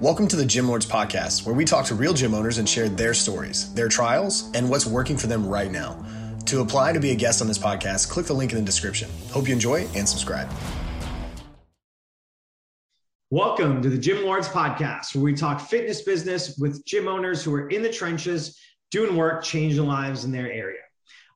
Welcome 0.00 0.28
to 0.28 0.36
the 0.36 0.46
Gym 0.46 0.68
Lords 0.68 0.86
Podcast, 0.86 1.44
where 1.44 1.56
we 1.56 1.64
talk 1.64 1.84
to 1.86 1.96
real 1.96 2.14
gym 2.14 2.32
owners 2.32 2.58
and 2.58 2.68
share 2.68 2.88
their 2.88 3.12
stories, 3.12 3.74
their 3.74 3.88
trials, 3.88 4.48
and 4.54 4.70
what's 4.70 4.86
working 4.86 5.16
for 5.16 5.26
them 5.26 5.44
right 5.44 5.72
now. 5.72 6.06
To 6.46 6.60
apply 6.60 6.92
to 6.92 7.00
be 7.00 7.10
a 7.10 7.16
guest 7.16 7.42
on 7.42 7.48
this 7.48 7.58
podcast, 7.58 8.08
click 8.08 8.26
the 8.26 8.32
link 8.32 8.52
in 8.52 8.58
the 8.58 8.64
description. 8.64 9.10
Hope 9.32 9.48
you 9.48 9.52
enjoy 9.52 9.88
and 9.96 10.08
subscribe. 10.08 10.48
Welcome 13.32 13.82
to 13.82 13.88
the 13.88 13.98
Gym 13.98 14.22
Lords 14.22 14.48
Podcast, 14.48 15.16
where 15.16 15.24
we 15.24 15.34
talk 15.34 15.60
fitness 15.60 16.02
business 16.02 16.56
with 16.58 16.84
gym 16.86 17.08
owners 17.08 17.42
who 17.42 17.52
are 17.56 17.68
in 17.68 17.82
the 17.82 17.90
trenches, 17.92 18.56
doing 18.92 19.16
work, 19.16 19.42
changing 19.42 19.84
lives 19.84 20.24
in 20.24 20.30
their 20.30 20.48
area. 20.52 20.78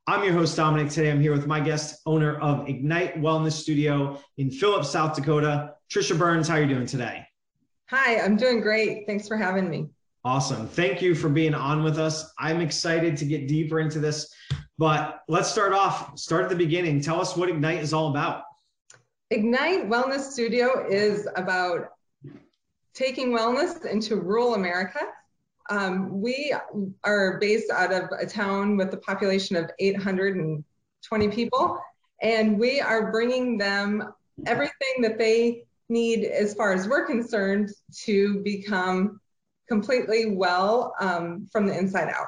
I'm 0.07 0.23
your 0.23 0.35
host, 0.35 0.57
Dominic. 0.57 0.89
Today 0.89 1.11
I'm 1.11 1.21
here 1.21 1.33
with 1.33 1.49
my 1.49 1.59
guest, 1.59 2.01
owner 2.07 2.39
of 2.39 2.69
Ignite 2.69 3.21
Wellness 3.21 3.55
Studio 3.55 4.21
in 4.39 4.53
Phillips, 4.53 4.89
South 4.89 5.17
Dakota, 5.17 5.75
Tricia 5.93 6.17
Burns. 6.17 6.47
How 6.47 6.55
are 6.55 6.63
you 6.63 6.73
doing 6.73 6.87
today? 6.87 7.27
Hi, 7.93 8.19
I'm 8.21 8.39
doing 8.39 8.63
great. 8.63 9.07
Thanks 9.07 9.29
for 9.29 9.37
having 9.37 9.69
me. 9.69 9.91
Awesome. 10.25 10.67
Thank 10.67 11.03
you 11.03 11.15
for 11.15 11.29
being 11.29 11.53
on 11.53 11.83
with 11.83 11.99
us. 11.99 12.33
I'm 12.39 12.63
excited 12.63 13.19
to 13.19 13.27
get 13.27 13.49
deeper 13.49 13.81
into 13.81 13.99
this, 13.99 14.35
but 14.79 15.21
let's 15.29 15.51
start 15.51 15.75
off, 15.75 16.19
start 16.19 16.45
at 16.45 16.49
the 16.49 16.57
beginning. 16.57 17.03
Tell 17.03 17.21
us 17.21 17.37
what 17.37 17.51
Ignite 17.51 17.83
is 17.83 17.93
all 17.93 18.09
about. 18.09 18.45
Ignite 19.31 19.91
Wellness 19.91 20.31
Studio 20.31 20.87
is 20.89 21.29
about 21.37 21.89
taking 22.95 23.29
wellness 23.29 23.85
into 23.85 24.17
rural 24.17 24.55
America. 24.55 25.01
Um, 25.69 26.23
we 26.23 26.55
are 27.05 27.39
based 27.41 27.71
out 27.71 27.93
of 27.93 28.05
a 28.19 28.25
town 28.25 28.79
with 28.79 28.95
a 28.95 28.99
population 28.99 29.55
of 29.55 29.71
820 29.79 31.29
people, 31.29 31.79
and 32.23 32.59
we 32.59 32.81
are 32.81 33.13
bringing 33.13 33.59
them 33.59 34.15
everything 34.47 35.03
that 35.03 35.19
they 35.19 35.65
need, 35.89 36.25
as 36.25 36.55
far 36.55 36.73
as 36.73 36.89
we're 36.89 37.07
concerned, 37.07 37.71
to 38.05 38.43
become 38.43 39.21
completely 39.69 40.35
well 40.35 40.95
um, 41.01 41.47
from 41.51 41.67
the 41.67 41.77
inside 41.77 42.09
out. 42.09 42.27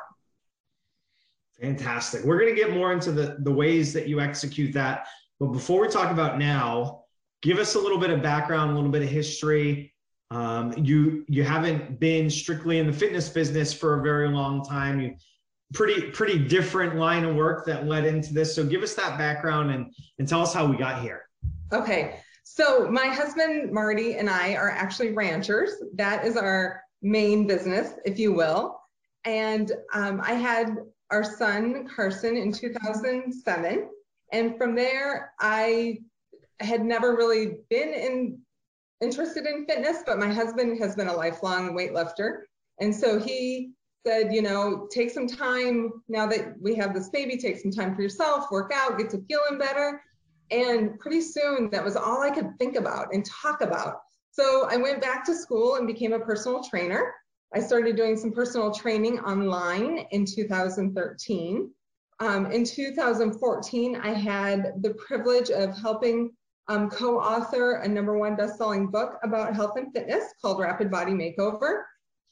Fantastic. 1.60 2.24
We're 2.24 2.38
going 2.38 2.54
to 2.54 2.60
get 2.60 2.72
more 2.72 2.92
into 2.92 3.12
the, 3.12 3.36
the 3.40 3.52
ways 3.52 3.92
that 3.92 4.08
you 4.08 4.20
execute 4.20 4.72
that. 4.74 5.06
But 5.38 5.46
before 5.46 5.80
we 5.80 5.88
talk 5.88 6.10
about 6.10 6.38
now, 6.38 7.04
give 7.42 7.58
us 7.58 7.74
a 7.74 7.78
little 7.78 7.98
bit 7.98 8.10
of 8.10 8.22
background, 8.22 8.72
a 8.72 8.74
little 8.74 8.90
bit 8.90 9.02
of 9.02 9.08
history. 9.08 9.92
Um, 10.30 10.72
you 10.76 11.24
you 11.28 11.44
haven't 11.44 12.00
been 12.00 12.28
strictly 12.28 12.78
in 12.78 12.86
the 12.86 12.92
fitness 12.92 13.28
business 13.28 13.72
for 13.72 14.00
a 14.00 14.02
very 14.02 14.28
long 14.28 14.64
time. 14.64 15.00
You 15.00 15.14
pretty 15.74 16.10
pretty 16.10 16.38
different 16.38 16.96
line 16.96 17.24
of 17.24 17.36
work 17.36 17.66
that 17.66 17.86
led 17.86 18.04
into 18.04 18.32
this. 18.32 18.54
So 18.54 18.64
give 18.64 18.82
us 18.82 18.94
that 18.94 19.18
background 19.18 19.70
and 19.70 19.94
and 20.18 20.26
tell 20.26 20.40
us 20.40 20.52
how 20.52 20.66
we 20.66 20.76
got 20.76 21.02
here. 21.02 21.22
Okay. 21.72 22.20
So 22.44 22.88
my 22.90 23.06
husband 23.06 23.72
Marty 23.72 24.16
and 24.16 24.28
I 24.28 24.54
are 24.54 24.70
actually 24.70 25.12
ranchers. 25.12 25.72
That 25.94 26.24
is 26.24 26.36
our 26.36 26.82
main 27.02 27.46
business, 27.46 27.94
if 28.04 28.18
you 28.18 28.32
will. 28.32 28.78
And 29.24 29.72
um, 29.94 30.20
I 30.22 30.34
had 30.34 30.76
our 31.10 31.24
son 31.24 31.88
Carson 31.88 32.36
in 32.36 32.52
2007, 32.52 33.88
and 34.32 34.58
from 34.58 34.74
there 34.74 35.32
I 35.40 35.98
had 36.60 36.84
never 36.84 37.16
really 37.16 37.56
been 37.70 37.88
in 37.88 38.38
interested 39.00 39.46
in 39.46 39.66
fitness, 39.66 40.02
but 40.06 40.18
my 40.18 40.32
husband 40.32 40.78
has 40.78 40.94
been 40.94 41.08
a 41.08 41.16
lifelong 41.16 41.74
weightlifter, 41.74 42.42
and 42.78 42.94
so 42.94 43.18
he 43.18 43.72
said, 44.06 44.34
you 44.34 44.42
know, 44.42 44.86
take 44.90 45.10
some 45.10 45.26
time 45.26 45.90
now 46.08 46.26
that 46.26 46.54
we 46.60 46.74
have 46.74 46.92
this 46.92 47.08
baby, 47.08 47.38
take 47.38 47.58
some 47.58 47.70
time 47.70 47.94
for 47.94 48.02
yourself, 48.02 48.50
work 48.50 48.70
out, 48.74 48.98
get 48.98 49.08
to 49.10 49.24
feeling 49.28 49.58
better. 49.58 50.02
And 50.50 50.98
pretty 50.98 51.20
soon 51.20 51.70
that 51.70 51.84
was 51.84 51.96
all 51.96 52.22
I 52.22 52.30
could 52.30 52.50
think 52.58 52.76
about 52.76 53.12
and 53.12 53.24
talk 53.24 53.60
about. 53.60 53.96
So 54.30 54.66
I 54.68 54.76
went 54.76 55.00
back 55.00 55.24
to 55.26 55.34
school 55.34 55.76
and 55.76 55.86
became 55.86 56.12
a 56.12 56.18
personal 56.18 56.62
trainer. 56.62 57.12
I 57.54 57.60
started 57.60 57.96
doing 57.96 58.16
some 58.16 58.32
personal 58.32 58.72
training 58.72 59.20
online 59.20 60.06
in 60.10 60.24
2013. 60.26 61.70
Um, 62.20 62.46
in 62.50 62.64
2014, 62.64 63.96
I 63.96 64.12
had 64.12 64.72
the 64.82 64.94
privilege 64.94 65.50
of 65.50 65.76
helping 65.78 66.32
um, 66.68 66.90
co-author 66.90 67.76
a 67.76 67.88
number 67.88 68.18
one 68.18 68.36
best-selling 68.36 68.88
book 68.88 69.18
about 69.22 69.54
health 69.54 69.76
and 69.76 69.92
fitness 69.92 70.24
called 70.40 70.60
Rapid 70.60 70.90
Body 70.90 71.12
Makeover. 71.12 71.82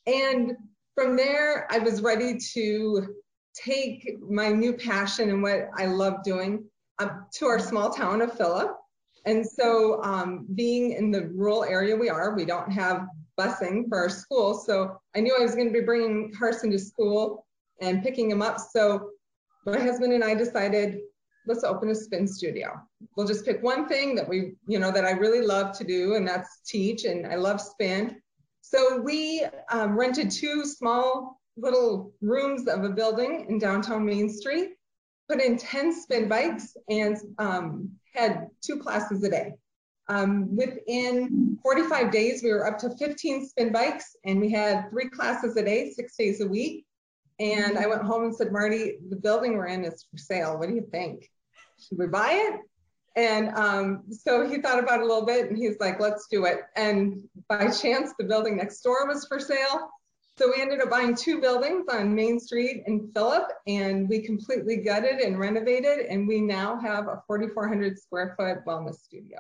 And 0.07 0.57
from 0.95 1.17
there, 1.17 1.69
I 1.71 1.79
was 1.79 2.03
ready 2.03 2.39
to 2.55 3.15
take 3.55 4.17
my 4.29 4.49
new 4.49 4.73
passion 4.73 5.31
and 5.31 5.43
what 5.43 5.69
I 5.77 5.87
love 5.87 6.23
doing 6.25 6.65
up 6.99 7.31
to 7.33 7.47
our 7.47 7.59
small 7.59 7.91
town 7.91 8.23
of 8.23 8.37
Philip. 8.37 8.77
And 9.25 9.47
so 9.47 10.03
um, 10.03 10.47
being 10.55 10.93
in 10.93 11.11
the 11.11 11.29
rural 11.29 11.65
area 11.65 11.97
we 11.97 12.09
are, 12.09 12.35
we 12.35 12.45
don't 12.45 12.71
have 12.71 13.07
busing 13.39 13.89
for 13.89 13.99
our 13.99 14.09
school. 14.09 14.55
So 14.55 15.01
I 15.17 15.21
knew 15.21 15.37
I 15.39 15.43
was 15.43 15.55
going 15.55 15.69
to 15.69 15.73
be 15.73 15.85
bringing 15.85 16.33
Carson 16.33 16.71
to 16.73 16.79
school 16.79 17.47
and 17.81 18.03
picking 18.03 18.31
him 18.31 18.43
up. 18.43 18.59
So 18.59 19.11
my 19.65 19.79
husband 19.79 20.13
and 20.13 20.25
I 20.25 20.35
decided, 20.35 20.99
let's 21.47 21.65
open 21.65 21.91
a 21.91 21.95
spin 21.95 22.27
studio. 22.27 22.81
We'll 23.17 23.27
just 23.27 23.45
pick 23.45 23.63
one 23.63 23.89
thing 23.89 24.15
that 24.17 24.29
we, 24.29 24.55
you 24.67 24.79
know, 24.79 24.91
that 24.91 25.05
I 25.05 25.13
really 25.13 25.45
love 25.45 25.77
to 25.79 25.85
do, 25.85 26.15
and 26.15 26.27
that's 26.27 26.61
teach. 26.67 27.05
And 27.05 27.27
I 27.27 27.37
love 27.37 27.61
spin. 27.61 28.21
So 28.61 29.01
we 29.01 29.45
um, 29.71 29.99
rented 29.99 30.31
two 30.31 30.65
small 30.65 31.41
little 31.57 32.13
rooms 32.21 32.69
of 32.69 32.85
a 32.85 32.89
building 32.89 33.47
in 33.49 33.59
downtown 33.59 34.05
Main 34.05 34.29
Street 34.29 34.71
put 35.33 35.41
in 35.41 35.57
10 35.57 35.93
spin 35.95 36.29
bikes 36.29 36.77
and 36.91 37.17
um, 37.39 37.91
had 38.15 38.49
two 38.61 38.79
classes 38.79 39.23
a 39.25 39.31
day. 39.31 39.53
Um, 40.09 40.55
within 40.55 41.59
45 41.63 42.11
days, 42.11 42.43
we 42.43 42.51
were 42.51 42.67
up 42.67 42.79
to 42.81 42.91
15 42.97 43.49
spin 43.49 43.73
bikes 43.73 44.15
and 44.27 44.41
we 44.41 44.51
had 44.51 44.91
three 44.91 45.09
classes 45.09 45.57
a 45.57 45.65
day, 45.65 45.91
six 45.91 46.17
days 46.17 46.43
a 46.43 46.47
week. 46.47 46.85
And 47.41 47.79
I 47.79 47.87
went 47.87 48.03
home 48.03 48.25
and 48.25 48.37
said, 48.37 48.53
Marty, 48.53 48.99
the 49.09 49.17
building 49.17 49.57
we're 49.57 49.69
in 49.69 49.85
is 49.85 50.05
for 50.11 50.19
sale. 50.19 50.59
What 50.59 50.69
do 50.69 50.75
you 50.75 50.87
think? 50.91 51.31
Should 51.81 51.99
we 51.99 52.09
buy 52.09 52.33
it? 52.33 52.61
And 53.17 53.49
um, 53.57 54.03
so 54.11 54.47
he 54.47 54.61
thought 54.61 54.83
about 54.83 55.01
it 55.01 55.05
a 55.05 55.07
little 55.07 55.27
bit 55.27 55.49
and 55.49 55.57
he's 55.57 55.81
like, 55.81 55.99
let's 55.99 56.27
do 56.31 56.45
it. 56.45 56.61
And 56.77 57.23
by 57.49 57.71
chance, 57.71 58.13
the 58.19 58.25
building 58.25 58.57
next 58.57 58.83
door 58.83 59.07
was 59.07 59.27
for 59.27 59.41
sale. 59.41 59.89
So 60.43 60.53
we 60.57 60.61
ended 60.61 60.81
up 60.81 60.91
buying 60.91 61.15
two 61.15 61.41
buildings 61.41 61.85
on 61.89 62.13
Main 62.13 62.41
Street 62.41 62.83
in 62.89 63.13
Philip, 63.13 63.45
and 63.69 64.09
we 64.09 64.19
completely 64.19 64.79
gutted 64.79 65.21
and 65.21 65.39
renovated, 65.39 66.07
and 66.07 66.27
we 66.27 66.41
now 66.41 66.81
have 66.81 67.07
a 67.07 67.23
4,400 67.29 67.97
square 67.97 68.35
foot 68.37 68.67
wellness 68.67 68.97
studio. 68.97 69.39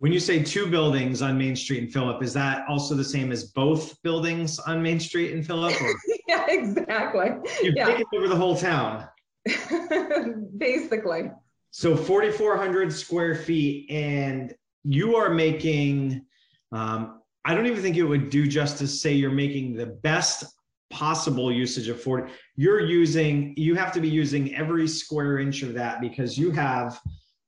When 0.00 0.12
you 0.12 0.20
say 0.20 0.42
two 0.42 0.66
buildings 0.66 1.22
on 1.22 1.38
Main 1.38 1.56
Street 1.56 1.82
in 1.84 1.88
Philip, 1.88 2.22
is 2.22 2.34
that 2.34 2.66
also 2.68 2.94
the 2.94 3.02
same 3.02 3.32
as 3.32 3.44
both 3.44 3.96
buildings 4.02 4.58
on 4.58 4.82
Main 4.82 5.00
Street 5.00 5.30
in 5.30 5.42
Philip? 5.42 5.72
yeah, 6.28 6.44
exactly. 6.50 7.30
You've 7.62 7.74
yeah. 7.74 7.86
taken 7.86 8.04
over 8.14 8.28
the 8.28 8.36
whole 8.36 8.58
town. 8.58 9.08
Basically. 10.58 11.30
So 11.70 11.96
4,400 11.96 12.92
square 12.92 13.34
feet, 13.34 13.90
and 13.90 14.54
you 14.84 15.16
are 15.16 15.30
making 15.30 16.26
um, 16.70 17.19
I 17.44 17.54
don't 17.54 17.66
even 17.66 17.82
think 17.82 17.96
it 17.96 18.04
would 18.04 18.30
do 18.30 18.46
justice 18.46 18.92
to 18.92 18.98
say 18.98 19.12
you're 19.12 19.30
making 19.30 19.74
the 19.74 19.86
best 19.86 20.44
possible 20.90 21.50
usage 21.52 21.88
of 21.88 22.00
40. 22.02 22.32
You're 22.56 22.80
using, 22.80 23.54
you 23.56 23.74
have 23.76 23.92
to 23.92 24.00
be 24.00 24.08
using 24.08 24.54
every 24.54 24.86
square 24.88 25.38
inch 25.38 25.62
of 25.62 25.72
that 25.74 26.00
because 26.00 26.36
you 26.36 26.50
have, 26.50 27.00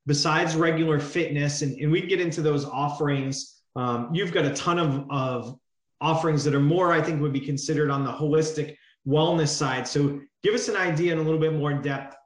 besides 0.07 0.57
regular 0.57 0.99
fitness, 0.99 1.63
and, 1.63 1.79
and 1.79 1.91
we 1.91 2.03
get 2.03 2.21
into 2.21 2.41
those 2.41 2.65
offerings, 2.65 3.63
um, 3.77 4.11
you've 4.13 4.33
got 4.33 4.45
a 4.45 4.55
ton 4.55 4.79
of, 4.79 5.07
of 5.11 5.59
offerings 6.01 6.45
that 6.45 6.55
are 6.55 6.61
more, 6.61 6.93
I 6.93 7.03
think, 7.03 7.21
would 7.21 7.33
be 7.33 7.41
considered 7.41 7.91
on 7.91 8.05
the 8.05 8.13
holistic 8.13 8.77
wellness 9.07 9.49
side. 9.49 9.87
So 9.87 10.21
give 10.43 10.55
us 10.55 10.69
an 10.69 10.77
idea 10.77 11.13
and 11.13 11.21
a 11.21 11.25
little 11.25 11.41
bit 11.41 11.55
more 11.55 11.71
in 11.71 11.83
depth. 11.83 12.17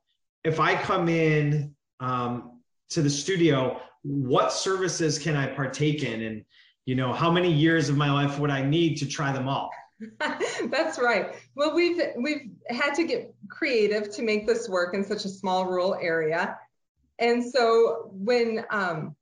If 0.44 0.60
I 0.60 0.80
come 0.80 1.08
in 1.08 1.74
um, 2.00 2.60
to 2.90 3.02
the 3.02 3.10
studio, 3.10 3.80
what 4.02 4.52
services 4.52 5.18
can 5.18 5.34
I 5.36 5.46
partake 5.46 6.02
in? 6.02 6.22
And 6.22 6.44
you 6.86 6.94
know 6.94 7.12
how 7.12 7.30
many 7.30 7.52
years 7.52 7.88
of 7.88 7.96
my 7.96 8.10
life 8.10 8.38
would 8.38 8.50
i 8.50 8.62
need 8.62 8.96
to 8.96 9.06
try 9.06 9.32
them 9.32 9.48
all? 9.48 9.70
That's 10.18 10.98
right. 10.98 11.34
Well 11.54 11.74
we've 11.74 12.00
we've 12.16 12.50
had 12.68 12.92
to 12.94 13.04
get 13.04 13.34
creative 13.48 14.10
to 14.10 14.22
make 14.22 14.46
this 14.46 14.68
work 14.68 14.94
in 14.94 15.02
such 15.02 15.24
a 15.24 15.28
small 15.28 15.66
rural 15.66 15.94
area. 15.94 16.58
And 17.18 17.44
so 17.44 18.10
when 18.12 18.64
um, 18.70 19.16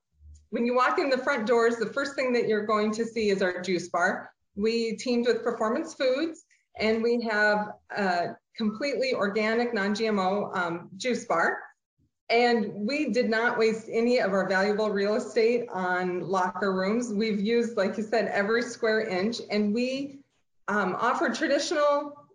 when 0.51 0.67
you 0.67 0.75
walk 0.75 0.99
in 0.99 1.11
the 1.11 1.19
front 1.19 1.47
doors 1.47 1.77
the 1.77 1.93
first 1.93 2.17
thing 2.17 2.33
that 2.33 2.49
you're 2.49 2.67
going 2.67 2.93
to 2.93 3.05
see 3.05 3.31
is 3.31 3.41
our 3.41 3.61
juice 3.63 3.89
bar. 3.89 4.31
We 4.57 4.97
teamed 4.97 5.27
with 5.27 5.43
performance 5.43 5.95
foods 5.95 6.45
and 6.79 7.03
we 7.03 7.23
have 7.23 7.69
a 7.97 8.37
completely 8.57 9.15
organic 9.15 9.73
non-gmo 9.75 10.57
um, 10.57 10.91
juice 10.97 11.25
bar 11.25 11.59
and 12.31 12.73
we 12.75 13.11
did 13.11 13.29
not 13.29 13.59
waste 13.59 13.89
any 13.91 14.19
of 14.19 14.33
our 14.33 14.49
valuable 14.49 14.91
real 14.91 15.15
estate 15.17 15.67
on 15.73 16.21
locker 16.21 16.73
rooms. 16.73 17.13
We've 17.13 17.41
used, 17.41 17.77
like 17.77 17.97
you 17.97 18.03
said, 18.03 18.29
every 18.29 18.63
square 18.63 19.01
inch, 19.07 19.41
and 19.51 19.75
we 19.75 20.21
um, 20.69 20.97
offer 20.99 21.29
traditional 21.29 22.27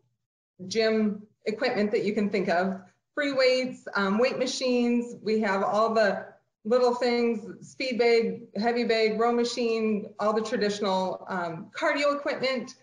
gym 0.68 1.24
equipment 1.46 1.92
that 1.92 2.04
you 2.04 2.14
can 2.14 2.30
think 2.30 2.50
of 2.50 2.82
free 3.16 3.34
weights, 3.34 3.88
um, 3.96 4.20
weight 4.20 4.38
machines. 4.38 5.16
We 5.24 5.40
have 5.42 5.64
all 5.64 5.94
the 5.94 6.28
little 6.66 6.94
things, 6.94 7.68
speed 7.68 7.98
bag, 7.98 8.44
heavy 8.56 8.84
bag, 8.84 9.20
row 9.20 9.32
machine, 9.32 10.08
all 10.20 10.34
the 10.34 10.42
traditional 10.42 11.26
um, 11.28 11.72
cardio 11.78 12.16
equipment. 12.16 12.76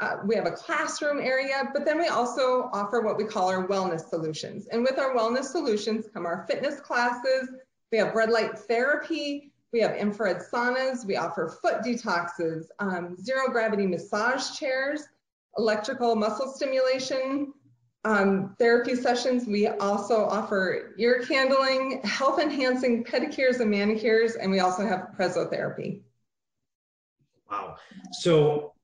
Uh, 0.00 0.18
we 0.24 0.36
have 0.36 0.46
a 0.46 0.52
classroom 0.52 1.20
area, 1.20 1.70
but 1.72 1.84
then 1.84 1.98
we 1.98 2.06
also 2.06 2.70
offer 2.72 3.00
what 3.00 3.16
we 3.16 3.24
call 3.24 3.48
our 3.48 3.66
wellness 3.66 4.08
solutions. 4.08 4.68
And 4.70 4.82
with 4.82 4.98
our 4.98 5.14
wellness 5.14 5.46
solutions 5.46 6.06
come 6.12 6.24
our 6.24 6.46
fitness 6.48 6.80
classes, 6.80 7.48
we 7.90 7.98
have 7.98 8.14
red 8.14 8.30
light 8.30 8.56
therapy, 8.56 9.50
we 9.72 9.80
have 9.80 9.96
infrared 9.96 10.38
saunas, 10.52 11.04
we 11.04 11.16
offer 11.16 11.58
foot 11.60 11.82
detoxes, 11.82 12.66
um, 12.78 13.16
zero 13.20 13.48
gravity 13.48 13.86
massage 13.86 14.56
chairs, 14.56 15.02
electrical 15.56 16.14
muscle 16.14 16.52
stimulation, 16.52 17.52
um, 18.04 18.54
therapy 18.58 18.94
sessions. 18.94 19.46
We 19.46 19.66
also 19.66 20.24
offer 20.26 20.94
ear 20.98 21.24
candling, 21.26 22.00
health 22.04 22.38
enhancing 22.38 23.04
pedicures 23.04 23.60
and 23.60 23.70
manicures, 23.70 24.36
and 24.36 24.50
we 24.50 24.60
also 24.60 24.86
have 24.86 25.08
pressotherapy. 25.18 26.02
Wow. 27.50 27.76
So 28.12 28.74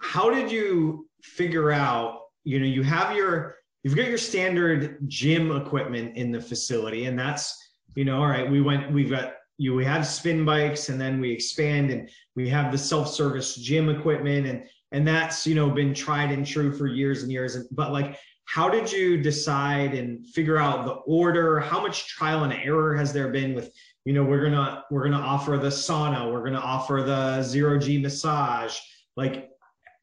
how 0.00 0.30
did 0.30 0.50
you 0.50 1.08
figure 1.22 1.70
out, 1.70 2.22
you 2.44 2.58
know, 2.58 2.66
you 2.66 2.82
have 2.82 3.14
your, 3.14 3.56
you've 3.82 3.96
got 3.96 4.08
your 4.08 4.18
standard 4.18 4.98
gym 5.06 5.54
equipment 5.54 6.16
in 6.16 6.32
the 6.32 6.40
facility 6.40 7.04
and 7.06 7.18
that's, 7.18 7.56
you 7.94 8.04
know, 8.04 8.20
all 8.20 8.28
right, 8.28 8.50
we 8.50 8.60
went, 8.60 8.90
we've 8.92 9.10
got, 9.10 9.34
you, 9.58 9.74
we 9.74 9.84
have 9.84 10.06
spin 10.06 10.44
bikes 10.44 10.88
and 10.88 11.00
then 11.00 11.20
we 11.20 11.30
expand 11.30 11.90
and 11.90 12.08
we 12.34 12.48
have 12.48 12.72
the 12.72 12.78
self-service 12.78 13.56
gym 13.56 13.90
equipment 13.90 14.46
and, 14.46 14.64
and 14.92 15.06
that's, 15.06 15.46
you 15.46 15.54
know, 15.54 15.70
been 15.70 15.92
tried 15.92 16.32
and 16.32 16.46
true 16.46 16.72
for 16.72 16.86
years 16.86 17.22
and 17.22 17.30
years. 17.30 17.56
But 17.68 17.92
like, 17.92 18.18
how 18.50 18.68
did 18.68 18.90
you 18.90 19.16
decide 19.16 19.94
and 19.94 20.26
figure 20.26 20.56
out 20.56 20.84
the 20.84 20.94
order 21.06 21.60
how 21.60 21.80
much 21.80 22.08
trial 22.08 22.42
and 22.42 22.52
error 22.52 22.96
has 22.96 23.12
there 23.12 23.28
been 23.28 23.54
with 23.54 23.70
you 24.04 24.12
know 24.12 24.24
we're 24.24 24.42
gonna 24.42 24.82
we're 24.90 25.04
gonna 25.04 25.16
offer 25.16 25.56
the 25.56 25.68
sauna 25.68 26.32
we're 26.32 26.42
gonna 26.42 26.58
offer 26.58 27.02
the 27.06 27.42
zero 27.42 27.78
g 27.78 27.96
massage 27.96 28.76
like 29.16 29.50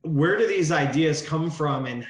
where 0.01 0.37
do 0.37 0.47
these 0.47 0.71
ideas 0.71 1.21
come 1.21 1.49
from? 1.49 1.85
And 1.85 2.05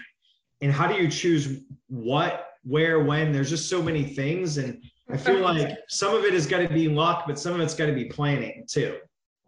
and 0.61 0.71
how 0.71 0.87
do 0.87 0.95
you 0.95 1.09
choose 1.09 1.61
what 1.87 2.47
where 2.63 3.03
when? 3.03 3.31
There's 3.31 3.49
just 3.49 3.69
so 3.69 3.81
many 3.81 4.03
things. 4.03 4.57
And 4.57 4.81
i 5.09 5.17
feel 5.17 5.39
like 5.41 5.77
some 5.87 6.15
of 6.15 6.23
it 6.23 6.33
is 6.33 6.45
got 6.47 6.59
to 6.59 6.67
be 6.67 6.89
luck 6.89 7.23
but 7.27 7.39
some 7.39 7.53
of 7.53 7.61
it's 7.61 7.75
got 7.75 7.85
to 7.87 7.93
be 7.93 8.05
planning 8.05 8.65
too. 8.67 8.97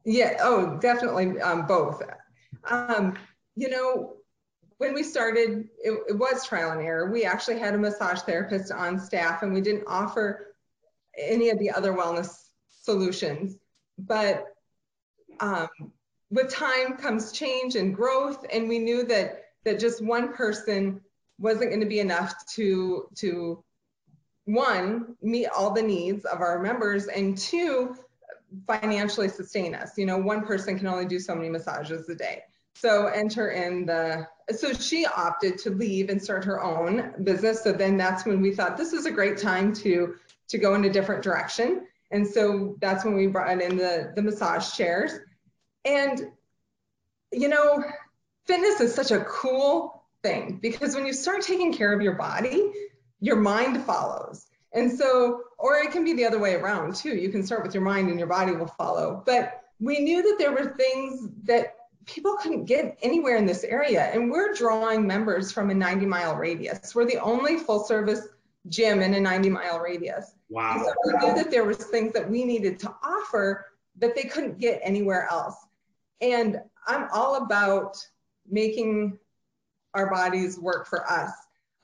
Yeah. 0.06 0.38
Oh 0.41 0.77
definitely 0.80 1.39
um, 1.41 1.65
both. 1.65 2.01
Um, 2.69 3.18
you 3.56 3.69
know 3.69 4.15
when 4.80 4.94
we 4.94 5.03
started, 5.03 5.68
it, 5.83 5.91
it, 6.07 6.18
was 6.18 6.45
trial 6.45 6.71
and 6.71 6.81
error. 6.81 7.12
We 7.12 7.25
actually 7.25 7.59
had 7.59 7.75
a 7.75 7.77
massage 7.77 8.21
therapist 8.21 8.71
on 8.71 8.97
staff 8.97 9.44
and 9.44 9.53
we 9.53 9.59
didn't 9.59 9.83
offer 9.88 10.56
any 11.18 11.50
of 11.50 11.59
the 11.59 11.69
other 11.69 11.94
wellness 11.94 12.45
solutions. 12.69 13.57
But 13.97 14.45
um, 15.41 15.68
with 16.29 16.53
time 16.53 16.97
comes 16.97 17.31
change 17.31 17.75
and 17.75 17.95
growth, 17.95 18.45
and 18.53 18.69
we 18.69 18.79
knew 18.79 19.03
that 19.05 19.45
that 19.65 19.79
just 19.79 20.03
one 20.03 20.33
person 20.33 21.01
wasn't 21.37 21.69
going 21.69 21.81
to 21.81 21.85
be 21.85 21.99
enough 21.99 22.33
to 22.55 23.07
to 23.15 23.63
one 24.45 25.15
meet 25.21 25.47
all 25.47 25.71
the 25.71 25.81
needs 25.81 26.25
of 26.25 26.41
our 26.41 26.59
members, 26.59 27.07
and 27.07 27.37
two 27.37 27.95
financially 28.67 29.29
sustain 29.29 29.75
us. 29.75 29.97
You 29.97 30.05
know, 30.05 30.17
one 30.17 30.45
person 30.45 30.77
can 30.77 30.87
only 30.87 31.05
do 31.05 31.19
so 31.19 31.35
many 31.35 31.49
massages 31.49 32.09
a 32.09 32.15
day. 32.15 32.43
So 32.75 33.07
enter 33.07 33.49
in 33.49 33.85
the, 33.85 34.25
so 34.55 34.71
she 34.73 35.05
opted 35.05 35.57
to 35.59 35.69
leave 35.69 36.09
and 36.09 36.21
start 36.21 36.45
her 36.45 36.63
own 36.63 37.13
business. 37.23 37.61
So 37.61 37.73
then 37.73 37.97
that's 37.97 38.25
when 38.25 38.41
we 38.41 38.53
thought 38.55 38.77
this 38.77 38.93
is 38.93 39.05
a 39.05 39.11
great 39.11 39.37
time 39.37 39.73
to, 39.75 40.15
to 40.47 40.57
go 40.57 40.75
in 40.75 40.85
a 40.85 40.89
different 40.89 41.21
direction. 41.21 41.87
And 42.11 42.25
so 42.25 42.77
that's 42.79 43.03
when 43.03 43.15
we 43.15 43.27
brought 43.27 43.61
in 43.61 43.77
the, 43.77 44.13
the 44.15 44.21
massage 44.21 44.71
chairs. 44.71 45.11
And, 45.85 46.31
you 47.31 47.47
know, 47.47 47.83
fitness 48.45 48.81
is 48.81 48.93
such 48.93 49.11
a 49.11 49.21
cool 49.21 50.03
thing 50.23 50.59
because 50.61 50.95
when 50.95 51.05
you 51.05 51.13
start 51.13 51.41
taking 51.41 51.73
care 51.73 51.93
of 51.93 52.01
your 52.01 52.15
body, 52.15 52.71
your 53.19 53.37
mind 53.37 53.83
follows. 53.83 54.45
And 54.73 54.91
so, 54.91 55.41
or 55.57 55.77
it 55.77 55.91
can 55.91 56.03
be 56.03 56.13
the 56.13 56.25
other 56.25 56.39
way 56.39 56.55
around 56.55 56.95
too. 56.95 57.15
You 57.15 57.29
can 57.29 57.43
start 57.43 57.63
with 57.63 57.73
your 57.73 57.83
mind 57.83 58.09
and 58.09 58.19
your 58.19 58.27
body 58.27 58.51
will 58.53 58.67
follow. 58.67 59.23
But 59.25 59.63
we 59.79 59.99
knew 59.99 60.21
that 60.21 60.35
there 60.37 60.51
were 60.51 60.75
things 60.77 61.27
that 61.43 61.75
people 62.05 62.35
couldn't 62.37 62.65
get 62.65 62.97
anywhere 63.01 63.37
in 63.37 63.45
this 63.45 63.63
area. 63.63 64.03
And 64.13 64.29
we're 64.29 64.53
drawing 64.53 65.07
members 65.07 65.51
from 65.51 65.69
a 65.69 65.73
90 65.73 66.05
mile 66.05 66.35
radius. 66.35 66.93
We're 66.93 67.05
the 67.05 67.21
only 67.21 67.57
full 67.57 67.83
service 67.83 68.27
gym 68.67 69.01
in 69.01 69.13
a 69.13 69.19
90 69.19 69.49
mile 69.49 69.79
radius. 69.79 70.33
Wow. 70.49 70.73
And 70.75 70.85
so 70.85 70.93
we 71.05 71.27
knew 71.27 71.35
that 71.35 71.51
there 71.51 71.63
was 71.63 71.77
things 71.77 72.13
that 72.13 72.29
we 72.29 72.43
needed 72.43 72.79
to 72.79 72.93
offer 73.03 73.65
that 73.97 74.15
they 74.15 74.23
couldn't 74.23 74.59
get 74.59 74.81
anywhere 74.83 75.27
else. 75.31 75.55
And 76.21 76.57
I'm 76.88 77.07
all 77.13 77.36
about 77.36 77.98
making 78.50 79.18
our 79.94 80.12
bodies 80.12 80.60
work 80.60 80.88
for 80.88 81.10
us 81.10 81.31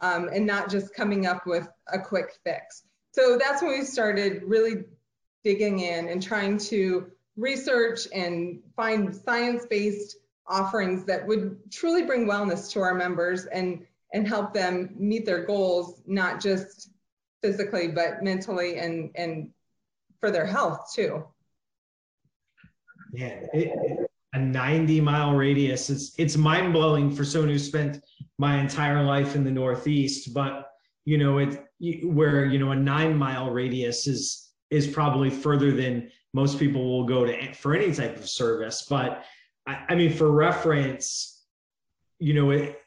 um, 0.02 0.30
and 0.34 0.46
not 0.46 0.70
just 0.70 0.94
coming 0.94 1.26
up 1.26 1.46
with 1.46 1.68
a 1.92 2.00
quick 2.00 2.38
fix. 2.44 2.84
So 3.12 3.38
that's 3.38 3.62
when 3.62 3.72
we 3.72 3.86
started 3.86 4.44
really 4.44 4.84
digging 5.44 5.80
in 5.80 6.10
and 6.10 6.22
trying 6.22 6.58
to 6.58 7.12
research 7.38 8.08
and 8.14 8.62
find 8.76 9.16
science-based 9.16 10.18
offerings 10.48 11.06
that 11.06 11.26
would 11.26 11.58
truly 11.72 12.04
bring 12.04 12.26
wellness 12.26 12.72
to 12.72 12.80
our 12.82 12.94
members 12.94 13.46
and 13.46 13.86
and 14.14 14.28
help 14.28 14.54
them 14.54 14.94
meet 14.98 15.26
their 15.26 15.44
goals 15.44 16.02
not 16.06 16.40
just 16.40 16.90
physically 17.42 17.88
but 17.88 18.24
mentally 18.24 18.78
and 18.78 19.12
and 19.16 19.50
for 20.20 20.30
their 20.30 20.46
health 20.46 20.92
too 20.94 21.26
yeah 23.12 23.40
it, 23.54 24.05
a 24.36 24.40
90 24.40 25.02
mile 25.02 25.34
radius 25.34 25.90
it's 25.90 26.14
it's 26.18 26.38
mind-blowing 26.38 27.10
for 27.10 27.24
someone 27.24 27.50
who 27.50 27.60
spent 27.60 28.04
my 28.38 28.60
entire 28.60 29.04
life 29.04 29.36
in 29.36 29.44
the 29.44 29.52
northeast 29.52 30.34
but 30.34 30.72
you 31.06 31.18
know 31.18 31.40
it 31.40 31.64
where 32.04 32.46
you 32.46 32.60
know 32.60 32.72
a 32.72 32.76
nine 32.76 33.18
mile 33.18 33.50
radius 33.50 34.08
is 34.08 34.46
is 34.70 34.88
probably 34.88 35.30
further 35.30 35.72
than 35.72 36.12
most 36.34 36.60
people 36.60 36.84
will 36.86 37.06
go 37.06 37.26
to 37.26 37.54
for 37.54 37.74
any 37.74 37.94
type 37.94 38.18
of 38.18 38.30
service. 38.30 38.86
But 38.90 39.24
I, 39.66 39.86
I 39.90 39.96
mean, 39.96 40.12
for 40.12 40.32
reference, 40.32 41.44
you 42.20 42.34
know, 42.34 42.52
it, 42.52 42.82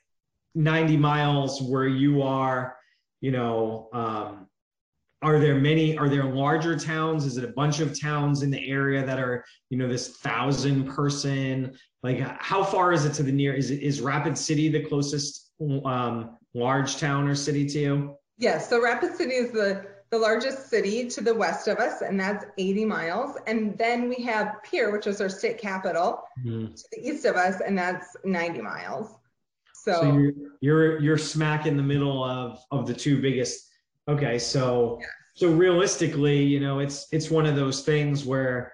90 0.54 0.96
miles 0.98 1.62
where 1.62 1.86
you 1.86 2.22
are, 2.22 2.76
you 3.20 3.30
know, 3.30 3.88
um, 3.92 4.47
are 5.22 5.38
there 5.38 5.56
many 5.56 5.98
are 5.98 6.08
there 6.08 6.24
larger 6.24 6.78
towns 6.78 7.24
is 7.24 7.36
it 7.36 7.44
a 7.44 7.48
bunch 7.48 7.80
of 7.80 7.98
towns 7.98 8.42
in 8.42 8.50
the 8.50 8.70
area 8.70 9.04
that 9.04 9.18
are 9.18 9.44
you 9.70 9.76
know 9.76 9.88
this 9.88 10.16
thousand 10.18 10.86
person 10.86 11.76
like 12.02 12.18
how 12.40 12.62
far 12.62 12.92
is 12.92 13.04
it 13.04 13.12
to 13.12 13.22
the 13.22 13.32
near 13.32 13.52
is 13.52 13.70
it 13.70 13.82
is 13.82 14.00
rapid 14.00 14.38
city 14.38 14.68
the 14.68 14.84
closest 14.84 15.50
um, 15.84 16.36
large 16.54 16.96
town 16.98 17.26
or 17.26 17.34
city 17.34 17.66
to 17.66 17.78
you 17.78 18.16
yes 18.36 18.68
so 18.68 18.80
rapid 18.80 19.14
city 19.16 19.34
is 19.34 19.50
the 19.50 19.84
the 20.10 20.18
largest 20.18 20.70
city 20.70 21.08
to 21.08 21.20
the 21.20 21.34
west 21.34 21.68
of 21.68 21.78
us, 21.78 22.00
and 22.00 22.18
that's 22.18 22.46
80 22.56 22.84
miles. 22.86 23.36
And 23.46 23.76
then 23.76 24.08
we 24.08 24.16
have 24.24 24.56
Pierre, 24.62 24.90
which 24.90 25.06
is 25.06 25.20
our 25.20 25.28
state 25.28 25.58
capital, 25.58 26.22
mm-hmm. 26.42 26.72
to 26.74 26.84
the 26.92 27.08
east 27.08 27.26
of 27.26 27.36
us, 27.36 27.60
and 27.60 27.76
that's 27.76 28.16
90 28.24 28.62
miles. 28.62 29.14
So, 29.74 30.00
so 30.00 30.12
you're, 30.12 30.32
you're, 30.60 31.00
you're 31.00 31.18
smack 31.18 31.66
in 31.66 31.76
the 31.76 31.82
middle 31.82 32.24
of 32.24 32.58
of 32.70 32.86
the 32.86 32.94
two 32.94 33.20
biggest. 33.20 33.67
Okay, 34.08 34.38
so 34.38 34.98
so 35.34 35.52
realistically, 35.52 36.42
you 36.42 36.60
know, 36.60 36.78
it's 36.78 37.06
it's 37.12 37.30
one 37.30 37.46
of 37.46 37.56
those 37.56 37.82
things 37.82 38.24
where 38.24 38.72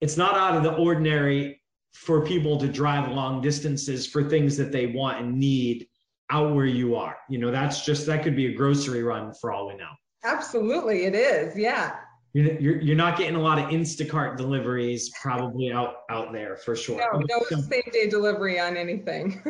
it's 0.00 0.16
not 0.16 0.36
out 0.36 0.56
of 0.56 0.62
the 0.62 0.74
ordinary 0.74 1.60
for 1.92 2.24
people 2.24 2.58
to 2.58 2.68
drive 2.68 3.10
long 3.10 3.40
distances 3.40 4.06
for 4.06 4.28
things 4.28 4.56
that 4.56 4.70
they 4.70 4.86
want 4.86 5.20
and 5.20 5.38
need 5.38 5.86
out 6.30 6.54
where 6.54 6.66
you 6.66 6.94
are. 6.94 7.16
You 7.28 7.38
know, 7.38 7.50
that's 7.50 7.84
just 7.84 8.06
that 8.06 8.22
could 8.22 8.36
be 8.36 8.46
a 8.46 8.54
grocery 8.54 9.02
run 9.02 9.32
for 9.34 9.52
all 9.52 9.68
we 9.68 9.76
know. 9.76 9.90
Absolutely, 10.24 11.04
it 11.04 11.14
is. 11.14 11.56
Yeah. 11.56 11.96
You're, 12.32 12.82
you're 12.82 12.96
not 12.96 13.16
getting 13.16 13.34
a 13.34 13.40
lot 13.40 13.58
of 13.58 13.70
Instacart 13.70 14.36
deliveries 14.36 15.10
probably 15.22 15.72
out 15.72 16.02
out 16.10 16.32
there 16.32 16.56
for 16.56 16.76
sure. 16.76 16.98
No, 16.98 17.22
no 17.30 17.56
same 17.56 17.82
day 17.92 18.10
delivery 18.10 18.60
on 18.60 18.76
anything. 18.76 19.40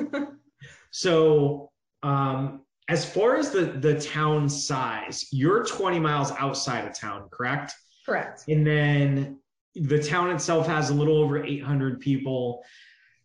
so, 0.93 1.73
um, 2.05 2.63
as 2.89 3.05
far 3.05 3.37
as 3.37 3.51
the 3.51 3.65
the 3.65 4.01
town 4.01 4.49
size, 4.49 5.27
you're 5.33 5.65
20 5.65 5.99
miles 5.99 6.33
outside 6.39 6.87
of 6.87 6.95
town, 6.95 7.29
correct? 7.31 7.75
Correct. 8.05 8.45
And 8.49 8.67
then 8.67 9.41
the 9.75 10.03
town 10.03 10.31
itself 10.31 10.67
has 10.67 10.91
a 10.91 10.95
little 10.95 11.19
over 11.19 11.45
800 11.45 12.01
people. 12.01 12.63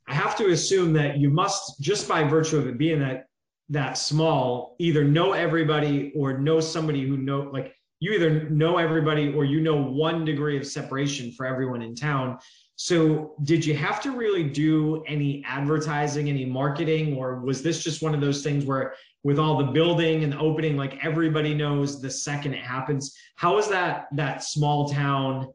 I 0.07 0.13
have 0.13 0.35
to 0.37 0.49
assume 0.49 0.93
that 0.93 1.17
you 1.17 1.29
must, 1.29 1.79
just 1.79 2.07
by 2.07 2.23
virtue 2.23 2.57
of 2.57 2.67
it 2.67 2.77
being 2.77 2.99
that 2.99 3.27
that 3.69 3.97
small 3.97 4.75
either 4.79 5.03
know 5.03 5.31
everybody 5.31 6.11
or 6.15 6.37
know 6.37 6.59
somebody 6.59 7.07
who 7.07 7.15
know 7.15 7.49
like 7.53 7.73
you 8.01 8.11
either 8.11 8.49
know 8.49 8.77
everybody 8.77 9.33
or 9.33 9.45
you 9.45 9.61
know 9.61 9.81
one 9.81 10.25
degree 10.25 10.57
of 10.57 10.67
separation 10.67 11.31
for 11.31 11.45
everyone 11.45 11.81
in 11.81 11.95
town 11.95 12.37
So, 12.83 13.35
did 13.43 13.63
you 13.63 13.75
have 13.75 14.01
to 14.01 14.09
really 14.09 14.43
do 14.43 15.03
any 15.05 15.43
advertising, 15.45 16.29
any 16.29 16.45
marketing, 16.45 17.15
or 17.15 17.39
was 17.39 17.61
this 17.61 17.83
just 17.83 18.01
one 18.01 18.15
of 18.15 18.21
those 18.21 18.41
things 18.41 18.65
where, 18.65 18.95
with 19.21 19.37
all 19.37 19.55
the 19.55 19.71
building 19.71 20.23
and 20.23 20.33
the 20.33 20.39
opening, 20.39 20.75
like 20.77 20.97
everybody 21.05 21.53
knows 21.53 22.01
the 22.01 22.09
second 22.09 22.55
it 22.55 22.63
happens? 22.63 23.15
How 23.35 23.59
is 23.59 23.67
that 23.67 24.07
that 24.13 24.43
small 24.43 24.89
town, 24.89 25.53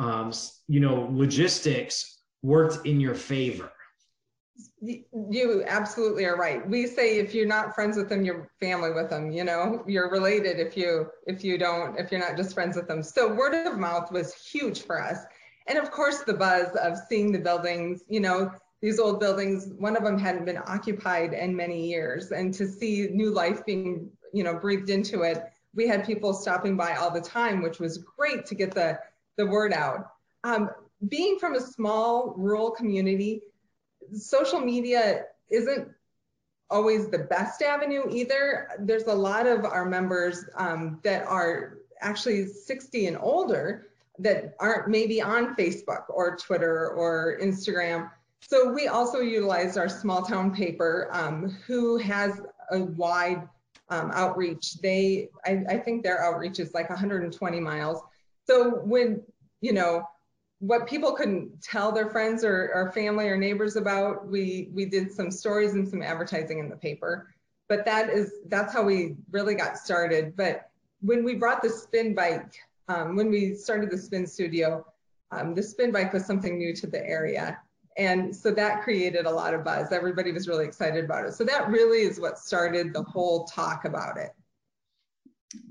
um, 0.00 0.32
you 0.66 0.80
know, 0.80 1.08
logistics 1.12 2.22
worked 2.42 2.84
in 2.84 2.98
your 2.98 3.14
favor? 3.14 3.70
You 4.80 5.62
absolutely 5.68 6.24
are 6.24 6.36
right. 6.36 6.68
We 6.68 6.88
say 6.88 7.18
if 7.18 7.32
you're 7.32 7.46
not 7.46 7.76
friends 7.76 7.96
with 7.96 8.08
them, 8.08 8.24
you're 8.24 8.50
family 8.58 8.92
with 8.92 9.08
them. 9.08 9.30
You 9.30 9.44
know, 9.44 9.84
you're 9.86 10.10
related 10.10 10.58
if 10.58 10.76
you 10.76 11.06
if 11.28 11.44
you 11.44 11.58
don't 11.58 11.96
if 11.96 12.10
you're 12.10 12.20
not 12.20 12.36
just 12.36 12.54
friends 12.54 12.74
with 12.74 12.88
them. 12.88 13.04
So 13.04 13.32
word 13.32 13.54
of 13.54 13.78
mouth 13.78 14.10
was 14.10 14.34
huge 14.34 14.82
for 14.82 15.00
us 15.00 15.18
and 15.66 15.78
of 15.78 15.90
course 15.90 16.22
the 16.22 16.34
buzz 16.34 16.74
of 16.76 16.98
seeing 17.08 17.32
the 17.32 17.38
buildings 17.38 18.02
you 18.08 18.20
know 18.20 18.50
these 18.82 18.98
old 18.98 19.20
buildings 19.20 19.68
one 19.78 19.96
of 19.96 20.04
them 20.04 20.18
hadn't 20.18 20.44
been 20.44 20.60
occupied 20.64 21.32
in 21.32 21.56
many 21.56 21.88
years. 21.88 22.30
And 22.30 22.52
to 22.54 22.68
see 22.68 23.08
new 23.10 23.30
life 23.30 23.64
being 23.64 24.10
you 24.32 24.44
know 24.44 24.54
breathed 24.54 24.90
into 24.90 25.22
it 25.22 25.42
we 25.74 25.86
had 25.86 26.06
people 26.06 26.32
stopping 26.32 26.76
by 26.76 26.94
all 26.94 27.10
the 27.10 27.20
time 27.20 27.62
which 27.62 27.78
was 27.78 27.98
great 27.98 28.46
to 28.46 28.54
get 28.54 28.72
the 28.72 28.98
the 29.36 29.46
word 29.46 29.72
out. 29.72 30.10
Um, 30.44 30.70
being 31.08 31.38
from 31.38 31.54
a 31.54 31.60
small 31.60 32.34
rural 32.36 32.70
community 32.70 33.42
social 34.14 34.60
media 34.60 35.24
isn't 35.50 35.88
always 36.70 37.08
the 37.08 37.18
best 37.18 37.62
avenue 37.62 38.04
either. 38.10 38.68
There's 38.80 39.04
a 39.04 39.14
lot 39.14 39.46
of 39.46 39.64
our 39.64 39.84
members 39.84 40.44
um, 40.56 41.00
that 41.02 41.26
are 41.26 41.78
actually 42.00 42.46
60 42.46 43.06
and 43.06 43.18
older 43.18 43.88
that 44.18 44.54
aren't 44.60 44.88
maybe 44.88 45.20
on 45.20 45.54
Facebook 45.56 46.04
or 46.08 46.36
Twitter 46.36 46.90
or 46.90 47.38
Instagram. 47.42 48.10
So 48.40 48.72
we 48.72 48.88
also 48.88 49.20
utilized 49.20 49.76
our 49.76 49.88
small 49.88 50.22
town 50.22 50.54
paper, 50.54 51.08
um, 51.12 51.50
who 51.66 51.96
has 51.98 52.40
a 52.70 52.80
wide 52.80 53.48
um, 53.88 54.10
outreach. 54.12 54.74
They, 54.80 55.28
I, 55.44 55.62
I, 55.68 55.78
think 55.78 56.02
their 56.02 56.22
outreach 56.24 56.58
is 56.58 56.74
like 56.74 56.88
120 56.88 57.60
miles. 57.60 58.02
So 58.46 58.80
when, 58.84 59.22
you 59.60 59.72
know, 59.72 60.04
what 60.58 60.88
people 60.88 61.12
couldn't 61.12 61.62
tell 61.62 61.92
their 61.92 62.10
friends 62.10 62.44
or, 62.44 62.72
or 62.74 62.90
family 62.92 63.28
or 63.28 63.36
neighbors 63.36 63.76
about, 63.76 64.26
we, 64.26 64.70
we 64.72 64.86
did 64.86 65.12
some 65.12 65.30
stories 65.30 65.74
and 65.74 65.86
some 65.86 66.02
advertising 66.02 66.58
in 66.58 66.68
the 66.68 66.76
paper. 66.76 67.32
But 67.68 67.84
that 67.84 68.10
is, 68.10 68.32
that's 68.48 68.72
how 68.72 68.82
we 68.82 69.16
really 69.30 69.54
got 69.54 69.76
started. 69.76 70.36
But 70.36 70.70
when 71.00 71.24
we 71.24 71.34
brought 71.34 71.62
the 71.62 71.70
spin 71.70 72.14
bike 72.14 72.54
um, 72.88 73.16
when 73.16 73.30
we 73.30 73.54
started 73.54 73.90
the 73.90 73.98
spin 73.98 74.26
studio, 74.26 74.84
um, 75.32 75.54
the 75.54 75.62
spin 75.62 75.92
bike 75.92 76.12
was 76.12 76.24
something 76.24 76.56
new 76.56 76.74
to 76.76 76.86
the 76.86 77.04
area. 77.06 77.58
And 77.98 78.34
so 78.34 78.50
that 78.52 78.82
created 78.82 79.26
a 79.26 79.30
lot 79.30 79.54
of 79.54 79.64
buzz. 79.64 79.90
Everybody 79.90 80.30
was 80.30 80.48
really 80.48 80.66
excited 80.66 81.04
about 81.04 81.24
it. 81.24 81.32
So 81.32 81.44
that 81.44 81.68
really 81.68 82.02
is 82.02 82.20
what 82.20 82.38
started 82.38 82.92
the 82.92 83.02
whole 83.02 83.44
talk 83.44 83.86
about 83.86 84.18
it. 84.18 84.32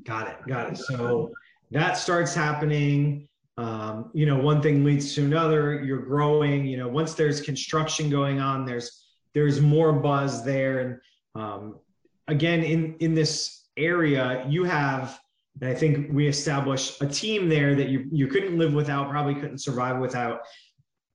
Got 0.04 0.30
it. 0.30 0.38
Got 0.48 0.74
it. 0.74 0.78
So 0.78 1.32
that 1.72 1.98
starts 1.98 2.34
happening. 2.34 3.28
Um, 3.58 4.10
you 4.14 4.26
know, 4.26 4.38
one 4.38 4.62
thing 4.62 4.84
leads 4.84 5.14
to 5.16 5.24
another. 5.24 5.84
You're 5.84 6.02
growing. 6.02 6.66
You 6.66 6.78
know, 6.78 6.88
once 6.88 7.14
there's 7.14 7.42
construction 7.42 8.10
going 8.10 8.40
on, 8.40 8.66
there's 8.66 9.06
there's 9.34 9.62
more 9.62 9.94
buzz 9.94 10.44
there. 10.44 10.80
And 10.80 11.00
um, 11.36 11.80
again, 12.28 12.64
in 12.64 12.96
in 13.00 13.14
this 13.14 13.66
area, 13.78 14.46
you 14.50 14.64
have 14.64 15.20
and 15.62 15.70
I 15.70 15.74
think 15.74 16.12
we 16.12 16.28
established 16.28 17.02
a 17.02 17.08
team 17.08 17.48
there 17.48 17.76
that 17.76 17.88
you, 17.88 18.08
you 18.12 18.28
couldn't 18.28 18.58
live 18.58 18.74
without, 18.74 19.10
probably 19.10 19.36
couldn't 19.36 19.60
survive 19.60 20.00
without. 20.00 20.42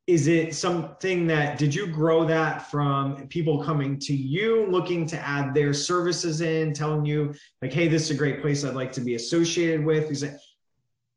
Is 0.07 0.27
it 0.27 0.55
something 0.55 1.27
that, 1.27 1.59
did 1.59 1.75
you 1.75 1.87
grow 1.87 2.25
that 2.25 2.71
from 2.71 3.29
people 3.29 3.63
coming 3.63 3.99
to 4.01 4.15
you, 4.15 4.67
looking 4.67 5.07
to 5.07 5.19
add 5.19 5.55
their 5.55 5.75
services 5.75 6.41
in, 6.41 6.73
telling 6.73 7.05
you, 7.05 7.35
like, 7.61 7.73
hey, 7.73 7.87
this 7.87 8.05
is 8.05 8.11
a 8.11 8.15
great 8.15 8.41
place 8.41 8.65
I'd 8.65 8.75
like 8.75 8.93
to 8.93 9.03
be 9.03 9.15
associated 9.15 9.85
with? 9.85 10.11
Is 10.11 10.23
it, 10.23 10.41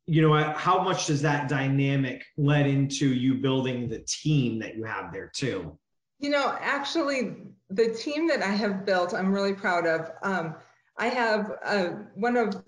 you 0.06 0.22
know, 0.22 0.34
how 0.54 0.84
much 0.84 1.08
does 1.08 1.22
that 1.22 1.48
dynamic 1.48 2.26
led 2.38 2.68
into 2.68 3.08
you 3.08 3.36
building 3.36 3.88
the 3.88 4.00
team 4.00 4.60
that 4.60 4.76
you 4.76 4.84
have 4.84 5.14
there 5.14 5.32
too? 5.34 5.80
You 6.20 6.30
know, 6.30 6.56
actually, 6.60 7.38
the 7.70 7.90
team 7.94 8.28
that 8.28 8.44
I 8.44 8.52
have 8.52 8.86
built, 8.86 9.14
I'm 9.14 9.34
really 9.34 9.54
proud 9.54 9.88
of. 9.88 10.12
Um, 10.22 10.56
I 10.98 11.08
have 11.08 11.58
uh, 11.64 11.88
one 12.16 12.38
of 12.38 12.62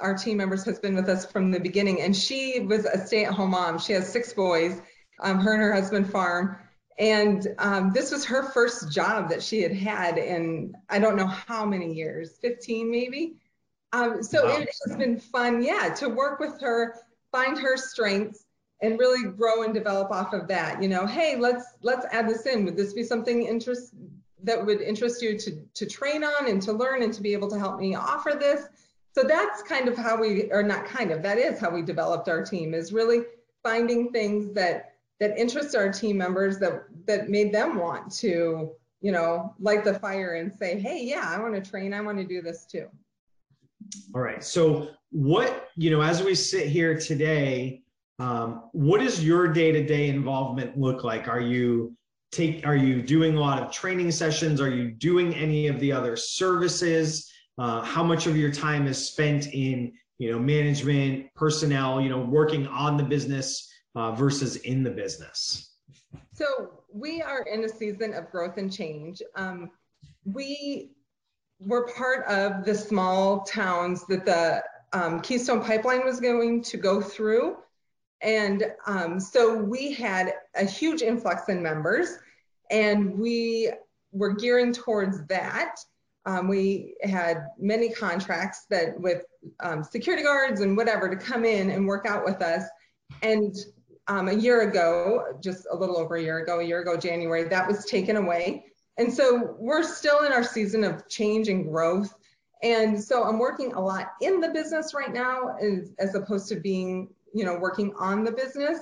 our 0.00 0.14
team 0.14 0.36
members 0.36 0.64
has 0.64 0.78
been 0.78 0.94
with 0.94 1.08
us 1.08 1.24
from 1.26 1.50
the 1.50 1.60
beginning, 1.60 2.00
and 2.02 2.14
she 2.14 2.60
was 2.60 2.84
a 2.84 3.06
stay-at-home 3.06 3.50
mom. 3.50 3.78
She 3.78 3.92
has 3.92 4.10
six 4.10 4.32
boys. 4.32 4.80
Um, 5.20 5.40
her 5.40 5.54
and 5.54 5.62
her 5.62 5.72
husband 5.72 6.10
farm, 6.10 6.58
and 6.98 7.46
um, 7.58 7.92
this 7.94 8.10
was 8.10 8.24
her 8.26 8.42
first 8.50 8.92
job 8.92 9.30
that 9.30 9.42
she 9.42 9.62
had 9.62 9.72
had 9.72 10.18
in 10.18 10.74
I 10.88 10.98
don't 10.98 11.16
know 11.16 11.26
how 11.26 11.64
many 11.64 11.92
years, 11.92 12.38
15 12.42 12.90
maybe. 12.90 13.36
Um, 13.92 14.22
so 14.22 14.44
wow. 14.44 14.56
it 14.58 14.68
has 14.86 14.96
been 14.96 15.18
fun, 15.18 15.62
yeah, 15.62 15.94
to 15.94 16.08
work 16.08 16.40
with 16.40 16.60
her, 16.60 16.96
find 17.32 17.58
her 17.58 17.76
strengths, 17.76 18.44
and 18.82 18.98
really 18.98 19.30
grow 19.30 19.62
and 19.62 19.72
develop 19.72 20.10
off 20.10 20.32
of 20.32 20.48
that. 20.48 20.82
You 20.82 20.88
know, 20.88 21.06
hey, 21.06 21.36
let's 21.36 21.64
let's 21.82 22.06
add 22.12 22.28
this 22.28 22.46
in. 22.46 22.64
Would 22.64 22.76
this 22.76 22.92
be 22.92 23.02
something 23.02 23.46
interest 23.46 23.94
that 24.42 24.64
would 24.64 24.80
interest 24.80 25.22
you 25.22 25.38
to 25.38 25.62
to 25.74 25.86
train 25.86 26.24
on 26.24 26.48
and 26.48 26.60
to 26.62 26.72
learn 26.72 27.02
and 27.02 27.12
to 27.14 27.22
be 27.22 27.32
able 27.32 27.48
to 27.50 27.58
help 27.58 27.78
me 27.78 27.94
offer 27.94 28.36
this? 28.38 28.68
So 29.16 29.22
that's 29.22 29.62
kind 29.62 29.88
of 29.88 29.96
how 29.96 30.20
we, 30.20 30.52
or 30.52 30.62
not 30.62 30.84
kind 30.84 31.10
of, 31.10 31.22
that 31.22 31.38
is 31.38 31.58
how 31.58 31.70
we 31.70 31.80
developed 31.80 32.28
our 32.28 32.44
team 32.44 32.74
is 32.74 32.92
really 32.92 33.22
finding 33.62 34.12
things 34.12 34.52
that 34.52 34.92
that 35.20 35.38
interest 35.38 35.74
our 35.74 35.90
team 35.90 36.18
members 36.18 36.58
that 36.58 36.84
that 37.06 37.30
made 37.30 37.50
them 37.50 37.78
want 37.78 38.12
to, 38.16 38.72
you 39.00 39.12
know, 39.12 39.54
light 39.58 39.84
the 39.84 39.98
fire 40.00 40.34
and 40.34 40.52
say, 40.54 40.78
hey, 40.78 41.02
yeah, 41.02 41.22
I 41.24 41.40
want 41.40 41.54
to 41.54 41.70
train, 41.70 41.94
I 41.94 42.02
want 42.02 42.18
to 42.18 42.24
do 42.24 42.42
this 42.42 42.66
too. 42.66 42.88
All 44.14 44.20
right. 44.20 44.44
So 44.44 44.88
what, 45.12 45.70
you 45.76 45.90
know, 45.90 46.02
as 46.02 46.22
we 46.22 46.34
sit 46.34 46.68
here 46.68 47.00
today, 47.00 47.80
um, 48.18 48.64
what 48.72 49.00
does 49.00 49.24
your 49.24 49.48
day-to-day 49.48 50.10
involvement 50.10 50.76
look 50.76 51.04
like? 51.04 51.26
Are 51.26 51.40
you 51.40 51.96
take 52.32 52.66
are 52.66 52.76
you 52.76 53.00
doing 53.00 53.38
a 53.38 53.40
lot 53.40 53.62
of 53.62 53.72
training 53.72 54.10
sessions? 54.10 54.60
Are 54.60 54.68
you 54.68 54.90
doing 54.90 55.34
any 55.34 55.68
of 55.68 55.80
the 55.80 55.90
other 55.90 56.16
services? 56.16 57.32
Uh, 57.58 57.82
how 57.82 58.02
much 58.02 58.26
of 58.26 58.36
your 58.36 58.52
time 58.52 58.86
is 58.86 59.04
spent 59.04 59.52
in 59.52 59.92
you 60.18 60.32
know 60.32 60.38
management 60.38 61.26
personnel 61.34 62.00
you 62.00 62.08
know 62.08 62.20
working 62.20 62.66
on 62.68 62.96
the 62.96 63.04
business 63.04 63.68
uh, 63.94 64.12
versus 64.12 64.56
in 64.56 64.82
the 64.82 64.90
business? 64.90 65.74
So 66.32 66.82
we 66.92 67.22
are 67.22 67.42
in 67.42 67.64
a 67.64 67.68
season 67.68 68.14
of 68.14 68.30
growth 68.30 68.58
and 68.58 68.72
change. 68.72 69.22
Um, 69.34 69.70
we 70.24 70.92
were 71.58 71.86
part 71.88 72.26
of 72.26 72.64
the 72.64 72.74
small 72.74 73.42
towns 73.42 74.06
that 74.06 74.26
the 74.26 74.62
um, 74.92 75.20
keystone 75.20 75.62
pipeline 75.62 76.04
was 76.04 76.20
going 76.20 76.62
to 76.62 76.76
go 76.76 77.00
through. 77.00 77.56
And 78.22 78.64
um, 78.86 79.20
so 79.20 79.56
we 79.56 79.92
had 79.92 80.34
a 80.54 80.64
huge 80.64 81.02
influx 81.02 81.48
in 81.48 81.62
members 81.62 82.18
and 82.70 83.18
we 83.18 83.70
were 84.12 84.32
gearing 84.32 84.72
towards 84.72 85.24
that 85.26 85.76
um, 86.26 86.48
we 86.48 86.96
had 87.02 87.46
many 87.58 87.88
contracts 87.88 88.66
that 88.68 89.00
with 89.00 89.22
um, 89.60 89.84
security 89.84 90.24
guards 90.24 90.60
and 90.60 90.76
whatever 90.76 91.08
to 91.08 91.16
come 91.16 91.44
in 91.44 91.70
and 91.70 91.86
work 91.86 92.04
out 92.04 92.24
with 92.24 92.42
us. 92.42 92.64
And 93.22 93.54
um, 94.08 94.28
a 94.28 94.32
year 94.32 94.68
ago, 94.68 95.38
just 95.40 95.66
a 95.70 95.76
little 95.76 95.96
over 95.96 96.16
a 96.16 96.22
year 96.22 96.38
ago, 96.38 96.58
a 96.58 96.64
year 96.64 96.80
ago, 96.80 96.96
January, 96.96 97.48
that 97.48 97.66
was 97.66 97.84
taken 97.84 98.16
away. 98.16 98.64
And 98.98 99.12
so 99.12 99.54
we're 99.58 99.84
still 99.84 100.24
in 100.24 100.32
our 100.32 100.42
season 100.42 100.82
of 100.82 101.08
change 101.08 101.48
and 101.48 101.64
growth. 101.64 102.12
And 102.62 103.00
so 103.00 103.22
I'm 103.22 103.38
working 103.38 103.74
a 103.74 103.80
lot 103.80 104.12
in 104.20 104.40
the 104.40 104.48
business 104.48 104.94
right 104.94 105.12
now 105.12 105.56
as, 105.60 105.92
as 105.98 106.14
opposed 106.14 106.48
to 106.48 106.56
being, 106.56 107.08
you 107.34 107.44
know, 107.44 107.56
working 107.56 107.94
on 107.98 108.24
the 108.24 108.32
business. 108.32 108.80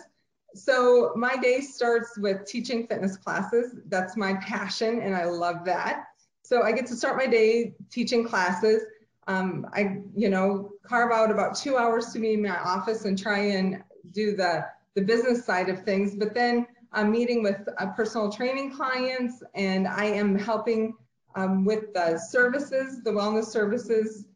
So 0.55 1.13
my 1.17 1.37
day 1.37 1.61
starts 1.61 2.17
with 2.17 2.47
teaching 2.47 2.87
fitness 2.87 3.17
classes. 3.17 3.75
That's 3.89 4.17
my 4.17 4.35
passion 4.35 5.01
and 5.01 5.15
I 5.15 5.25
love 5.25 5.65
that. 5.65 6.05
So 6.45 6.63
I 6.63 6.73
get 6.73 6.85
to 6.87 6.95
start 6.95 7.17
my 7.17 7.27
day 7.27 7.75
teaching 7.91 8.23
classes. 8.23 8.83
Um, 9.27 9.67
I, 9.73 10.03
you 10.15 10.29
know, 10.29 10.73
carve 10.83 11.11
out 11.11 11.31
about 11.31 11.57
two 11.57 11.79
hours 11.79 12.13
to 12.13 12.19
be 12.19 12.35
in 12.35 12.43
my 12.43 12.59
office 12.59 13.07
and 13.07 13.19
try 13.19 13.39
and 13.39 13.83
do 14.13 14.37
the, 14.37 14.67
the 14.95 15.01
business 15.01 15.47
side 15.47 15.71
of 15.71 15.83
things. 15.85 16.15
But 16.15 16.35
then 16.35 16.67
I'm 16.93 17.11
meeting 17.11 17.43
with 17.43 17.67
uh, 17.79 17.87
personal 17.93 18.31
training 18.31 18.75
clients 18.75 19.43
and 19.55 19.89
I 19.89 20.05
am 20.05 20.39
helping 20.39 20.95
um, 21.35 21.65
with 21.65 21.95
the 21.95 22.19
services, 22.19 23.03
the 23.03 23.11
wellness 23.11 23.47
services, 23.47 24.27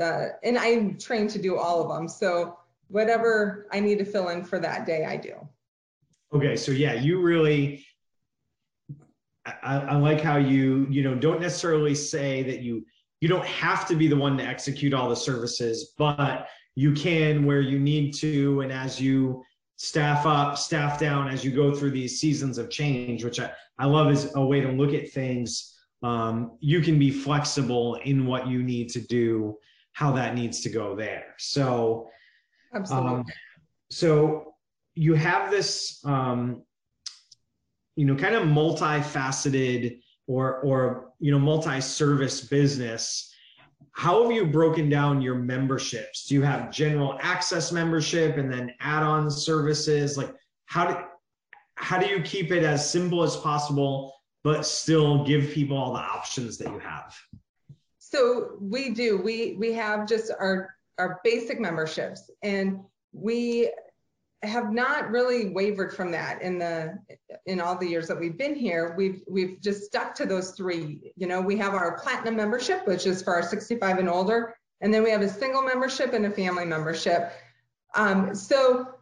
uh, 0.00 0.30
and 0.42 0.58
I'm 0.58 0.98
trained 0.98 1.30
to 1.30 1.38
do 1.38 1.56
all 1.56 1.80
of 1.80 1.96
them. 1.96 2.08
So 2.08 2.58
whatever 2.88 3.68
I 3.70 3.78
need 3.78 3.98
to 3.98 4.04
fill 4.04 4.30
in 4.30 4.42
for 4.42 4.58
that 4.58 4.84
day, 4.84 5.04
I 5.04 5.16
do. 5.16 5.34
Okay, 6.34 6.56
so 6.56 6.72
yeah, 6.72 6.94
you 6.94 7.20
really 7.20 7.86
I, 9.44 9.78
I 9.78 9.96
like 9.96 10.20
how 10.20 10.36
you 10.36 10.86
you 10.88 11.02
know 11.02 11.14
don't 11.14 11.40
necessarily 11.40 11.94
say 11.94 12.42
that 12.44 12.60
you 12.60 12.84
you 13.20 13.28
don't 13.28 13.46
have 13.46 13.86
to 13.88 13.96
be 13.96 14.08
the 14.08 14.16
one 14.16 14.36
to 14.38 14.44
execute 14.44 14.92
all 14.92 15.08
the 15.08 15.16
services, 15.16 15.94
but 15.96 16.48
you 16.74 16.92
can 16.92 17.44
where 17.44 17.60
you 17.60 17.78
need 17.78 18.14
to, 18.14 18.62
and 18.62 18.72
as 18.72 19.00
you 19.00 19.42
staff 19.76 20.26
up, 20.26 20.56
staff 20.56 20.98
down 20.98 21.28
as 21.28 21.44
you 21.44 21.50
go 21.50 21.74
through 21.74 21.90
these 21.90 22.20
seasons 22.20 22.58
of 22.58 22.70
change, 22.70 23.24
which 23.24 23.40
I, 23.40 23.50
I 23.78 23.86
love 23.86 24.10
as 24.10 24.34
a 24.34 24.44
way 24.44 24.60
to 24.60 24.68
look 24.70 24.94
at 24.94 25.10
things. 25.10 25.76
Um, 26.02 26.56
you 26.60 26.80
can 26.80 26.98
be 26.98 27.10
flexible 27.10 27.96
in 28.04 28.26
what 28.26 28.46
you 28.46 28.62
need 28.62 28.90
to 28.90 29.00
do, 29.00 29.56
how 29.92 30.12
that 30.12 30.34
needs 30.34 30.60
to 30.62 30.68
go 30.68 30.96
there. 30.96 31.34
So, 31.38 32.08
Absolutely. 32.74 33.10
um, 33.10 33.24
so 33.90 34.54
you 34.94 35.14
have 35.14 35.50
this, 35.50 36.00
um, 36.04 36.62
you 37.96 38.06
know, 38.06 38.14
kind 38.16 38.34
of 38.34 38.44
multifaceted 38.44 40.00
or 40.26 40.60
or 40.60 41.12
you 41.18 41.30
know 41.32 41.38
multi-service 41.38 42.42
business. 42.42 43.28
How 43.92 44.22
have 44.22 44.32
you 44.32 44.46
broken 44.46 44.88
down 44.88 45.20
your 45.20 45.34
memberships? 45.34 46.26
Do 46.26 46.34
you 46.34 46.42
have 46.42 46.70
general 46.70 47.18
access 47.20 47.72
membership 47.72 48.38
and 48.38 48.50
then 48.50 48.72
add-on 48.80 49.30
services? 49.30 50.16
Like 50.16 50.34
how 50.66 50.86
do 50.86 50.96
how 51.74 51.98
do 51.98 52.06
you 52.06 52.22
keep 52.22 52.50
it 52.52 52.62
as 52.62 52.88
simple 52.88 53.22
as 53.22 53.36
possible, 53.36 54.14
but 54.44 54.64
still 54.64 55.24
give 55.24 55.50
people 55.50 55.76
all 55.76 55.92
the 55.92 56.00
options 56.00 56.56
that 56.58 56.68
you 56.68 56.78
have? 56.78 57.14
So 57.98 58.56
we 58.60 58.90
do. 58.90 59.18
We 59.18 59.56
we 59.58 59.72
have 59.72 60.08
just 60.08 60.30
our 60.38 60.70
our 60.98 61.20
basic 61.24 61.60
memberships, 61.60 62.30
and 62.42 62.80
we 63.12 63.70
have 64.42 64.72
not 64.72 65.10
really 65.10 65.50
wavered 65.50 65.94
from 65.94 66.10
that 66.10 66.42
in 66.42 66.58
the 66.58 66.98
in 67.46 67.60
all 67.60 67.76
the 67.76 67.86
years 67.86 68.08
that 68.08 68.18
we've 68.18 68.36
been 68.36 68.54
here. 68.54 68.94
We've 68.96 69.22
we've 69.28 69.60
just 69.60 69.84
stuck 69.84 70.14
to 70.16 70.26
those 70.26 70.52
three. 70.52 71.12
You 71.16 71.28
know, 71.28 71.40
we 71.40 71.56
have 71.58 71.74
our 71.74 71.98
platinum 71.98 72.36
membership, 72.36 72.86
which 72.86 73.06
is 73.06 73.22
for 73.22 73.34
our 73.34 73.42
65 73.42 73.98
and 73.98 74.08
older, 74.08 74.56
and 74.80 74.92
then 74.92 75.04
we 75.04 75.10
have 75.10 75.22
a 75.22 75.28
single 75.28 75.62
membership 75.62 76.12
and 76.12 76.26
a 76.26 76.30
family 76.30 76.64
membership. 76.64 77.32
Um, 77.94 78.34
so 78.34 78.94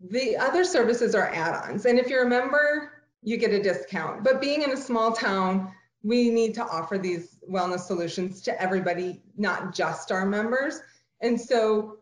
the 0.00 0.36
other 0.36 0.64
services 0.64 1.14
are 1.14 1.28
add-ons, 1.28 1.86
and 1.86 1.98
if 1.98 2.08
you're 2.08 2.26
a 2.26 2.28
member, 2.28 2.92
you 3.22 3.38
get 3.38 3.52
a 3.52 3.62
discount. 3.62 4.24
But 4.24 4.40
being 4.40 4.62
in 4.62 4.72
a 4.72 4.76
small 4.76 5.12
town, 5.12 5.72
we 6.02 6.28
need 6.30 6.54
to 6.54 6.64
offer 6.64 6.98
these 6.98 7.38
wellness 7.48 7.80
solutions 7.80 8.42
to 8.42 8.60
everybody, 8.60 9.22
not 9.38 9.74
just 9.74 10.12
our 10.12 10.26
members. 10.26 10.80
And 11.20 11.40
so 11.40 11.98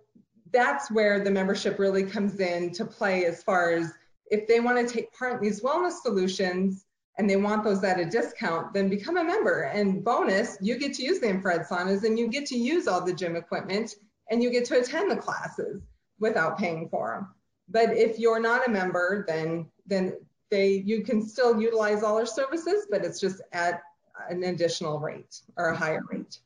that's 0.53 0.91
where 0.91 1.23
the 1.23 1.31
membership 1.31 1.79
really 1.79 2.05
comes 2.05 2.41
in 2.41 2.73
to 2.73 2.85
play 2.85 3.25
as 3.25 3.43
far 3.43 3.71
as 3.71 3.93
if 4.31 4.47
they 4.47 4.61
want 4.61 4.87
to 4.87 4.93
take 4.93 5.13
part 5.13 5.35
in 5.35 5.43
these 5.43 5.61
wellness 5.61 6.01
solutions 6.03 6.87
and 7.19 7.29
they 7.29 7.37
want 7.37 7.65
those 7.65 7.85
at 7.85 8.01
a 8.01 8.05
discount, 8.05 8.73
then 8.73 8.89
become 8.89 9.17
a 9.17 9.25
member. 9.25 9.63
And 9.63 10.03
bonus, 10.05 10.57
you 10.61 10.79
get 10.79 10.95
to 10.95 11.03
use 11.03 11.21
the 11.21 11.29
infrared 11.29 11.67
saunas 11.67 12.05
and 12.05 12.19
you 12.19 12.29
get 12.29 12.47
to 12.47 12.57
use 12.57 12.89
all 12.89 13.05
the 13.05 13.13
gym 13.13 13.37
equipment 13.37 13.97
and 14.31 14.43
you 14.43 14.51
get 14.51 14.65
to 14.67 14.79
attend 14.79 15.11
the 15.11 15.17
classes 15.17 15.83
without 16.19 16.59
paying 16.59 16.89
for 16.89 17.15
them. 17.15 17.35
But 17.69 17.97
if 17.97 18.19
you're 18.19 18.41
not 18.41 18.67
a 18.67 18.71
member, 18.71 19.25
then 19.29 19.67
then 19.87 20.15
they 20.51 20.83
you 20.87 21.03
can 21.03 21.23
still 21.23 21.61
utilize 21.61 22.03
all 22.03 22.17
our 22.17 22.27
services, 22.27 22.87
but 22.91 23.05
it's 23.05 23.21
just 23.21 23.41
at 23.53 23.83
an 24.29 24.45
additional 24.45 24.99
rate 24.99 25.41
or 25.57 25.69
a 25.69 25.77
higher 25.77 26.03
rate. 26.11 26.39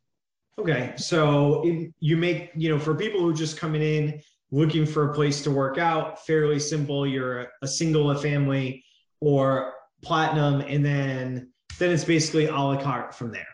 Okay, 0.58 0.94
so 0.96 1.62
in, 1.62 1.92
you 2.00 2.16
make, 2.16 2.50
you 2.54 2.68
know, 2.68 2.78
for 2.78 2.94
people 2.94 3.20
who 3.20 3.30
are 3.30 3.34
just 3.34 3.58
coming 3.58 3.82
in 3.82 4.20
looking 4.54 4.86
for 4.86 5.10
a 5.10 5.14
place 5.14 5.42
to 5.42 5.50
work 5.50 5.78
out, 5.78 6.24
fairly 6.24 6.60
simple. 6.60 7.06
You're 7.06 7.40
a, 7.40 7.46
a 7.62 7.68
single, 7.68 8.12
a 8.12 8.18
family, 8.18 8.84
or 9.20 9.72
platinum, 10.02 10.60
and 10.60 10.84
then 10.84 11.50
then 11.78 11.90
it's 11.90 12.04
basically 12.04 12.46
a 12.46 12.54
la 12.54 12.80
carte 12.80 13.14
from 13.14 13.32
there. 13.32 13.48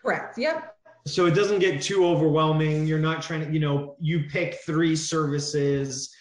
Correct. 0.00 0.38
Yep. 0.38 0.74
So 1.06 1.26
it 1.26 1.32
doesn't 1.32 1.58
get 1.58 1.82
too 1.82 2.06
overwhelming. 2.06 2.86
You're 2.86 2.98
not 2.98 3.22
trying 3.22 3.44
to, 3.44 3.52
you 3.52 3.60
know, 3.60 3.96
you 4.00 4.24
pick 4.30 4.58
three 4.64 4.96
services. 4.96 6.12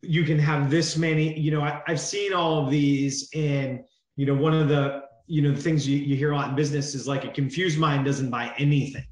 You 0.00 0.24
can 0.24 0.38
have 0.38 0.70
this 0.70 0.96
many. 0.96 1.38
You 1.38 1.50
know, 1.50 1.62
I, 1.62 1.82
I've 1.88 2.00
seen 2.00 2.32
all 2.32 2.64
of 2.64 2.70
these, 2.70 3.28
and 3.34 3.80
you 4.16 4.26
know, 4.26 4.34
one 4.34 4.54
of 4.54 4.68
the 4.68 5.02
you 5.26 5.42
know 5.42 5.52
the 5.52 5.60
things 5.60 5.88
you, 5.88 5.96
you 5.96 6.14
hear 6.14 6.30
a 6.30 6.36
lot 6.36 6.50
in 6.50 6.54
business 6.54 6.94
is 6.94 7.08
like 7.08 7.24
a 7.24 7.32
confused 7.32 7.78
mind 7.78 8.04
doesn't 8.04 8.30
buy 8.30 8.54
anything 8.58 9.04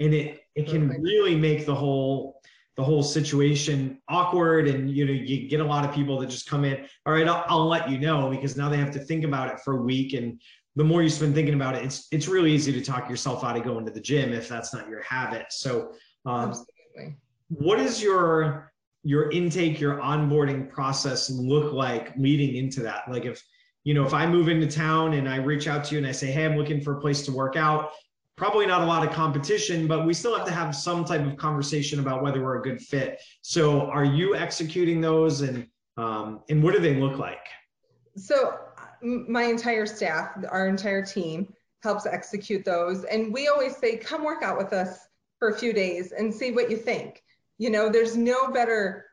and 0.00 0.14
it 0.14 0.40
it 0.54 0.66
can 0.66 0.88
really 0.88 1.36
make 1.36 1.66
the 1.66 1.74
whole 1.74 2.40
the 2.76 2.82
whole 2.82 3.02
situation 3.02 4.00
awkward 4.08 4.66
and 4.66 4.90
you 4.90 5.04
know 5.04 5.12
you 5.12 5.48
get 5.48 5.60
a 5.60 5.64
lot 5.64 5.84
of 5.84 5.94
people 5.94 6.18
that 6.18 6.30
just 6.30 6.48
come 6.48 6.64
in 6.64 6.86
all 7.04 7.12
right 7.12 7.28
I'll, 7.28 7.44
I'll, 7.46 7.66
let 7.66 7.90
you 7.90 7.98
know 7.98 8.30
because 8.30 8.56
now 8.56 8.68
they 8.68 8.78
have 8.78 8.90
to 8.92 8.98
think 8.98 9.24
about 9.24 9.52
it 9.52 9.60
for 9.60 9.78
a 9.78 9.82
week. 9.82 10.14
And 10.14 10.40
the 10.76 10.84
more 10.84 11.02
you 11.02 11.10
spend 11.10 11.34
thinking 11.34 11.54
about 11.54 11.74
it 11.74 11.84
it's 11.84 12.08
it's 12.10 12.26
really 12.26 12.52
easy 12.52 12.72
to 12.72 12.80
talk 12.80 13.10
yourself 13.10 13.44
out 13.44 13.56
of 13.56 13.64
going 13.64 13.84
to 13.84 13.92
the 13.92 14.00
gym 14.00 14.32
if 14.32 14.48
that's 14.48 14.72
not 14.72 14.88
your 14.88 15.02
habit. 15.02 15.46
So 15.50 15.92
um, 16.24 16.54
what 17.48 17.78
is 17.78 18.02
your 18.02 18.72
your 19.02 19.30
intake 19.30 19.78
your 19.80 19.96
onboarding 19.96 20.70
process 20.70 21.30
look 21.30 21.72
like 21.72 22.16
leading 22.16 22.56
into 22.56 22.80
that? 22.82 23.02
Like 23.10 23.26
if 23.26 23.42
you 23.84 23.94
know 23.94 24.04
if 24.04 24.12
i 24.12 24.26
move 24.26 24.48
into 24.48 24.66
town 24.66 25.14
and 25.14 25.26
i 25.26 25.36
reach 25.36 25.66
out 25.66 25.84
to 25.84 25.94
you 25.94 25.98
and 25.98 26.06
i 26.06 26.12
say 26.12 26.26
hey 26.26 26.44
i'm 26.44 26.54
looking 26.54 26.82
for 26.82 26.98
a 26.98 27.00
place 27.00 27.22
to 27.22 27.32
work 27.32 27.56
out 27.56 27.92
probably 28.40 28.64
not 28.64 28.80
a 28.80 28.86
lot 28.86 29.06
of 29.06 29.12
competition, 29.12 29.86
but 29.86 30.06
we 30.06 30.14
still 30.14 30.34
have 30.34 30.46
to 30.46 30.50
have 30.50 30.74
some 30.74 31.04
type 31.04 31.26
of 31.26 31.36
conversation 31.36 32.00
about 32.00 32.22
whether 32.22 32.42
we're 32.42 32.58
a 32.58 32.62
good 32.62 32.80
fit. 32.80 33.20
So, 33.42 33.82
are 33.82 34.06
you 34.06 34.34
executing 34.34 34.98
those, 35.02 35.42
and 35.42 35.66
um, 35.98 36.40
and 36.48 36.62
what 36.62 36.72
do 36.72 36.80
they 36.80 36.94
look 36.94 37.18
like? 37.18 37.46
So, 38.16 38.58
my 39.02 39.42
entire 39.42 39.84
staff, 39.84 40.30
our 40.50 40.68
entire 40.68 41.04
team, 41.04 41.52
helps 41.82 42.06
execute 42.06 42.64
those, 42.64 43.04
and 43.04 43.30
we 43.30 43.48
always 43.48 43.76
say, 43.76 43.98
"Come 43.98 44.24
work 44.24 44.42
out 44.42 44.56
with 44.56 44.72
us 44.72 45.00
for 45.38 45.50
a 45.50 45.58
few 45.58 45.74
days 45.74 46.12
and 46.12 46.32
see 46.32 46.50
what 46.50 46.70
you 46.70 46.78
think." 46.78 47.22
You 47.58 47.68
know, 47.68 47.90
there's 47.90 48.16
no 48.16 48.50
better 48.50 49.04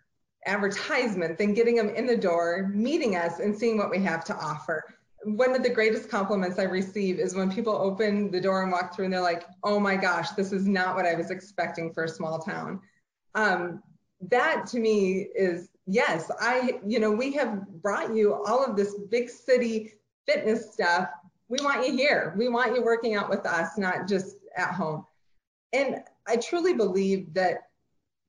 advertisement 0.45 1.37
than 1.37 1.53
getting 1.53 1.75
them 1.75 1.89
in 1.89 2.05
the 2.05 2.15
door, 2.15 2.71
meeting 2.73 3.17
us, 3.17 3.39
and 3.39 3.53
seeing 3.53 3.77
what 3.77 3.89
we 3.89 3.99
have 4.03 4.23
to 4.23 4.35
offer 4.37 4.85
one 5.23 5.55
of 5.55 5.63
the 5.63 5.69
greatest 5.69 6.09
compliments 6.09 6.59
I 6.59 6.63
receive 6.63 7.19
is 7.19 7.35
when 7.35 7.51
people 7.51 7.73
open 7.73 8.31
the 8.31 8.39
door 8.39 8.63
and 8.63 8.71
walk 8.71 8.95
through 8.95 9.05
and 9.05 9.13
they're 9.13 9.21
like, 9.21 9.45
oh 9.63 9.79
my 9.79 9.95
gosh, 9.95 10.29
this 10.31 10.51
is 10.51 10.67
not 10.67 10.95
what 10.95 11.05
I 11.05 11.15
was 11.15 11.31
expecting 11.31 11.93
for 11.93 12.03
a 12.03 12.09
small 12.09 12.39
town. 12.39 12.79
Um, 13.35 13.81
that 14.29 14.65
to 14.67 14.79
me 14.79 15.27
is, 15.35 15.69
yes, 15.85 16.31
I, 16.39 16.79
you 16.85 16.99
know, 16.99 17.11
we 17.11 17.33
have 17.33 17.67
brought 17.81 18.15
you 18.15 18.35
all 18.45 18.63
of 18.63 18.75
this 18.75 18.95
big 19.09 19.29
city 19.29 19.93
fitness 20.27 20.73
stuff. 20.73 21.09
We 21.49 21.57
want 21.63 21.87
you 21.87 21.95
here. 21.95 22.33
We 22.37 22.49
want 22.49 22.75
you 22.75 22.83
working 22.83 23.15
out 23.15 23.29
with 23.29 23.45
us, 23.45 23.77
not 23.77 24.07
just 24.07 24.37
at 24.55 24.73
home. 24.73 25.05
And 25.73 25.97
I 26.27 26.37
truly 26.37 26.73
believe 26.73 27.33
that 27.33 27.69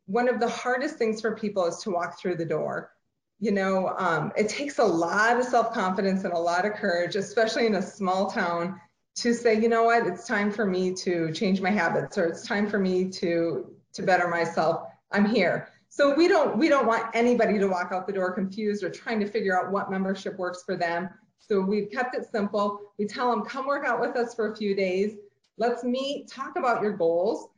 one 0.07 0.29
of 0.29 0.41
the 0.41 0.49
hardest 0.49 0.97
things 0.97 1.21
for 1.21 1.37
people 1.37 1.67
is 1.67 1.79
to 1.79 1.91
walk 1.91 2.19
through 2.19 2.37
the 2.37 2.45
door 2.45 2.93
you 3.41 3.53
know, 3.53 3.95
um, 3.99 4.33
it 4.37 4.49
takes 4.49 4.79
a 4.79 4.85
lot 4.85 5.39
of 5.39 5.45
self 5.45 5.73
confidence 5.73 6.25
and 6.25 6.33
a 6.33 6.39
lot 6.39 6.67
of 6.67 6.73
courage, 6.73 7.17
especially 7.17 7.67
in 7.67 7.77
a 7.77 7.83
small 7.83 8.31
town, 8.31 8.81
to 9.17 9.33
say, 9.33 9.61
you 9.61 9.69
know 9.69 9.85
what, 9.85 10.07
it's 10.07 10.27
time 10.27 10.51
for 10.51 10.67
me 10.67 10.93
to 10.95 11.33
change 11.33 11.61
my 11.61 11.71
habits 11.71 12.19
or 12.19 12.27
it's 12.27 12.47
time 12.47 12.69
for 12.69 12.79
me 12.79 13.09
to 13.11 13.75
to 13.95 14.03
better 14.03 14.29
myself. 14.29 14.89
I'm 15.13 15.25
here. 15.25 15.69
So 15.89 16.15
we 16.15 16.29
don't 16.29 16.59
we 16.59 16.69
don't 16.69 16.87
want 16.87 17.05
anybody 17.15 17.59
to 17.59 17.67
walk 17.67 17.91
out 17.93 18.07
the 18.07 18.13
door 18.13 18.33
confused 18.33 18.83
or 18.83 18.91
trying 18.91 19.21
to 19.21 19.27
figure 19.27 19.59
out 19.59 19.73
what 19.73 19.91
membership 19.91 20.37
works 20.37 20.63
for 20.65 20.77
them. 20.77 21.09
So 21.39 21.61
we've 21.61 21.91
kept 21.91 22.15
it 22.15 22.27
simple. 22.31 22.93
We 22.99 23.07
tell 23.07 23.31
them, 23.31 23.43
come 23.43 23.67
work 23.67 23.87
out 23.87 24.01
with 24.01 24.17
us 24.17 24.35
for 24.35 24.53
a 24.53 24.57
few 24.57 24.75
days. 24.75 25.17
Let's 25.57 25.83
meet, 25.83 26.29
talk 26.29 26.57
about 26.59 26.83
your 26.83 26.93
goals. 26.93 27.49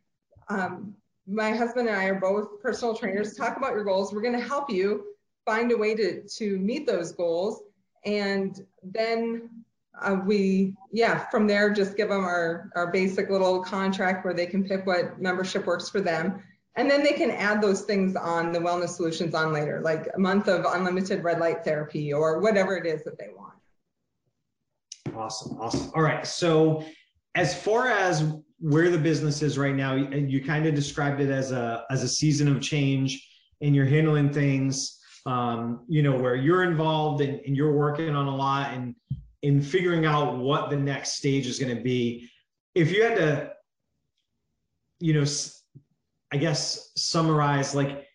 Um, 0.49 0.95
my 1.27 1.51
husband 1.51 1.89
and 1.89 1.97
I 1.97 2.05
are 2.05 2.21
both 2.21 2.61
personal 2.61 2.95
trainers. 2.95 3.35
Talk 3.35 3.57
about 3.57 3.73
your 3.73 3.85
goals. 3.85 4.13
We're 4.13 4.23
going 4.23 4.39
to 4.39 4.47
help 4.47 4.71
you 4.71 5.10
find 5.45 5.73
a 5.73 5.77
way 5.77 5.95
to, 5.95 6.23
to 6.23 6.59
meet 6.59 6.87
those 6.87 7.13
goals. 7.13 7.63
And 8.05 8.65
then 8.83 9.51
uh, 10.01 10.17
we, 10.25 10.75
yeah, 10.93 11.29
from 11.31 11.47
there, 11.47 11.71
just 11.73 11.97
give 11.97 12.09
them 12.09 12.25
our, 12.25 12.71
our 12.77 12.91
basic 12.91 13.31
little 13.31 13.63
contract 13.63 14.25
where 14.25 14.35
they 14.35 14.47
can 14.47 14.65
pick 14.65 14.87
what 14.87 15.21
membership 15.21 15.67
works 15.67 15.89
for 15.89 16.01
them. 16.01 16.43
And 16.77 16.91
then 16.91 17.03
they 17.03 17.13
can 17.13 17.31
add 17.31 17.61
those 17.61 17.83
things 17.83 18.17
on 18.17 18.53
the 18.53 18.59
wellness 18.59 18.91
solutions 18.91 19.35
on 19.35 19.53
later, 19.53 19.81
like 19.83 20.09
a 20.15 20.19
month 20.19 20.49
of 20.49 20.65
unlimited 20.65 21.25
red 21.25 21.41
light 21.41 21.65
therapy 21.65 22.13
or 22.13 22.41
whatever 22.41 22.77
it 22.77 22.87
is 22.87 23.03
that 23.05 23.19
they 23.19 23.29
want. 23.37 23.55
Awesome. 25.15 25.61
Awesome. 25.61 25.91
All 25.95 26.03
right. 26.03 26.27
So, 26.27 26.85
as 27.35 27.61
far 27.61 27.89
as 27.89 28.35
where 28.59 28.91
the 28.91 28.99
business 28.99 29.43
is 29.43 29.59
right 29.59 29.75
now, 29.75 29.95
you, 29.95 30.09
you 30.19 30.45
kind 30.45 30.67
of 30.67 30.75
described 30.75 31.21
it 31.21 31.31
as 31.31 31.53
a 31.53 31.85
as 31.91 32.03
a 32.03 32.09
season 32.09 32.49
of 32.49 32.61
change, 32.61 33.29
and 33.61 33.75
you're 33.75 33.87
handling 33.87 34.33
things 34.33 35.00
um, 35.27 35.85
you 35.89 36.03
know, 36.03 36.17
where 36.17 36.35
you're 36.35 36.65
involved 36.65 37.21
and, 37.21 37.41
and 37.47 37.57
you're 37.57 37.73
working 37.73 38.15
on 38.15 38.27
a 38.27 38.35
lot 38.35 38.73
and 38.73 38.95
in 39.43 39.63
figuring 39.63 40.07
out 40.07 40.37
what 40.37 40.71
the 40.71 40.77
next 40.77 41.15
stage 41.15 41.47
is 41.47 41.59
going 41.59 41.75
to 41.75 41.83
be. 41.83 42.29
If 42.75 42.91
you 42.93 43.03
had 43.03 43.17
to, 43.17 43.53
you 44.99 45.15
know, 45.15 45.25
I 46.33 46.37
guess 46.37 46.93
summarize, 46.97 47.75
like, 47.75 48.07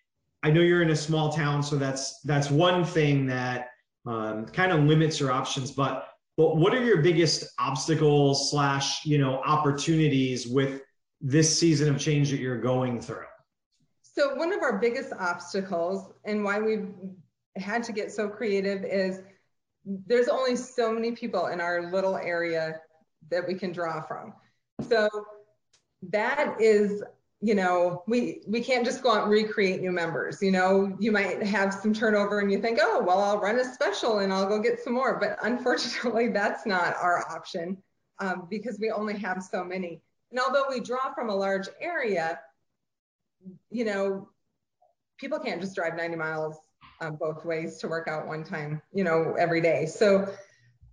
I 0.44 0.52
know 0.52 0.62
you're 0.62 0.84
in 0.84 0.92
a 0.92 0.96
small 0.96 1.32
town, 1.32 1.64
so 1.64 1.76
that's 1.76 2.22
that's 2.22 2.52
one 2.52 2.86
thing 2.86 3.26
that 3.26 3.70
um, 4.06 4.46
kind 4.46 4.72
of 4.72 4.84
limits 4.84 5.20
your 5.20 5.32
options. 5.32 5.72
But 5.72 6.08
but 6.38 6.58
what 6.58 6.74
are 6.74 6.84
your 6.84 7.02
biggest 7.02 7.52
obstacles 7.58 8.52
slash 8.52 9.04
you 9.06 9.18
know 9.18 9.42
opportunities 9.44 10.46
with 10.46 10.82
this 11.20 11.58
season 11.58 11.90
of 11.90 12.00
change 12.00 12.30
that 12.30 12.40
you're 12.40 12.62
going 12.62 13.02
through? 13.02 13.26
So 14.18 14.34
one 14.36 14.54
of 14.54 14.62
our 14.62 14.78
biggest 14.78 15.12
obstacles 15.20 16.14
and 16.24 16.44
why 16.44 16.60
we've 16.60 16.90
had 17.58 17.84
to 17.84 17.92
get 17.92 18.12
so 18.12 18.30
creative 18.30 18.84
is 18.84 19.22
there's 19.86 20.30
only 20.30 20.56
so 20.56 20.92
many 20.92 21.12
people 21.12 21.48
in 21.48 21.60
our 21.60 21.92
little 21.92 22.16
area 22.16 22.80
that 23.30 23.46
we 23.46 23.56
can 23.56 23.72
draw 23.72 24.02
from. 24.02 24.34
So 24.90 25.10
that 26.10 26.56
is, 26.60 27.04
you 27.42 27.56
know, 27.56 28.04
we 28.08 28.42
we 28.48 28.62
can't 28.62 28.86
just 28.86 29.04
go 29.04 29.12
out 29.12 29.24
and 29.24 29.32
recreate 29.32 29.82
new 29.82 29.92
members. 29.92 30.42
You 30.42 30.52
know, 30.52 30.96
you 31.00 31.12
might 31.12 31.44
have 31.44 31.74
some 31.74 31.94
turnover 31.94 32.40
and 32.40 32.52
you 32.52 32.62
think, 32.62 32.80
oh, 32.82 33.04
well, 33.06 33.20
I'll 33.20 33.40
run 33.40 33.60
a 33.60 33.66
special 33.66 34.20
and 34.20 34.32
I'll 34.32 34.48
go 34.48 34.60
get 34.60 34.80
some 34.80 34.94
more. 34.94 35.20
But 35.20 35.38
unfortunately, 35.44 36.28
that's 36.34 36.66
not 36.66 36.96
our 36.96 37.30
option 37.30 37.78
um, 38.20 38.48
because 38.50 38.80
we 38.80 38.92
only 38.92 39.18
have 39.20 39.44
so 39.44 39.64
many. 39.64 40.02
And 40.32 40.40
although 40.40 40.66
we 40.70 40.80
draw 40.80 41.14
from 41.14 41.30
a 41.30 41.36
large 41.36 41.68
area, 41.82 42.40
you 43.70 43.86
know, 43.86 44.30
people 45.18 45.40
can't 45.40 45.62
just 45.62 45.76
drive 45.76 45.96
90 45.96 46.16
miles 46.18 46.58
um, 47.02 47.16
both 47.16 47.44
ways 47.46 47.78
to 47.78 47.88
work 47.88 48.08
out 48.08 48.28
one 48.28 48.44
time, 48.44 48.82
you 48.94 49.04
know, 49.04 49.36
every 49.38 49.62
day. 49.62 49.86
So 49.86 50.34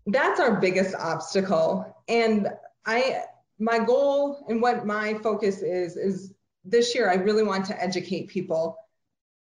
that's 0.06 0.40
our 0.40 0.60
biggest 0.60 0.94
obstacle. 0.94 1.96
And 2.08 2.48
I, 2.86 3.22
my 3.58 3.78
goal 3.78 4.44
and 4.48 4.60
what 4.60 4.86
my 4.86 5.14
focus 5.14 5.62
is, 5.62 5.96
is 5.96 6.34
this 6.64 6.94
year 6.94 7.10
I 7.10 7.14
really 7.14 7.44
want 7.44 7.66
to 7.66 7.82
educate 7.82 8.28
people 8.28 8.76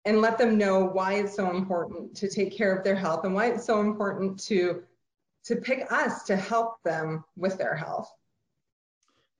and 0.06 0.20
let 0.22 0.38
them 0.38 0.58
know 0.58 0.84
why 0.84 1.14
it's 1.14 1.36
so 1.36 1.50
important 1.50 2.16
to 2.18 2.28
take 2.28 2.56
care 2.56 2.76
of 2.76 2.84
their 2.84 2.96
health 2.96 3.24
and 3.24 3.34
why 3.34 3.48
it's 3.48 3.66
so 3.66 3.80
important 3.80 4.40
to 4.40 4.84
to 5.46 5.58
pick 5.58 5.92
us 5.92 6.24
to 6.24 6.38
help 6.38 6.82
them 6.84 7.24
with 7.36 7.58
their 7.58 7.76
health. 7.76 8.10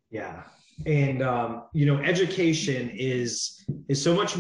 Yeah. 0.10 0.44
And 0.86 1.22
um, 1.22 1.64
you 1.74 1.86
know, 1.86 1.98
education 2.00 2.90
is 2.94 3.64
is 3.88 4.02
so 4.02 4.14
much 4.14 4.36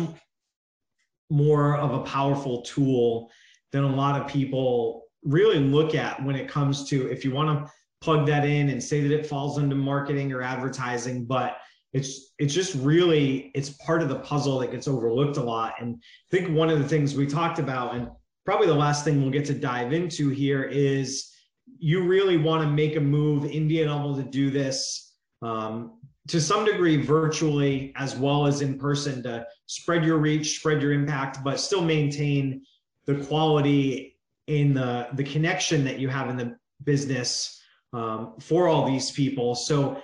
more 1.30 1.78
of 1.78 1.94
a 1.94 2.00
powerful 2.00 2.62
tool 2.62 3.32
than 3.72 3.84
a 3.84 3.96
lot 3.96 4.20
of 4.20 4.28
people 4.28 5.04
really 5.24 5.60
look 5.60 5.96
at 5.96 6.24
when 6.24 6.36
it 6.36 6.48
comes 6.50 6.88
to 6.90 7.10
if 7.10 7.24
you 7.24 7.34
want 7.34 7.66
to 7.66 7.72
plug 8.02 8.28
that 8.28 8.46
in 8.46 8.70
and 8.70 8.84
say 8.84 9.02
that 9.02 9.12
it 9.12 9.26
falls 9.26 9.58
into 9.58 9.76
marketing 9.76 10.34
or 10.34 10.42
advertising 10.42 11.24
but 11.24 11.58
it's 11.94 12.34
it's 12.40 12.54
just 12.54 12.76
really 12.76 13.52
it's 13.56 13.70
part 13.70 14.02
of 14.02 14.10
the 14.10 14.20
puzzle 14.20 14.60
that 14.60 14.72
gets 14.72 14.88
overlooked 14.88 15.38
a 15.38 15.44
lot. 15.44 15.76
And 15.80 15.96
i 15.96 16.36
think 16.36 16.56
one 16.56 16.70
of 16.70 16.80
the 16.80 16.88
things 16.88 17.16
we 17.16 17.26
talked 17.26 17.60
about 17.60 17.96
and 17.96 18.10
probably 18.46 18.68
the 18.68 18.74
last 18.74 19.06
thing 19.06 19.22
we'll 19.22 19.32
get 19.32 19.46
to 19.46 19.54
dive 19.54 19.94
into 19.94 20.30
here 20.30 20.64
is 20.64 21.32
you 21.78 22.04
really 22.04 22.38
want 22.38 22.62
to 22.64 22.70
make 22.70 22.96
a 22.96 23.00
move. 23.00 23.46
In 23.46 23.68
being 23.68 23.90
able 23.90 24.16
to 24.16 24.24
do 24.24 24.50
this 24.50 25.14
um, 25.42 26.00
to 26.28 26.40
some 26.40 26.66
degree 26.66 26.98
virtually 26.98 27.92
as 27.96 28.16
well 28.16 28.46
as 28.46 28.62
in 28.62 28.78
person 28.80 29.22
to 29.24 29.46
spread 29.66 30.06
your 30.06 30.18
reach, 30.18 30.60
spread 30.60 30.82
your 30.82 30.94
impact, 30.94 31.44
but 31.44 31.60
still 31.60 31.82
maintain 31.82 32.64
the 33.06 33.16
quality 33.26 34.18
in 34.48 34.74
the 34.74 35.08
the 35.14 35.24
connection 35.24 35.84
that 35.84 36.00
you 36.00 36.10
have 36.10 36.30
in 36.30 36.38
the 36.38 36.56
business 36.84 37.62
um, 37.94 38.34
for 38.40 38.68
all 38.68 38.86
these 38.86 39.12
people. 39.12 39.56
So, 39.56 40.02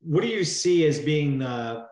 what 0.00 0.22
do 0.22 0.28
you 0.28 0.44
see 0.44 0.86
as 0.86 0.98
being 0.98 1.38
the 1.38 1.86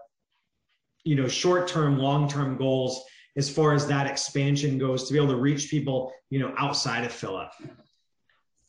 you 1.05 1.17
know 1.17 1.29
short 1.29 1.69
term, 1.69 1.99
long 1.99 2.29
term 2.29 2.57
goals 2.57 3.03
as 3.37 3.49
far 3.49 3.73
as 3.73 3.87
that 3.87 4.07
expansion 4.07 4.79
goes 4.79 5.07
to 5.07 5.13
be 5.13 5.19
able 5.19 5.33
to 5.33 5.37
reach 5.37 5.71
people 5.71 6.13
you 6.31 6.39
know 6.39 6.55
outside 6.59 7.05
of 7.05 7.13
Philip? 7.13 7.49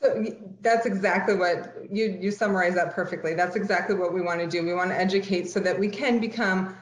So 0.02 0.26
that's 0.62 0.86
exactly 0.86 1.36
what 1.36 1.74
you 1.92 2.18
you 2.22 2.32
summarize 2.32 2.76
that 2.76 2.94
perfectly. 2.94 3.34
That's 3.34 3.56
exactly 3.56 3.96
what 3.96 4.14
we 4.14 4.22
want 4.22 4.40
to 4.40 4.48
do. 4.48 4.66
We 4.66 4.74
want 4.74 4.92
to 4.92 4.98
educate 4.98 5.50
so 5.50 5.60
that 5.60 5.78
we 5.78 5.90
can 5.90 6.20
become 6.20 6.78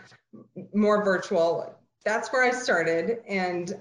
more 0.73 1.03
virtual. 1.03 1.75
That's 2.05 2.31
where 2.31 2.43
I 2.43 2.51
started, 2.51 3.19
and 3.27 3.73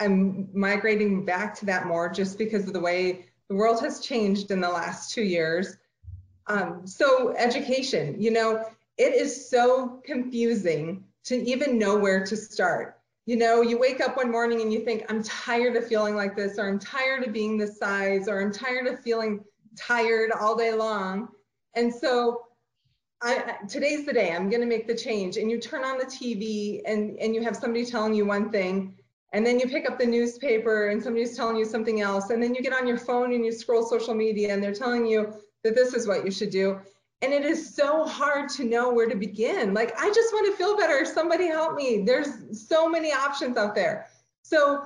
I'm 0.00 0.48
migrating 0.54 1.24
back 1.24 1.54
to 1.56 1.66
that 1.66 1.86
more 1.86 2.08
just 2.08 2.38
because 2.38 2.66
of 2.66 2.72
the 2.72 2.80
way 2.80 3.26
the 3.48 3.56
world 3.56 3.80
has 3.82 4.00
changed 4.00 4.50
in 4.50 4.60
the 4.60 4.70
last 4.70 5.12
two 5.12 5.22
years. 5.22 5.76
Um, 6.46 6.86
so 6.86 7.34
education, 7.36 8.20
you 8.20 8.30
know, 8.30 8.64
it 8.96 9.14
is 9.14 9.50
so 9.50 10.00
confusing 10.04 11.04
to 11.24 11.36
even 11.36 11.78
know 11.78 11.96
where 11.96 12.24
to 12.24 12.36
start 12.36 12.97
you 13.28 13.36
know, 13.36 13.60
you 13.60 13.78
wake 13.78 14.00
up 14.00 14.16
one 14.16 14.30
morning 14.30 14.62
and 14.62 14.72
you 14.72 14.80
think, 14.80 15.04
I'm 15.10 15.22
tired 15.22 15.76
of 15.76 15.86
feeling 15.86 16.16
like 16.16 16.34
this, 16.34 16.58
or 16.58 16.66
I'm 16.66 16.78
tired 16.78 17.24
of 17.24 17.32
being 17.34 17.58
this 17.58 17.78
size, 17.78 18.26
or 18.26 18.40
I'm 18.40 18.50
tired 18.50 18.86
of 18.86 19.00
feeling 19.00 19.44
tired 19.76 20.30
all 20.32 20.56
day 20.56 20.72
long. 20.72 21.28
And 21.76 21.94
so 21.94 22.44
I, 23.20 23.56
today's 23.68 24.06
the 24.06 24.14
day, 24.14 24.32
I'm 24.32 24.48
going 24.48 24.62
to 24.62 24.66
make 24.66 24.86
the 24.86 24.94
change. 24.94 25.36
And 25.36 25.50
you 25.50 25.60
turn 25.60 25.84
on 25.84 25.98
the 25.98 26.06
TV 26.06 26.80
and, 26.86 27.18
and 27.18 27.34
you 27.34 27.42
have 27.42 27.54
somebody 27.54 27.84
telling 27.84 28.14
you 28.14 28.24
one 28.24 28.50
thing, 28.50 28.94
and 29.34 29.44
then 29.44 29.60
you 29.60 29.68
pick 29.68 29.86
up 29.86 29.98
the 29.98 30.06
newspaper 30.06 30.88
and 30.88 31.02
somebody's 31.02 31.36
telling 31.36 31.58
you 31.58 31.66
something 31.66 32.00
else. 32.00 32.30
And 32.30 32.42
then 32.42 32.54
you 32.54 32.62
get 32.62 32.72
on 32.72 32.86
your 32.86 32.96
phone 32.96 33.34
and 33.34 33.44
you 33.44 33.52
scroll 33.52 33.84
social 33.84 34.14
media 34.14 34.54
and 34.54 34.62
they're 34.62 34.72
telling 34.72 35.04
you 35.04 35.34
that 35.64 35.74
this 35.74 35.92
is 35.92 36.08
what 36.08 36.24
you 36.24 36.30
should 36.30 36.48
do 36.48 36.80
and 37.22 37.32
it 37.32 37.44
is 37.44 37.74
so 37.74 38.04
hard 38.04 38.48
to 38.50 38.64
know 38.64 38.92
where 38.92 39.08
to 39.08 39.16
begin. 39.16 39.74
Like 39.74 39.98
i 39.98 40.08
just 40.08 40.32
want 40.32 40.46
to 40.46 40.56
feel 40.56 40.76
better. 40.76 41.04
Somebody 41.04 41.46
help 41.46 41.74
me. 41.74 42.02
There's 42.04 42.28
so 42.68 42.88
many 42.88 43.12
options 43.12 43.56
out 43.56 43.74
there. 43.74 44.06
So 44.42 44.84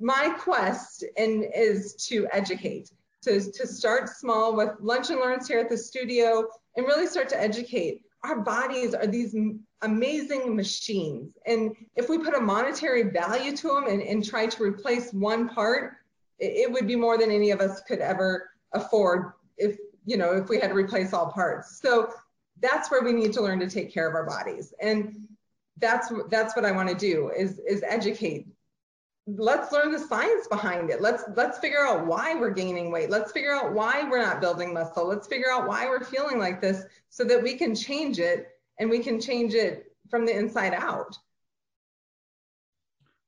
my 0.00 0.34
quest 0.38 1.04
is 1.16 1.94
to 2.08 2.26
educate 2.32 2.90
to, 3.22 3.52
to 3.52 3.66
start 3.66 4.08
small 4.08 4.56
with 4.56 4.70
lunch 4.80 5.10
and 5.10 5.20
learns 5.20 5.46
here 5.46 5.58
at 5.58 5.68
the 5.68 5.76
studio 5.76 6.46
and 6.76 6.86
really 6.86 7.06
start 7.06 7.28
to 7.30 7.40
educate. 7.40 8.02
Our 8.24 8.40
bodies 8.40 8.94
are 8.94 9.06
these 9.06 9.34
amazing 9.82 10.56
machines. 10.56 11.36
And 11.46 11.74
if 11.96 12.08
we 12.08 12.18
put 12.18 12.34
a 12.34 12.40
monetary 12.40 13.04
value 13.04 13.56
to 13.56 13.68
them 13.68 13.86
and, 13.88 14.02
and 14.02 14.24
try 14.24 14.46
to 14.46 14.62
replace 14.62 15.12
one 15.12 15.48
part 15.48 15.96
it, 16.38 16.52
it 16.68 16.72
would 16.72 16.86
be 16.86 16.96
more 16.96 17.18
than 17.18 17.30
any 17.30 17.50
of 17.50 17.60
us 17.60 17.80
could 17.82 17.98
ever 17.98 18.50
afford 18.72 19.32
if 19.58 19.76
you 20.10 20.16
know, 20.16 20.32
if 20.32 20.48
we 20.48 20.58
had 20.58 20.70
to 20.70 20.74
replace 20.74 21.12
all 21.12 21.30
parts. 21.30 21.80
So 21.80 22.12
that's 22.60 22.90
where 22.90 23.04
we 23.04 23.12
need 23.12 23.32
to 23.34 23.40
learn 23.40 23.60
to 23.60 23.70
take 23.70 23.94
care 23.94 24.08
of 24.08 24.14
our 24.16 24.26
bodies. 24.26 24.74
And 24.82 25.28
that's 25.78 26.12
that's 26.28 26.56
what 26.56 26.64
I 26.64 26.72
want 26.72 26.88
to 26.88 26.96
do 26.96 27.30
is 27.30 27.60
is 27.60 27.84
educate. 27.86 28.48
Let's 29.28 29.70
learn 29.70 29.92
the 29.92 30.00
science 30.00 30.48
behind 30.48 30.90
it. 30.90 31.00
Let's 31.00 31.22
let's 31.36 31.58
figure 31.58 31.86
out 31.86 32.06
why 32.06 32.34
we're 32.34 32.50
gaining 32.50 32.90
weight. 32.90 33.08
Let's 33.08 33.30
figure 33.30 33.52
out 33.52 33.72
why 33.72 34.02
we're 34.02 34.20
not 34.20 34.40
building 34.40 34.74
muscle. 34.74 35.06
Let's 35.06 35.28
figure 35.28 35.48
out 35.48 35.68
why 35.68 35.86
we're 35.86 36.02
feeling 36.02 36.40
like 36.40 36.60
this 36.60 36.82
so 37.08 37.22
that 37.24 37.40
we 37.40 37.54
can 37.54 37.72
change 37.72 38.18
it 38.18 38.48
and 38.80 38.90
we 38.90 38.98
can 38.98 39.20
change 39.20 39.54
it 39.54 39.94
from 40.10 40.26
the 40.26 40.36
inside 40.36 40.74
out. 40.74 41.16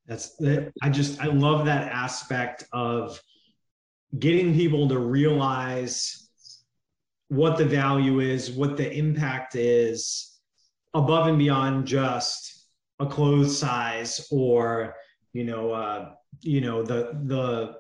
That's 0.06 0.30
that 0.38 0.72
I 0.82 0.90
just 0.90 1.20
I 1.20 1.26
love 1.26 1.64
that 1.66 1.92
aspect 1.92 2.64
of 2.72 3.20
getting 4.18 4.52
people 4.52 4.88
to 4.88 4.98
realize 4.98 6.21
what 7.32 7.56
the 7.56 7.64
value 7.64 8.20
is, 8.20 8.50
what 8.50 8.76
the 8.76 8.92
impact 8.92 9.54
is 9.54 10.38
above 10.92 11.28
and 11.28 11.38
beyond 11.38 11.86
just 11.86 12.66
a 13.00 13.06
clothes 13.06 13.58
size 13.58 14.28
or 14.30 14.94
you 15.32 15.42
know 15.42 15.72
uh, 15.72 16.10
you 16.42 16.60
know 16.60 16.82
the 16.82 17.18
the 17.24 17.74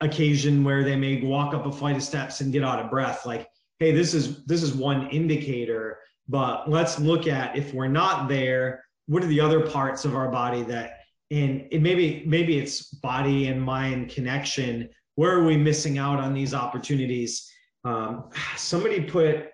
occasion 0.00 0.64
where 0.64 0.82
they 0.82 0.96
may 0.96 1.22
walk 1.22 1.54
up 1.54 1.66
a 1.66 1.70
flight 1.70 1.94
of 1.94 2.02
steps 2.02 2.40
and 2.40 2.52
get 2.52 2.64
out 2.64 2.80
of 2.80 2.90
breath. 2.90 3.24
Like 3.24 3.48
hey 3.78 3.92
this 3.92 4.12
is 4.12 4.44
this 4.46 4.64
is 4.64 4.74
one 4.74 5.08
indicator 5.10 6.00
but 6.28 6.68
let's 6.68 6.98
look 6.98 7.28
at 7.28 7.56
if 7.56 7.72
we're 7.72 7.86
not 7.86 8.28
there 8.28 8.84
what 9.06 9.22
are 9.22 9.28
the 9.28 9.40
other 9.40 9.60
parts 9.68 10.04
of 10.04 10.16
our 10.16 10.30
body 10.32 10.62
that 10.64 10.98
and 11.30 11.68
it 11.70 11.80
maybe 11.80 12.24
maybe 12.26 12.58
it's 12.58 12.86
body 12.86 13.46
and 13.46 13.62
mind 13.62 14.10
connection. 14.10 14.90
Where 15.14 15.38
are 15.38 15.44
we 15.44 15.56
missing 15.56 15.98
out 15.98 16.18
on 16.18 16.34
these 16.34 16.54
opportunities 16.54 17.48
um, 17.84 18.30
somebody 18.56 19.02
put 19.02 19.48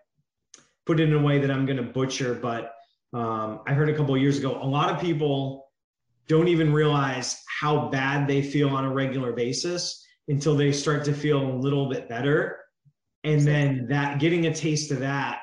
put 0.86 1.00
it 1.00 1.08
in 1.08 1.14
a 1.14 1.22
way 1.22 1.38
that 1.38 1.50
I'm 1.50 1.66
going 1.66 1.76
to 1.76 1.82
butcher, 1.82 2.34
but 2.34 2.72
um, 3.12 3.60
I 3.66 3.74
heard 3.74 3.90
a 3.90 3.94
couple 3.94 4.16
years 4.16 4.38
ago. 4.38 4.58
A 4.62 4.64
lot 4.64 4.90
of 4.90 4.98
people 4.98 5.66
don't 6.28 6.48
even 6.48 6.72
realize 6.72 7.42
how 7.60 7.90
bad 7.90 8.26
they 8.26 8.40
feel 8.40 8.70
on 8.70 8.86
a 8.86 8.92
regular 8.92 9.32
basis 9.32 10.02
until 10.28 10.56
they 10.56 10.72
start 10.72 11.04
to 11.04 11.12
feel 11.12 11.42
a 11.42 11.52
little 11.56 11.88
bit 11.88 12.08
better, 12.08 12.60
and 13.24 13.42
then 13.42 13.86
that 13.88 14.18
getting 14.18 14.46
a 14.46 14.54
taste 14.54 14.90
of 14.90 15.00
that 15.00 15.40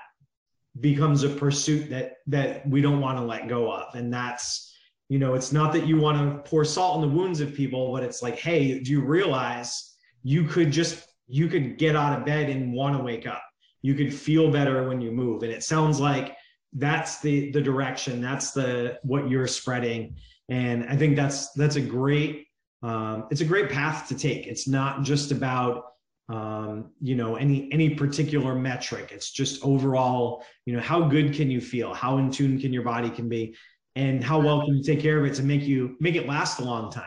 becomes 0.82 1.24
a 1.24 1.30
pursuit 1.30 1.90
that 1.90 2.14
that 2.28 2.68
we 2.68 2.82
don't 2.82 3.00
want 3.00 3.18
to 3.18 3.24
let 3.24 3.48
go 3.48 3.72
of, 3.72 3.94
and 3.96 4.14
that's 4.14 4.74
you 5.10 5.20
know 5.20 5.36
it's 5.36 5.52
not 5.52 5.72
that 5.74 5.88
you 5.88 5.98
want 5.98 6.18
to 6.18 6.50
pour 6.50 6.66
salt 6.66 6.96
in 6.96 7.10
the 7.10 7.16
wounds 7.16 7.40
of 7.40 7.54
people 7.54 7.92
but 7.92 8.04
it's 8.04 8.24
like 8.24 8.38
hey 8.40 8.80
do 8.80 8.92
you 8.92 9.02
realize 9.02 9.96
you 10.24 10.44
could 10.44 10.72
just 10.72 11.05
you 11.28 11.48
could 11.48 11.78
get 11.78 11.96
out 11.96 12.18
of 12.18 12.26
bed 12.26 12.50
and 12.50 12.74
want 12.74 12.98
to 12.98 13.04
wake 13.04 13.28
up. 13.28 13.44
You 13.82 13.94
could 13.96 14.14
feel 14.14 14.52
better 14.52 14.88
when 14.88 15.02
you 15.02 15.12
move. 15.12 15.44
And 15.44 15.52
it 15.52 15.64
sounds 15.64 16.00
like 16.00 16.36
that's 16.74 17.22
the 17.22 17.52
the 17.52 17.62
direction. 17.62 18.22
That's 18.22 18.52
the 18.52 19.00
what 19.04 19.30
you're 19.30 19.48
spreading. 19.48 20.16
And 20.50 20.86
I 20.90 20.96
think 20.96 21.16
that's 21.16 21.52
that's 21.54 21.76
a 21.76 21.82
great 21.82 22.48
um, 22.84 23.26
it's 23.32 23.42
a 23.42 23.46
great 23.46 23.70
path 23.70 24.08
to 24.10 24.16
take. 24.16 24.48
It's 24.48 24.68
not 24.68 25.04
just 25.04 25.32
about 25.32 25.94
um, 26.28 26.92
you 27.02 27.16
know 27.16 27.36
any 27.36 27.70
any 27.72 27.90
particular 27.96 28.56
metric. 28.56 29.12
It's 29.12 29.32
just 29.32 29.64
overall, 29.64 30.44
you 30.66 30.74
know, 30.74 30.82
how 30.82 31.08
good 31.08 31.34
can 31.34 31.50
you 31.50 31.62
feel? 31.62 31.94
How 31.94 32.18
in 32.18 32.32
tune 32.32 32.60
can 32.60 32.74
your 32.74 32.84
body 32.84 33.10
can 33.10 33.30
be? 33.30 33.56
And 33.96 34.24
how 34.24 34.40
well 34.40 34.66
can 34.66 34.76
you 34.76 34.84
take 34.84 35.00
care 35.00 35.18
of 35.18 35.26
it 35.26 35.36
to 35.36 35.44
make 35.44 35.62
you 35.62 35.96
make 36.00 36.16
it 36.16 36.28
last 36.28 36.60
a 36.60 36.64
long 36.64 36.92
time? 36.92 37.04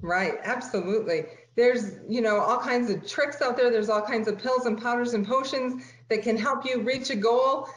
Right, 0.00 0.34
absolutely. 0.44 1.24
There's, 1.56 1.96
you 2.08 2.20
know, 2.20 2.38
all 2.38 2.58
kinds 2.58 2.90
of 2.90 3.06
tricks 3.06 3.42
out 3.42 3.56
there. 3.56 3.70
There's 3.70 3.88
all 3.88 4.02
kinds 4.02 4.28
of 4.28 4.38
pills 4.38 4.66
and 4.66 4.80
powders 4.80 5.14
and 5.14 5.26
potions 5.26 5.84
that 6.08 6.22
can 6.22 6.36
help 6.36 6.64
you 6.64 6.80
reach 6.80 7.10
a 7.10 7.16
goal. 7.16 7.68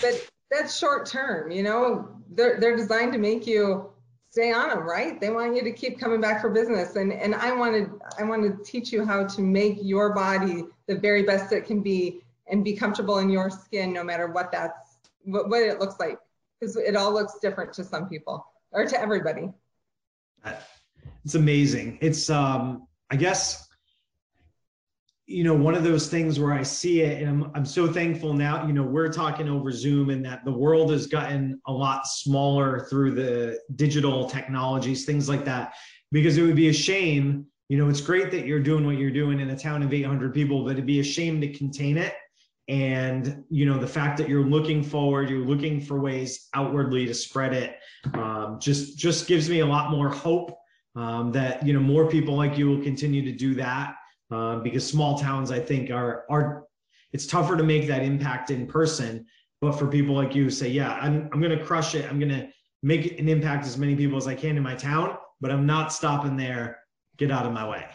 But 0.00 0.28
that's 0.50 0.78
short 0.78 1.06
term, 1.06 1.50
you 1.50 1.62
know. 1.62 2.08
They're 2.30 2.60
they're 2.60 2.76
designed 2.76 3.12
to 3.12 3.18
make 3.18 3.46
you 3.46 3.90
stay 4.30 4.52
on 4.52 4.68
them, 4.68 4.80
right? 4.80 5.20
They 5.20 5.30
want 5.30 5.56
you 5.56 5.62
to 5.64 5.72
keep 5.72 5.98
coming 5.98 6.20
back 6.20 6.40
for 6.40 6.50
business. 6.50 6.96
And 6.96 7.12
and 7.12 7.34
I 7.34 7.52
wanted 7.52 7.90
I 8.18 8.24
want 8.24 8.42
to 8.42 8.70
teach 8.70 8.92
you 8.92 9.04
how 9.04 9.24
to 9.24 9.40
make 9.40 9.78
your 9.80 10.14
body 10.14 10.64
the 10.86 10.96
very 10.96 11.22
best 11.22 11.52
it 11.52 11.66
can 11.66 11.82
be 11.82 12.22
and 12.48 12.62
be 12.62 12.74
comfortable 12.76 13.18
in 13.18 13.30
your 13.30 13.50
skin 13.50 13.92
no 13.92 14.04
matter 14.04 14.28
what 14.28 14.52
that's 14.52 14.98
what, 15.24 15.48
what 15.48 15.62
it 15.62 15.80
looks 15.80 15.98
like. 15.98 16.18
Because 16.60 16.76
it 16.76 16.96
all 16.96 17.12
looks 17.12 17.38
different 17.40 17.72
to 17.74 17.84
some 17.84 18.08
people 18.08 18.46
or 18.72 18.86
to 18.86 19.00
everybody. 19.00 19.50
It's 21.24 21.34
amazing. 21.34 21.98
It's 22.00 22.30
um 22.30 22.86
I 23.10 23.16
guess 23.16 23.66
you 25.26 25.42
know 25.42 25.54
one 25.54 25.74
of 25.74 25.82
those 25.82 26.08
things 26.08 26.38
where 26.38 26.52
i 26.52 26.62
see 26.62 27.00
it 27.00 27.20
and 27.20 27.28
I'm, 27.28 27.50
I'm 27.54 27.66
so 27.66 27.92
thankful 27.92 28.32
now 28.32 28.66
you 28.66 28.72
know 28.72 28.84
we're 28.84 29.12
talking 29.12 29.48
over 29.48 29.72
zoom 29.72 30.10
and 30.10 30.24
that 30.24 30.44
the 30.44 30.52
world 30.52 30.92
has 30.92 31.08
gotten 31.08 31.60
a 31.66 31.72
lot 31.72 32.06
smaller 32.06 32.86
through 32.88 33.16
the 33.16 33.58
digital 33.74 34.30
technologies 34.30 35.04
things 35.04 35.28
like 35.28 35.44
that 35.44 35.74
because 36.12 36.36
it 36.36 36.42
would 36.42 36.56
be 36.56 36.68
a 36.68 36.72
shame 36.72 37.44
you 37.68 37.76
know 37.76 37.88
it's 37.88 38.00
great 38.00 38.30
that 38.30 38.46
you're 38.46 38.60
doing 38.60 38.86
what 38.86 38.98
you're 38.98 39.10
doing 39.10 39.40
in 39.40 39.50
a 39.50 39.58
town 39.58 39.82
of 39.82 39.92
800 39.92 40.32
people 40.32 40.64
but 40.64 40.72
it'd 40.72 40.86
be 40.86 41.00
a 41.00 41.04
shame 41.04 41.40
to 41.40 41.52
contain 41.52 41.98
it. 41.98 42.14
And 42.68 43.44
you 43.48 43.64
know 43.64 43.78
the 43.78 43.86
fact 43.86 44.18
that 44.18 44.28
you're 44.28 44.44
looking 44.44 44.82
forward 44.82 45.30
you're 45.30 45.46
looking 45.46 45.80
for 45.80 46.00
ways 46.00 46.48
outwardly 46.52 47.06
to 47.06 47.14
spread 47.14 47.52
it 47.52 47.76
um, 48.14 48.58
just 48.60 48.98
just 48.98 49.28
gives 49.28 49.48
me 49.48 49.60
a 49.60 49.66
lot 49.66 49.92
more 49.92 50.08
hope 50.08 50.58
um, 50.96 51.30
that 51.32 51.64
you 51.64 51.72
know 51.72 51.80
more 51.80 52.08
people 52.08 52.34
like 52.34 52.58
you 52.58 52.68
will 52.68 52.82
continue 52.82 53.22
to 53.22 53.32
do 53.32 53.54
that 53.54 53.94
uh, 54.30 54.56
because 54.56 54.86
small 54.86 55.18
towns 55.18 55.50
I 55.52 55.60
think 55.60 55.90
are 55.90 56.24
are 56.28 56.64
it's 57.12 57.26
tougher 57.26 57.56
to 57.56 57.62
make 57.62 57.86
that 57.86 58.02
impact 58.02 58.50
in 58.50 58.66
person. 58.66 59.26
But 59.60 59.72
for 59.72 59.86
people 59.86 60.14
like 60.14 60.34
you, 60.34 60.50
say, 60.50 60.68
yeah, 60.68 60.94
I'm 60.94 61.28
I'm 61.32 61.40
gonna 61.40 61.62
crush 61.62 61.94
it. 61.94 62.10
I'm 62.10 62.18
gonna 62.18 62.48
make 62.82 63.18
an 63.18 63.28
impact 63.28 63.66
as 63.66 63.78
many 63.78 63.94
people 63.94 64.18
as 64.18 64.26
I 64.26 64.34
can 64.34 64.56
in 64.56 64.62
my 64.62 64.74
town, 64.74 65.16
but 65.40 65.50
I'm 65.50 65.66
not 65.66 65.92
stopping 65.92 66.36
there. 66.36 66.78
Get 67.16 67.30
out 67.30 67.46
of 67.46 67.52
my 67.52 67.66
way. 67.66 67.86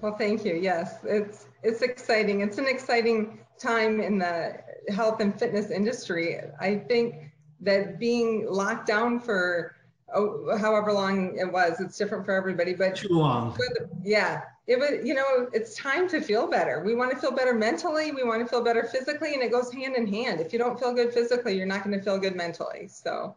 Well, 0.00 0.16
thank 0.16 0.44
you. 0.44 0.54
Yes, 0.54 0.98
it's 1.04 1.46
it's 1.62 1.82
exciting. 1.82 2.40
It's 2.40 2.58
an 2.58 2.66
exciting 2.66 3.40
time 3.58 4.00
in 4.00 4.18
the 4.18 4.58
health 4.92 5.20
and 5.20 5.38
fitness 5.38 5.70
industry. 5.70 6.40
I 6.60 6.76
think 6.76 7.30
that 7.60 7.98
being 7.98 8.46
locked 8.50 8.86
down 8.86 9.20
for 9.20 9.74
oh, 10.14 10.56
however 10.58 10.92
long 10.92 11.36
it 11.38 11.50
was, 11.50 11.80
it's 11.80 11.96
different 11.96 12.24
for 12.24 12.32
everybody, 12.32 12.74
but 12.74 12.96
too 12.96 13.08
long. 13.08 13.56
But 13.56 13.88
yeah, 14.02 14.42
it 14.66 14.78
was, 14.78 15.04
you 15.04 15.14
know, 15.14 15.48
it's 15.52 15.76
time 15.76 16.08
to 16.08 16.20
feel 16.20 16.46
better. 16.46 16.82
We 16.84 16.94
want 16.94 17.10
to 17.12 17.18
feel 17.18 17.32
better 17.32 17.54
mentally. 17.54 18.12
We 18.12 18.24
want 18.24 18.42
to 18.42 18.48
feel 18.48 18.62
better 18.62 18.84
physically, 18.84 19.34
and 19.34 19.42
it 19.42 19.50
goes 19.50 19.72
hand 19.72 19.94
in 19.96 20.06
hand. 20.06 20.40
If 20.40 20.52
you 20.52 20.58
don't 20.58 20.78
feel 20.78 20.94
good 20.94 21.12
physically, 21.12 21.56
you're 21.56 21.66
not 21.66 21.84
going 21.84 21.96
to 21.98 22.02
feel 22.02 22.18
good 22.18 22.34
mentally. 22.34 22.88
So, 22.88 23.36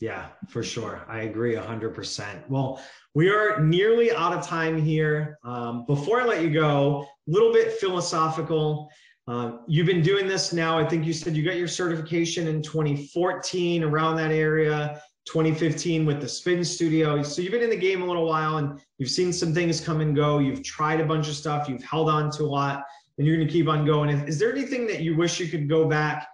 yeah, 0.00 0.28
for 0.48 0.62
sure. 0.62 1.04
I 1.06 1.22
agree 1.22 1.54
100%. 1.54 2.48
Well, 2.48 2.82
we 3.14 3.28
are 3.28 3.60
nearly 3.60 4.10
out 4.10 4.32
of 4.32 4.46
time 4.46 4.82
here. 4.82 5.38
Um, 5.44 5.84
before 5.86 6.22
I 6.22 6.24
let 6.24 6.42
you 6.42 6.50
go, 6.50 7.06
a 7.28 7.30
little 7.30 7.52
bit 7.52 7.72
philosophical. 7.72 8.90
Um, 9.28 9.60
you've 9.68 9.86
been 9.86 10.02
doing 10.02 10.26
this 10.26 10.52
now. 10.52 10.78
I 10.78 10.84
think 10.88 11.04
you 11.06 11.12
said 11.12 11.36
you 11.36 11.44
got 11.44 11.56
your 11.56 11.68
certification 11.68 12.48
in 12.48 12.62
2014, 12.62 13.84
around 13.84 14.16
that 14.16 14.32
area. 14.32 15.00
2015 15.26 16.04
with 16.04 16.20
the 16.20 16.28
spin 16.28 16.64
studio. 16.64 17.22
So 17.22 17.42
you've 17.42 17.52
been 17.52 17.62
in 17.62 17.70
the 17.70 17.76
game 17.76 18.02
a 18.02 18.06
little 18.06 18.26
while 18.26 18.56
and 18.58 18.80
you've 18.98 19.10
seen 19.10 19.32
some 19.32 19.54
things 19.54 19.80
come 19.80 20.00
and 20.00 20.16
go. 20.16 20.40
You've 20.40 20.62
tried 20.62 21.00
a 21.00 21.04
bunch 21.04 21.28
of 21.28 21.34
stuff. 21.34 21.68
You've 21.68 21.84
held 21.84 22.08
on 22.08 22.30
to 22.32 22.42
a 22.42 22.46
lot 22.46 22.84
and 23.18 23.26
you're 23.26 23.36
going 23.36 23.46
to 23.46 23.52
keep 23.52 23.68
on 23.68 23.86
going. 23.86 24.10
Is 24.10 24.38
there 24.38 24.52
anything 24.52 24.86
that 24.88 25.00
you 25.00 25.16
wish 25.16 25.38
you 25.38 25.46
could 25.46 25.68
go 25.68 25.88
back 25.88 26.26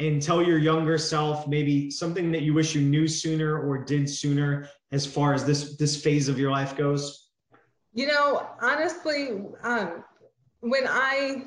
and 0.00 0.20
tell 0.20 0.42
your 0.42 0.58
younger 0.58 0.98
self, 0.98 1.46
maybe 1.46 1.90
something 1.90 2.32
that 2.32 2.42
you 2.42 2.54
wish 2.54 2.74
you 2.74 2.80
knew 2.80 3.06
sooner 3.06 3.60
or 3.60 3.84
did 3.84 4.10
sooner 4.10 4.68
as 4.90 5.06
far 5.06 5.34
as 5.34 5.44
this, 5.44 5.76
this 5.76 6.02
phase 6.02 6.28
of 6.28 6.38
your 6.38 6.50
life 6.50 6.76
goes? 6.76 7.28
You 7.92 8.06
know, 8.06 8.46
honestly, 8.60 9.42
um, 9.62 10.02
when 10.60 10.84
I 10.88 11.44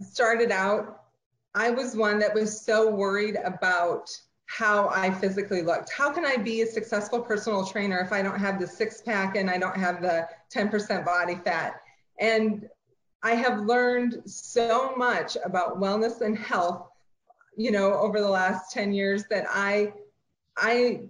started 0.00 0.50
out, 0.50 1.02
I 1.54 1.70
was 1.70 1.96
one 1.96 2.18
that 2.20 2.32
was 2.32 2.64
so 2.64 2.88
worried 2.88 3.36
about 3.44 4.08
how 4.50 4.88
I 4.88 5.12
physically 5.12 5.62
looked. 5.62 5.92
How 5.92 6.10
can 6.10 6.26
I 6.26 6.36
be 6.36 6.62
a 6.62 6.66
successful 6.66 7.20
personal 7.20 7.64
trainer 7.64 8.00
if 8.00 8.12
I 8.12 8.20
don't 8.20 8.38
have 8.38 8.58
the 8.58 8.66
six 8.66 9.00
pack 9.00 9.36
and 9.36 9.48
I 9.48 9.58
don't 9.58 9.76
have 9.76 10.02
the 10.02 10.28
10% 10.52 11.04
body 11.04 11.36
fat? 11.44 11.80
And 12.18 12.68
I 13.22 13.36
have 13.36 13.60
learned 13.60 14.22
so 14.26 14.92
much 14.96 15.36
about 15.44 15.80
wellness 15.80 16.20
and 16.20 16.36
health, 16.36 16.88
you 17.56 17.70
know, 17.70 17.94
over 17.94 18.20
the 18.20 18.28
last 18.28 18.72
10 18.72 18.92
years 18.92 19.24
that 19.30 19.46
I 19.48 19.92
I 20.56 21.02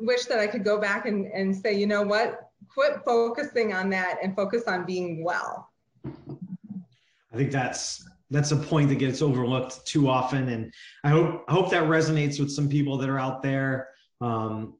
wish 0.00 0.24
that 0.24 0.38
I 0.40 0.46
could 0.46 0.64
go 0.64 0.80
back 0.80 1.04
and, 1.04 1.26
and 1.26 1.54
say, 1.54 1.74
you 1.74 1.86
know 1.86 2.02
what, 2.02 2.50
quit 2.72 3.00
focusing 3.04 3.74
on 3.74 3.90
that 3.90 4.18
and 4.22 4.34
focus 4.34 4.64
on 4.66 4.86
being 4.86 5.22
well. 5.22 5.68
I 6.06 7.36
think 7.36 7.52
that's 7.52 8.08
that's 8.30 8.50
a 8.50 8.56
point 8.56 8.88
that 8.90 8.96
gets 8.96 9.22
overlooked 9.22 9.86
too 9.86 10.08
often. 10.08 10.48
And 10.48 10.72
I 11.04 11.10
hope 11.10 11.44
I 11.48 11.52
hope 11.52 11.70
that 11.70 11.84
resonates 11.84 12.38
with 12.38 12.50
some 12.50 12.68
people 12.68 12.98
that 12.98 13.08
are 13.08 13.18
out 13.18 13.42
there 13.42 13.88
um, 14.20 14.74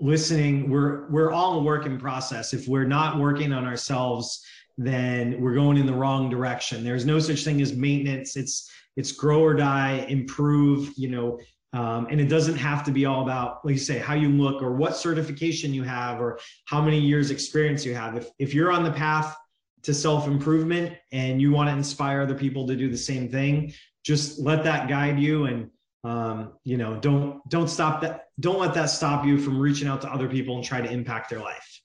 listening. 0.00 0.68
We're 0.68 1.08
we're 1.10 1.30
all 1.30 1.60
a 1.60 1.62
work 1.62 1.86
in 1.86 1.98
process. 1.98 2.52
If 2.52 2.66
we're 2.66 2.86
not 2.86 3.18
working 3.18 3.52
on 3.52 3.64
ourselves, 3.64 4.44
then 4.76 5.40
we're 5.40 5.54
going 5.54 5.76
in 5.76 5.86
the 5.86 5.94
wrong 5.94 6.30
direction. 6.30 6.82
There's 6.82 7.06
no 7.06 7.18
such 7.18 7.44
thing 7.44 7.60
as 7.60 7.74
maintenance. 7.74 8.36
It's 8.36 8.70
it's 8.96 9.12
grow 9.12 9.40
or 9.40 9.54
die, 9.54 10.06
improve. 10.08 10.92
You 10.96 11.10
know. 11.10 11.40
Um, 11.72 12.08
and 12.10 12.20
it 12.20 12.28
doesn't 12.28 12.56
have 12.56 12.82
to 12.82 12.90
be 12.90 13.06
all 13.06 13.22
about, 13.22 13.64
like 13.64 13.74
you 13.74 13.78
say, 13.78 13.96
how 13.98 14.14
you 14.14 14.28
look 14.28 14.60
or 14.60 14.72
what 14.72 14.96
certification 14.96 15.72
you 15.72 15.84
have 15.84 16.20
or 16.20 16.40
how 16.64 16.82
many 16.82 16.98
years 16.98 17.30
experience 17.30 17.86
you 17.86 17.94
have. 17.94 18.16
If, 18.16 18.28
if 18.40 18.52
you're 18.52 18.72
on 18.72 18.82
the 18.82 18.90
path 18.90 19.36
to 19.82 19.94
self 19.94 20.26
improvement 20.26 20.96
and 21.12 21.40
you 21.40 21.50
want 21.50 21.68
to 21.68 21.74
inspire 21.74 22.20
other 22.22 22.34
people 22.34 22.66
to 22.66 22.76
do 22.76 22.90
the 22.90 22.98
same 22.98 23.28
thing, 23.28 23.72
just 24.04 24.38
let 24.40 24.64
that 24.64 24.88
guide 24.88 25.18
you 25.18 25.46
and 25.46 25.70
um, 26.02 26.52
you 26.64 26.78
know 26.78 26.96
don't 26.96 27.46
don't 27.50 27.68
stop 27.68 28.00
that 28.00 28.28
don't 28.40 28.58
let 28.58 28.72
that 28.72 28.86
stop 28.86 29.24
you 29.26 29.38
from 29.38 29.58
reaching 29.58 29.86
out 29.86 30.00
to 30.00 30.10
other 30.10 30.28
people 30.28 30.56
and 30.56 30.64
try 30.64 30.80
to 30.80 30.90
impact 30.90 31.28
their 31.28 31.40
life. 31.40 31.80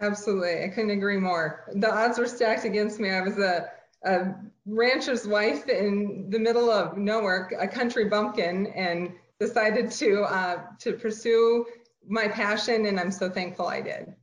Absolutely. 0.00 0.62
I 0.62 0.68
couldn't 0.68 0.90
agree 0.90 1.16
more. 1.16 1.64
The 1.74 1.92
odds 1.92 2.18
were 2.18 2.26
stacked 2.26 2.64
against 2.64 3.00
me. 3.00 3.10
I 3.10 3.22
was 3.22 3.38
a, 3.38 3.70
a 4.04 4.34
rancher's 4.66 5.26
wife 5.26 5.68
in 5.68 6.28
the 6.28 6.38
middle 6.38 6.70
of 6.70 6.98
nowhere 6.98 7.50
a 7.58 7.66
country 7.66 8.08
bumpkin 8.08 8.66
and 8.68 9.12
decided 9.38 9.90
to 9.92 10.22
uh, 10.22 10.62
to 10.80 10.92
pursue 10.94 11.66
my 12.08 12.28
passion 12.28 12.86
and 12.86 13.00
i'm 13.00 13.10
so 13.10 13.28
thankful 13.28 13.66
i 13.66 13.80
did 13.80 14.14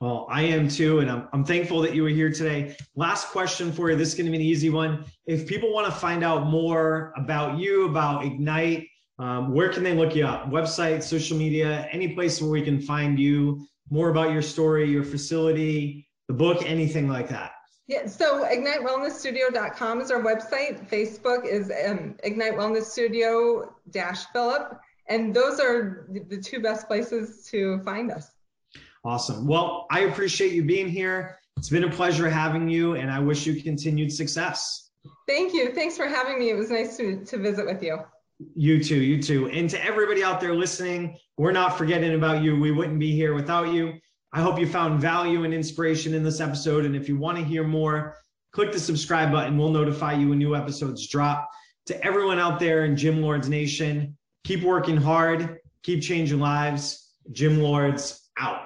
well, 0.00 0.26
I 0.30 0.42
am 0.42 0.68
too, 0.68 0.98
and 0.98 1.10
I'm, 1.10 1.28
I'm 1.32 1.44
thankful 1.44 1.80
that 1.80 1.94
you 1.94 2.02
were 2.02 2.10
here 2.10 2.30
today. 2.30 2.76
Last 2.96 3.28
question 3.28 3.72
for 3.72 3.90
you. 3.90 3.96
This 3.96 4.08
is 4.08 4.14
going 4.14 4.26
to 4.26 4.30
be 4.30 4.36
an 4.36 4.42
easy 4.42 4.68
one. 4.68 5.04
If 5.26 5.46
people 5.46 5.72
want 5.72 5.86
to 5.86 5.92
find 5.92 6.22
out 6.22 6.46
more 6.46 7.14
about 7.16 7.58
you, 7.58 7.86
about 7.86 8.24
Ignite, 8.24 8.86
um, 9.18 9.54
where 9.54 9.70
can 9.70 9.82
they 9.82 9.94
look 9.94 10.14
you 10.14 10.26
up? 10.26 10.50
Website, 10.50 11.02
social 11.02 11.38
media, 11.38 11.88
any 11.90 12.08
place 12.08 12.42
where 12.42 12.50
we 12.50 12.60
can 12.60 12.80
find 12.80 13.18
you, 13.18 13.66
more 13.88 14.10
about 14.10 14.32
your 14.32 14.42
story, 14.42 14.90
your 14.90 15.04
facility, 15.04 16.06
the 16.28 16.34
book, 16.34 16.62
anything 16.66 17.08
like 17.08 17.28
that. 17.30 17.52
Yeah, 17.86 18.06
so 18.06 18.44
ignitewellnessstudio.com 18.44 20.00
is 20.00 20.10
our 20.10 20.20
website. 20.20 20.90
Facebook 20.90 21.46
is 21.46 21.72
um, 21.86 22.16
Ignite 22.24 22.54
Wellness 22.54 22.84
Studio 22.84 23.74
dash 23.90 24.26
Philip. 24.32 24.78
And 25.08 25.32
those 25.32 25.60
are 25.60 26.08
the 26.28 26.36
two 26.36 26.60
best 26.60 26.88
places 26.88 27.46
to 27.50 27.78
find 27.84 28.10
us. 28.10 28.32
Awesome. 29.06 29.46
Well, 29.46 29.86
I 29.88 30.00
appreciate 30.00 30.52
you 30.52 30.64
being 30.64 30.88
here. 30.88 31.38
It's 31.56 31.68
been 31.68 31.84
a 31.84 31.90
pleasure 31.90 32.28
having 32.28 32.68
you, 32.68 32.96
and 32.96 33.08
I 33.08 33.20
wish 33.20 33.46
you 33.46 33.62
continued 33.62 34.12
success. 34.12 34.90
Thank 35.28 35.54
you. 35.54 35.72
Thanks 35.72 35.96
for 35.96 36.08
having 36.08 36.40
me. 36.40 36.50
It 36.50 36.54
was 36.54 36.72
nice 36.72 36.96
to, 36.96 37.24
to 37.24 37.38
visit 37.38 37.66
with 37.66 37.80
you. 37.84 38.00
You 38.56 38.82
too. 38.82 38.96
You 38.96 39.22
too. 39.22 39.48
And 39.50 39.70
to 39.70 39.82
everybody 39.84 40.24
out 40.24 40.40
there 40.40 40.54
listening, 40.54 41.16
we're 41.38 41.52
not 41.52 41.78
forgetting 41.78 42.14
about 42.14 42.42
you. 42.42 42.58
We 42.58 42.72
wouldn't 42.72 42.98
be 42.98 43.12
here 43.12 43.32
without 43.32 43.72
you. 43.72 43.94
I 44.32 44.40
hope 44.40 44.58
you 44.58 44.66
found 44.66 45.00
value 45.00 45.44
and 45.44 45.54
inspiration 45.54 46.12
in 46.12 46.24
this 46.24 46.40
episode. 46.40 46.84
And 46.84 46.96
if 46.96 47.08
you 47.08 47.16
want 47.16 47.38
to 47.38 47.44
hear 47.44 47.62
more, 47.62 48.16
click 48.50 48.72
the 48.72 48.80
subscribe 48.80 49.30
button. 49.30 49.56
We'll 49.56 49.70
notify 49.70 50.14
you 50.14 50.30
when 50.30 50.38
new 50.38 50.56
episodes 50.56 51.06
drop. 51.06 51.48
To 51.86 52.04
everyone 52.04 52.40
out 52.40 52.58
there 52.58 52.84
in 52.84 52.96
Gym 52.96 53.22
Lords 53.22 53.48
Nation, 53.48 54.16
keep 54.42 54.64
working 54.64 54.96
hard, 54.96 55.58
keep 55.84 56.02
changing 56.02 56.40
lives. 56.40 57.14
Gym 57.30 57.60
Lords 57.60 58.28
out. 58.36 58.65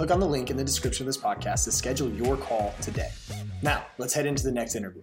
Click 0.00 0.12
on 0.12 0.18
the 0.18 0.26
link 0.26 0.48
in 0.48 0.56
the 0.56 0.64
description 0.64 1.06
of 1.06 1.06
this 1.08 1.22
podcast 1.22 1.64
to 1.64 1.70
schedule 1.70 2.08
your 2.08 2.34
call 2.34 2.72
today. 2.80 3.10
Now, 3.60 3.84
let's 3.98 4.14
head 4.14 4.24
into 4.24 4.42
the 4.42 4.50
next 4.50 4.74
interview. 4.74 5.02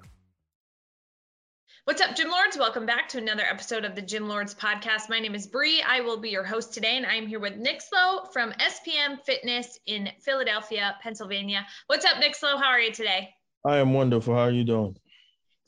What's 1.84 2.02
up, 2.02 2.16
Gym 2.16 2.32
Lords? 2.32 2.58
Welcome 2.58 2.88
back 2.88 3.08
to 3.10 3.20
another 3.20 3.44
episode 3.44 3.86
of 3.86 3.94
the 3.94 4.02
Gym 4.02 4.28
Lords 4.28 4.56
podcast. 4.56 5.08
My 5.08 5.20
name 5.20 5.36
is 5.36 5.46
Bree. 5.46 5.84
I 5.88 6.02
will 6.02 6.18
be 6.18 6.32
your 6.32 6.44
host 6.44 6.74
today, 6.74 6.98
and 6.98 7.06
I 7.06 7.14
am 7.14 7.28
here 7.28 7.40
with 7.40 7.54
Nixlot 7.54 8.34
from 8.34 8.52
SPM 8.54 9.22
Fitness 9.24 9.78
in 9.86 10.10
Philadelphia, 10.20 10.96
Pennsylvania. 11.04 11.68
What's 11.86 12.04
up, 12.04 12.16
Nixlot? 12.16 12.60
How 12.60 12.70
are 12.70 12.80
you 12.80 12.92
today? 12.92 13.30
I 13.64 13.78
am 13.78 13.94
wonderful. 13.94 14.34
How 14.34 14.46
are 14.46 14.52
you 14.52 14.64
doing? 14.64 14.98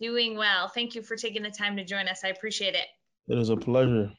Doing 0.02 0.38
well. 0.38 0.70
Thank 0.70 0.96
you 0.96 1.04
for 1.04 1.16
taking 1.16 1.44
the 1.44 1.52
time 1.52 1.78
to 1.78 1.86
join 1.86 2.08
us. 2.08 2.22
I 2.24 2.30
appreciate 2.30 2.74
it. 2.74 2.88
It 3.28 3.38
is 3.38 3.50
a 3.50 3.58
pleasure. 3.58 4.12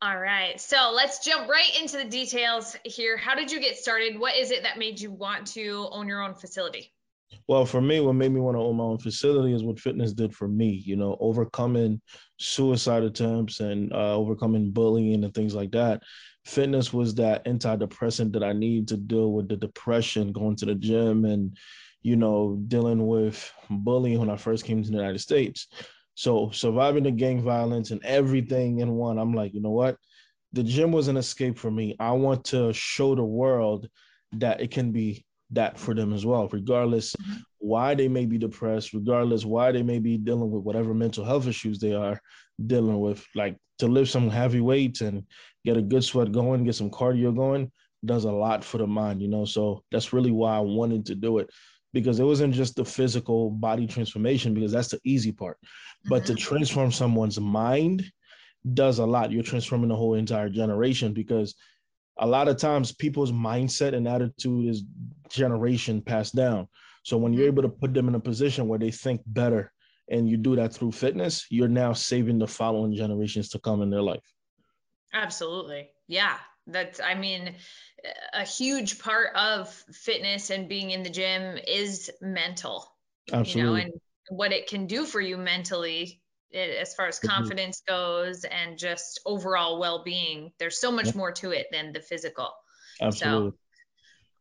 All 0.00 0.18
right. 0.18 0.60
So 0.60 0.92
let's 0.94 1.24
jump 1.24 1.48
right 1.48 1.70
into 1.80 1.96
the 1.96 2.04
details 2.04 2.76
here. 2.84 3.16
How 3.16 3.34
did 3.34 3.50
you 3.50 3.60
get 3.60 3.76
started? 3.76 4.18
What 4.18 4.36
is 4.36 4.52
it 4.52 4.62
that 4.62 4.78
made 4.78 5.00
you 5.00 5.10
want 5.10 5.46
to 5.48 5.88
own 5.90 6.06
your 6.06 6.22
own 6.22 6.34
facility? 6.34 6.92
Well, 7.48 7.66
for 7.66 7.80
me, 7.80 8.00
what 8.00 8.14
made 8.14 8.32
me 8.32 8.40
want 8.40 8.56
to 8.56 8.60
own 8.60 8.76
my 8.76 8.84
own 8.84 8.98
facility 8.98 9.52
is 9.52 9.64
what 9.64 9.80
fitness 9.80 10.12
did 10.12 10.34
for 10.34 10.46
me. 10.46 10.82
You 10.86 10.96
know, 10.96 11.16
overcoming 11.18 12.00
suicide 12.38 13.02
attempts 13.02 13.60
and 13.60 13.92
uh, 13.92 14.14
overcoming 14.16 14.70
bullying 14.70 15.24
and 15.24 15.34
things 15.34 15.54
like 15.54 15.72
that. 15.72 16.02
Fitness 16.44 16.92
was 16.92 17.14
that 17.16 17.44
antidepressant 17.44 18.32
that 18.32 18.44
I 18.44 18.52
need 18.52 18.88
to 18.88 18.96
deal 18.96 19.32
with 19.32 19.48
the 19.48 19.56
depression, 19.56 20.32
going 20.32 20.56
to 20.56 20.66
the 20.66 20.74
gym 20.76 21.24
and 21.24 21.56
you 22.02 22.16
know, 22.16 22.58
dealing 22.68 23.06
with 23.06 23.52
bullying 23.68 24.18
when 24.18 24.30
I 24.30 24.36
first 24.36 24.64
came 24.64 24.82
to 24.82 24.88
the 24.88 24.96
United 24.96 25.18
States. 25.18 25.66
So 26.18 26.50
surviving 26.50 27.04
the 27.04 27.12
gang 27.12 27.40
violence 27.40 27.92
and 27.92 28.04
everything 28.04 28.80
in 28.80 28.96
one, 28.96 29.18
I'm 29.18 29.32
like, 29.34 29.54
you 29.54 29.60
know 29.60 29.70
what? 29.70 29.96
The 30.52 30.64
gym 30.64 30.90
was 30.90 31.06
an 31.06 31.16
escape 31.16 31.56
for 31.56 31.70
me. 31.70 31.94
I 32.00 32.10
want 32.10 32.44
to 32.46 32.72
show 32.72 33.14
the 33.14 33.22
world 33.22 33.88
that 34.32 34.60
it 34.60 34.72
can 34.72 34.90
be 34.90 35.24
that 35.52 35.78
for 35.78 35.94
them 35.94 36.12
as 36.12 36.26
well, 36.26 36.48
regardless 36.48 37.14
mm-hmm. 37.14 37.36
why 37.58 37.94
they 37.94 38.08
may 38.08 38.26
be 38.26 38.36
depressed, 38.36 38.94
regardless 38.94 39.44
why 39.44 39.70
they 39.70 39.84
may 39.84 40.00
be 40.00 40.18
dealing 40.18 40.50
with 40.50 40.64
whatever 40.64 40.92
mental 40.92 41.24
health 41.24 41.46
issues 41.46 41.78
they 41.78 41.94
are 41.94 42.20
dealing 42.66 42.98
with. 42.98 43.24
Like 43.36 43.56
to 43.78 43.86
lift 43.86 44.10
some 44.10 44.28
heavy 44.28 44.60
weights 44.60 45.02
and 45.02 45.22
get 45.64 45.76
a 45.76 45.82
good 45.82 46.02
sweat 46.02 46.32
going, 46.32 46.64
get 46.64 46.74
some 46.74 46.90
cardio 46.90 47.32
going, 47.32 47.70
does 48.04 48.24
a 48.24 48.32
lot 48.32 48.64
for 48.64 48.78
the 48.78 48.88
mind, 48.88 49.22
you 49.22 49.28
know. 49.28 49.44
So 49.44 49.84
that's 49.92 50.12
really 50.12 50.32
why 50.32 50.56
I 50.56 50.62
wanted 50.62 51.06
to 51.06 51.14
do 51.14 51.38
it 51.38 51.48
because 51.92 52.18
it 52.20 52.24
wasn't 52.24 52.54
just 52.54 52.76
the 52.76 52.84
physical 52.84 53.50
body 53.50 53.86
transformation 53.86 54.52
because 54.52 54.72
that's 54.72 54.88
the 54.88 55.00
easy 55.04 55.32
part 55.32 55.58
but 56.06 56.22
mm-hmm. 56.22 56.34
to 56.34 56.40
transform 56.40 56.92
someone's 56.92 57.40
mind 57.40 58.04
does 58.74 58.98
a 58.98 59.06
lot 59.06 59.30
you're 59.30 59.42
transforming 59.42 59.88
the 59.88 59.96
whole 59.96 60.14
entire 60.14 60.48
generation 60.48 61.12
because 61.12 61.54
a 62.18 62.26
lot 62.26 62.48
of 62.48 62.56
times 62.56 62.92
people's 62.92 63.32
mindset 63.32 63.94
and 63.94 64.08
attitude 64.08 64.68
is 64.68 64.84
generation 65.28 66.02
passed 66.02 66.34
down 66.34 66.66
so 67.02 67.16
when 67.16 67.32
you're 67.32 67.42
mm-hmm. 67.42 67.58
able 67.58 67.62
to 67.62 67.68
put 67.68 67.94
them 67.94 68.08
in 68.08 68.14
a 68.14 68.20
position 68.20 68.68
where 68.68 68.78
they 68.78 68.90
think 68.90 69.20
better 69.26 69.72
and 70.10 70.28
you 70.28 70.36
do 70.36 70.56
that 70.56 70.72
through 70.72 70.92
fitness 70.92 71.46
you're 71.50 71.68
now 71.68 71.92
saving 71.92 72.38
the 72.38 72.46
following 72.46 72.94
generations 72.94 73.48
to 73.48 73.58
come 73.60 73.82
in 73.82 73.90
their 73.90 74.02
life 74.02 74.34
absolutely 75.14 75.88
yeah 76.08 76.36
that's 76.66 77.00
i 77.00 77.14
mean 77.14 77.54
a 78.34 78.44
huge 78.44 78.98
part 78.98 79.34
of 79.34 79.68
fitness 79.92 80.50
and 80.50 80.68
being 80.68 80.90
in 80.90 81.02
the 81.02 81.10
gym 81.10 81.58
is 81.66 82.10
mental 82.20 82.86
Absolutely. 83.32 83.60
you 83.60 83.66
know 83.66 83.74
and 83.74 84.00
what 84.30 84.52
it 84.52 84.66
can 84.66 84.86
do 84.86 85.04
for 85.04 85.20
you 85.20 85.36
mentally 85.36 86.20
it, 86.50 86.78
as 86.78 86.94
far 86.94 87.06
as 87.06 87.18
mm-hmm. 87.18 87.28
confidence 87.28 87.82
goes 87.86 88.44
and 88.44 88.78
just 88.78 89.20
overall 89.26 89.78
well-being 89.78 90.52
there's 90.58 90.80
so 90.80 90.90
much 90.90 91.14
more 91.14 91.32
to 91.32 91.50
it 91.50 91.66
than 91.70 91.92
the 91.92 92.00
physical 92.00 92.50
Absolutely. 93.00 93.50
so 93.50 93.56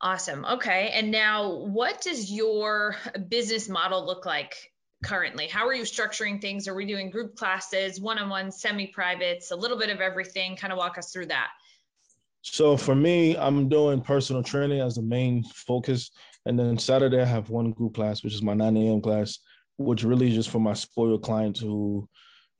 awesome 0.02 0.45
okay 0.45 0.91
and 0.93 1.12
now 1.12 1.56
what 1.56 2.02
does 2.02 2.32
your 2.32 2.95
business 3.30 3.67
model 3.67 4.06
look 4.06 4.26
like 4.26 4.56
currently 5.04 5.47
how 5.47 5.67
are 5.67 5.73
you 5.73 5.84
structuring 5.84 6.41
things 6.41 6.67
are 6.67 6.76
we 6.76 6.86
doing 6.86 7.10
group 7.10 7.36
classes 7.36 8.00
one-on-one 8.00 8.52
semi-privates 8.52 9.52
a 9.52 9.56
little 9.56 9.78
bit 9.78 9.89
of 9.89 10.00
everything 10.00 10.56
kind 10.56 10.71
of 10.71 10.78
walk 10.78 10.97
us 10.97 11.12
through 11.12 11.26
that 11.26 11.50
so 12.52 12.78
for 12.78 12.95
me, 12.95 13.36
I'm 13.38 13.67
doing 13.67 14.02
personal 14.02 14.41
training 14.41 14.80
as 14.80 14.95
the 14.95 15.02
main 15.02 15.43
focus. 15.43 16.12
And 16.45 16.58
then 16.58 16.78
Saturday, 16.78 17.21
I 17.21 17.26
have 17.26 17.50
one 17.50 17.71
group 17.71 17.95
class, 17.95 18.23
which 18.23 18.34
is 18.34 18.41
my 18.41 18.54
9 18.54 18.78
a.m. 18.78 19.02
class, 19.02 19.39
which 19.78 20.04
really 20.04 20.30
is 20.30 20.36
just 20.36 20.50
for 20.50 20.60
my 20.60 20.74
spoiled 20.74 21.24
clients 21.24 21.60
who, 21.60 22.08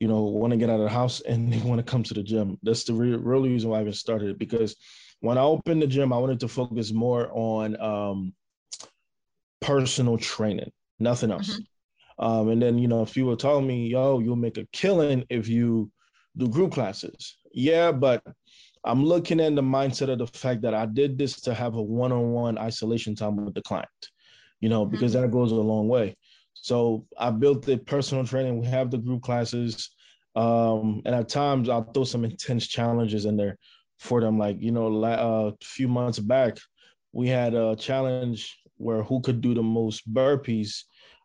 you 0.00 0.08
know, 0.08 0.22
want 0.22 0.52
to 0.52 0.56
get 0.56 0.70
out 0.70 0.80
of 0.80 0.84
the 0.84 0.88
house 0.88 1.20
and 1.20 1.52
they 1.52 1.58
want 1.60 1.78
to 1.78 1.90
come 1.90 2.02
to 2.04 2.14
the 2.14 2.22
gym. 2.22 2.58
That's 2.62 2.84
the 2.84 2.94
real, 2.94 3.18
real 3.18 3.42
reason 3.42 3.70
why 3.70 3.78
I 3.78 3.80
even 3.82 3.92
started 3.92 4.30
it. 4.30 4.38
Because 4.38 4.76
when 5.20 5.38
I 5.38 5.42
opened 5.42 5.82
the 5.82 5.86
gym, 5.86 6.12
I 6.12 6.18
wanted 6.18 6.40
to 6.40 6.48
focus 6.48 6.92
more 6.92 7.28
on 7.32 7.80
um, 7.80 8.32
personal 9.60 10.16
training, 10.18 10.70
nothing 11.00 11.30
else. 11.30 11.50
Mm-hmm. 11.50 12.24
Um, 12.24 12.48
and 12.48 12.62
then, 12.62 12.78
you 12.78 12.88
know, 12.88 13.02
if 13.02 13.16
you 13.16 13.26
were 13.26 13.36
telling 13.36 13.66
me, 13.66 13.88
yo, 13.88 14.18
you'll 14.20 14.36
make 14.36 14.58
a 14.58 14.66
killing 14.72 15.24
if 15.30 15.48
you 15.48 15.90
do 16.36 16.48
group 16.48 16.72
classes. 16.72 17.36
Yeah, 17.52 17.92
but 17.92 18.22
I'm 18.84 19.04
looking 19.04 19.40
at 19.40 19.54
the 19.54 19.62
mindset 19.62 20.08
of 20.08 20.18
the 20.18 20.26
fact 20.26 20.62
that 20.62 20.74
I 20.74 20.86
did 20.86 21.18
this 21.18 21.40
to 21.42 21.54
have 21.54 21.74
a 21.74 21.82
one-on-one 21.82 22.58
isolation 22.58 23.14
time 23.16 23.44
with 23.44 23.54
the 23.54 23.62
client, 23.62 23.88
you 24.60 24.68
know, 24.68 24.84
mm-hmm. 24.84 24.92
because 24.92 25.12
that 25.14 25.30
goes 25.30 25.50
a 25.50 25.56
long 25.56 25.88
way. 25.88 26.16
So 26.62 27.06
I 27.18 27.30
built 27.30 27.64
the 27.64 27.78
personal 27.78 28.26
training. 28.26 28.58
We 28.60 28.66
have 28.66 28.90
the 28.90 28.98
group 28.98 29.22
classes, 29.22 29.90
um, 30.36 31.02
and 31.04 31.14
at 31.14 31.28
times 31.28 31.68
I'll 31.68 31.84
throw 31.92 32.04
some 32.04 32.24
intense 32.24 32.66
challenges 32.66 33.24
in 33.24 33.36
there 33.36 33.56
for 33.98 34.20
them. 34.20 34.38
Like 34.38 34.56
you 34.60 34.72
know, 34.72 35.04
uh, 35.04 35.52
a 35.52 35.64
few 35.64 35.88
months 35.88 36.18
back, 36.18 36.58
we 37.12 37.28
had 37.28 37.54
a 37.54 37.76
challenge 37.76 38.58
where 38.76 39.02
who 39.02 39.20
could 39.20 39.40
do 39.40 39.54
the 39.54 39.62
most 39.62 40.12
burpees 40.12 40.84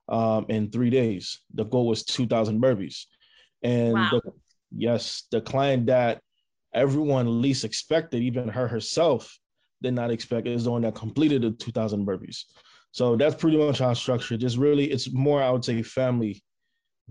um, 0.10 0.46
in 0.50 0.70
three 0.70 0.90
days. 0.90 1.42
The 1.54 1.66
goal 1.66 1.88
was 1.88 2.04
2,000 2.04 2.62
burpees, 2.62 3.06
and 3.62 3.94
wow. 3.94 4.10
the, 4.12 4.22
yes, 4.76 5.24
the 5.32 5.42
client 5.42 5.88
that 5.88 6.22
everyone 6.74 7.42
least 7.42 7.64
expected, 7.64 8.24
even 8.24 8.48
her 8.50 8.68
herself, 8.68 9.38
did 9.82 9.94
not 9.94 10.12
expect 10.12 10.48
is 10.48 10.64
the 10.64 10.72
one 10.72 10.82
that 10.82 10.96
completed 10.96 11.42
the 11.42 11.52
2,000 11.52 12.06
burpees. 12.06 12.46
So 12.94 13.16
that's 13.16 13.36
pretty 13.36 13.58
much 13.58 13.80
how 13.80 13.90
I 13.90 13.94
structured. 13.94 14.40
Just 14.40 14.58
really, 14.58 14.86
it's 14.86 15.12
more, 15.12 15.44
I 15.44 15.50
would 15.50 15.66
say, 15.66 15.82
family 15.82 16.42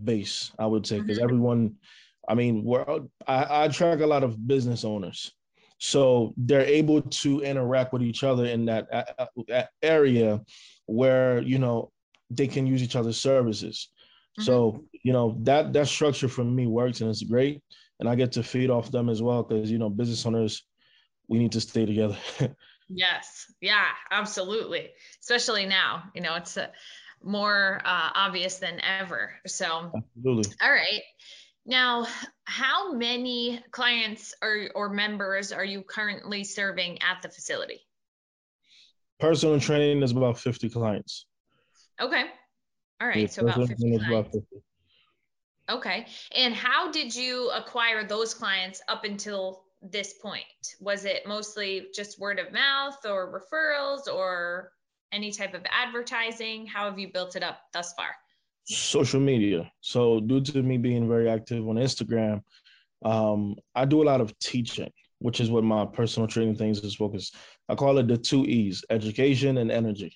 base. 0.02 0.50
I 0.58 0.64
would 0.64 0.86
say 0.86 1.00
because 1.00 1.18
mm-hmm. 1.18 1.24
everyone, 1.24 1.74
I 2.28 2.34
mean, 2.34 2.64
we're 2.64 2.84
I, 3.26 3.64
I 3.64 3.68
track 3.68 4.00
a 4.00 4.06
lot 4.06 4.24
of 4.24 4.46
business 4.46 4.84
owners, 4.84 5.32
so 5.78 6.32
they're 6.36 6.60
able 6.60 7.02
to 7.02 7.40
interact 7.40 7.92
with 7.92 8.02
each 8.02 8.24
other 8.24 8.46
in 8.46 8.64
that, 8.66 8.86
that 9.48 9.70
area 9.82 10.40
where 10.86 11.42
you 11.42 11.58
know 11.58 11.90
they 12.30 12.46
can 12.46 12.66
use 12.66 12.82
each 12.82 12.96
other's 12.96 13.20
services. 13.20 13.88
Mm-hmm. 14.38 14.44
So 14.44 14.84
you 15.02 15.12
know 15.12 15.36
that 15.42 15.72
that 15.72 15.88
structure 15.88 16.28
for 16.28 16.44
me 16.44 16.66
works 16.66 17.00
and 17.00 17.10
it's 17.10 17.22
great 17.22 17.60
and 18.02 18.08
I 18.08 18.16
get 18.16 18.32
to 18.32 18.42
feed 18.42 18.68
off 18.68 18.90
them 18.90 19.08
as 19.08 19.22
well 19.22 19.44
because 19.44 19.70
you 19.70 19.78
know 19.78 19.88
business 19.88 20.26
owners, 20.26 20.64
we 21.28 21.38
need 21.38 21.52
to 21.52 21.60
stay 21.60 21.86
together. 21.86 22.18
yes, 22.94 23.52
yeah, 23.60 23.86
absolutely. 24.10 24.90
Especially 25.20 25.66
now, 25.66 26.04
you 26.14 26.20
know, 26.20 26.34
it's 26.36 26.56
uh, 26.56 26.68
more 27.22 27.80
uh, 27.84 28.10
obvious 28.14 28.58
than 28.58 28.80
ever. 28.80 29.32
So, 29.46 29.92
absolutely. 29.96 30.52
All 30.62 30.70
right. 30.70 31.02
Now, 31.64 32.06
how 32.44 32.92
many 32.92 33.62
clients 33.70 34.34
or, 34.42 34.68
or 34.74 34.88
members 34.88 35.52
are 35.52 35.64
you 35.64 35.82
currently 35.82 36.44
serving 36.44 37.00
at 37.02 37.22
the 37.22 37.28
facility? 37.28 37.80
Personal 39.20 39.60
training 39.60 40.02
is 40.02 40.10
about 40.10 40.38
50 40.38 40.68
clients. 40.70 41.26
Okay. 42.00 42.24
All 43.00 43.06
right. 43.06 43.18
Yeah, 43.18 43.26
so 43.26 43.42
about 43.42 43.68
50, 43.68 43.96
about 43.96 44.32
50. 44.32 44.40
Okay. 45.70 46.06
And 46.36 46.54
how 46.54 46.90
did 46.90 47.14
you 47.14 47.50
acquire 47.50 48.04
those 48.04 48.34
clients 48.34 48.82
up 48.88 49.04
until 49.04 49.62
this 49.82 50.14
point? 50.14 50.44
Was 50.80 51.04
it 51.04 51.26
mostly 51.26 51.88
just 51.94 52.18
word 52.18 52.38
of 52.38 52.52
mouth 52.52 52.98
or 53.04 53.40
referrals 53.40 54.12
or 54.12 54.72
any 55.12 55.30
type 55.30 55.54
of 55.54 55.62
advertising? 55.70 56.66
How 56.66 56.88
have 56.88 56.98
you 56.98 57.12
built 57.12 57.36
it 57.36 57.42
up 57.42 57.58
thus 57.72 57.92
far? 57.94 58.10
Social 58.64 59.20
media. 59.20 59.70
So, 59.80 60.20
due 60.20 60.40
to 60.40 60.62
me 60.62 60.78
being 60.78 61.08
very 61.08 61.28
active 61.28 61.66
on 61.68 61.76
Instagram, 61.76 62.42
um, 63.04 63.56
I 63.74 63.84
do 63.84 64.02
a 64.02 64.04
lot 64.04 64.20
of 64.20 64.38
teaching, 64.38 64.90
which 65.18 65.40
is 65.40 65.50
what 65.50 65.64
my 65.64 65.84
personal 65.84 66.28
training 66.28 66.56
things 66.56 66.78
is 66.80 66.94
focused. 66.94 67.34
I 67.68 67.74
call 67.74 67.98
it 67.98 68.06
the 68.06 68.16
two 68.16 68.44
E's 68.44 68.84
education 68.90 69.58
and 69.58 69.72
energy. 69.72 70.14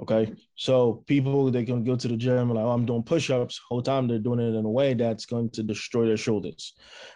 Okay. 0.00 0.32
So 0.54 1.02
people 1.06 1.50
they 1.50 1.64
can 1.64 1.82
go 1.82 1.96
to 1.96 2.08
the 2.08 2.16
gym 2.16 2.50
like, 2.50 2.64
oh, 2.64 2.70
I'm 2.70 2.86
doing 2.86 3.02
push-ups. 3.02 3.60
Whole 3.68 3.82
time 3.82 4.06
they're 4.06 4.20
doing 4.20 4.38
it 4.38 4.54
in 4.54 4.64
a 4.64 4.70
way 4.70 4.94
that's 4.94 5.26
going 5.26 5.50
to 5.50 5.62
destroy 5.62 6.06
their 6.06 6.16
shoulders. 6.16 6.74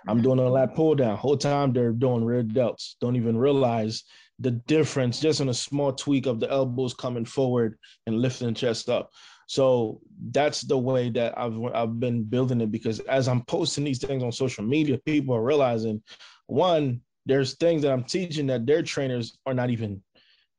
I'm 0.09 0.17
mm-hmm. 0.17 0.25
doing 0.25 0.39
a 0.41 0.49
lat 0.49 0.75
pull 0.75 0.97
down. 0.97 1.17
Whole 1.17 1.37
time 1.37 1.73
they're 1.73 1.93
doing 1.93 2.25
rear 2.25 2.43
delts. 2.43 2.95
Don't 3.01 3.17
even 3.17 3.37
realize 3.37 4.03
the 4.41 4.51
difference 4.51 5.21
just 5.21 5.41
in 5.41 5.49
a 5.49 5.55
small 5.55 5.93
tweak 5.93 6.27
of 6.27 6.41
the 6.41 6.51
elbows 6.51 6.95
coming 6.95 7.25
forward 7.25 7.79
and 8.07 8.21
lifting 8.21 8.55
chest 8.55 8.89
up. 8.89 9.11
So 9.47 10.01
that's 10.31 10.63
the 10.63 10.79
way 10.79 11.11
that 11.11 11.39
I've 11.39 11.57
I've 11.75 12.01
been 12.01 12.25
building 12.25 12.61
it 12.61 12.73
because 12.73 13.01
as 13.01 13.29
I'm 13.29 13.45
posting 13.45 13.85
these 13.85 13.99
things 13.99 14.23
on 14.23 14.33
social 14.33 14.65
media, 14.65 14.99
people 14.99 15.37
are 15.37 15.45
realizing 15.45 16.03
one, 16.47 17.01
there's 17.27 17.55
things 17.55 17.83
that 17.83 17.93
I'm 17.93 18.05
teaching 18.05 18.47
that 18.49 18.67
their 18.67 18.83
trainers 18.83 19.39
are 19.47 19.55
not 19.55 19.71
even 19.71 20.03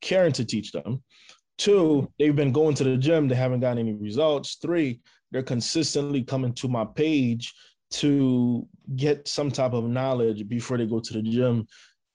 caring 0.02 0.34
to 0.34 0.46
teach 0.46 0.72
them. 0.72 1.04
Two, 1.58 2.12
they've 2.18 2.36
been 2.36 2.52
going 2.52 2.76
to 2.76 2.84
the 2.84 2.98
gym, 2.98 3.28
they 3.28 3.36
haven't 3.36 3.60
gotten 3.62 3.78
any 3.78 3.94
results. 3.94 4.58
Three, 4.62 5.02
they're 5.32 5.44
consistently 5.44 6.24
coming 6.24 6.54
to 6.54 6.68
my 6.68 6.86
page 6.86 7.54
to 7.92 8.68
get 8.96 9.28
some 9.28 9.52
type 9.52 9.74
of 9.74 9.84
knowledge 9.86 10.48
before 10.48 10.78
they 10.78 10.86
go 10.86 11.00
to 11.00 11.14
the 11.14 11.22
gym 11.22 11.68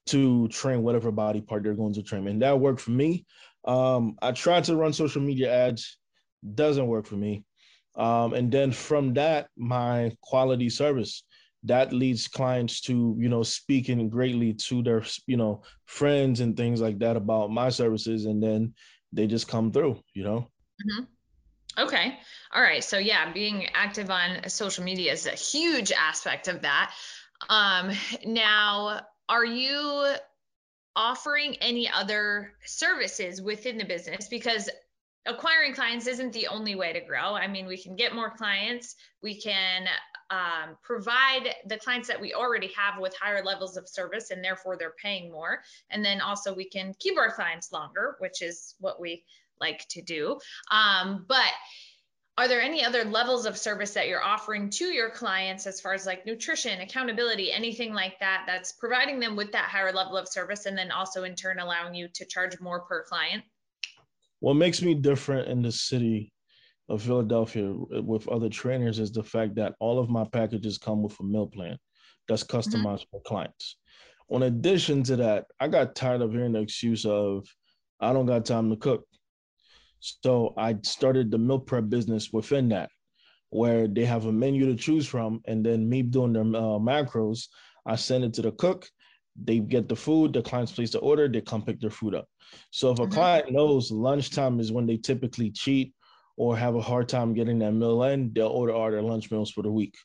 to 0.07 0.49
train 0.49 0.83
whatever 0.83 1.13
body 1.13 1.41
part 1.41 1.63
they're 1.63 1.75
going 1.75 1.95
to 1.95 2.03
train. 2.03 2.27
And 2.27 2.43
that 2.43 2.59
worked 2.59 2.81
for 2.81 2.91
me. 2.91 3.27
Um, 3.65 4.17
I 4.23 4.33
tried 4.33 4.65
to 4.65 4.77
run 4.77 4.93
social 4.93 5.23
media 5.23 5.53
ads, 5.53 5.99
doesn't 6.55 6.87
work 6.87 7.07
for 7.07 7.17
me. 7.17 7.45
Um, 7.97 8.33
and 8.33 8.51
then 8.51 8.73
from 8.73 9.15
that, 9.15 9.49
my 9.57 10.13
quality 10.23 10.71
service 10.71 11.25
that 11.65 11.93
leads 11.93 12.29
clients 12.29 12.81
to 12.81 13.17
you 13.19 13.29
know 13.29 13.43
speaking 13.43 14.09
greatly 14.09 14.53
to 14.55 14.83
their 14.83 15.03
you 15.27 15.37
know 15.37 15.63
friends 15.87 16.41
and 16.41 16.57
things 16.57 16.81
like 16.81 16.99
that 17.01 17.17
about 17.17 17.51
my 17.51 17.69
services 17.69 18.27
and 18.27 18.43
then 18.43 18.73
they 19.13 19.27
just 19.27 19.49
come 19.49 19.73
through, 19.73 20.01
you 20.15 20.25
know? 20.25 20.41
Mm-hmm. 20.41 21.05
Okay. 21.79 22.19
All 22.55 22.63
right. 22.63 22.83
So 22.83 22.99
yeah, 22.99 23.33
being 23.33 23.69
active 23.75 24.11
on 24.11 24.49
social 24.49 24.85
media 24.85 25.13
is 25.13 25.27
a 25.27 25.31
huge 25.31 25.93
aspect 25.93 26.49
of 26.49 26.63
that. 26.63 26.93
Um, 27.49 27.93
now, 28.27 29.01
are 29.29 29.45
you 29.45 30.15
offering 30.97 31.55
any 31.61 31.89
other 31.89 32.53
services 32.65 33.41
within 33.41 33.79
the 33.79 33.85
business? 33.85 34.29
Because 34.29 34.69
acquiring 35.27 35.75
clients 35.75 36.07
isn't 36.07 36.33
the 36.33 36.49
only 36.49 36.75
way 36.75 36.93
to 36.93 37.01
grow. 37.01 37.35
I 37.35 37.47
mean, 37.47 37.67
we 37.67 37.79
can 37.79 37.95
get 37.95 38.15
more 38.15 38.31
clients, 38.31 38.97
we 39.23 39.41
can 39.41 39.87
um, 40.31 40.77
provide 40.83 41.55
the 41.67 41.79
clients 41.79 42.09
that 42.09 42.21
we 42.21 42.35
already 42.35 42.71
have 42.77 43.01
with 43.01 43.15
higher 43.17 43.43
levels 43.43 43.77
of 43.77 43.89
service 43.89 44.31
and 44.31 44.45
therefore 44.45 44.77
they're 44.77 44.95
paying 45.03 45.31
more. 45.33 45.63
And 45.91 46.05
then 46.05 46.21
also 46.21 46.55
we 46.55 46.69
can 46.69 46.95
keep 46.99 47.19
our 47.19 47.33
clients 47.33 47.73
longer, 47.73 48.17
which 48.19 48.43
is 48.43 48.75
what 48.81 49.01
we 49.01 49.25
like 49.61 49.87
to 49.89 50.03
do. 50.03 50.39
Um, 50.71 51.25
but 51.29 51.53
are 52.37 52.47
there 52.47 52.61
any 52.61 52.85
other 52.85 53.05
levels 53.05 53.47
of 53.47 53.59
service 53.59 53.93
that 53.95 54.07
you're 54.07 54.23
offering 54.23 54.71
to 54.71 54.85
your 54.85 55.11
clients 55.11 55.67
as 55.67 55.81
far 55.81 55.93
as 55.93 56.07
like 56.07 56.25
nutrition, 56.25 56.81
accountability, 56.81 57.51
anything 57.51 57.93
like 57.93 58.17
that 58.21 58.45
that's 58.47 58.73
providing 58.73 59.19
them 59.19 59.35
with 59.35 59.51
that 59.53 59.65
higher 59.65 59.93
level 59.93 60.17
of 60.17 60.29
service 60.29 60.67
and 60.67 60.79
then 60.79 60.93
also 60.93 61.25
in 61.25 61.35
turn 61.35 61.59
allowing 61.59 61.95
you 61.95 62.07
to 62.15 62.25
charge 62.25 62.61
more 62.61 62.83
per 62.83 63.03
client? 63.03 63.43
What 64.39 64.55
makes 64.55 64.83
me 64.83 64.95
different 64.95 65.49
in 65.49 65.63
the 65.63 65.73
city 65.73 66.33
of 66.89 67.03
Philadelphia 67.03 67.73
with 68.03 68.29
other 68.29 68.49
trainers 68.49 68.99
is 68.99 69.13
the 69.13 69.23
fact 69.23 69.55
that 69.57 69.75
all 69.79 69.99
of 69.99 70.09
my 70.09 70.25
packages 70.25 70.79
come 70.79 71.03
with 71.03 71.19
a 71.21 71.23
meal 71.23 71.47
plan 71.47 71.79
that's 72.29 72.45
mm-hmm. 72.45 72.57
customized 72.57 73.01
mm-hmm. 73.01 73.19
for 73.19 73.23
clients. 73.23 73.77
In 74.31 74.43
addition 74.43 75.03
to 75.05 75.17
that, 75.17 75.47
I 75.59 75.69
got 75.69 75.95
tired 75.95 76.21
of 76.21 76.33
hearing 76.33 76.53
the 76.53 76.61
excuse 76.61 77.05
of 77.05 77.47
I 78.01 78.13
don't 78.13 78.27
got 78.27 78.45
time 78.45 78.71
to 78.71 78.77
cook. 78.77 79.05
So 80.01 80.55
I 80.57 80.77
started 80.83 81.31
the 81.31 81.39
meal 81.39 81.59
prep 81.59 81.89
business 81.89 82.33
within 82.33 82.69
that, 82.69 82.91
where 83.51 83.89
they 83.89 84.05
have 84.05 84.27
a 84.27 84.33
menu 84.33 84.67
to 84.67 84.77
choose 84.77 85.07
from, 85.07 85.41
and 85.47 85.65
then 85.65 85.89
me 85.89 86.03
doing 86.03 86.33
their 86.33 86.43
uh, 86.43 86.79
macros, 86.79 87.47
I 87.85 87.97
send 87.97 88.25
it 88.25 88.35
to 88.35 88.43
the 88.43 88.53
cook. 88.53 88.89
They 89.43 89.59
get 89.59 89.89
the 89.89 89.97
food, 89.97 90.33
the 90.33 90.43
clients 90.43 90.73
place 90.73 90.91
the 90.91 90.99
order, 90.99 91.29
they 91.29 91.41
come 91.41 91.63
pick 91.63 91.81
their 91.81 91.91
food 91.91 92.15
up. 92.15 92.27
So 92.71 92.93
if 92.93 92.99
a 92.99 93.03
mm-hmm. 93.03 93.13
client 93.13 93.53
knows 93.53 93.91
lunchtime 93.91 94.61
is 94.61 94.73
when 94.73 94.87
they 94.87 94.97
typically 94.97 95.51
cheat 95.51 95.93
or 96.39 96.57
have 96.57 96.77
a 96.77 96.81
hard 96.81 97.09
time 97.09 97.35
getting 97.35 97.59
that 97.59 97.73
meal 97.73 98.05
in, 98.05 98.33
they'll 98.33 98.47
order 98.47 98.73
all 98.73 98.91
their 98.91 99.03
lunch 99.03 99.29
meals 99.31 99.51
for 99.51 99.63
the 99.63 99.71
week. 99.71 99.97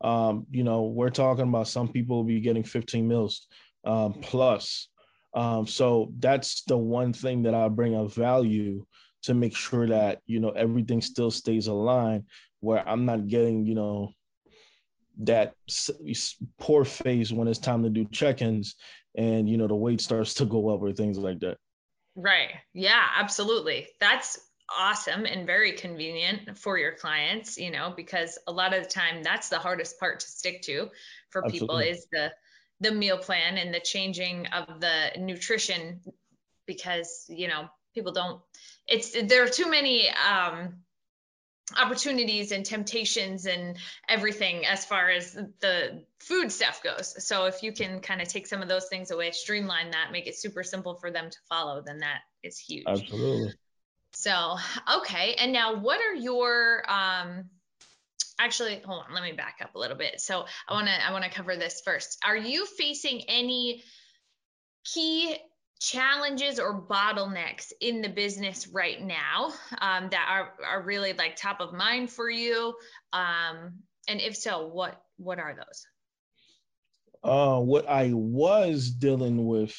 Um, 0.00 0.46
you 0.50 0.64
know, 0.64 0.84
we're 0.84 1.10
talking 1.10 1.48
about 1.48 1.68
some 1.68 1.88
people 1.88 2.16
will 2.16 2.24
be 2.24 2.40
getting 2.40 2.64
15 2.64 3.06
meals 3.06 3.46
um, 3.84 4.14
plus. 4.22 4.88
Um, 5.34 5.66
so 5.66 6.12
that's 6.18 6.62
the 6.62 6.78
one 6.78 7.12
thing 7.12 7.42
that 7.42 7.54
I 7.54 7.68
bring 7.68 7.94
a 7.94 8.08
value 8.08 8.86
to 9.24 9.34
make 9.34 9.54
sure 9.54 9.86
that, 9.86 10.20
you 10.24 10.40
know, 10.40 10.50
everything 10.50 11.02
still 11.02 11.30
stays 11.30 11.66
aligned 11.66 12.24
where 12.60 12.86
I'm 12.88 13.04
not 13.04 13.28
getting, 13.28 13.66
you 13.66 13.74
know, 13.74 14.12
that 15.24 15.52
poor 16.58 16.86
face 16.86 17.32
when 17.32 17.48
it's 17.48 17.58
time 17.58 17.82
to 17.82 17.90
do 17.90 18.06
check-ins 18.06 18.76
and, 19.14 19.46
you 19.46 19.58
know, 19.58 19.66
the 19.66 19.74
weight 19.74 20.00
starts 20.00 20.32
to 20.34 20.46
go 20.46 20.70
up 20.70 20.80
or 20.80 20.92
things 20.92 21.18
like 21.18 21.40
that. 21.40 21.58
Right. 22.14 22.52
Yeah, 22.72 23.04
absolutely. 23.16 23.88
That's 24.00 24.38
awesome 24.74 25.24
and 25.26 25.46
very 25.46 25.72
convenient 25.72 26.58
for 26.58 26.76
your 26.76 26.92
clients 26.92 27.56
you 27.56 27.70
know 27.70 27.92
because 27.96 28.38
a 28.46 28.52
lot 28.52 28.74
of 28.74 28.82
the 28.82 28.88
time 28.88 29.22
that's 29.22 29.48
the 29.48 29.58
hardest 29.58 29.98
part 30.00 30.20
to 30.20 30.26
stick 30.26 30.62
to 30.62 30.88
for 31.30 31.44
Absolutely. 31.44 31.58
people 31.58 31.78
is 31.78 32.06
the 32.10 32.32
the 32.80 32.90
meal 32.90 33.18
plan 33.18 33.56
and 33.56 33.72
the 33.72 33.80
changing 33.80 34.46
of 34.48 34.80
the 34.80 35.10
nutrition 35.18 36.00
because 36.66 37.26
you 37.28 37.48
know 37.48 37.68
people 37.94 38.12
don't 38.12 38.40
it's 38.88 39.16
there 39.22 39.44
are 39.44 39.48
too 39.48 39.70
many 39.70 40.08
um 40.10 40.74
opportunities 41.76 42.52
and 42.52 42.64
temptations 42.64 43.46
and 43.46 43.76
everything 44.08 44.64
as 44.66 44.84
far 44.84 45.10
as 45.10 45.32
the 45.60 46.04
food 46.20 46.52
stuff 46.52 46.82
goes. 46.82 47.26
So 47.26 47.46
if 47.46 47.62
you 47.62 47.72
can 47.72 48.00
kind 48.00 48.22
of 48.22 48.28
take 48.28 48.46
some 48.46 48.62
of 48.62 48.68
those 48.68 48.86
things 48.86 49.10
away, 49.10 49.32
streamline 49.32 49.90
that, 49.90 50.12
make 50.12 50.28
it 50.28 50.36
super 50.36 50.62
simple 50.62 50.94
for 50.94 51.10
them 51.10 51.28
to 51.28 51.38
follow, 51.48 51.82
then 51.84 51.98
that 51.98 52.20
is 52.42 52.58
huge. 52.58 52.84
Absolutely. 52.86 53.52
So, 54.12 54.56
okay. 54.96 55.34
And 55.38 55.52
now 55.52 55.76
what 55.76 56.00
are 56.00 56.14
your 56.14 56.82
um 56.90 57.44
actually 58.38 58.80
hold 58.84 59.04
on, 59.08 59.14
let 59.14 59.22
me 59.22 59.32
back 59.32 59.58
up 59.62 59.74
a 59.74 59.78
little 59.78 59.96
bit. 59.96 60.20
So, 60.20 60.44
I 60.68 60.72
want 60.72 60.88
to 60.88 61.06
I 61.06 61.12
want 61.12 61.24
to 61.24 61.30
cover 61.30 61.56
this 61.56 61.82
first. 61.84 62.18
Are 62.24 62.36
you 62.36 62.66
facing 62.66 63.22
any 63.28 63.82
key 64.84 65.36
challenges 65.80 66.58
or 66.58 66.80
bottlenecks 66.80 67.72
in 67.80 68.00
the 68.00 68.08
business 68.08 68.66
right 68.68 69.02
now 69.02 69.52
um, 69.80 70.08
that 70.10 70.26
are, 70.28 70.52
are 70.66 70.82
really 70.82 71.12
like 71.12 71.36
top 71.36 71.60
of 71.60 71.72
mind 71.72 72.10
for 72.10 72.30
you 72.30 72.74
um, 73.12 73.74
and 74.08 74.20
if 74.20 74.36
so 74.36 74.68
what 74.68 75.00
what 75.18 75.38
are 75.38 75.54
those 75.54 75.86
uh, 77.24 77.60
what 77.60 77.86
i 77.88 78.10
was 78.12 78.90
dealing 78.90 79.46
with 79.46 79.76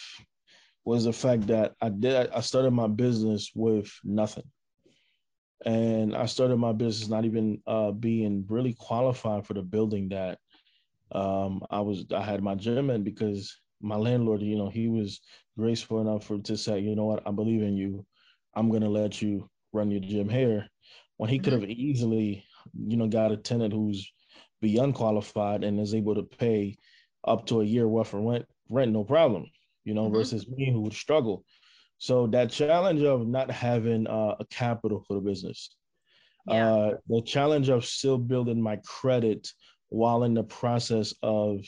was 0.87 1.03
the 1.03 1.11
fact 1.11 1.47
that 1.47 1.73
I 1.81 1.89
did 1.89 2.29
I 2.31 2.39
started 2.39 2.71
my 2.71 2.87
business 2.87 3.51
with 3.53 3.91
nothing. 4.05 4.45
And 5.65 6.15
I 6.15 6.27
started 6.27 6.55
my 6.55 6.71
business 6.71 7.09
not 7.09 7.25
even 7.25 7.61
uh, 7.67 7.91
being 7.91 8.45
really 8.47 8.73
qualified 8.73 9.45
for 9.45 9.53
the 9.53 9.63
building 9.63 10.07
that 10.09 10.39
um, 11.11 11.61
I 11.69 11.81
was 11.81 12.05
I 12.15 12.21
had 12.21 12.41
my 12.41 12.55
gym 12.55 12.89
in 12.89 13.03
because 13.03 13.53
my 13.81 13.97
landlord, 13.97 14.41
you 14.41 14.57
know, 14.57 14.69
he 14.69 14.87
was 14.87 15.19
graceful 15.57 15.99
enough 15.99 16.23
for 16.23 16.37
to 16.37 16.55
say, 16.55 16.79
you 16.79 16.95
know 16.95 17.05
what, 17.05 17.27
I 17.27 17.31
believe 17.31 17.63
in 17.63 17.75
you. 17.75 18.05
I'm 18.55 18.71
gonna 18.71 18.89
let 18.89 19.21
you 19.21 19.49
run 19.73 19.91
your 19.91 19.99
gym 19.99 20.29
here. 20.29 20.69
When 21.17 21.29
he 21.29 21.37
could 21.37 21.51
have 21.51 21.65
easily, 21.65 22.45
you 22.87 22.95
know, 22.95 23.07
got 23.07 23.33
a 23.33 23.37
tenant 23.37 23.73
who's 23.73 24.09
beyond 24.61 24.95
qualified 24.95 25.65
and 25.65 25.81
is 25.81 25.93
able 25.93 26.15
to 26.15 26.23
pay 26.23 26.77
up 27.25 27.45
to 27.47 27.59
a 27.59 27.65
year 27.65 27.89
worth 27.89 28.13
of 28.13 28.21
rent, 28.21 28.45
rent 28.69 28.93
no 28.93 29.03
problem 29.03 29.47
you 29.87 29.93
know, 29.93 30.03
mm-hmm. 30.03 30.15
versus 30.15 30.49
me 30.49 30.69
who 30.69 30.81
would 30.81 30.93
struggle. 30.93 31.45
So 31.97 32.27
that 32.27 32.51
challenge 32.51 33.01
of 33.03 33.25
not 33.25 33.49
having 33.49 34.05
uh, 34.05 34.35
a 34.39 34.45
capital 34.51 35.01
for 35.07 35.13
the 35.13 35.21
business, 35.21 35.77
yeah. 36.45 36.73
uh, 36.73 36.91
the 37.07 37.21
challenge 37.21 37.69
of 37.69 37.85
still 37.85 38.17
building 38.17 38.61
my 38.61 38.79
credit 38.85 39.47
while 39.87 40.25
in 40.25 40.33
the 40.33 40.43
process 40.43 41.13
of, 41.23 41.61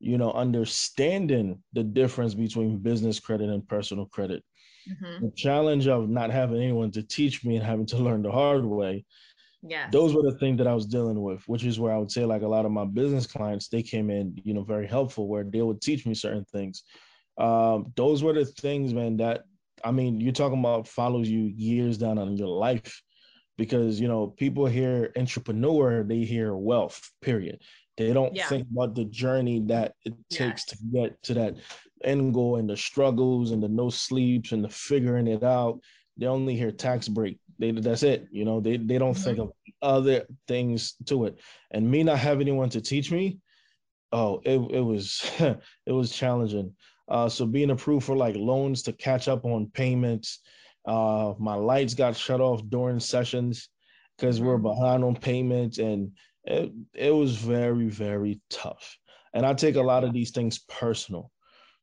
you 0.00 0.16
know, 0.16 0.32
understanding 0.32 1.62
the 1.74 1.84
difference 1.84 2.32
between 2.32 2.78
business 2.78 3.20
credit 3.20 3.50
and 3.50 3.68
personal 3.68 4.06
credit. 4.06 4.42
Mm-hmm. 4.90 5.26
The 5.26 5.32
challenge 5.36 5.86
of 5.86 6.08
not 6.08 6.30
having 6.30 6.60
anyone 6.60 6.90
to 6.92 7.02
teach 7.02 7.44
me 7.44 7.56
and 7.56 7.64
having 7.64 7.86
to 7.86 7.98
learn 7.98 8.22
the 8.22 8.32
hard 8.32 8.64
way. 8.64 9.04
Yeah. 9.62 9.88
Those 9.92 10.14
were 10.14 10.22
the 10.22 10.38
things 10.38 10.56
that 10.58 10.66
I 10.66 10.74
was 10.74 10.86
dealing 10.86 11.20
with, 11.22 11.42
which 11.46 11.64
is 11.64 11.78
where 11.78 11.92
I 11.92 11.98
would 11.98 12.10
say 12.10 12.24
like 12.24 12.42
a 12.42 12.48
lot 12.48 12.64
of 12.64 12.72
my 12.72 12.86
business 12.86 13.26
clients, 13.26 13.68
they 13.68 13.82
came 13.82 14.08
in, 14.10 14.34
you 14.42 14.54
know, 14.54 14.64
very 14.64 14.88
helpful 14.88 15.28
where 15.28 15.44
they 15.44 15.60
would 15.60 15.82
teach 15.82 16.06
me 16.06 16.14
certain 16.14 16.46
things 16.46 16.82
um, 17.38 17.92
those 17.96 18.22
were 18.22 18.32
the 18.32 18.44
things, 18.44 18.92
man, 18.94 19.16
that 19.18 19.44
I 19.84 19.90
mean, 19.90 20.20
you're 20.20 20.32
talking 20.32 20.60
about 20.60 20.88
follows 20.88 21.28
you 21.28 21.52
years 21.56 21.98
down 21.98 22.18
on 22.18 22.36
your 22.36 22.48
life 22.48 23.02
because 23.58 24.00
you 24.00 24.08
know 24.08 24.28
people 24.28 24.66
hear 24.66 25.12
entrepreneur, 25.16 26.02
they 26.04 26.20
hear 26.20 26.54
wealth, 26.54 27.00
period. 27.20 27.60
They 27.96 28.12
don't 28.12 28.34
yeah. 28.34 28.48
think 28.48 28.66
about 28.72 28.94
the 28.94 29.04
journey 29.04 29.60
that 29.66 29.94
it 30.04 30.14
takes 30.30 30.64
to 30.66 30.78
get 30.92 31.22
to 31.24 31.34
that 31.34 31.56
end 32.02 32.32
goal 32.32 32.56
and 32.56 32.68
the 32.68 32.76
struggles 32.76 33.50
and 33.50 33.62
the 33.62 33.68
no 33.68 33.90
sleeps 33.90 34.52
and 34.52 34.64
the 34.64 34.68
figuring 34.68 35.26
it 35.26 35.44
out 35.44 35.78
they 36.16 36.26
only 36.26 36.56
hear 36.56 36.70
tax 36.70 37.08
break. 37.08 37.38
They 37.58 37.70
that's 37.70 38.02
it. 38.02 38.28
You 38.30 38.44
know, 38.44 38.60
they 38.60 38.76
they 38.76 38.98
don't 38.98 39.14
mm-hmm. 39.14 39.22
think 39.22 39.38
of 39.38 39.52
other 39.80 40.26
things 40.48 40.94
to 41.06 41.26
it. 41.26 41.38
And 41.70 41.90
me 41.90 42.02
not 42.02 42.18
having 42.18 42.48
anyone 42.48 42.70
to 42.70 42.80
teach 42.80 43.10
me, 43.10 43.38
oh, 44.12 44.40
it 44.44 44.58
it 44.58 44.80
was 44.80 45.22
it 45.38 45.92
was 45.92 46.12
challenging. 46.12 46.74
Uh, 47.12 47.28
so 47.28 47.44
being 47.44 47.70
approved 47.70 48.06
for 48.06 48.16
like 48.16 48.34
loans 48.36 48.82
to 48.82 48.92
catch 48.94 49.28
up 49.28 49.44
on 49.44 49.70
payments. 49.74 50.40
Uh, 50.86 51.34
my 51.38 51.54
lights 51.54 51.92
got 51.92 52.16
shut 52.16 52.40
off 52.40 52.62
during 52.70 52.98
sessions 52.98 53.68
because 54.16 54.40
we're 54.40 54.54
mm-hmm. 54.54 54.62
behind 54.62 55.04
on 55.04 55.14
payments, 55.14 55.76
and 55.76 56.10
it 56.44 56.72
it 56.94 57.10
was 57.10 57.36
very 57.36 57.88
very 57.88 58.40
tough. 58.48 58.96
And 59.34 59.44
I 59.44 59.52
take 59.52 59.76
a 59.76 59.82
lot 59.82 60.04
of 60.04 60.14
these 60.14 60.30
things 60.30 60.60
personal. 60.70 61.30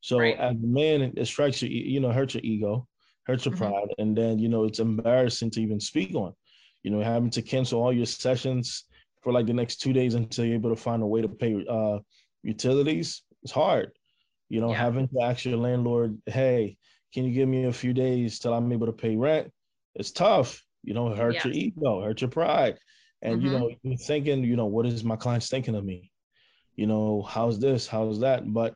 So 0.02 0.18
right. 0.18 0.36
as 0.36 0.56
a 0.56 0.68
man, 0.68 1.14
it 1.16 1.26
strikes 1.28 1.62
you, 1.62 1.70
you 1.70 2.00
know, 2.00 2.12
hurts 2.12 2.34
your 2.34 2.44
ego, 2.44 2.88
hurts 3.28 3.46
your 3.46 3.54
mm-hmm. 3.54 3.66
pride, 3.66 3.94
and 4.00 4.18
then 4.18 4.40
you 4.40 4.50
know 4.50 4.64
it's 4.64 4.80
embarrassing 4.80 5.52
to 5.52 5.62
even 5.62 5.80
speak 5.80 6.16
on. 6.16 6.34
You 6.82 6.90
know, 6.90 7.02
having 7.02 7.30
to 7.32 7.44
cancel 7.44 7.84
all 7.84 7.94
your 7.94 8.08
sessions 8.08 8.86
for 9.22 9.32
like 9.32 9.46
the 9.46 9.54
next 9.54 9.76
two 9.76 9.94
days 9.94 10.16
until 10.16 10.46
you're 10.46 10.56
able 10.56 10.72
to 10.72 10.82
find 10.82 11.04
a 11.04 11.06
way 11.06 11.22
to 11.22 11.30
pay 11.30 11.64
uh, 11.70 12.00
utilities. 12.42 13.22
It's 13.44 13.52
hard. 13.52 13.92
You 14.50 14.62
know, 14.62 14.72
yeah. 14.72 14.78
having 14.78 15.08
to 15.10 15.22
ask 15.22 15.46
your 15.46 15.58
landlord, 15.58 16.18
"Hey, 16.26 16.78
can 17.14 17.24
you 17.26 17.34
give 17.34 17.48
me 17.48 17.66
a 17.66 17.74
few 17.74 17.94
days 17.94 18.40
till 18.40 18.54
I'm 18.54 18.72
able 18.72 18.88
to 18.88 18.94
pay 18.94 19.16
rent?" 19.16 19.52
It's 19.96 20.12
tough. 20.12 20.64
You 20.84 20.94
know, 20.94 21.14
hurt 21.14 21.36
yeah. 21.36 21.46
your 21.46 21.54
ego, 21.54 22.02
hurt 22.02 22.22
your 22.22 22.30
pride, 22.30 22.80
and 23.22 23.38
mm-hmm. 23.38 23.46
you 23.46 23.60
know, 23.60 23.70
you're 23.84 23.98
thinking, 23.98 24.44
you 24.44 24.56
know, 24.56 24.66
what 24.66 24.86
is 24.86 25.04
my 25.04 25.16
clients 25.16 25.50
thinking 25.50 25.76
of 25.76 25.84
me? 25.84 26.12
You 26.76 26.88
know, 26.88 27.22
how's 27.24 27.60
this? 27.60 27.86
How's 27.88 28.20
that? 28.22 28.54
But 28.54 28.74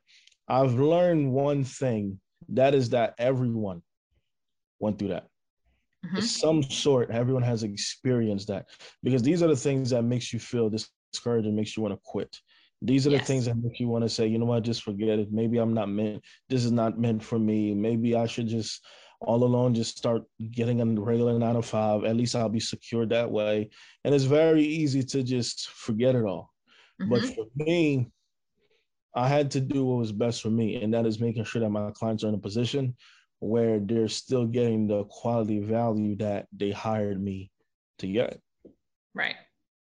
I've 0.48 0.74
learned 0.74 1.32
one 1.32 1.64
thing 1.64 2.20
that 2.50 2.76
is 2.76 2.90
that 2.90 3.16
everyone 3.18 3.82
went 4.80 5.00
through 5.00 5.10
that. 5.10 5.28
Mm-hmm. 6.06 6.20
Some 6.20 6.64
sort, 6.64 7.10
everyone 7.10 7.44
has 7.44 7.64
experienced 7.64 8.50
that 8.50 8.66
because 9.04 9.22
these 9.22 9.42
are 9.42 9.48
the 9.48 9.56
things 9.56 9.90
that 9.92 10.04
makes 10.04 10.34
you 10.34 10.40
feel 10.40 10.70
discouraged 10.70 11.48
and 11.48 11.56
makes 11.56 11.78
you 11.78 11.84
want 11.84 11.94
to 11.94 12.02
quit. 12.04 12.38
These 12.86 13.08
are 13.08 13.12
yes. 13.12 13.22
the 13.22 13.26
things 13.26 13.46
that 13.46 13.58
make 13.58 13.80
you 13.80 13.88
want 13.88 14.04
to 14.04 14.10
say, 14.10 14.28
you 14.28 14.38
know 14.38 14.46
what, 14.46 14.64
just 14.64 14.84
forget 14.84 15.18
it. 15.18 15.32
Maybe 15.32 15.58
I'm 15.58 15.74
not 15.74 15.90
meant. 15.90 16.22
This 16.50 16.66
is 16.66 16.72
not 16.72 17.00
meant 17.00 17.24
for 17.24 17.40
me. 17.40 17.74
Maybe 17.74 18.16
I 18.16 18.28
should 18.28 18.48
just 18.48 18.86
all 19.22 19.44
alone 19.44 19.74
just 19.74 19.98
start 19.98 20.24
getting 20.52 20.82
a 20.82 21.02
regular 21.02 21.40
nine 21.40 21.56
to 21.56 21.62
five. 21.62 22.04
At 22.04 22.18
least 22.18 22.36
I'll 22.36 22.50
be 22.50 22.60
secure 22.60 23.06
that 23.06 23.32
way. 23.32 23.70
And 24.04 24.14
it's 24.14 24.26
very 24.26 24.64
easy 24.64 25.02
to 25.02 25.24
just 25.24 25.70
forget 25.70 26.14
it 26.16 26.26
all. 26.26 26.52
Mm-hmm. 27.02 27.10
But 27.10 27.22
for 27.34 27.46
me, 27.56 28.12
I 29.16 29.28
had 29.28 29.52
to 29.52 29.62
do 29.62 29.86
what 29.86 30.00
was 30.00 30.12
best 30.12 30.42
for 30.42 30.50
me, 30.50 30.82
and 30.82 30.94
that 30.94 31.06
is 31.06 31.20
making 31.20 31.44
sure 31.46 31.62
that 31.62 31.70
my 31.70 31.92
clients 31.92 32.24
are 32.24 32.30
in 32.30 32.34
a 32.34 32.40
position 32.40 32.96
where 33.40 33.80
they're 33.80 34.08
still 34.08 34.46
getting 34.46 34.88
the 34.88 35.04
quality 35.06 35.60
value 35.60 36.16
that 36.16 36.48
they 36.52 36.72
hired 36.72 37.22
me 37.22 37.52
to 38.00 38.08
get. 38.08 38.40
Right. 39.14 39.36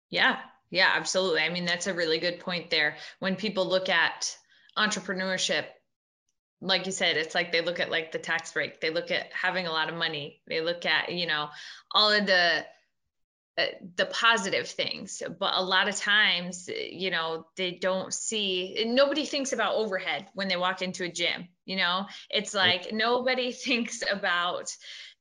Yeah. 0.10 0.40
Yeah, 0.70 0.92
absolutely. 0.94 1.42
I 1.42 1.50
mean, 1.50 1.66
that's 1.66 1.88
a 1.88 1.94
really 1.94 2.20
good 2.20 2.40
point 2.40 2.70
there. 2.70 2.98
When 3.20 3.36
people 3.36 3.68
look 3.68 3.90
at 3.90 4.36
entrepreneurship, 4.78 5.66
like 6.62 6.86
you 6.86 6.92
said, 6.92 7.18
it's 7.18 7.36
like 7.36 7.52
they 7.52 7.62
look 7.62 7.80
at 7.80 7.92
like 7.92 8.12
the 8.12 8.20
tax 8.20 8.52
break, 8.52 8.82
they 8.82 8.90
look 8.90 9.12
at 9.12 9.32
having 9.32 9.68
a 9.68 9.72
lot 9.72 9.90
of 9.90 9.96
money, 9.96 10.42
they 10.48 10.62
look 10.62 10.86
at, 10.86 11.12
you 11.12 11.28
know, 11.28 11.50
all 11.92 12.12
of 12.12 12.26
the 12.26 12.66
uh, 13.58 13.66
the 13.96 14.06
positive 14.06 14.68
things. 14.68 15.24
But 15.40 15.54
a 15.56 15.64
lot 15.64 15.88
of 15.88 15.96
times 15.96 16.70
you 16.70 17.12
know 17.12 17.48
they 17.56 17.72
don't 17.72 18.14
see 18.14 18.84
nobody 18.88 19.26
thinks 19.26 19.54
about 19.54 19.76
overhead 19.76 20.28
when 20.34 20.48
they 20.48 20.58
walk 20.58 20.82
into 20.82 21.04
a 21.04 21.12
gym 21.12 21.48
you 21.68 21.76
know? 21.76 22.08
It's 22.32 22.56
like 22.56 22.92
nobody 22.92 23.52
thinks 23.66 24.02
about 24.10 24.76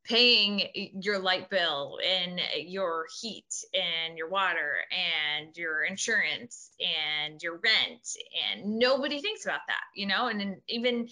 paying 0.09 0.63
your 1.01 1.19
light 1.19 1.51
bill 1.51 1.99
and 2.07 2.41
your 2.67 3.07
heat 3.21 3.53
and 3.75 4.17
your 4.17 4.29
water 4.29 4.77
and 4.91 5.57
your 5.57 5.83
insurance 5.83 6.71
and 6.81 7.43
your 7.43 7.55
rent 7.55 8.09
and 8.53 8.79
nobody 8.79 9.21
thinks 9.21 9.45
about 9.45 9.61
that 9.67 9.83
you 9.95 10.07
know? 10.07 10.29
And 10.29 10.57
even 10.69 11.09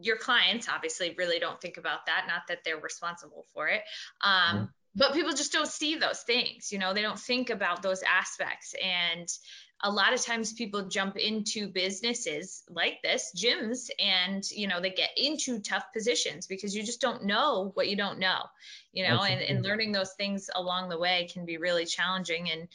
your 0.00 0.16
clients 0.16 0.68
obviously 0.68 1.14
really 1.16 1.38
don't 1.38 1.60
think 1.60 1.78
about 1.78 2.06
that 2.06 2.26
not 2.28 2.42
that 2.48 2.58
they're 2.64 2.80
responsible 2.80 3.46
for 3.54 3.68
it 3.68 3.82
um, 4.22 4.56
mm-hmm. 4.56 4.64
but 4.94 5.14
people 5.14 5.32
just 5.32 5.52
don't 5.52 5.68
see 5.68 5.96
those 5.96 6.20
things 6.20 6.70
you 6.70 6.78
know? 6.78 6.92
They 6.92 7.02
don't 7.02 7.18
think 7.18 7.50
about 7.50 7.82
those 7.82 8.02
aspects 8.02 8.74
and 8.82 9.28
a 9.82 9.90
lot 9.90 10.12
of 10.12 10.20
times 10.20 10.52
people 10.52 10.88
jump 10.88 11.16
into 11.16 11.68
businesses 11.68 12.64
like 12.68 13.00
this 13.02 13.32
gyms 13.36 13.90
and 13.98 14.48
you 14.50 14.66
know 14.66 14.80
they 14.80 14.90
get 14.90 15.10
into 15.16 15.60
tough 15.60 15.84
positions 15.92 16.46
because 16.46 16.74
you 16.74 16.82
just 16.82 17.00
don't 17.00 17.24
know 17.24 17.70
what 17.74 17.88
you 17.88 17.96
don't 17.96 18.18
know 18.18 18.40
you 18.92 19.06
know 19.06 19.22
and, 19.22 19.40
and 19.40 19.64
learning 19.64 19.92
those 19.92 20.12
things 20.14 20.50
along 20.54 20.88
the 20.88 20.98
way 20.98 21.28
can 21.32 21.44
be 21.44 21.58
really 21.58 21.86
challenging 21.86 22.50
and 22.50 22.68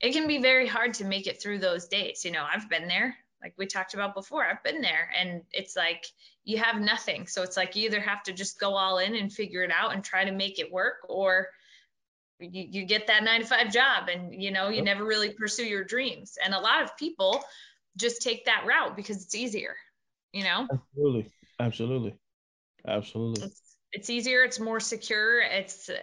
it 0.00 0.12
can 0.12 0.26
be 0.26 0.40
very 0.40 0.66
hard 0.66 0.94
to 0.94 1.04
make 1.04 1.26
it 1.26 1.42
through 1.42 1.58
those 1.58 1.86
days 1.88 2.24
you 2.24 2.30
know. 2.30 2.44
I've 2.44 2.70
been 2.70 2.88
there 2.88 3.16
like 3.42 3.54
we 3.58 3.66
talked 3.66 3.94
about 3.94 4.14
before 4.14 4.44
i've 4.44 4.62
been 4.62 4.80
there 4.80 5.10
and 5.18 5.42
it's 5.52 5.76
like 5.76 6.06
you 6.44 6.58
have 6.58 6.80
nothing. 6.80 7.26
So 7.26 7.42
it's 7.42 7.56
like 7.56 7.74
you 7.74 7.86
either 7.86 8.00
have 8.00 8.22
to 8.24 8.32
just 8.32 8.60
go 8.60 8.74
all 8.74 8.98
in 8.98 9.16
and 9.16 9.32
figure 9.32 9.62
it 9.62 9.72
out 9.74 9.94
and 9.94 10.04
try 10.04 10.24
to 10.24 10.32
make 10.32 10.58
it 10.58 10.70
work 10.70 10.96
or 11.08 11.48
you, 12.40 12.66
you 12.70 12.84
get 12.84 13.06
that 13.06 13.24
nine 13.24 13.40
to 13.40 13.46
five 13.46 13.72
job 13.72 14.08
and 14.08 14.34
you 14.34 14.50
know 14.50 14.68
you 14.68 14.76
yep. 14.76 14.84
never 14.84 15.04
really 15.04 15.30
pursue 15.30 15.64
your 15.64 15.84
dreams. 15.84 16.36
And 16.44 16.54
a 16.54 16.60
lot 16.60 16.82
of 16.82 16.96
people 16.96 17.42
just 17.96 18.22
take 18.22 18.46
that 18.46 18.64
route 18.66 18.96
because 18.96 19.22
it's 19.22 19.34
easier 19.34 19.76
you 20.34 20.42
know? 20.42 20.66
Absolutely. 20.70 21.30
Absolutely. 21.60 22.14
Absolutely. 22.86 23.44
It's, 23.44 23.76
it's 23.92 24.10
easier 24.10 24.42
it's 24.42 24.58
more 24.58 24.80
secure 24.80 25.40
it's 25.40 25.88
uh, 25.88 25.94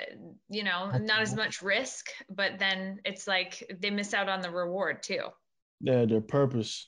you 0.49 0.63
know 0.63 0.85
absolutely. 0.85 1.07
not 1.07 1.21
as 1.21 1.35
much 1.35 1.61
risk 1.61 2.07
but 2.29 2.57
then 2.57 3.01
it's 3.03 3.27
like 3.27 3.69
they 3.81 3.89
miss 3.89 4.13
out 4.13 4.29
on 4.29 4.41
the 4.41 4.49
reward 4.49 5.03
too. 5.03 5.25
Yeah 5.81 6.05
their 6.05 6.21
purpose. 6.21 6.87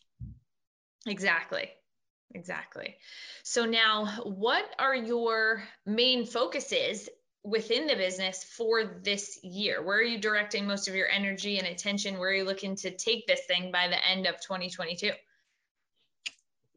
Exactly. 1.05 1.69
Exactly. 2.33 2.95
So 3.43 3.65
now 3.65 4.05
what 4.23 4.65
are 4.79 4.95
your 4.95 5.63
main 5.85 6.25
focuses 6.25 7.09
within 7.43 7.87
the 7.87 7.95
business 7.95 8.43
for 8.43 8.99
this 9.03 9.39
year? 9.43 9.83
Where 9.83 9.97
are 9.97 10.03
you 10.03 10.19
directing 10.19 10.65
most 10.65 10.87
of 10.87 10.95
your 10.95 11.09
energy 11.09 11.57
and 11.57 11.67
attention? 11.67 12.17
Where 12.17 12.29
are 12.29 12.33
you 12.33 12.45
looking 12.45 12.75
to 12.77 12.91
take 12.91 13.27
this 13.27 13.41
thing 13.47 13.71
by 13.71 13.87
the 13.87 14.07
end 14.07 14.25
of 14.27 14.39
2022? 14.39 15.11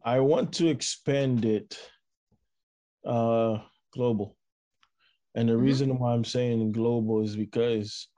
I 0.05 0.21
want 0.21 0.53
to 0.55 0.69
expand 0.69 1.45
it 1.45 1.79
uh, 3.05 3.59
global. 3.93 4.37
And 5.35 5.49
the 5.49 5.53
mm-hmm. 5.53 5.63
reason 5.63 5.99
why 5.99 6.15
I'm 6.15 6.25
saying 6.25 6.73
global 6.73 7.23
is 7.23 7.37
because 7.37 8.09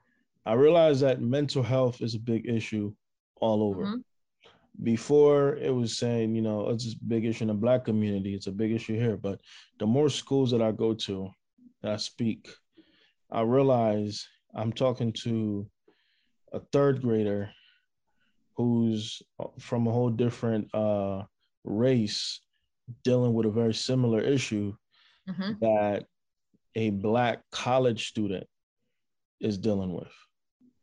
I 0.47 0.55
realize 0.55 1.01
that 1.01 1.21
mental 1.21 1.63
health 1.63 2.01
is 2.01 2.15
a 2.15 2.21
big 2.21 2.49
issue 2.49 2.95
all 3.41 3.63
over. 3.63 3.85
Mm-hmm. 3.85 4.01
Before 4.83 5.57
it 5.57 5.75
was 5.75 5.99
saying, 5.99 6.37
you 6.37 6.43
know, 6.43 6.71
it's 6.71 6.93
a 6.93 7.05
big 7.07 7.25
issue 7.25 7.45
in 7.45 7.49
the 7.49 7.55
black 7.55 7.85
community, 7.85 8.35
it's 8.35 8.47
a 8.47 8.53
big 8.53 8.73
issue 8.73 8.95
here. 8.95 9.17
But 9.17 9.41
the 9.81 9.87
more 9.87 10.09
schools 10.09 10.51
that 10.53 10.63
I 10.63 10.71
go 10.71 10.95
to, 10.95 11.31
that 11.83 11.93
I 11.93 11.97
speak, 11.97 12.49
I 13.31 13.43
realize 13.43 14.27
I'm 14.55 14.73
talking 14.73 15.13
to 15.25 15.67
a 16.53 16.61
third 16.73 17.03
grader 17.03 17.51
who's 18.57 19.23
from 19.59 19.87
a 19.87 19.93
whole 19.93 20.11
different 20.11 20.75
uh, 20.75 21.23
race 21.65 22.41
dealing 23.05 23.35
with 23.35 23.47
a 23.47 23.51
very 23.51 23.75
similar 23.75 24.21
issue 24.21 24.75
mm-hmm. 25.29 25.53
that 25.61 26.05
a 26.75 26.91
black 26.91 27.43
college 27.53 28.09
student 28.09 28.47
is 29.41 29.59
dealing 29.59 29.93
with. 29.93 30.13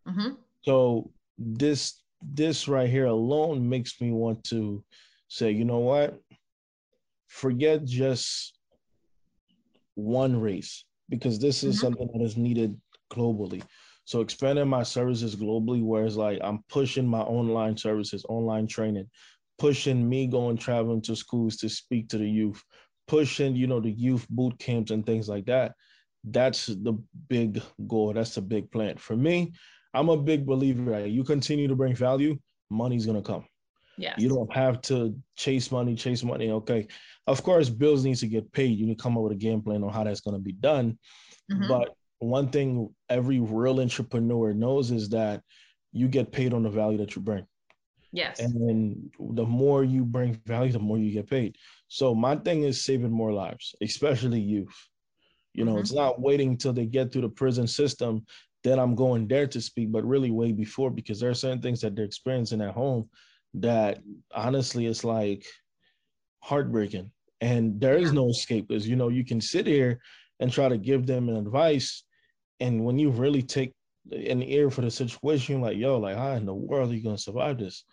Mm-hmm. 0.08 0.36
So 0.62 1.12
this 1.38 2.02
this 2.22 2.68
right 2.68 2.90
here 2.90 3.06
alone 3.06 3.68
makes 3.68 4.00
me 4.02 4.12
want 4.12 4.44
to 4.46 4.84
say, 5.28 5.52
you 5.52 5.66
know 5.66 5.80
what? 5.80 6.20
Forget 7.28 7.84
just 7.84 8.55
one 9.96 10.40
race 10.40 10.86
because 11.10 11.40
this 11.40 11.64
is 11.64 11.76
mm-hmm. 11.76 11.86
something 11.86 12.10
that 12.14 12.24
is 12.24 12.38
needed 12.38 12.80
globally. 13.12 13.64
So 14.06 14.22
expanding 14.22 14.68
my 14.68 14.84
services 14.84 15.36
globally, 15.36 15.84
whereas 15.84 16.16
like 16.16 16.40
I'm 16.44 16.64
pushing 16.70 17.08
my 17.08 17.22
online 17.22 17.76
services, 17.76 18.26
online 18.30 18.68
training, 18.68 19.10
pushing 19.58 20.08
me 20.08 20.28
going 20.28 20.58
traveling 20.58 21.02
to 21.04 21.16
schools 21.16 21.58
to 21.58 21.70
speak 21.70 22.10
to 22.10 22.18
the 22.18 22.30
youth, 22.30 22.62
pushing, 23.08 23.56
you 23.56 23.68
know, 23.68 23.80
the 23.80 23.92
youth 23.92 24.28
boot 24.30 24.60
camps 24.60 24.92
and 24.92 25.06
things 25.06 25.28
like 25.28 25.46
that. 25.46 25.74
That's 26.24 26.68
the 26.68 26.94
big 27.30 27.62
goal. 27.88 28.14
That's 28.14 28.36
the 28.36 28.42
big 28.42 28.72
plan. 28.72 28.98
For 28.98 29.16
me, 29.16 29.54
I'm 29.94 30.10
a 30.10 30.18
big 30.18 30.46
believer 30.46 30.92
that 30.92 31.10
you 31.10 31.24
continue 31.24 31.68
to 31.68 31.76
bring 31.76 31.96
value, 31.96 32.38
money's 32.70 33.06
gonna 33.06 33.22
come. 33.22 33.46
Yeah. 33.98 34.16
You 34.18 34.30
don't 34.30 34.54
have 34.54 34.82
to 34.84 35.16
chase 35.36 35.72
money, 35.72 35.96
chase 35.96 36.24
money. 36.24 36.52
Okay. 36.52 36.88
Of 37.28 37.44
course, 37.44 37.70
bills 37.70 38.04
needs 38.04 38.20
to 38.22 38.28
get 38.28 38.52
paid. 38.52 38.78
You 38.78 38.86
need 38.88 38.98
to 38.98 39.04
come 39.04 39.18
up 39.18 39.24
with 39.24 39.34
a 39.34 39.38
game 39.38 39.62
plan 39.62 39.84
on 39.84 39.94
how 39.94 40.04
that's 40.04 40.22
going 40.22 40.36
to 40.36 40.42
be 40.42 40.52
done. 40.52 40.98
Mm-hmm. 41.52 41.68
But 41.68 41.96
one 42.20 42.50
thing 42.50 42.94
every 43.10 43.40
real 43.40 43.80
entrepreneur 43.80 44.54
knows 44.54 44.92
is 44.92 45.10
that 45.10 45.42
you 45.92 46.08
get 46.08 46.32
paid 46.32 46.54
on 46.54 46.64
the 46.64 46.70
value 46.70 46.98
that 46.98 47.16
you 47.16 47.22
bring. 47.22 47.46
Yes. 48.12 48.40
And 48.40 48.54
then 48.54 49.12
the 49.36 49.46
more 49.46 49.84
you 49.84 50.06
bring 50.06 50.40
value, 50.46 50.72
the 50.72 50.80
more 50.80 50.98
you 50.98 51.12
get 51.12 51.30
paid. 51.30 51.56
So 51.88 52.16
my 52.16 52.36
thing 52.38 52.64
is 52.64 52.84
saving 52.84 53.12
more 53.12 53.34
lives, 53.34 53.76
especially 53.82 54.40
youth. 54.40 54.76
You 55.54 55.66
know, 55.66 55.74
mm-hmm. 55.74 55.82
it's 55.82 55.94
not 55.94 56.22
waiting 56.22 56.50
until 56.50 56.74
they 56.74 56.86
get 56.86 57.12
through 57.12 57.24
the 57.24 57.30
prison 57.30 57.68
system, 57.68 58.26
then 58.64 58.80
I'm 58.80 58.96
going 58.96 59.28
there 59.28 59.48
to 59.48 59.62
speak, 59.62 59.92
but 59.92 60.04
really 60.04 60.32
way 60.32 60.52
before 60.52 60.90
because 60.90 61.20
there 61.20 61.30
are 61.30 61.36
certain 61.36 61.62
things 61.62 61.82
that 61.82 61.96
they're 61.96 62.06
experiencing 62.06 62.62
at 62.62 62.74
home 62.74 63.10
that 63.60 64.00
honestly 64.34 64.86
it's 64.86 65.04
like 65.04 65.46
heartbreaking. 66.40 67.12
And 67.42 67.80
there 67.80 67.98
is 67.98 68.14
no 68.14 68.30
escape 68.30 68.68
because 68.68 68.88
you 68.88 68.96
know 68.96 69.10
you 69.10 69.26
can 69.26 69.42
sit 69.42 69.68
here 69.68 70.00
and 70.40 70.52
try 70.52 70.70
to 70.70 70.78
give 70.78 71.06
them 71.06 71.30
an 71.30 71.38
advice. 71.38 72.04
And 72.60 72.86
when 72.86 72.98
you 72.98 73.10
really 73.10 73.42
take 73.42 73.74
an 74.12 74.42
ear 74.42 74.70
for 74.70 74.82
the 74.82 74.92
situation, 74.92 75.62
like, 75.62 75.78
yo, 75.78 75.98
like 75.98 76.18
how 76.18 76.32
in 76.32 76.46
the 76.46 76.54
world 76.54 76.92
are 76.92 76.94
you 76.94 77.04
gonna 77.04 77.18
survive 77.18 77.60
this? 77.60 77.84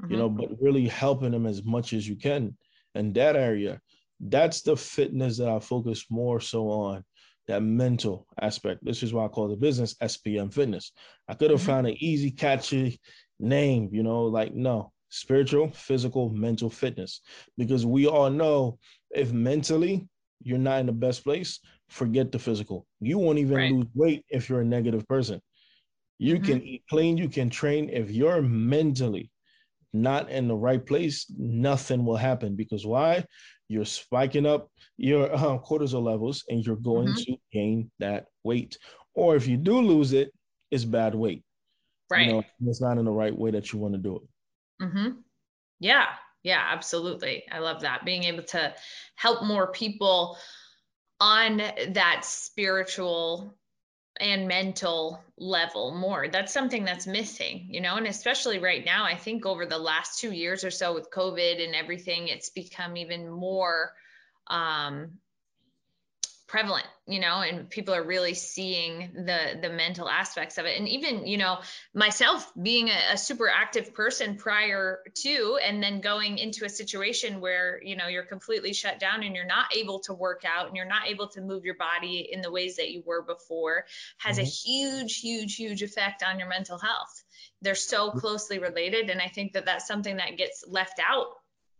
Mm-hmm. 0.00 0.12
You 0.12 0.18
know, 0.18 0.28
but 0.28 0.50
really 0.60 0.88
helping 0.88 1.32
them 1.32 1.46
as 1.46 1.64
much 1.64 1.92
as 1.92 2.08
you 2.08 2.16
can 2.16 2.56
in 2.94 3.12
that 3.14 3.36
area. 3.36 3.80
That's 4.20 4.62
the 4.62 4.76
fitness 4.76 5.36
that 5.38 5.48
I 5.48 5.58
focus 5.58 6.06
more 6.08 6.40
so 6.40 6.68
on 6.68 7.04
that 7.48 7.62
mental 7.62 8.26
aspect. 8.40 8.84
This 8.84 9.02
is 9.02 9.12
why 9.12 9.24
I 9.24 9.28
call 9.28 9.48
the 9.48 9.56
business 9.56 9.94
SPM 9.94 10.52
Fitness. 10.52 10.92
I 11.28 11.34
could 11.34 11.50
have 11.50 11.60
mm-hmm. 11.60 11.70
found 11.70 11.86
an 11.88 11.96
easy, 11.98 12.30
catchy 12.30 13.00
name, 13.40 13.88
you 13.92 14.02
know, 14.02 14.24
like 14.24 14.54
no, 14.54 14.91
spiritual, 15.12 15.70
physical, 15.72 16.30
mental 16.30 16.70
fitness. 16.70 17.20
Because 17.58 17.84
we 17.84 18.06
all 18.06 18.30
know 18.30 18.78
if 19.10 19.30
mentally 19.32 20.08
you're 20.42 20.58
not 20.58 20.80
in 20.80 20.86
the 20.86 20.92
best 20.92 21.22
place, 21.22 21.60
forget 21.88 22.32
the 22.32 22.38
physical. 22.38 22.86
You 23.00 23.18
won't 23.18 23.38
even 23.38 23.56
right. 23.56 23.72
lose 23.72 23.86
weight 23.94 24.24
if 24.30 24.48
you're 24.48 24.62
a 24.62 24.64
negative 24.64 25.06
person. 25.06 25.40
You 26.18 26.36
mm-hmm. 26.36 26.44
can 26.44 26.62
eat 26.62 26.84
clean, 26.88 27.18
you 27.18 27.28
can 27.28 27.50
train. 27.50 27.90
If 27.90 28.10
you're 28.10 28.40
mentally 28.40 29.30
not 29.92 30.30
in 30.30 30.48
the 30.48 30.56
right 30.56 30.84
place, 30.84 31.26
nothing 31.36 32.04
will 32.06 32.16
happen. 32.16 32.56
Because 32.56 32.86
why? 32.86 33.24
You're 33.68 33.84
spiking 33.84 34.46
up 34.46 34.68
your 34.96 35.32
uh, 35.34 35.58
cortisol 35.58 36.02
levels 36.02 36.44
and 36.48 36.64
you're 36.64 36.76
going 36.76 37.08
mm-hmm. 37.08 37.32
to 37.32 37.36
gain 37.52 37.90
that 37.98 38.24
weight. 38.44 38.78
Or 39.14 39.36
if 39.36 39.46
you 39.46 39.58
do 39.58 39.78
lose 39.78 40.14
it, 40.14 40.32
it's 40.70 40.86
bad 40.86 41.14
weight. 41.14 41.44
Right. 42.10 42.26
You 42.26 42.32
know, 42.32 42.42
it's 42.66 42.80
not 42.80 42.96
in 42.96 43.04
the 43.04 43.10
right 43.10 43.36
way 43.36 43.50
that 43.50 43.72
you 43.72 43.78
want 43.78 43.94
to 43.94 44.00
do 44.00 44.16
it. 44.16 44.22
Mm-hmm. 44.82 45.08
Yeah. 45.80 46.06
Yeah, 46.42 46.64
absolutely. 46.72 47.44
I 47.52 47.60
love 47.60 47.82
that. 47.82 48.04
Being 48.04 48.24
able 48.24 48.42
to 48.44 48.74
help 49.14 49.44
more 49.44 49.72
people 49.72 50.36
on 51.20 51.58
that 51.58 52.22
spiritual 52.24 53.54
and 54.20 54.48
mental 54.48 55.22
level 55.38 55.94
more. 55.94 56.28
That's 56.28 56.52
something 56.52 56.84
that's 56.84 57.06
missing, 57.06 57.68
you 57.70 57.80
know, 57.80 57.96
and 57.96 58.06
especially 58.06 58.58
right 58.58 58.84
now, 58.84 59.04
I 59.04 59.16
think 59.16 59.46
over 59.46 59.66
the 59.66 59.78
last 59.78 60.18
two 60.18 60.32
years 60.32 60.64
or 60.64 60.70
so 60.70 60.94
with 60.94 61.10
COVID 61.10 61.64
and 61.64 61.74
everything, 61.74 62.28
it's 62.28 62.50
become 62.50 62.96
even 62.96 63.28
more 63.30 63.92
um, 64.48 65.18
prevalent 66.52 66.84
you 67.06 67.18
know 67.18 67.40
and 67.40 67.70
people 67.70 67.94
are 67.94 68.02
really 68.02 68.34
seeing 68.34 69.10
the 69.14 69.58
the 69.62 69.70
mental 69.70 70.06
aspects 70.06 70.58
of 70.58 70.66
it. 70.66 70.78
And 70.78 70.86
even 70.86 71.26
you 71.26 71.38
know 71.38 71.60
myself 71.94 72.52
being 72.60 72.90
a, 72.90 73.14
a, 73.14 73.16
super 73.16 73.48
active 73.48 73.94
person 73.94 74.36
prior 74.36 74.98
to 75.22 75.58
and 75.64 75.82
then 75.82 76.02
going 76.02 76.36
into 76.36 76.66
a 76.66 76.68
situation 76.68 77.40
where 77.40 77.80
you 77.82 77.96
know 77.96 78.06
you're 78.06 78.26
completely 78.26 78.74
shut 78.74 79.00
down 79.00 79.22
and 79.22 79.34
you're 79.34 79.46
not 79.46 79.74
able 79.74 80.00
to 80.00 80.12
work 80.12 80.42
out 80.44 80.66
and 80.66 80.76
you're 80.76 80.84
not 80.84 81.08
able 81.08 81.28
to 81.28 81.40
move 81.40 81.64
your 81.64 81.76
body 81.76 82.28
in 82.30 82.42
the 82.42 82.52
ways 82.52 82.76
that 82.76 82.90
you 82.90 83.02
were 83.06 83.22
before 83.22 83.86
has 84.18 84.36
mm-hmm. 84.36 84.44
a 84.44 84.48
huge 84.48 85.20
huge 85.20 85.56
huge 85.56 85.82
effect 85.82 86.22
on 86.22 86.38
your 86.38 86.50
mental 86.50 86.78
health. 86.78 87.24
They're 87.62 87.74
so 87.74 88.10
closely 88.10 88.58
related. 88.58 89.08
And 89.08 89.22
i 89.22 89.28
think 89.28 89.54
that 89.54 89.64
that's 89.64 89.86
something 89.86 90.18
that 90.18 90.36
gets 90.36 90.64
left 90.68 91.00
out 91.00 91.28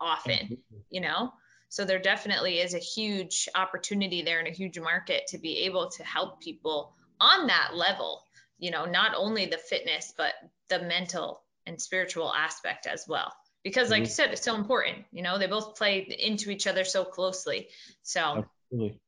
often 0.01 0.59
you 0.91 1.01
know 1.01 1.31
so 1.73 1.87
there 1.87 1.99
definitely 1.99 2.59
is 2.61 2.75
a 2.75 2.79
huge 2.79 3.49
opportunity 3.55 4.20
there 4.20 4.39
and 4.39 4.47
a 4.47 4.51
huge 4.51 4.79
market 4.79 5.27
to 5.29 5.39
be 5.39 5.61
able 5.61 5.89
to 5.89 6.05
help 6.05 6.39
people 6.39 6.93
on 7.18 7.47
that 7.47 7.70
level, 7.75 8.25
you 8.59 8.70
know, 8.70 8.85
not 8.85 9.14
only 9.16 9.47
the 9.47 9.57
fitness, 9.57 10.12
but 10.14 10.35
the 10.68 10.81
mental 10.81 11.41
and 11.64 11.81
spiritual 11.81 12.31
aspect 12.31 12.87
as 12.87 13.07
well. 13.09 13.33
Because 13.64 13.89
like 13.89 14.03
mm-hmm. 14.03 14.05
you 14.05 14.11
said, 14.11 14.33
it's 14.33 14.43
so 14.43 14.55
important, 14.55 14.99
you 15.12 15.23
know, 15.23 15.39
they 15.39 15.47
both 15.47 15.75
play 15.75 16.01
into 16.01 16.51
each 16.51 16.66
other 16.66 16.85
so 16.85 17.07
closely. 17.07 17.68
So 18.03 18.45
Absolutely. 18.70 19.01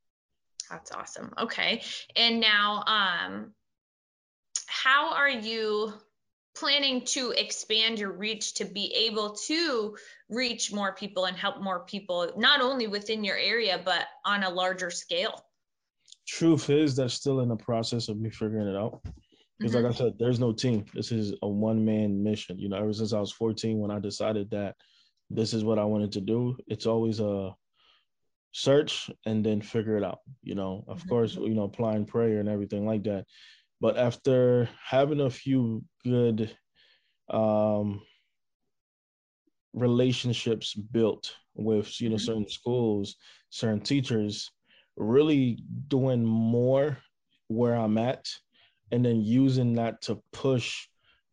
that's 0.71 0.91
awesome. 0.91 1.35
Okay. 1.39 1.83
And 2.17 2.41
now 2.41 2.83
um 2.87 3.53
how 4.67 5.13
are 5.13 5.29
you 5.29 5.93
planning 6.55 7.05
to 7.05 7.33
expand 7.33 7.99
your 7.99 8.13
reach 8.13 8.55
to 8.55 8.65
be 8.65 8.93
able 9.09 9.31
to 9.47 9.97
reach 10.29 10.73
more 10.73 10.95
people 10.95 11.25
and 11.25 11.37
help 11.37 11.61
more 11.61 11.85
people, 11.85 12.33
not 12.37 12.61
only 12.61 12.87
within 12.87 13.25
your 13.25 13.37
area, 13.37 13.81
but 13.85 14.07
on 14.25 14.43
a 14.43 14.51
larger 14.51 14.91
scale? 14.91 15.45
Truth 16.27 16.71
is, 16.71 16.97
that's 16.97 17.15
still 17.15 17.41
in 17.41 17.49
the 17.49 17.57
process 17.57 18.09
of 18.09 18.19
me 18.19 18.31
figuring 18.31 18.69
it 18.69 18.77
out. 18.77 19.01
Because, 19.59 19.75
mm-hmm. 19.75 19.85
like 19.85 19.95
I 19.95 19.97
said, 19.97 20.15
there's 20.19 20.41
no 20.41 20.53
team. 20.53 20.85
This 20.95 21.13
is 21.13 21.35
a 21.43 21.49
one 21.49 21.85
man 21.85 22.23
mission. 22.23 22.59
You 22.59 22.69
know, 22.69 22.77
ever 22.77 22.93
since 22.93 23.13
I 23.13 23.21
was 23.21 23.33
14, 23.33 23.79
when 23.79 23.91
I 23.91 23.99
decided 23.99 24.51
that 24.51 24.77
this 25.31 25.55
is 25.55 25.65
what 25.65 25.79
I 25.79 25.85
wanted 25.85 26.13
to 26.13 26.21
do, 26.21 26.57
it's 26.67 26.87
always 26.87 27.21
a 27.21 27.55
search 28.53 29.11
and 29.27 29.45
then 29.45 29.61
figure 29.61 29.97
it 29.97 30.05
out. 30.05 30.21
You 30.43 30.55
know, 30.55 30.85
of 30.89 31.01
mm-hmm. 31.01 31.09
course, 31.09 31.35
you 31.35 31.55
know, 31.55 31.65
applying 31.65 32.07
prayer 32.07 32.41
and 32.41 32.49
everything 32.49 32.87
like 32.87 33.05
that. 33.05 33.27
But 33.81 33.99
after 33.99 34.69
having 34.83 35.21
a 35.21 35.31
few 35.31 35.85
good 36.05 36.51
um, 37.29 38.03
relationships 39.73 40.75
built 40.75 41.35
with 41.55 42.01
you 42.01 42.09
know 42.09 42.17
mm-hmm. 42.17 42.25
certain 42.25 42.49
schools, 42.49 43.17
certain 43.51 43.81
teachers, 43.81 44.51
really 44.97 45.59
doing 45.89 46.25
more 46.25 46.99
where 47.49 47.75
I'm 47.75 47.99
at, 47.99 48.27
and 48.91 49.05
then 49.05 49.21
using 49.21 49.75
that 49.75 50.03
to 50.03 50.21
push. 50.33 50.87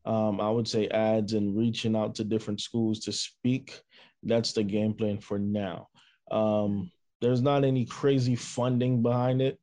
Um, 0.04 0.42
I 0.42 0.50
would 0.50 0.68
say 0.68 0.88
ads 0.88 1.34
and 1.34 1.56
reaching 1.56 1.96
out 1.96 2.16
to 2.16 2.24
different 2.24 2.60
schools 2.60 3.02
to 3.02 3.12
speak. 3.12 3.80
That's 4.24 4.52
the 4.52 4.64
game 4.64 4.94
plan 4.96 5.20
for 5.20 5.38
now. 5.38 5.90
Um, 6.32 6.92
there's 7.22 7.42
not 7.42 7.64
any 7.64 7.86
crazy 7.86 8.36
funding 8.36 9.04
behind 9.04 9.44
it, 9.44 9.60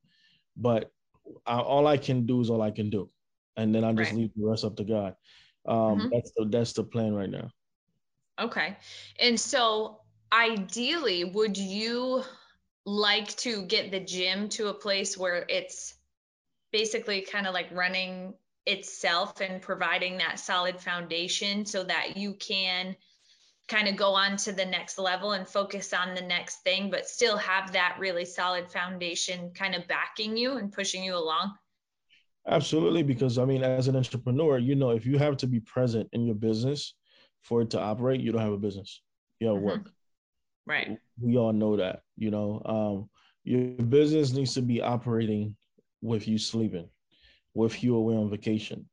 but 0.56 0.92
I, 1.46 1.58
all 1.58 1.86
I 1.86 1.96
can 1.96 2.26
do 2.26 2.40
is 2.40 2.50
all 2.50 2.62
I 2.62 2.70
can 2.70 2.90
do, 2.90 3.10
and 3.56 3.74
then 3.74 3.84
I 3.84 3.92
just 3.92 4.10
right. 4.10 4.18
leave 4.18 4.30
the 4.36 4.46
rest 4.46 4.64
up 4.64 4.76
to 4.76 4.84
God. 4.84 5.16
Um, 5.66 5.76
mm-hmm. 5.76 6.08
That's 6.12 6.32
the 6.36 6.44
that's 6.46 6.72
the 6.72 6.84
plan 6.84 7.14
right 7.14 7.30
now. 7.30 7.50
Okay, 8.38 8.76
and 9.18 9.38
so 9.38 10.00
ideally, 10.32 11.24
would 11.24 11.56
you 11.56 12.22
like 12.84 13.36
to 13.36 13.62
get 13.62 13.90
the 13.90 14.00
gym 14.00 14.48
to 14.48 14.68
a 14.68 14.74
place 14.74 15.16
where 15.16 15.44
it's 15.48 15.94
basically 16.72 17.22
kind 17.22 17.46
of 17.46 17.54
like 17.54 17.68
running 17.72 18.34
itself 18.66 19.40
and 19.40 19.62
providing 19.62 20.18
that 20.18 20.38
solid 20.38 20.80
foundation 20.80 21.64
so 21.66 21.84
that 21.84 22.16
you 22.16 22.34
can 22.34 22.96
kind 23.68 23.86
of 23.86 23.96
go 23.96 24.14
on 24.14 24.36
to 24.38 24.52
the 24.52 24.64
next 24.64 24.98
level 24.98 25.32
and 25.32 25.46
focus 25.46 25.92
on 25.92 26.14
the 26.14 26.22
next 26.22 26.62
thing, 26.62 26.90
but 26.90 27.06
still 27.06 27.36
have 27.36 27.72
that 27.72 27.96
really 27.98 28.24
solid 28.24 28.70
foundation 28.70 29.50
kind 29.54 29.74
of 29.74 29.86
backing 29.86 30.36
you 30.36 30.56
and 30.56 30.72
pushing 30.72 31.04
you 31.04 31.14
along? 31.14 31.52
Absolutely, 32.48 33.02
because 33.02 33.38
I 33.38 33.44
mean, 33.44 33.62
as 33.62 33.86
an 33.88 33.96
entrepreneur, 33.96 34.56
you 34.56 34.74
know, 34.74 34.90
if 34.90 35.04
you 35.04 35.18
have 35.18 35.36
to 35.38 35.46
be 35.46 35.60
present 35.60 36.08
in 36.12 36.24
your 36.24 36.34
business 36.34 36.94
for 37.42 37.60
it 37.60 37.70
to 37.70 37.80
operate, 37.80 38.22
you 38.22 38.32
don't 38.32 38.40
have 38.40 38.52
a 38.52 38.58
business. 38.58 39.02
You 39.38 39.48
have 39.48 39.56
mm-hmm. 39.56 39.66
work. 39.66 39.90
Right. 40.66 40.98
We 41.20 41.36
all 41.36 41.52
know 41.52 41.76
that. 41.76 42.00
You 42.16 42.30
know, 42.30 42.62
um, 42.64 43.10
your 43.44 43.84
business 43.86 44.32
needs 44.32 44.54
to 44.54 44.62
be 44.62 44.80
operating 44.80 45.56
with 46.00 46.26
you 46.26 46.38
sleeping, 46.38 46.88
with 47.52 47.82
you 47.82 47.96
away 47.96 48.16
on 48.16 48.30
vacation. 48.30 48.88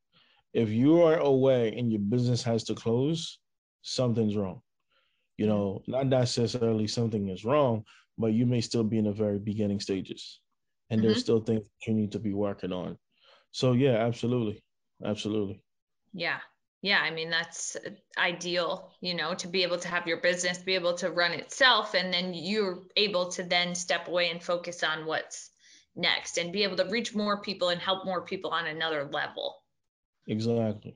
If 0.54 0.70
you 0.70 1.02
are 1.02 1.18
away 1.18 1.76
and 1.78 1.92
your 1.92 2.02
business 2.02 2.44
has 2.44 2.64
to 2.66 2.76
close, 2.76 3.40
something's 3.82 4.36
wrong 4.36 4.62
you 5.38 5.48
know, 5.48 5.82
not 5.88 6.08
necessarily 6.08 6.88
something 6.88 7.30
is 7.30 7.46
wrong, 7.46 7.84
but 8.18 8.34
you 8.34 8.46
may 8.46 8.62
still 8.62 8.84
be 8.84 8.98
in 8.98 9.06
the 9.06 9.12
very 9.12 9.40
beginning 9.40 9.80
stages. 9.80 10.40
And 10.90 11.00
mm-hmm. 11.00 11.08
there's 11.08 11.22
still 11.22 11.42
things 11.42 11.64
that 11.64 11.88
you 11.88 11.94
need 11.94 12.12
to 12.14 12.20
be 12.20 12.34
working 12.34 12.72
on. 12.72 12.98
So 13.52 13.74
yeah, 13.74 13.98
absolutely. 13.98 14.64
Absolutely. 15.04 15.62
Yeah. 16.14 16.40
Yeah, 16.82 17.00
I 17.00 17.10
mean 17.10 17.32
that's 17.32 17.76
ideal, 18.18 18.92
you 19.02 19.16
know, 19.16 19.34
to 19.34 19.48
be 19.48 19.64
able 19.64 19.80
to 19.80 19.88
have 19.88 20.06
your 20.06 20.22
business 20.22 20.60
be 20.60 20.76
able 20.76 20.94
to 20.96 21.10
run 21.10 21.32
itself 21.32 21.96
and 21.96 22.14
then 22.14 22.34
you're 22.34 22.84
able 22.96 23.32
to 23.32 23.44
then 23.44 23.74
step 23.74 24.08
away 24.08 24.30
and 24.30 24.44
focus 24.44 24.84
on 24.84 25.06
what's 25.06 25.50
next 25.96 26.38
and 26.38 26.54
be 26.54 26.64
able 26.64 26.78
to 26.78 26.86
reach 26.86 27.16
more 27.16 27.42
people 27.42 27.70
and 27.70 27.82
help 27.82 28.06
more 28.06 28.22
people 28.22 28.52
on 28.52 28.68
another 28.68 29.10
level. 29.12 29.64
Exactly. 30.28 30.96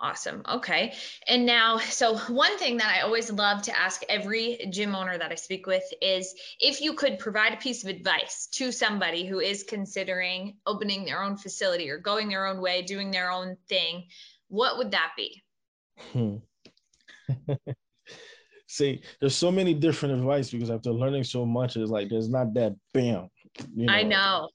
Awesome. 0.00 0.42
Okay. 0.48 0.94
And 1.26 1.44
now, 1.44 1.78
so 1.78 2.16
one 2.16 2.56
thing 2.58 2.76
that 2.76 2.94
I 2.94 3.00
always 3.00 3.32
love 3.32 3.62
to 3.62 3.76
ask 3.76 4.02
every 4.08 4.68
gym 4.70 4.94
owner 4.94 5.18
that 5.18 5.32
I 5.32 5.34
speak 5.34 5.66
with 5.66 5.82
is 6.00 6.34
if 6.60 6.80
you 6.80 6.94
could 6.94 7.18
provide 7.18 7.52
a 7.54 7.56
piece 7.56 7.82
of 7.82 7.90
advice 7.90 8.46
to 8.52 8.70
somebody 8.70 9.26
who 9.26 9.40
is 9.40 9.64
considering 9.64 10.56
opening 10.66 11.04
their 11.04 11.20
own 11.22 11.36
facility 11.36 11.90
or 11.90 11.98
going 11.98 12.28
their 12.28 12.46
own 12.46 12.60
way, 12.60 12.82
doing 12.82 13.10
their 13.10 13.32
own 13.32 13.56
thing, 13.68 14.04
what 14.46 14.78
would 14.78 14.92
that 14.92 15.12
be? 15.16 15.42
Hmm. 16.12 16.36
See, 18.68 19.02
there's 19.18 19.34
so 19.34 19.50
many 19.50 19.74
different 19.74 20.14
advice 20.14 20.50
because 20.50 20.70
after 20.70 20.92
learning 20.92 21.24
so 21.24 21.44
much, 21.44 21.76
it's 21.76 21.90
like 21.90 22.08
there's 22.08 22.28
not 22.28 22.54
that 22.54 22.76
bam, 22.92 23.30
you 23.74 23.86
know, 23.86 23.92
I 23.92 24.02
know. 24.02 24.50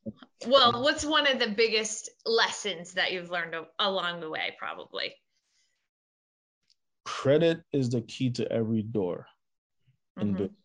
Well, 0.48 0.72
what's 0.84 1.04
one 1.04 1.28
of 1.28 1.40
the 1.40 1.50
biggest 1.50 2.12
lessons 2.26 2.94
that 2.94 3.12
you've 3.12 3.32
learned 3.32 3.56
along 3.80 4.22
the 4.22 4.30
way, 4.30 4.56
probably? 4.58 5.14
Credit 7.06 7.62
is 7.72 7.90
the 7.90 8.02
key 8.02 8.30
to 8.32 8.52
every 8.52 8.82
door 8.82 9.28
in 10.20 10.28
mm-hmm. 10.28 10.38
business. 10.38 10.58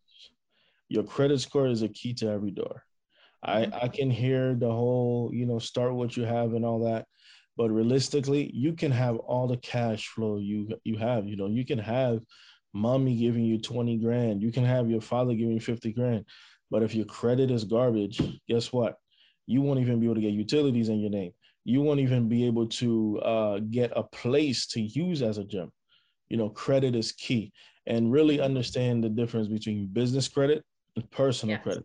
Your 0.88 1.04
credit 1.04 1.40
score 1.40 1.68
is 1.68 1.82
a 1.82 1.88
key 1.88 2.14
to 2.14 2.30
every 2.30 2.50
door. 2.50 2.82
Mm-hmm. 3.46 3.74
I, 3.74 3.84
I 3.84 3.88
can 3.88 4.10
hear 4.10 4.54
the 4.54 4.70
whole, 4.70 5.30
you 5.32 5.46
know, 5.46 5.58
start 5.58 5.94
what 5.94 6.16
you 6.16 6.24
have 6.24 6.54
and 6.54 6.64
all 6.64 6.84
that. 6.84 7.06
But 7.56 7.70
realistically, 7.70 8.50
you 8.54 8.72
can 8.72 8.92
have 8.92 9.16
all 9.16 9.48
the 9.48 9.56
cash 9.56 10.06
flow 10.06 10.38
you 10.38 10.68
you 10.84 10.96
have. 10.96 11.26
You 11.26 11.36
know, 11.36 11.48
you 11.48 11.66
can 11.66 11.78
have 11.78 12.20
mommy 12.72 13.16
giving 13.16 13.44
you 13.44 13.58
20 13.58 13.96
grand. 13.98 14.42
You 14.42 14.52
can 14.52 14.64
have 14.64 14.88
your 14.88 15.00
father 15.00 15.34
giving 15.34 15.54
you 15.54 15.60
50 15.60 15.92
grand. 15.92 16.24
But 16.70 16.82
if 16.82 16.94
your 16.94 17.06
credit 17.06 17.50
is 17.50 17.64
garbage, 17.64 18.20
guess 18.48 18.72
what? 18.72 18.96
You 19.46 19.62
won't 19.62 19.80
even 19.80 19.98
be 19.98 20.06
able 20.06 20.16
to 20.16 20.20
get 20.20 20.32
utilities 20.32 20.88
in 20.88 21.00
your 21.00 21.10
name. 21.10 21.32
You 21.64 21.80
won't 21.80 22.00
even 22.00 22.28
be 22.28 22.46
able 22.46 22.68
to 22.68 23.18
uh, 23.20 23.58
get 23.70 23.92
a 23.96 24.02
place 24.02 24.66
to 24.68 24.80
use 24.80 25.22
as 25.22 25.38
a 25.38 25.44
gym. 25.44 25.72
You 26.28 26.36
know, 26.36 26.48
credit 26.48 26.94
is 26.94 27.12
key. 27.12 27.52
And 27.86 28.12
really 28.12 28.38
understand 28.40 29.02
the 29.02 29.08
difference 29.08 29.48
between 29.48 29.86
business 29.86 30.28
credit 30.28 30.62
and 30.96 31.10
personal 31.10 31.56
yes. 31.56 31.62
credit. 31.62 31.84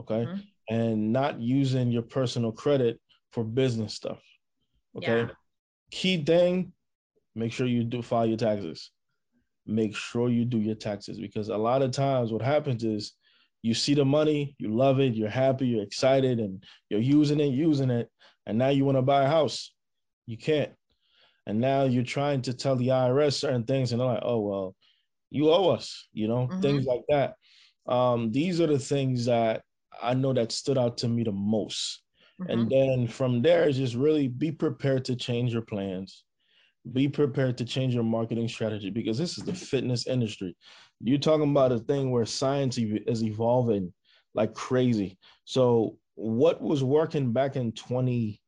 Okay. 0.00 0.24
Mm-hmm. 0.24 0.74
And 0.74 1.12
not 1.12 1.38
using 1.38 1.90
your 1.90 2.02
personal 2.02 2.50
credit 2.50 2.98
for 3.32 3.44
business 3.44 3.92
stuff. 3.92 4.22
Okay. 4.96 5.22
Yeah. 5.22 5.28
Key 5.90 6.24
thing, 6.24 6.72
make 7.34 7.52
sure 7.52 7.66
you 7.66 7.84
do 7.84 8.00
file 8.00 8.26
your 8.26 8.38
taxes. 8.38 8.90
Make 9.66 9.94
sure 9.94 10.28
you 10.30 10.44
do 10.44 10.58
your 10.58 10.74
taxes 10.74 11.18
because 11.18 11.48
a 11.48 11.56
lot 11.56 11.82
of 11.82 11.90
times 11.90 12.32
what 12.32 12.42
happens 12.42 12.84
is 12.84 13.12
you 13.62 13.74
see 13.74 13.94
the 13.94 14.04
money, 14.04 14.54
you 14.58 14.74
love 14.74 15.00
it, 15.00 15.14
you're 15.14 15.28
happy, 15.28 15.66
you're 15.66 15.82
excited, 15.82 16.38
and 16.38 16.62
you're 16.90 17.00
using 17.00 17.40
it, 17.40 17.46
using 17.46 17.90
it, 17.90 18.10
and 18.46 18.58
now 18.58 18.68
you 18.68 18.84
want 18.84 18.98
to 18.98 19.02
buy 19.02 19.24
a 19.24 19.28
house. 19.28 19.72
You 20.26 20.36
can't. 20.36 20.72
And 21.46 21.60
now 21.60 21.84
you're 21.84 22.02
trying 22.02 22.42
to 22.42 22.54
tell 22.54 22.76
the 22.76 22.88
IRS 22.88 23.34
certain 23.34 23.64
things, 23.64 23.92
and 23.92 24.00
they're 24.00 24.08
like, 24.08 24.22
oh, 24.22 24.40
well, 24.40 24.74
you 25.30 25.50
owe 25.50 25.70
us, 25.70 26.08
you 26.12 26.28
know, 26.28 26.48
mm-hmm. 26.48 26.60
things 26.60 26.86
like 26.86 27.02
that. 27.08 27.34
Um, 27.86 28.32
these 28.32 28.60
are 28.60 28.66
the 28.66 28.78
things 28.78 29.26
that 29.26 29.62
I 30.02 30.14
know 30.14 30.32
that 30.32 30.52
stood 30.52 30.78
out 30.78 30.96
to 30.98 31.08
me 31.08 31.22
the 31.22 31.32
most. 31.32 32.02
Mm-hmm. 32.40 32.50
And 32.50 32.70
then 32.70 33.08
from 33.08 33.42
there, 33.42 33.70
just 33.70 33.94
really 33.94 34.28
be 34.28 34.50
prepared 34.50 35.04
to 35.06 35.16
change 35.16 35.52
your 35.52 35.62
plans. 35.62 36.24
Be 36.92 37.08
prepared 37.08 37.58
to 37.58 37.64
change 37.64 37.94
your 37.94 38.04
marketing 38.04 38.48
strategy 38.48 38.90
because 38.90 39.18
this 39.18 39.38
is 39.38 39.44
the 39.44 39.54
fitness 39.54 40.06
industry 40.06 40.56
you're 41.00 41.18
talking 41.18 41.50
about 41.50 41.72
a 41.72 41.78
thing 41.78 42.10
where 42.10 42.24
science 42.24 42.78
is 42.78 43.22
evolving 43.22 43.92
like 44.34 44.54
crazy. 44.54 45.18
So 45.44 45.98
what 46.14 46.60
was 46.62 46.82
working 46.82 47.32
back 47.32 47.56
in 47.56 47.72
20, 47.72 48.40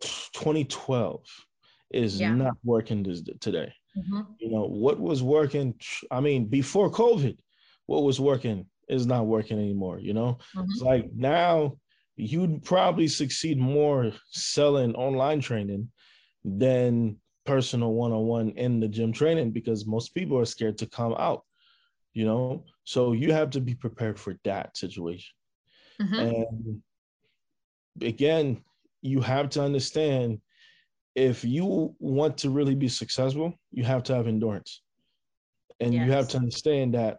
2012 0.00 1.26
is 1.90 2.20
yeah. 2.20 2.34
not 2.34 2.56
working 2.64 3.02
this, 3.02 3.22
today. 3.40 3.72
Mm-hmm. 3.96 4.20
You 4.38 4.50
know, 4.50 4.64
what 4.64 4.98
was 4.98 5.22
working, 5.22 5.74
I 6.10 6.20
mean, 6.20 6.46
before 6.46 6.90
COVID, 6.90 7.36
what 7.86 8.02
was 8.02 8.20
working 8.20 8.66
is 8.88 9.06
not 9.06 9.26
working 9.26 9.58
anymore. 9.58 9.98
You 9.98 10.14
know, 10.14 10.38
mm-hmm. 10.56 10.66
it's 10.70 10.82
like 10.82 11.10
now 11.14 11.78
you'd 12.16 12.64
probably 12.64 13.08
succeed 13.08 13.58
more 13.58 14.12
selling 14.30 14.94
online 14.94 15.40
training 15.40 15.88
than 16.44 17.16
personal 17.44 17.92
one-on-one 17.92 18.50
in 18.50 18.80
the 18.80 18.88
gym 18.88 19.12
training 19.12 19.50
because 19.50 19.86
most 19.86 20.14
people 20.14 20.38
are 20.38 20.44
scared 20.44 20.76
to 20.78 20.86
come 20.86 21.14
out 21.18 21.44
you 22.12 22.24
know 22.24 22.64
so 22.84 23.12
you 23.12 23.32
have 23.32 23.50
to 23.50 23.60
be 23.60 23.74
prepared 23.74 24.18
for 24.18 24.36
that 24.44 24.76
situation 24.76 25.32
mm-hmm. 26.00 26.14
and 26.14 26.82
again 28.02 28.60
you 29.02 29.20
have 29.20 29.48
to 29.48 29.62
understand 29.62 30.40
if 31.16 31.44
you 31.44 31.94
want 31.98 32.38
to 32.38 32.50
really 32.50 32.74
be 32.74 32.88
successful 32.88 33.52
you 33.72 33.82
have 33.82 34.02
to 34.04 34.14
have 34.14 34.28
endurance 34.28 34.82
and 35.80 35.92
yes. 35.92 36.06
you 36.06 36.12
have 36.12 36.28
to 36.28 36.36
understand 36.36 36.94
that 36.94 37.18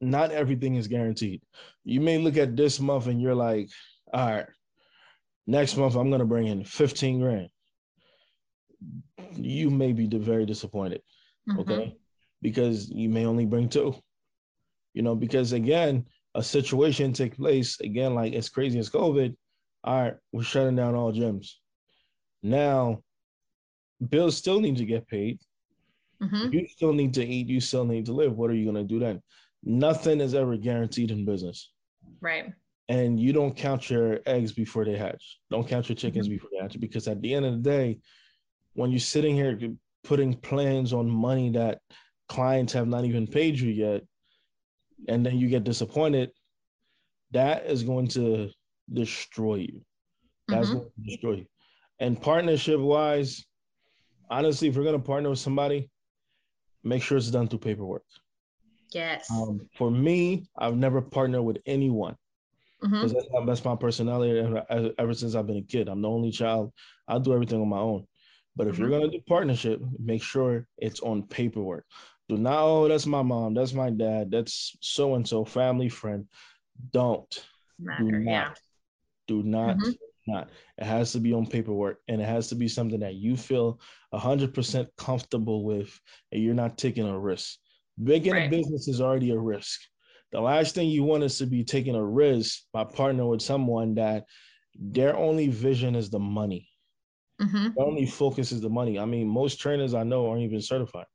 not 0.00 0.32
everything 0.32 0.74
is 0.74 0.88
guaranteed 0.88 1.40
you 1.84 2.00
may 2.00 2.18
look 2.18 2.36
at 2.36 2.56
this 2.56 2.80
month 2.80 3.06
and 3.06 3.20
you're 3.20 3.34
like 3.34 3.68
all 4.12 4.26
right 4.26 4.46
next 5.46 5.76
month 5.76 5.94
i'm 5.94 6.08
going 6.08 6.20
to 6.20 6.26
bring 6.26 6.48
in 6.48 6.64
15 6.64 7.20
grand 7.20 7.48
you 9.34 9.70
may 9.70 9.92
be 9.92 10.08
very 10.08 10.44
disappointed 10.44 11.00
mm-hmm. 11.48 11.60
okay 11.60 11.96
because 12.42 12.88
you 12.90 13.08
may 13.08 13.26
only 13.26 13.44
bring 13.44 13.68
two. 13.68 13.94
You 14.94 15.02
know, 15.02 15.14
because 15.14 15.52
again, 15.52 16.06
a 16.34 16.42
situation 16.42 17.12
take 17.12 17.36
place 17.36 17.80
again, 17.80 18.14
like 18.14 18.34
as 18.34 18.48
crazy 18.48 18.78
as 18.78 18.90
COVID. 18.90 19.34
All 19.84 20.02
right, 20.02 20.14
we're 20.32 20.42
shutting 20.42 20.76
down 20.76 20.94
all 20.94 21.12
gyms. 21.12 21.50
Now, 22.42 23.02
bills 24.08 24.36
still 24.36 24.60
need 24.60 24.76
to 24.76 24.84
get 24.84 25.08
paid. 25.08 25.40
Mm-hmm. 26.22 26.52
You 26.52 26.68
still 26.68 26.92
need 26.92 27.14
to 27.14 27.24
eat. 27.24 27.48
You 27.48 27.60
still 27.60 27.84
need 27.84 28.06
to 28.06 28.12
live. 28.12 28.36
What 28.36 28.50
are 28.50 28.54
you 28.54 28.64
going 28.64 28.76
to 28.76 28.94
do 28.94 28.98
then? 28.98 29.22
Nothing 29.62 30.20
is 30.20 30.34
ever 30.34 30.56
guaranteed 30.56 31.10
in 31.10 31.24
business. 31.24 31.72
Right. 32.20 32.52
And 32.88 33.18
you 33.18 33.32
don't 33.32 33.56
count 33.56 33.90
your 33.90 34.20
eggs 34.26 34.52
before 34.52 34.84
they 34.84 34.96
hatch. 34.96 35.38
Don't 35.50 35.68
count 35.68 35.88
your 35.88 35.96
chickens 35.96 36.26
mm-hmm. 36.26 36.36
before 36.36 36.50
they 36.52 36.62
hatch 36.62 36.78
because 36.78 37.08
at 37.08 37.20
the 37.20 37.34
end 37.34 37.44
of 37.44 37.52
the 37.54 37.70
day, 37.70 37.98
when 38.74 38.90
you're 38.90 39.00
sitting 39.00 39.34
here 39.34 39.58
putting 40.04 40.34
plans 40.34 40.92
on 40.92 41.10
money 41.10 41.50
that 41.50 41.80
clients 42.28 42.72
have 42.72 42.86
not 42.86 43.04
even 43.04 43.26
paid 43.26 43.58
you 43.58 43.70
yet, 43.72 44.02
and 45.08 45.24
then 45.26 45.38
you 45.38 45.48
get 45.48 45.64
disappointed, 45.64 46.30
that 47.32 47.66
is 47.66 47.82
going 47.82 48.08
to 48.08 48.50
destroy 48.92 49.56
you. 49.56 49.80
That's 50.48 50.68
mm-hmm. 50.68 50.78
going 50.78 50.90
to 50.90 51.10
destroy 51.10 51.32
you. 51.32 51.46
And 51.98 52.20
partnership 52.20 52.78
wise, 52.78 53.44
honestly, 54.30 54.68
if 54.68 54.74
you're 54.74 54.84
going 54.84 55.00
to 55.00 55.06
partner 55.06 55.30
with 55.30 55.38
somebody, 55.38 55.90
make 56.84 57.02
sure 57.02 57.16
it's 57.16 57.30
done 57.30 57.48
through 57.48 57.60
paperwork. 57.60 58.04
Yes. 58.92 59.30
Um, 59.30 59.68
for 59.76 59.90
me, 59.90 60.46
I've 60.56 60.76
never 60.76 61.00
partnered 61.00 61.44
with 61.44 61.58
anyone 61.66 62.16
because 62.80 63.12
mm-hmm. 63.12 63.36
that's, 63.46 63.46
that's, 63.46 63.64
my 63.64 63.74
personality 63.74 64.38
ever, 64.38 64.92
ever, 64.98 65.14
since 65.14 65.34
I've 65.34 65.46
been 65.46 65.56
a 65.56 65.62
kid. 65.62 65.88
I'm 65.88 66.02
the 66.02 66.08
only 66.08 66.30
child. 66.30 66.72
I 67.08 67.18
do 67.18 67.32
everything 67.32 67.60
on 67.60 67.68
my 67.68 67.78
own. 67.78 68.06
But 68.54 68.66
if 68.66 68.74
mm-hmm. 68.74 68.82
you're 68.82 68.90
going 68.90 69.10
to 69.10 69.16
do 69.16 69.22
partnership, 69.26 69.80
make 69.98 70.22
sure 70.22 70.66
it's 70.78 71.00
on 71.00 71.22
paperwork. 71.24 71.84
Do 72.28 72.36
not, 72.36 72.62
oh, 72.62 72.88
that's 72.88 73.06
my 73.06 73.22
mom, 73.22 73.54
that's 73.54 73.72
my 73.72 73.90
dad, 73.90 74.30
that's 74.32 74.76
so 74.80 75.14
and 75.14 75.26
so, 75.26 75.44
family 75.44 75.88
friend. 75.88 76.26
Don't. 76.92 77.44
Matter, 77.78 78.04
do 78.04 78.10
not. 78.10 78.30
Yeah. 78.30 78.50
Do 79.28 79.42
not. 79.42 79.76
Mm-hmm. 79.76 79.90
Not. 80.26 80.50
It 80.78 80.84
has 80.84 81.12
to 81.12 81.20
be 81.20 81.32
on 81.32 81.46
paperwork 81.46 81.98
and 82.08 82.20
it 82.20 82.24
has 82.24 82.48
to 82.48 82.54
be 82.54 82.68
something 82.68 83.00
that 83.00 83.14
you 83.14 83.36
feel 83.36 83.80
100% 84.12 84.88
comfortable 84.98 85.64
with 85.64 85.98
and 86.32 86.42
you're 86.42 86.54
not 86.54 86.78
taking 86.78 87.06
a 87.06 87.18
risk. 87.18 87.58
Beginning 88.02 88.42
right. 88.42 88.52
a 88.52 88.56
business 88.56 88.88
is 88.88 89.00
already 89.00 89.30
a 89.30 89.38
risk. 89.38 89.80
The 90.32 90.40
last 90.40 90.74
thing 90.74 90.88
you 90.88 91.04
want 91.04 91.22
is 91.22 91.38
to 91.38 91.46
be 91.46 91.64
taking 91.64 91.94
a 91.94 92.04
risk 92.04 92.62
by 92.72 92.84
partnering 92.84 93.30
with 93.30 93.42
someone 93.42 93.94
that 93.94 94.24
their 94.74 95.16
only 95.16 95.48
vision 95.48 95.94
is 95.94 96.10
the 96.10 96.18
money. 96.18 96.68
Mm-hmm. 97.40 97.68
Their 97.76 97.86
only 97.86 98.06
focus 98.06 98.50
is 98.50 98.60
the 98.60 98.68
money. 98.68 98.98
I 98.98 99.04
mean, 99.04 99.28
most 99.28 99.60
trainers 99.60 99.94
I 99.94 100.02
know 100.02 100.28
aren't 100.28 100.42
even 100.42 100.60
certified. 100.60 101.06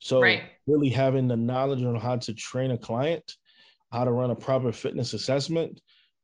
So 0.00 0.20
right. 0.20 0.42
really 0.66 0.88
having 0.88 1.28
the 1.28 1.36
knowledge 1.36 1.82
on 1.82 1.94
how 1.94 2.16
to 2.16 2.34
train 2.34 2.72
a 2.72 2.78
client, 2.78 3.22
how 3.92 4.04
to 4.04 4.10
run 4.10 4.30
a 4.30 4.36
proper 4.36 4.72
fitness 4.72 5.12
assessment, 5.12 5.80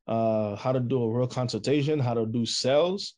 uh, 0.07 0.57
how 0.57 0.73
to 0.73 0.81
do 0.81 1.03
a 1.03 1.11
real 1.11 1.27
consultation, 1.27 1.99
how 1.99 2.15
to 2.15 2.27
do 2.27 2.47
sales. 2.47 3.15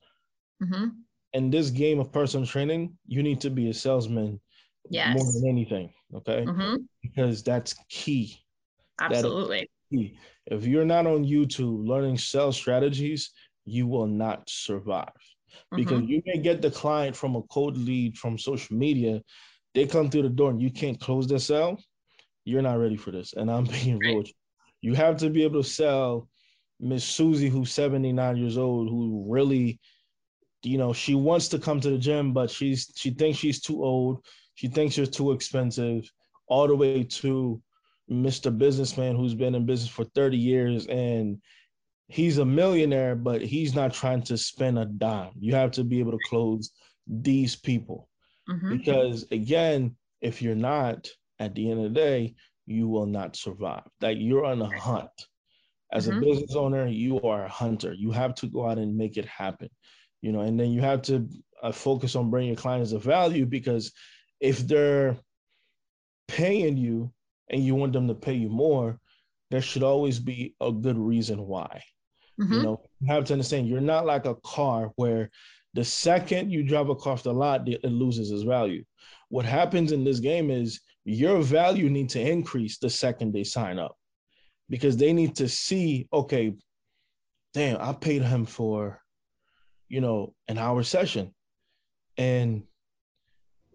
Mm-hmm. 0.62 0.88
In 1.34 1.50
this 1.50 1.70
game 1.70 2.00
of 2.00 2.12
personal 2.12 2.46
training, 2.46 2.96
you 3.06 3.22
need 3.22 3.40
to 3.42 3.50
be 3.50 3.68
a 3.70 3.74
salesman 3.74 4.40
yes. 4.88 5.16
more 5.16 5.32
than 5.32 5.48
anything. 5.48 5.92
Okay. 6.14 6.44
Mm-hmm. 6.46 6.76
Because 7.02 7.42
that's 7.42 7.74
key. 7.88 8.38
Absolutely. 9.00 9.68
That 9.90 9.96
key. 9.96 10.18
If 10.46 10.64
you're 10.64 10.86
not 10.86 11.06
on 11.06 11.24
YouTube 11.24 11.86
learning 11.86 12.18
sales 12.18 12.56
strategies, 12.56 13.30
you 13.66 13.86
will 13.86 14.06
not 14.06 14.48
survive. 14.48 15.08
Because 15.74 16.00
mm-hmm. 16.00 16.10
you 16.10 16.22
may 16.24 16.38
get 16.38 16.62
the 16.62 16.70
client 16.70 17.14
from 17.14 17.36
a 17.36 17.42
cold 17.42 17.76
lead 17.76 18.16
from 18.16 18.38
social 18.38 18.76
media 18.76 19.20
they 19.74 19.86
come 19.86 20.10
through 20.10 20.22
the 20.22 20.28
door 20.28 20.50
and 20.50 20.60
you 20.60 20.70
can't 20.70 21.00
close 21.00 21.26
the 21.26 21.38
sale, 21.38 21.78
you're 22.44 22.62
not 22.62 22.78
ready 22.78 22.96
for 22.96 23.10
this. 23.10 23.34
And 23.34 23.50
I'm 23.50 23.64
being 23.84 23.98
real. 23.98 24.24
You 24.80 24.94
have 24.94 25.16
to 25.18 25.30
be 25.30 25.44
able 25.44 25.62
to 25.62 25.68
sell 25.68 26.28
Miss 26.80 27.04
Susie, 27.04 27.48
who's 27.48 27.72
79 27.72 28.36
years 28.36 28.56
old, 28.56 28.88
who 28.88 29.24
really, 29.28 29.80
you 30.62 30.78
know, 30.78 30.92
she 30.92 31.14
wants 31.14 31.48
to 31.48 31.58
come 31.58 31.80
to 31.80 31.90
the 31.90 31.98
gym, 31.98 32.32
but 32.32 32.50
she's 32.50 32.92
she 32.94 33.10
thinks 33.10 33.38
she's 33.38 33.60
too 33.60 33.82
old. 33.82 34.24
She 34.54 34.68
thinks 34.68 34.94
she's 34.94 35.08
too 35.08 35.32
expensive, 35.32 36.10
all 36.46 36.66
the 36.66 36.76
way 36.76 37.04
to 37.04 37.60
Mr. 38.10 38.56
Businessman 38.56 39.16
who's 39.16 39.34
been 39.34 39.54
in 39.54 39.66
business 39.66 39.90
for 39.90 40.04
30 40.04 40.36
years 40.36 40.86
and 40.86 41.40
he's 42.08 42.38
a 42.38 42.44
millionaire, 42.44 43.14
but 43.14 43.42
he's 43.42 43.74
not 43.74 43.92
trying 43.92 44.22
to 44.22 44.36
spend 44.36 44.78
a 44.78 44.86
dime. 44.86 45.32
You 45.38 45.54
have 45.54 45.70
to 45.72 45.84
be 45.84 46.00
able 46.00 46.12
to 46.12 46.28
close 46.28 46.72
these 47.06 47.54
people. 47.54 48.08
Mm-hmm. 48.48 48.76
Because 48.78 49.26
again, 49.30 49.96
if 50.20 50.42
you're 50.42 50.54
not, 50.54 51.08
at 51.38 51.54
the 51.54 51.70
end 51.70 51.84
of 51.84 51.94
the 51.94 52.00
day, 52.00 52.34
you 52.66 52.88
will 52.88 53.06
not 53.06 53.36
survive. 53.36 53.84
That 54.00 54.16
you're 54.16 54.44
on 54.44 54.60
a 54.60 54.78
hunt. 54.78 55.10
As 55.92 56.06
mm-hmm. 56.06 56.18
a 56.18 56.20
business 56.20 56.54
owner, 56.54 56.86
you 56.86 57.20
are 57.22 57.44
a 57.44 57.48
hunter. 57.48 57.94
You 57.94 58.10
have 58.12 58.34
to 58.36 58.46
go 58.46 58.68
out 58.68 58.78
and 58.78 58.96
make 58.96 59.16
it 59.16 59.24
happen, 59.26 59.70
you 60.20 60.32
know, 60.32 60.40
and 60.40 60.58
then 60.58 60.70
you 60.70 60.80
have 60.80 61.02
to 61.02 61.28
uh, 61.62 61.72
focus 61.72 62.14
on 62.14 62.30
bringing 62.30 62.48
your 62.48 62.56
clients 62.56 62.92
of 62.92 63.02
value 63.02 63.46
because 63.46 63.92
if 64.40 64.66
they're 64.66 65.16
paying 66.28 66.76
you 66.76 67.12
and 67.50 67.64
you 67.64 67.74
want 67.74 67.92
them 67.92 68.06
to 68.08 68.14
pay 68.14 68.34
you 68.34 68.48
more, 68.48 69.00
there 69.50 69.62
should 69.62 69.82
always 69.82 70.18
be 70.18 70.54
a 70.60 70.70
good 70.70 70.98
reason 70.98 71.46
why. 71.46 71.82
Mm-hmm. 72.38 72.52
You 72.52 72.62
know, 72.62 72.80
you 73.00 73.12
have 73.12 73.24
to 73.26 73.32
understand 73.32 73.66
you're 73.66 73.80
not 73.80 74.06
like 74.06 74.26
a 74.26 74.36
car 74.44 74.92
where 74.96 75.30
the 75.74 75.84
second 75.84 76.50
you 76.50 76.62
drive 76.62 76.90
a 76.90 76.94
car 76.94 77.14
off 77.14 77.22
the 77.22 77.32
lot, 77.32 77.68
it 77.68 77.82
loses 77.84 78.30
its 78.30 78.42
value. 78.42 78.84
What 79.30 79.44
happens 79.44 79.92
in 79.92 80.04
this 80.04 80.20
game 80.20 80.50
is 80.50 80.80
your 81.04 81.40
value 81.42 81.88
needs 81.88 82.12
to 82.12 82.20
increase 82.20 82.78
the 82.78 82.90
second 82.90 83.32
they 83.32 83.44
sign 83.44 83.78
up 83.78 83.97
because 84.68 84.96
they 84.96 85.12
need 85.12 85.36
to 85.36 85.48
see, 85.48 86.08
okay, 86.12 86.54
damn, 87.54 87.80
I 87.80 87.92
paid 87.92 88.22
him 88.22 88.44
for, 88.44 89.00
you 89.88 90.00
know, 90.00 90.34
an 90.48 90.58
hour 90.58 90.82
session 90.82 91.34
and 92.16 92.62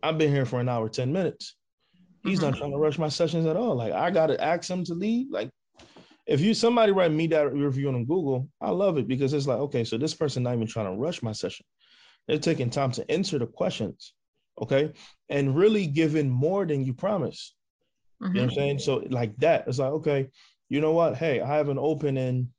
I've 0.03 0.17
been 0.17 0.31
here 0.31 0.45
for 0.45 0.59
an 0.59 0.69
hour, 0.69 0.89
10 0.89 1.11
minutes. 1.11 1.55
He's 2.23 2.39
mm-hmm. 2.39 2.51
not 2.51 2.57
trying 2.57 2.71
to 2.71 2.77
rush 2.77 2.97
my 2.97 3.09
sessions 3.09 3.45
at 3.45 3.55
all. 3.55 3.75
Like 3.75 3.93
I 3.93 4.11
gotta 4.11 4.41
ask 4.43 4.69
him 4.69 4.83
to 4.85 4.93
leave. 4.93 5.27
Like 5.31 5.49
if 6.27 6.39
you 6.39 6.53
somebody 6.53 6.91
write 6.91 7.11
me 7.11 7.27
that 7.27 7.53
review 7.53 7.89
on 7.89 8.05
Google, 8.05 8.47
I 8.61 8.69
love 8.69 8.97
it 8.97 9.07
because 9.07 9.33
it's 9.33 9.47
like, 9.47 9.59
okay, 9.59 9.83
so 9.83 9.97
this 9.97 10.13
person 10.13 10.43
not 10.43 10.55
even 10.55 10.67
trying 10.67 10.85
to 10.85 10.99
rush 10.99 11.21
my 11.21 11.31
session. 11.31 11.65
They're 12.27 12.37
taking 12.37 12.69
time 12.69 12.91
to 12.93 13.11
answer 13.11 13.37
the 13.37 13.47
questions, 13.47 14.13
okay, 14.61 14.93
and 15.29 15.55
really 15.55 15.87
giving 15.87 16.29
more 16.29 16.65
than 16.65 16.85
you 16.85 16.93
promised. 16.93 17.55
Mm-hmm. 18.21 18.35
You 18.35 18.41
know 18.41 18.45
what 18.45 18.53
I'm 18.53 18.57
mm-hmm. 18.57 18.59
saying? 18.59 18.79
So 18.79 19.03
like 19.09 19.35
that, 19.37 19.67
it's 19.67 19.79
like, 19.79 19.91
okay, 19.91 20.29
you 20.74 20.82
know 20.82 20.91
what? 20.91 21.15
Hey, 21.15 21.39
I 21.39 21.55
have 21.55 21.69
an 21.69 21.78
opening 21.78 22.49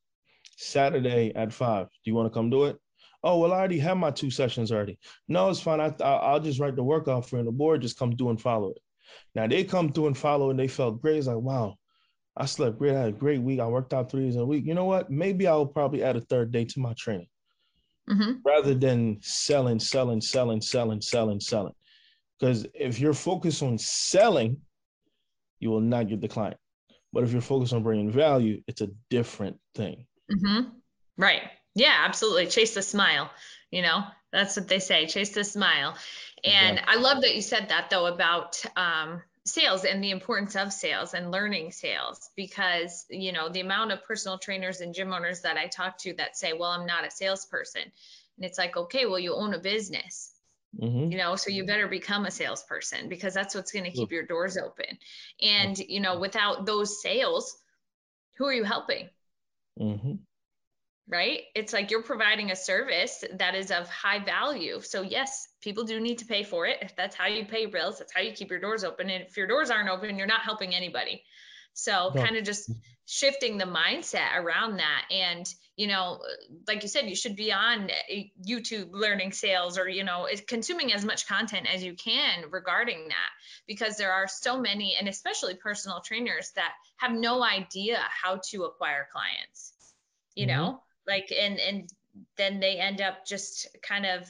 Saturday 0.56 1.32
at 1.34 1.52
five. 1.52 1.86
Do 1.86 2.10
you 2.10 2.14
want 2.14 2.32
to 2.32 2.36
come 2.38 2.48
do 2.48 2.64
it? 2.66 2.78
Oh 3.24 3.40
well, 3.40 3.52
I 3.52 3.58
already 3.58 3.80
have 3.80 3.96
my 3.96 4.12
two 4.12 4.30
sessions 4.30 4.70
already. 4.70 5.00
No, 5.26 5.50
it's 5.50 5.58
fine. 5.58 5.80
I 5.80 5.92
I'll 6.00 6.38
just 6.38 6.60
write 6.60 6.76
the 6.76 6.84
workout 6.84 7.28
for 7.28 7.36
you, 7.36 7.40
and 7.40 7.48
the 7.48 7.52
board 7.52 7.82
just 7.82 7.98
come 7.98 8.16
through 8.16 8.30
and 8.30 8.40
follow 8.40 8.70
it. 8.70 8.78
Now 9.34 9.48
they 9.48 9.64
come 9.64 9.92
through 9.92 10.06
and 10.06 10.16
follow, 10.16 10.50
and 10.50 10.58
they 10.60 10.68
felt 10.68 11.02
great. 11.02 11.16
It's 11.16 11.26
like 11.26 11.38
wow, 11.38 11.74
I 12.36 12.46
slept 12.46 12.78
great. 12.78 12.94
I 12.94 13.00
had 13.00 13.08
a 13.08 13.12
great 13.24 13.42
week. 13.42 13.58
I 13.58 13.66
worked 13.66 13.92
out 13.92 14.12
three 14.12 14.26
days 14.26 14.36
a 14.36 14.46
week. 14.46 14.64
You 14.64 14.74
know 14.74 14.84
what? 14.84 15.10
Maybe 15.10 15.48
I'll 15.48 15.66
probably 15.66 16.04
add 16.04 16.14
a 16.14 16.20
third 16.20 16.52
day 16.52 16.66
to 16.66 16.78
my 16.78 16.94
training 16.96 17.26
mm-hmm. 18.08 18.34
rather 18.44 18.74
than 18.74 19.18
selling, 19.22 19.80
selling, 19.80 20.20
selling, 20.20 20.60
selling, 20.60 21.00
selling, 21.00 21.40
selling. 21.40 21.74
Because 22.38 22.64
if 22.74 23.00
you're 23.00 23.12
focused 23.12 23.64
on 23.64 23.76
selling, 23.76 24.58
you 25.58 25.70
will 25.70 25.80
not 25.80 26.06
get 26.06 26.20
the 26.20 26.28
client. 26.28 26.58
But 27.14 27.24
if 27.24 27.32
you're 27.32 27.40
focused 27.40 27.72
on 27.72 27.82
bringing 27.82 28.10
value, 28.10 28.62
it's 28.66 28.80
a 28.80 28.90
different 29.08 29.58
thing. 29.74 30.06
Mm-hmm. 30.30 30.68
Right. 31.16 31.42
Yeah, 31.74 32.02
absolutely. 32.04 32.48
Chase 32.48 32.74
the 32.74 32.82
smile. 32.82 33.30
You 33.70 33.82
know, 33.82 34.02
that's 34.32 34.56
what 34.56 34.68
they 34.68 34.80
say 34.80 35.06
chase 35.06 35.30
the 35.30 35.44
smile. 35.44 35.96
And 36.44 36.78
exactly. 36.78 36.96
I 36.96 37.00
love 37.00 37.22
that 37.22 37.34
you 37.34 37.42
said 37.42 37.68
that 37.70 37.88
though 37.90 38.06
about, 38.06 38.62
um, 38.76 39.22
sales 39.46 39.84
and 39.84 40.02
the 40.02 40.10
importance 40.10 40.56
of 40.56 40.72
sales 40.72 41.12
and 41.12 41.30
learning 41.30 41.70
sales 41.70 42.30
because 42.34 43.04
you 43.10 43.30
know 43.30 43.50
the 43.50 43.60
amount 43.60 43.92
of 43.92 44.02
personal 44.04 44.38
trainers 44.38 44.80
and 44.80 44.94
gym 44.94 45.12
owners 45.12 45.42
that 45.42 45.58
i 45.58 45.66
talk 45.66 45.98
to 45.98 46.14
that 46.14 46.34
say 46.34 46.54
well 46.54 46.70
i'm 46.70 46.86
not 46.86 47.06
a 47.06 47.10
salesperson 47.10 47.82
and 47.82 48.44
it's 48.46 48.56
like 48.56 48.74
okay 48.74 49.04
well 49.04 49.18
you 49.18 49.34
own 49.34 49.52
a 49.52 49.58
business 49.58 50.33
mm-hmm. 50.80 51.10
you 51.10 51.18
know 51.18 51.36
so 51.36 51.50
you 51.50 51.64
better 51.66 51.88
become 51.88 52.24
a 52.24 52.30
salesperson 52.30 53.08
because 53.08 53.34
that's 53.34 53.54
what's 53.54 53.72
going 53.72 53.84
to 53.84 53.90
keep 53.90 54.10
your 54.10 54.24
doors 54.24 54.56
open 54.56 54.98
and 55.42 55.78
you 55.78 56.00
know 56.00 56.18
without 56.18 56.66
those 56.66 57.02
sales 57.02 57.56
who 58.36 58.46
are 58.46 58.52
you 58.52 58.64
helping 58.64 59.08
mm-hmm 59.80 60.14
right? 61.08 61.40
It's 61.54 61.72
like 61.72 61.90
you're 61.90 62.02
providing 62.02 62.50
a 62.50 62.56
service 62.56 63.24
that 63.38 63.54
is 63.54 63.70
of 63.70 63.88
high 63.88 64.24
value. 64.24 64.80
So 64.80 65.02
yes, 65.02 65.48
people 65.60 65.84
do 65.84 66.00
need 66.00 66.18
to 66.18 66.24
pay 66.24 66.44
for 66.44 66.66
it. 66.66 66.78
If 66.80 66.96
that's 66.96 67.14
how 67.14 67.26
you 67.26 67.44
pay 67.44 67.62
your 67.62 67.70
bills, 67.70 67.98
that's 67.98 68.12
how 68.12 68.20
you 68.20 68.32
keep 68.32 68.50
your 68.50 68.60
doors 68.60 68.84
open. 68.84 69.10
And 69.10 69.24
if 69.24 69.36
your 69.36 69.46
doors 69.46 69.70
aren't 69.70 69.90
open, 69.90 70.16
you're 70.16 70.26
not 70.26 70.42
helping 70.42 70.74
anybody. 70.74 71.22
So 71.74 72.12
no. 72.14 72.22
kind 72.22 72.36
of 72.36 72.44
just 72.44 72.70
shifting 73.06 73.58
the 73.58 73.64
mindset 73.64 74.36
around 74.36 74.78
that. 74.78 75.04
And, 75.10 75.46
you 75.76 75.88
know, 75.88 76.20
like 76.68 76.82
you 76.82 76.88
said, 76.88 77.08
you 77.08 77.16
should 77.16 77.34
be 77.34 77.52
on 77.52 77.90
YouTube 78.48 78.90
learning 78.92 79.32
sales 79.32 79.76
or, 79.76 79.88
you 79.88 80.04
know, 80.04 80.28
consuming 80.46 80.92
as 80.92 81.04
much 81.04 81.26
content 81.26 81.66
as 81.72 81.82
you 81.82 81.94
can 81.94 82.44
regarding 82.50 83.08
that 83.08 83.30
because 83.66 83.96
there 83.96 84.12
are 84.12 84.28
so 84.28 84.60
many, 84.60 84.96
and 84.96 85.08
especially 85.08 85.54
personal 85.54 86.00
trainers 86.00 86.52
that 86.54 86.72
have 86.96 87.12
no 87.12 87.42
idea 87.42 87.98
how 88.22 88.40
to 88.50 88.64
acquire 88.64 89.08
clients 89.12 89.74
you 90.34 90.46
mm-hmm. 90.46 90.56
know 90.56 90.82
like 91.06 91.32
and 91.38 91.58
and 91.58 91.88
then 92.36 92.60
they 92.60 92.76
end 92.76 93.00
up 93.00 93.26
just 93.26 93.66
kind 93.82 94.06
of 94.06 94.28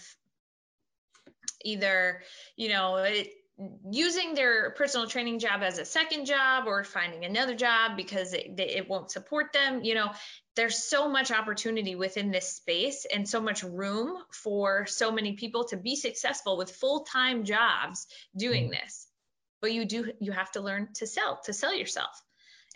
either 1.65 2.23
you 2.57 2.69
know 2.69 2.97
it, 2.97 3.29
using 3.89 4.35
their 4.35 4.71
personal 4.73 5.07
training 5.07 5.39
job 5.39 5.63
as 5.63 5.79
a 5.79 5.85
second 5.85 6.27
job 6.27 6.67
or 6.67 6.83
finding 6.83 7.25
another 7.25 7.55
job 7.55 7.97
because 7.97 8.33
it, 8.33 8.59
it 8.59 8.89
won't 8.89 9.13
support 9.13 9.53
them 9.53 9.85
you 9.85 9.95
know 9.95 10.11
there's 10.57 10.85
so 10.85 11.09
much 11.09 11.33
opportunity 11.33 11.95
within 11.95 12.31
this 12.31 12.53
space 12.53 13.07
and 13.13 13.29
so 13.29 13.41
much 13.41 13.63
room 13.63 14.17
for 14.31 14.87
so 14.87 15.11
many 15.11 15.33
people 15.33 15.65
to 15.65 15.77
be 15.77 15.97
successful 15.97 16.57
with 16.57 16.71
full-time 16.71 17.45
jobs 17.45 18.07
doing 18.37 18.69
mm. 18.69 18.71
this. 18.71 19.09
But 19.61 19.73
you 19.73 19.87
do 19.87 20.13
you 20.21 20.33
have 20.33 20.53
to 20.53 20.61
learn 20.61 20.89
to 20.97 21.07
sell 21.07 21.41
to 21.45 21.53
sell 21.53 21.75
yourself 21.75 22.11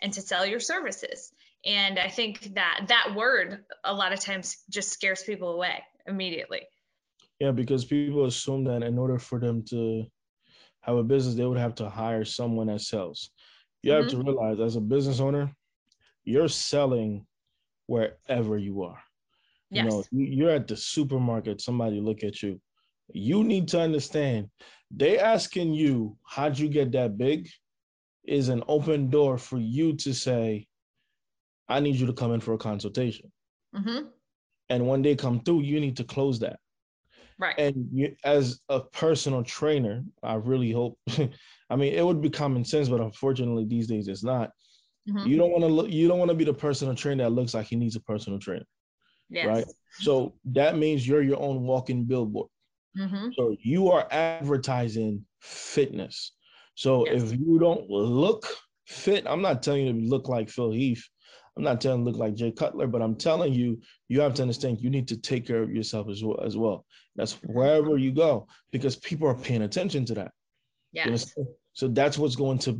and 0.01 0.11
to 0.13 0.21
sell 0.21 0.45
your 0.45 0.59
services. 0.59 1.31
And 1.65 1.99
i 1.99 2.07
think 2.09 2.55
that 2.55 2.85
that 2.87 3.15
word 3.15 3.63
a 3.83 3.93
lot 3.93 4.13
of 4.13 4.19
times 4.19 4.57
just 4.69 4.89
scares 4.89 5.23
people 5.23 5.53
away 5.53 5.83
immediately. 6.07 6.61
Yeah 7.39 7.51
because 7.51 7.85
people 7.85 8.25
assume 8.25 8.63
that 8.65 8.81
in 8.81 8.97
order 8.97 9.19
for 9.19 9.39
them 9.39 9.63
to 9.69 10.05
have 10.89 10.97
a 10.97 11.03
business 11.03 11.35
they 11.35 11.45
would 11.45 11.57
have 11.57 11.75
to 11.75 11.89
hire 11.89 12.25
someone 12.25 12.67
that 12.67 12.81
sells 12.81 13.31
you 13.81 13.91
mm-hmm. 13.91 14.01
have 14.01 14.11
to 14.11 14.17
realize 14.17 14.59
as 14.59 14.75
a 14.75 14.81
business 14.81 15.19
owner 15.19 15.51
you're 16.23 16.47
selling 16.47 17.25
wherever 17.87 18.57
you 18.57 18.83
are 18.83 19.01
yes. 19.71 19.83
you 19.83 19.89
know 19.89 20.03
you're 20.11 20.51
at 20.51 20.67
the 20.67 20.77
supermarket 20.77 21.61
somebody 21.61 21.99
look 21.99 22.23
at 22.23 22.43
you 22.43 22.59
you 23.13 23.43
need 23.43 23.67
to 23.67 23.79
understand 23.79 24.49
they 24.91 25.17
asking 25.17 25.73
you 25.73 26.15
how'd 26.25 26.57
you 26.57 26.67
get 26.67 26.91
that 26.91 27.17
big 27.17 27.47
is 28.25 28.49
an 28.49 28.63
open 28.67 29.09
door 29.09 29.37
for 29.37 29.57
you 29.57 29.95
to 29.95 30.13
say 30.13 30.67
I 31.69 31.79
need 31.79 31.95
you 31.95 32.07
to 32.07 32.13
come 32.13 32.33
in 32.33 32.41
for 32.41 32.53
a 32.53 32.57
consultation. 32.57 33.31
Mm-hmm. 33.75 34.07
And 34.69 34.87
when 34.87 35.01
they 35.01 35.15
come 35.15 35.39
through, 35.41 35.61
you 35.61 35.79
need 35.79 35.97
to 35.97 36.03
close 36.03 36.39
that. 36.39 36.59
Right. 37.39 37.57
And 37.57 37.87
you, 37.93 38.15
as 38.25 38.59
a 38.67 38.81
personal 38.81 39.43
trainer, 39.43 40.03
I 40.21 40.35
really 40.35 40.71
hope. 40.71 40.99
I 41.69 41.75
mean, 41.75 41.93
it 41.93 42.05
would 42.05 42.21
be 42.21 42.29
common 42.29 42.65
sense, 42.65 42.89
but 42.89 42.99
unfortunately, 42.99 43.65
these 43.65 43.87
days 43.87 44.07
it's 44.07 44.23
not. 44.23 44.51
Mm-hmm. 45.09 45.27
You 45.27 45.37
don't 45.37 45.51
want 45.51 45.63
to 45.63 45.67
look. 45.67 45.89
You 45.89 46.07
don't 46.07 46.19
want 46.19 46.29
to 46.29 46.35
be 46.35 46.43
the 46.43 46.53
personal 46.53 46.95
trainer 46.95 47.23
that 47.23 47.29
looks 47.29 47.53
like 47.53 47.67
he 47.67 47.77
needs 47.77 47.95
a 47.95 48.01
personal 48.01 48.39
trainer. 48.39 48.65
Yes. 49.29 49.47
Right. 49.47 49.65
So 49.99 50.33
that 50.45 50.77
means 50.77 51.07
you're 51.07 51.21
your 51.21 51.39
own 51.39 51.61
walking 51.61 52.05
billboard. 52.05 52.49
Mm-hmm. 52.97 53.29
So 53.37 53.55
you 53.61 53.89
are 53.89 54.07
advertising 54.11 55.25
fitness. 55.39 56.33
So 56.75 57.05
yes. 57.05 57.23
if 57.23 57.39
you 57.39 57.59
don't 57.59 57.89
look 57.89 58.47
fit, 58.87 59.25
I'm 59.27 59.41
not 59.41 59.63
telling 59.63 59.85
you 59.85 59.93
to 59.93 60.09
look 60.09 60.27
like 60.27 60.49
Phil 60.49 60.71
Heath. 60.71 61.07
I'm 61.57 61.63
not 61.63 61.81
telling 61.81 61.99
you 61.99 62.05
look 62.05 62.17
like 62.17 62.35
Jay 62.35 62.51
Cutler, 62.51 62.87
but 62.87 63.01
I'm 63.01 63.15
telling 63.15 63.53
you, 63.53 63.81
you 64.07 64.21
have 64.21 64.33
to 64.35 64.41
understand 64.41 64.81
you 64.81 64.89
need 64.89 65.07
to 65.09 65.17
take 65.17 65.45
care 65.47 65.61
of 65.61 65.71
yourself 65.71 66.09
as 66.09 66.23
well. 66.23 66.39
As 66.41 66.55
well. 66.57 66.85
That's 67.15 67.33
wherever 67.43 67.97
you 67.97 68.11
go 68.11 68.47
because 68.71 68.95
people 68.95 69.27
are 69.27 69.35
paying 69.35 69.63
attention 69.63 70.05
to 70.05 70.13
that. 70.15 70.31
Yeah. 70.93 71.15
So 71.73 71.87
that's 71.87 72.17
what's 72.17 72.35
going 72.35 72.59
to 72.59 72.77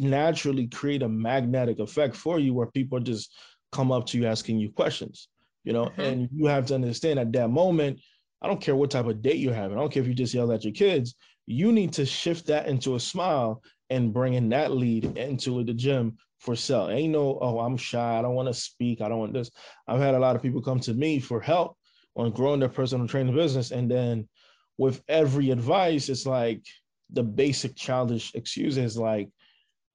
naturally 0.00 0.66
create 0.66 1.02
a 1.02 1.08
magnetic 1.08 1.78
effect 1.78 2.16
for 2.16 2.38
you, 2.38 2.54
where 2.54 2.66
people 2.66 3.00
just 3.00 3.34
come 3.70 3.92
up 3.92 4.06
to 4.06 4.18
you 4.18 4.26
asking 4.26 4.58
you 4.58 4.70
questions. 4.70 5.28
You 5.64 5.72
know, 5.72 5.84
mm-hmm. 5.86 6.00
and 6.00 6.28
you 6.34 6.46
have 6.46 6.66
to 6.66 6.74
understand 6.74 7.18
at 7.18 7.32
that 7.32 7.48
moment. 7.48 8.00
I 8.40 8.48
don't 8.48 8.60
care 8.60 8.74
what 8.74 8.90
type 8.90 9.06
of 9.06 9.22
date 9.22 9.36
you're 9.36 9.54
having. 9.54 9.78
I 9.78 9.80
don't 9.80 9.92
care 9.92 10.02
if 10.02 10.08
you 10.08 10.14
just 10.14 10.34
yell 10.34 10.50
at 10.50 10.64
your 10.64 10.72
kids. 10.72 11.14
You 11.46 11.70
need 11.70 11.92
to 11.92 12.04
shift 12.04 12.46
that 12.48 12.66
into 12.66 12.96
a 12.96 13.00
smile 13.00 13.62
and 13.88 14.12
bringing 14.12 14.48
that 14.48 14.72
lead 14.72 15.16
into 15.16 15.62
the 15.62 15.72
gym 15.72 16.16
for 16.42 16.56
sale. 16.56 16.90
Ain't 16.90 17.12
no, 17.12 17.38
oh, 17.40 17.60
I'm 17.60 17.76
shy. 17.76 18.18
I 18.18 18.22
don't 18.22 18.34
want 18.34 18.48
to 18.48 18.54
speak. 18.54 19.00
I 19.00 19.08
don't 19.08 19.20
want 19.20 19.32
this. 19.32 19.50
I've 19.86 20.00
had 20.00 20.16
a 20.16 20.18
lot 20.18 20.34
of 20.34 20.42
people 20.42 20.60
come 20.60 20.80
to 20.80 20.92
me 20.92 21.20
for 21.20 21.40
help 21.40 21.76
on 22.16 22.32
growing 22.32 22.58
their 22.58 22.68
personal 22.68 23.06
training 23.06 23.34
business. 23.34 23.70
And 23.70 23.88
then 23.88 24.28
with 24.76 25.02
every 25.08 25.50
advice, 25.50 26.08
it's 26.08 26.26
like 26.26 26.64
the 27.10 27.22
basic 27.22 27.76
childish 27.76 28.34
excuses 28.34 28.98
like, 28.98 29.30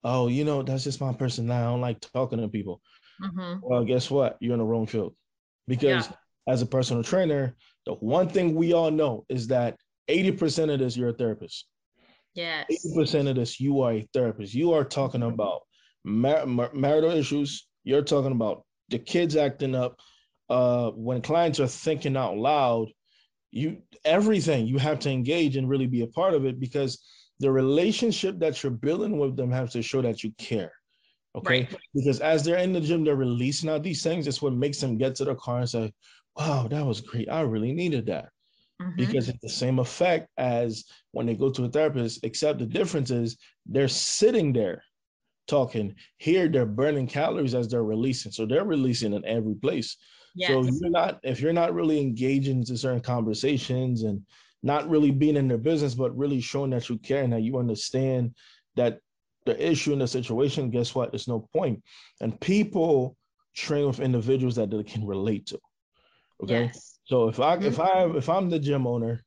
oh, 0.06 0.30
you 0.30 0.46
know, 0.46 0.64
that's 0.64 0.86
just 0.86 1.02
my 1.02 1.12
person 1.12 1.48
now. 1.48 1.68
I 1.68 1.72
don't 1.72 1.82
like 1.82 2.00
talking 2.00 2.40
to 2.40 2.48
people. 2.48 2.82
Mm-hmm. 3.22 3.60
Well, 3.62 3.84
guess 3.84 4.10
what? 4.10 4.38
You're 4.40 4.54
in 4.54 4.60
the 4.60 4.66
wrong 4.66 4.88
field. 4.88 5.16
Because 5.68 6.08
yeah. 6.08 6.16
as 6.48 6.62
a 6.62 6.66
personal 6.66 7.04
trainer, 7.04 7.58
the 7.86 7.96
one 7.96 8.30
thing 8.30 8.56
we 8.56 8.72
all 8.72 8.90
know 8.90 9.26
is 9.28 9.48
that 9.48 9.76
80% 10.10 10.74
of 10.74 10.80
this, 10.80 10.96
you're 10.96 11.10
a 11.10 11.14
therapist. 11.14 11.66
Yes. 12.36 12.68
80% 12.96 13.30
of 13.30 13.36
this, 13.36 13.60
you 13.60 13.82
are 13.82 13.94
a 13.94 14.08
therapist. 14.14 14.54
You 14.54 14.72
are 14.74 14.86
talking 14.86 15.24
about 15.24 15.62
mar- 16.08 16.46
mar- 16.46 16.72
marital 16.74 17.12
issues. 17.12 17.68
You're 17.84 18.02
talking 18.02 18.32
about 18.32 18.64
the 18.90 19.00
kids 19.00 19.36
acting 19.36 19.76
up, 19.76 20.00
uh, 20.50 20.92
when 20.92 21.22
clients 21.22 21.60
are 21.60 21.68
thinking 21.68 22.16
out 22.16 22.38
loud, 22.38 22.88
you 23.52 23.82
everything 24.06 24.68
you 24.68 24.78
have 24.78 25.00
to 25.00 25.10
engage 25.10 25.56
and 25.56 25.70
really 25.70 25.88
be 25.88 26.02
a 26.02 26.08
part 26.08 26.34
of 26.34 26.46
it 26.46 26.60
because 26.60 27.04
the 27.40 27.52
relationship 27.52 28.40
that 28.40 28.62
you're 28.62 28.72
building 28.72 29.18
with 29.20 29.36
them 29.36 29.52
has 29.52 29.72
to 29.72 29.82
show 29.82 30.02
that 30.02 30.24
you 30.24 30.32
care. 30.38 30.72
Okay. 31.36 31.62
Right. 31.62 31.76
Because 31.94 32.20
as 32.20 32.44
they're 32.44 32.58
in 32.58 32.74
the 32.74 32.82
gym, 32.82 33.04
they're 33.04 33.16
releasing 33.16 33.70
out 33.70 33.84
these 33.84 34.02
things. 34.02 34.28
It's 34.28 34.42
what 34.42 34.54
makes 34.54 34.80
them 34.80 34.98
get 34.98 35.16
to 35.16 35.26
the 35.26 35.36
car 35.36 35.60
and 35.60 35.70
say, 35.70 35.94
Wow, 36.36 36.68
that 36.70 36.86
was 36.86 37.02
great. 37.02 37.30
I 37.30 37.42
really 37.42 37.74
needed 37.74 38.06
that. 38.08 38.30
Mm-hmm. 38.82 38.96
Because 38.96 39.28
it's 39.28 39.42
the 39.42 39.50
same 39.50 39.80
effect 39.80 40.30
as 40.38 40.86
when 41.12 41.26
they 41.26 41.36
go 41.36 41.50
to 41.50 41.66
a 41.66 41.70
therapist, 41.70 42.24
except 42.24 42.60
the 42.60 42.66
difference 42.66 43.12
is 43.12 43.38
they're 43.66 43.88
sitting 43.88 44.54
there 44.54 44.84
talking. 45.48 45.96
Here 46.18 46.48
they're 46.48 46.66
burning 46.66 47.08
calories 47.08 47.56
as 47.56 47.68
they're 47.68 47.84
releasing. 47.84 48.32
So 48.32 48.46
they're 48.46 48.66
releasing 48.66 49.14
in 49.14 49.26
every 49.26 49.56
place. 49.56 49.98
Yes. 50.36 50.50
So 50.50 50.64
you're 50.64 50.92
not 50.92 51.20
if 51.24 51.42
you're 51.42 51.54
not 51.54 51.74
really 51.74 52.00
engaging 52.00 52.60
into 52.60 52.78
certain 52.78 53.02
conversations 53.02 54.04
and 54.04 54.22
not 54.64 54.90
really 54.90 55.12
being 55.12 55.38
in 55.38 55.48
their 55.48 55.58
business, 55.58 55.96
but 55.96 56.16
really 56.18 56.42
showing 56.42 56.72
that 56.72 56.90
you 56.90 56.98
care 56.98 57.24
and 57.24 57.34
that 57.34 57.42
you 57.42 57.58
understand 57.58 58.36
that 58.76 59.00
the 59.46 59.72
issue 59.72 59.94
in 59.94 60.00
the 60.00 60.08
situation, 60.08 60.70
guess 60.70 60.94
what? 60.94 61.12
There's 61.12 61.28
no 61.28 61.48
point. 61.54 61.82
And 62.22 62.40
people 62.40 63.18
train 63.56 63.88
with 63.88 64.00
individuals 64.00 64.56
that 64.56 64.70
they 64.70 64.84
can 64.84 65.06
relate 65.06 65.48
to. 65.48 65.60
Okay. 66.44 66.66
Yes. 66.66 67.00
So 67.06 67.30
if 67.30 67.40
I 67.40 67.56
if 67.56 67.78
mm-hmm. 67.78 68.16
I 68.16 68.18
if 68.18 68.30
I'm 68.30 68.50
the 68.50 68.60
gym 68.60 68.86
owner 68.86 69.24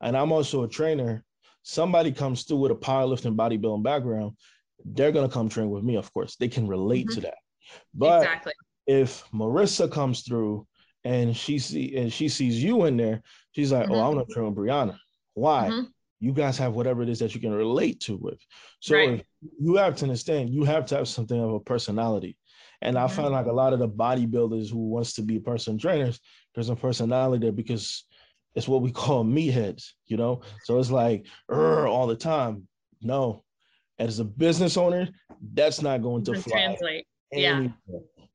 and 0.00 0.16
I'm 0.16 0.30
also 0.30 0.62
a 0.62 0.68
trainer, 0.68 1.24
somebody 1.62 2.12
comes 2.12 2.44
through 2.44 2.58
with 2.58 2.72
a 2.72 2.76
powerlifting 2.76 3.34
bodybuilding 3.34 3.82
background, 3.82 4.36
they're 4.84 5.12
gonna 5.12 5.28
come 5.28 5.48
train 5.48 5.70
with 5.70 5.84
me, 5.84 5.96
of 5.96 6.12
course. 6.12 6.36
They 6.36 6.48
can 6.48 6.66
relate 6.66 7.06
mm-hmm. 7.06 7.14
to 7.14 7.20
that. 7.22 7.38
But 7.94 8.22
exactly. 8.22 8.52
if 8.86 9.24
Marissa 9.32 9.90
comes 9.90 10.22
through 10.22 10.66
and 11.04 11.36
she 11.36 11.58
see 11.58 11.96
and 11.96 12.12
she 12.12 12.28
sees 12.28 12.62
you 12.62 12.84
in 12.84 12.96
there, 12.96 13.22
she's 13.52 13.72
like, 13.72 13.84
mm-hmm. 13.84 13.94
"Oh, 13.94 14.00
I 14.00 14.08
want 14.08 14.28
to 14.28 14.34
train 14.34 14.46
with 14.46 14.56
Brianna." 14.56 14.96
Why? 15.34 15.68
Mm-hmm. 15.68 15.86
You 16.20 16.32
guys 16.32 16.56
have 16.58 16.74
whatever 16.74 17.02
it 17.02 17.08
is 17.08 17.18
that 17.18 17.34
you 17.34 17.40
can 17.40 17.52
relate 17.52 17.98
to 18.00 18.16
with. 18.16 18.38
So 18.78 18.94
right. 18.94 19.24
you 19.60 19.74
have 19.76 19.96
to 19.96 20.04
understand, 20.04 20.50
you 20.50 20.62
have 20.62 20.86
to 20.86 20.96
have 20.96 21.08
something 21.08 21.40
of 21.40 21.52
a 21.52 21.60
personality. 21.60 22.36
And 22.80 22.96
I 22.96 23.06
mm-hmm. 23.06 23.16
find 23.16 23.32
like 23.32 23.46
a 23.46 23.52
lot 23.52 23.72
of 23.72 23.80
the 23.80 23.88
bodybuilders 23.88 24.70
who 24.70 24.88
wants 24.88 25.14
to 25.14 25.22
be 25.22 25.40
person 25.40 25.78
trainers, 25.78 26.20
there's 26.54 26.68
a 26.68 26.76
personality 26.76 27.46
there 27.46 27.52
because 27.52 28.04
it's 28.54 28.68
what 28.68 28.82
we 28.82 28.92
call 28.92 29.24
meatheads, 29.24 29.90
you 30.06 30.16
know. 30.16 30.42
So 30.64 30.78
it's 30.78 30.90
like 30.90 31.26
all 31.48 32.06
the 32.06 32.16
time. 32.16 32.68
No, 33.00 33.42
as 34.02 34.18
a 34.18 34.24
business 34.24 34.76
owner, 34.76 35.08
that's 35.54 35.80
not 35.80 36.02
going 36.02 36.24
to 36.24 36.34
fly. 36.34 36.52
Translate. 36.52 37.06
Yeah. 37.30 37.68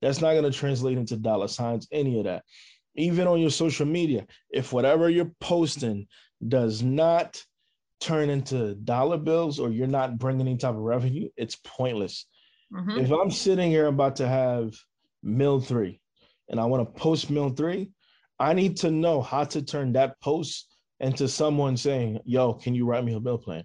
That's 0.01 0.21
not 0.21 0.33
going 0.33 0.49
to 0.49 0.57
translate 0.57 0.97
into 0.97 1.17
dollar 1.17 1.47
signs, 1.47 1.87
any 1.91 2.19
of 2.19 2.25
that. 2.25 2.43
Even 2.95 3.27
on 3.27 3.39
your 3.39 3.49
social 3.49 3.85
media, 3.85 4.25
if 4.49 4.73
whatever 4.73 5.09
you're 5.09 5.31
posting 5.39 6.07
does 6.47 6.81
not 6.83 7.43
turn 7.99 8.29
into 8.29 8.75
dollar 8.75 9.17
bills 9.17 9.59
or 9.59 9.69
you're 9.69 9.87
not 9.87 10.17
bringing 10.17 10.47
any 10.47 10.57
type 10.57 10.75
of 10.75 10.77
revenue, 10.77 11.27
it's 11.35 11.57
pointless. 11.63 12.25
Mm-hmm. 12.73 12.99
If 12.99 13.11
I'm 13.11 13.31
sitting 13.31 13.69
here 13.69 13.87
about 13.87 14.15
to 14.17 14.27
have 14.27 14.73
mill 15.23 15.59
three 15.59 15.99
and 16.49 16.59
I 16.59 16.65
want 16.65 16.87
to 16.87 16.99
post 16.99 17.29
mill 17.29 17.49
three, 17.49 17.91
I 18.39 18.53
need 18.53 18.77
to 18.77 18.91
know 18.91 19.21
how 19.21 19.43
to 19.45 19.61
turn 19.61 19.93
that 19.93 20.19
post 20.21 20.67
into 20.99 21.27
someone 21.27 21.75
saying, 21.75 22.19
Yo, 22.25 22.53
can 22.53 22.73
you 22.73 22.85
write 22.85 23.03
me 23.03 23.13
a 23.15 23.19
bill 23.19 23.37
plan? 23.37 23.63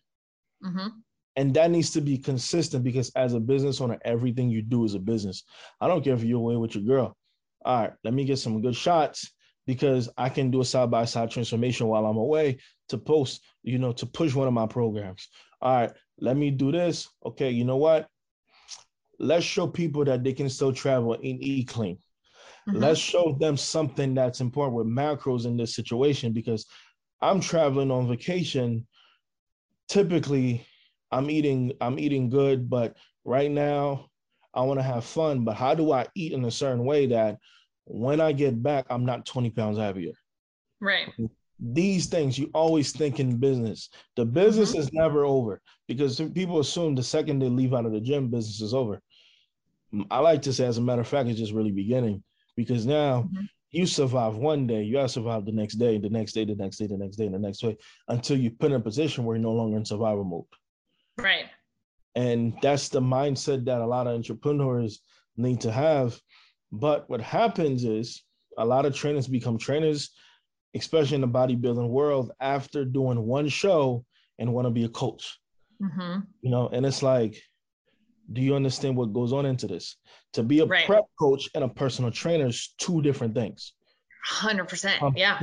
Mm-hmm. 0.64 0.88
And 1.36 1.54
that 1.54 1.70
needs 1.70 1.90
to 1.92 2.00
be 2.00 2.18
consistent 2.18 2.84
because 2.84 3.10
as 3.16 3.32
a 3.32 3.40
business 3.40 3.80
owner, 3.80 3.98
everything 4.04 4.50
you 4.50 4.62
do 4.62 4.84
is 4.84 4.94
a 4.94 4.98
business. 4.98 5.44
I 5.80 5.88
don't 5.88 6.04
care 6.04 6.14
if 6.14 6.22
you're 6.22 6.38
away 6.38 6.56
with 6.56 6.74
your 6.74 6.84
girl. 6.84 7.16
All 7.64 7.80
right, 7.80 7.92
let 8.04 8.12
me 8.12 8.24
get 8.24 8.38
some 8.38 8.60
good 8.60 8.76
shots 8.76 9.32
because 9.66 10.08
I 10.18 10.28
can 10.28 10.50
do 10.50 10.60
a 10.60 10.64
side 10.64 10.90
by 10.90 11.04
side 11.04 11.30
transformation 11.30 11.86
while 11.86 12.04
I'm 12.04 12.16
away 12.16 12.58
to 12.88 12.98
post, 12.98 13.42
you 13.62 13.78
know, 13.78 13.92
to 13.92 14.06
push 14.06 14.34
one 14.34 14.48
of 14.48 14.54
my 14.54 14.66
programs. 14.66 15.28
All 15.60 15.74
right, 15.74 15.92
let 16.20 16.36
me 16.36 16.50
do 16.50 16.72
this. 16.72 17.08
Okay, 17.24 17.50
you 17.50 17.64
know 17.64 17.76
what? 17.76 18.08
Let's 19.18 19.44
show 19.44 19.68
people 19.68 20.04
that 20.04 20.24
they 20.24 20.32
can 20.32 20.48
still 20.48 20.72
travel 20.72 21.14
in 21.14 21.38
e 21.40 21.64
clean. 21.64 21.98
Mm-hmm. 22.68 22.78
Let's 22.78 23.00
show 23.00 23.36
them 23.40 23.56
something 23.56 24.14
that's 24.14 24.40
important 24.40 24.76
with 24.76 24.86
macros 24.86 25.46
in 25.46 25.56
this 25.56 25.74
situation 25.74 26.32
because 26.32 26.66
I'm 27.20 27.40
traveling 27.40 27.90
on 27.90 28.08
vacation. 28.08 28.86
Typically, 29.88 30.66
I'm 31.12 31.30
eating 31.30 31.72
I'm 31.80 31.98
eating 31.98 32.30
good, 32.30 32.68
but 32.68 32.96
right 33.24 33.50
now 33.50 34.08
I 34.54 34.62
want 34.62 34.80
to 34.80 34.84
have 34.84 35.04
fun. 35.04 35.44
But 35.44 35.56
how 35.56 35.74
do 35.74 35.92
I 35.92 36.06
eat 36.14 36.32
in 36.32 36.44
a 36.44 36.50
certain 36.50 36.84
way 36.84 37.06
that 37.06 37.38
when 37.84 38.20
I 38.20 38.32
get 38.32 38.62
back, 38.62 38.86
I'm 38.90 39.04
not 39.04 39.26
20 39.26 39.50
pounds 39.50 39.78
heavier? 39.78 40.12
Right. 40.80 41.12
These 41.60 42.06
things 42.06 42.38
you 42.38 42.50
always 42.54 42.92
think 42.92 43.20
in 43.20 43.36
business. 43.36 43.88
The 44.16 44.24
business 44.24 44.72
mm-hmm. 44.72 44.80
is 44.80 44.92
never 44.92 45.24
over 45.24 45.60
because 45.86 46.20
people 46.34 46.58
assume 46.58 46.94
the 46.94 47.02
second 47.02 47.38
they 47.38 47.48
leave 47.48 47.72
out 47.72 47.86
of 47.86 47.92
the 47.92 48.00
gym, 48.00 48.28
business 48.28 48.60
is 48.60 48.74
over. 48.74 49.00
I 50.10 50.18
like 50.18 50.42
to 50.42 50.52
say, 50.52 50.64
as 50.64 50.78
a 50.78 50.80
matter 50.80 51.02
of 51.02 51.08
fact, 51.08 51.28
it's 51.28 51.38
just 51.38 51.52
really 51.52 51.70
beginning 51.70 52.22
because 52.56 52.86
now 52.86 53.22
mm-hmm. 53.22 53.44
you 53.70 53.86
survive 53.86 54.36
one 54.36 54.66
day, 54.66 54.82
you 54.82 54.96
have 54.96 55.08
to 55.08 55.12
survive 55.12 55.44
the 55.44 55.52
next 55.52 55.74
day, 55.74 55.98
the 55.98 56.08
next 56.08 56.32
day, 56.32 56.44
the 56.44 56.54
next 56.54 56.78
day, 56.78 56.86
the 56.86 56.96
next 56.96 57.16
day, 57.16 57.28
the 57.28 57.38
next 57.38 57.58
day, 57.58 57.76
until 58.08 58.38
you 58.38 58.50
put 58.50 58.70
in 58.70 58.76
a 58.76 58.80
position 58.80 59.24
where 59.24 59.36
you're 59.36 59.42
no 59.42 59.52
longer 59.52 59.76
in 59.76 59.84
survival 59.84 60.24
mode. 60.24 60.44
Right. 61.18 61.46
And 62.14 62.54
that's 62.62 62.88
the 62.88 63.00
mindset 63.00 63.64
that 63.64 63.80
a 63.80 63.86
lot 63.86 64.06
of 64.06 64.14
entrepreneurs 64.14 65.00
need 65.36 65.60
to 65.62 65.72
have. 65.72 66.18
But 66.70 67.08
what 67.08 67.20
happens 67.20 67.84
is 67.84 68.22
a 68.58 68.64
lot 68.64 68.86
of 68.86 68.94
trainers 68.94 69.26
become 69.26 69.58
trainers, 69.58 70.10
especially 70.74 71.16
in 71.16 71.20
the 71.20 71.28
bodybuilding 71.28 71.88
world, 71.88 72.32
after 72.40 72.84
doing 72.84 73.22
one 73.22 73.48
show 73.48 74.04
and 74.38 74.52
want 74.52 74.66
to 74.66 74.70
be 74.70 74.84
a 74.84 74.88
coach. 74.88 75.38
Mm-hmm. 75.82 76.20
You 76.42 76.50
know, 76.50 76.68
and 76.68 76.84
it's 76.86 77.02
like, 77.02 77.40
do 78.32 78.40
you 78.40 78.54
understand 78.54 78.96
what 78.96 79.12
goes 79.12 79.32
on 79.32 79.46
into 79.46 79.66
this? 79.66 79.96
To 80.34 80.42
be 80.42 80.60
a 80.60 80.66
right. 80.66 80.86
prep 80.86 81.04
coach 81.18 81.48
and 81.54 81.64
a 81.64 81.68
personal 81.68 82.10
trainer 82.10 82.46
is 82.46 82.74
two 82.78 83.02
different 83.02 83.34
things. 83.34 83.74
100%. 84.30 85.12
Yeah. 85.16 85.40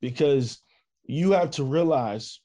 Because 0.00 0.62
you 1.04 1.32
have 1.32 1.50
to 1.52 1.64
realize 1.64 2.40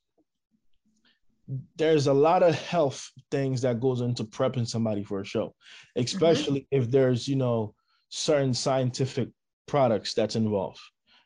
there's 1.76 2.08
a 2.08 2.14
lot 2.14 2.44
of 2.44 2.56
health 2.56 3.10
things 3.30 3.62
that 3.62 3.82
goes 3.82 4.02
into 4.02 4.24
prepping 4.24 4.68
somebody 4.68 5.04
for 5.04 5.22
a 5.22 5.26
show 5.26 5.48
mm-hmm. 5.48 6.02
especially 6.02 6.62
mm-hmm. 6.62 6.82
if 6.82 6.92
there's 6.92 7.28
you 7.28 7.36
know 7.36 7.74
certain 8.10 8.54
scientific 8.54 9.30
products 9.68 10.14
that's 10.14 10.36
involved 10.36 10.80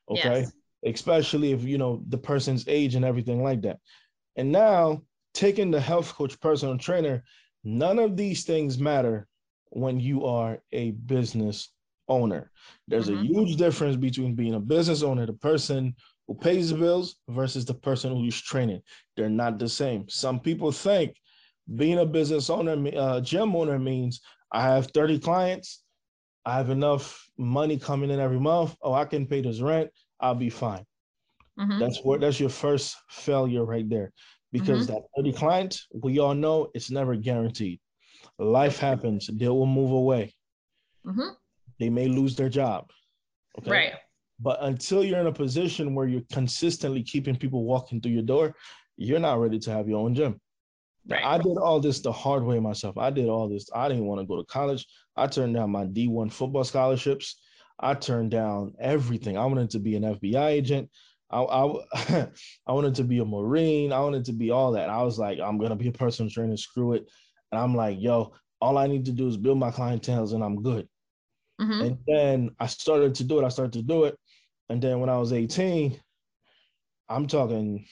okay 0.09 0.41
yes. 0.41 0.51
especially 0.85 1.51
if 1.51 1.63
you 1.63 1.77
know 1.77 2.01
the 2.09 2.17
person's 2.17 2.67
age 2.67 2.95
and 2.95 3.05
everything 3.05 3.43
like 3.43 3.61
that 3.61 3.77
and 4.35 4.51
now 4.51 5.01
taking 5.33 5.69
the 5.69 5.81
health 5.81 6.13
coach 6.13 6.39
personal 6.39 6.77
trainer 6.77 7.23
none 7.63 7.99
of 7.99 8.15
these 8.15 8.43
things 8.43 8.79
matter 8.79 9.27
when 9.69 9.99
you 9.99 10.25
are 10.25 10.59
a 10.71 10.91
business 10.91 11.69
owner 12.07 12.51
there's 12.87 13.09
mm-hmm. 13.09 13.21
a 13.21 13.27
huge 13.27 13.57
difference 13.57 13.97
between 13.97 14.33
being 14.33 14.55
a 14.55 14.59
business 14.59 15.03
owner 15.03 15.25
the 15.25 15.33
person 15.33 15.93
who 16.27 16.35
pays 16.35 16.69
the 16.69 16.77
bills 16.77 17.15
versus 17.29 17.65
the 17.65 17.73
person 17.73 18.15
who's 18.15 18.39
training. 18.41 18.81
They're 19.15 19.29
not 19.29 19.59
the 19.59 19.69
same. 19.69 20.07
Some 20.09 20.39
people 20.39 20.71
think 20.71 21.15
being 21.75 21.99
a 21.99 22.05
business 22.05 22.49
owner, 22.49 22.77
uh, 22.95 23.21
gym 23.21 23.55
owner 23.55 23.79
means 23.79 24.21
I 24.51 24.61
have 24.61 24.87
30 24.87 25.19
clients, 25.19 25.83
I 26.45 26.55
have 26.55 26.69
enough 26.69 27.29
money 27.37 27.77
coming 27.77 28.09
in 28.09 28.19
every 28.19 28.39
month. 28.39 28.75
Oh, 28.81 28.93
I 28.93 29.05
can 29.05 29.25
pay 29.25 29.41
this 29.41 29.61
rent, 29.61 29.89
I'll 30.19 30.35
be 30.35 30.49
fine. 30.49 30.85
Mm-hmm. 31.59 31.79
That's 31.79 31.99
what 32.03 32.21
that's 32.21 32.39
your 32.39 32.49
first 32.49 32.95
failure 33.09 33.65
right 33.65 33.89
there. 33.89 34.11
Because 34.51 34.87
mm-hmm. 34.87 34.95
that 34.95 35.03
30 35.17 35.33
clients, 35.33 35.87
we 35.93 36.19
all 36.19 36.33
know 36.33 36.69
it's 36.73 36.89
never 36.91 37.15
guaranteed. 37.15 37.79
Life 38.39 38.79
happens, 38.79 39.29
they 39.33 39.47
will 39.47 39.65
move 39.65 39.91
away. 39.91 40.33
Mm-hmm. 41.05 41.29
They 41.79 41.89
may 41.89 42.07
lose 42.07 42.35
their 42.35 42.49
job. 42.49 42.89
Okay. 43.59 43.71
Right. 43.71 43.93
But 44.39 44.59
until 44.61 45.03
you're 45.03 45.19
in 45.19 45.27
a 45.27 45.31
position 45.31 45.95
where 45.95 46.07
you're 46.07 46.21
consistently 46.31 47.03
keeping 47.03 47.35
people 47.35 47.63
walking 47.63 48.01
through 48.01 48.11
your 48.11 48.23
door, 48.23 48.55
you're 48.97 49.19
not 49.19 49.39
ready 49.39 49.59
to 49.59 49.71
have 49.71 49.87
your 49.87 49.99
own 49.99 50.13
gym. 50.13 50.39
Right. 51.07 51.23
I 51.23 51.37
did 51.37 51.57
all 51.57 51.79
this 51.79 52.01
the 52.01 52.11
hard 52.11 52.43
way 52.43 52.59
myself. 52.59 52.97
I 52.97 53.09
did 53.09 53.29
all 53.29 53.47
this. 53.47 53.69
I 53.73 53.87
didn't 53.87 54.05
want 54.05 54.21
to 54.21 54.27
go 54.27 54.37
to 54.37 54.43
college. 54.43 54.85
I 55.15 55.27
turned 55.27 55.55
down 55.55 55.71
my 55.71 55.85
D1 55.85 56.31
football 56.31 56.63
scholarships. 56.63 57.39
I 57.79 57.93
turned 57.93 58.31
down 58.31 58.73
everything. 58.79 59.37
I 59.37 59.45
wanted 59.45 59.69
to 59.71 59.79
be 59.79 59.95
an 59.95 60.03
FBI 60.03 60.47
agent. 60.47 60.89
I, 61.29 61.41
I, 61.41 62.27
I 62.67 62.71
wanted 62.71 62.95
to 62.95 63.03
be 63.03 63.19
a 63.19 63.25
Marine. 63.25 63.93
I 63.93 63.99
wanted 63.99 64.25
to 64.25 64.33
be 64.33 64.51
all 64.51 64.73
that. 64.73 64.89
I 64.89 65.01
was 65.03 65.17
like, 65.17 65.39
I'm 65.39 65.57
going 65.57 65.69
to 65.69 65.75
be 65.75 65.87
a 65.87 65.93
personal 65.93 66.29
trainer. 66.29 66.57
Screw 66.57 66.93
it. 66.93 67.07
And 67.51 67.61
I'm 67.61 67.75
like, 67.75 67.97
yo, 67.99 68.33
all 68.59 68.77
I 68.77 68.87
need 68.87 69.05
to 69.05 69.11
do 69.11 69.27
is 69.27 69.37
build 69.37 69.59
my 69.59 69.71
clientele 69.71 70.33
and 70.33 70.43
I'm 70.43 70.61
good. 70.61 70.87
Mm-hmm. 71.61 71.81
And 71.81 71.97
then 72.07 72.49
I 72.59 72.67
started 72.67 73.15
to 73.15 73.23
do 73.23 73.39
it. 73.39 73.45
I 73.45 73.49
started 73.49 73.73
to 73.73 73.81
do 73.81 74.05
it. 74.05 74.17
And 74.69 74.81
then 74.81 74.99
when 74.99 75.09
I 75.09 75.17
was 75.17 75.33
18, 75.33 75.99
I'm 77.09 77.27
talking, 77.27 77.85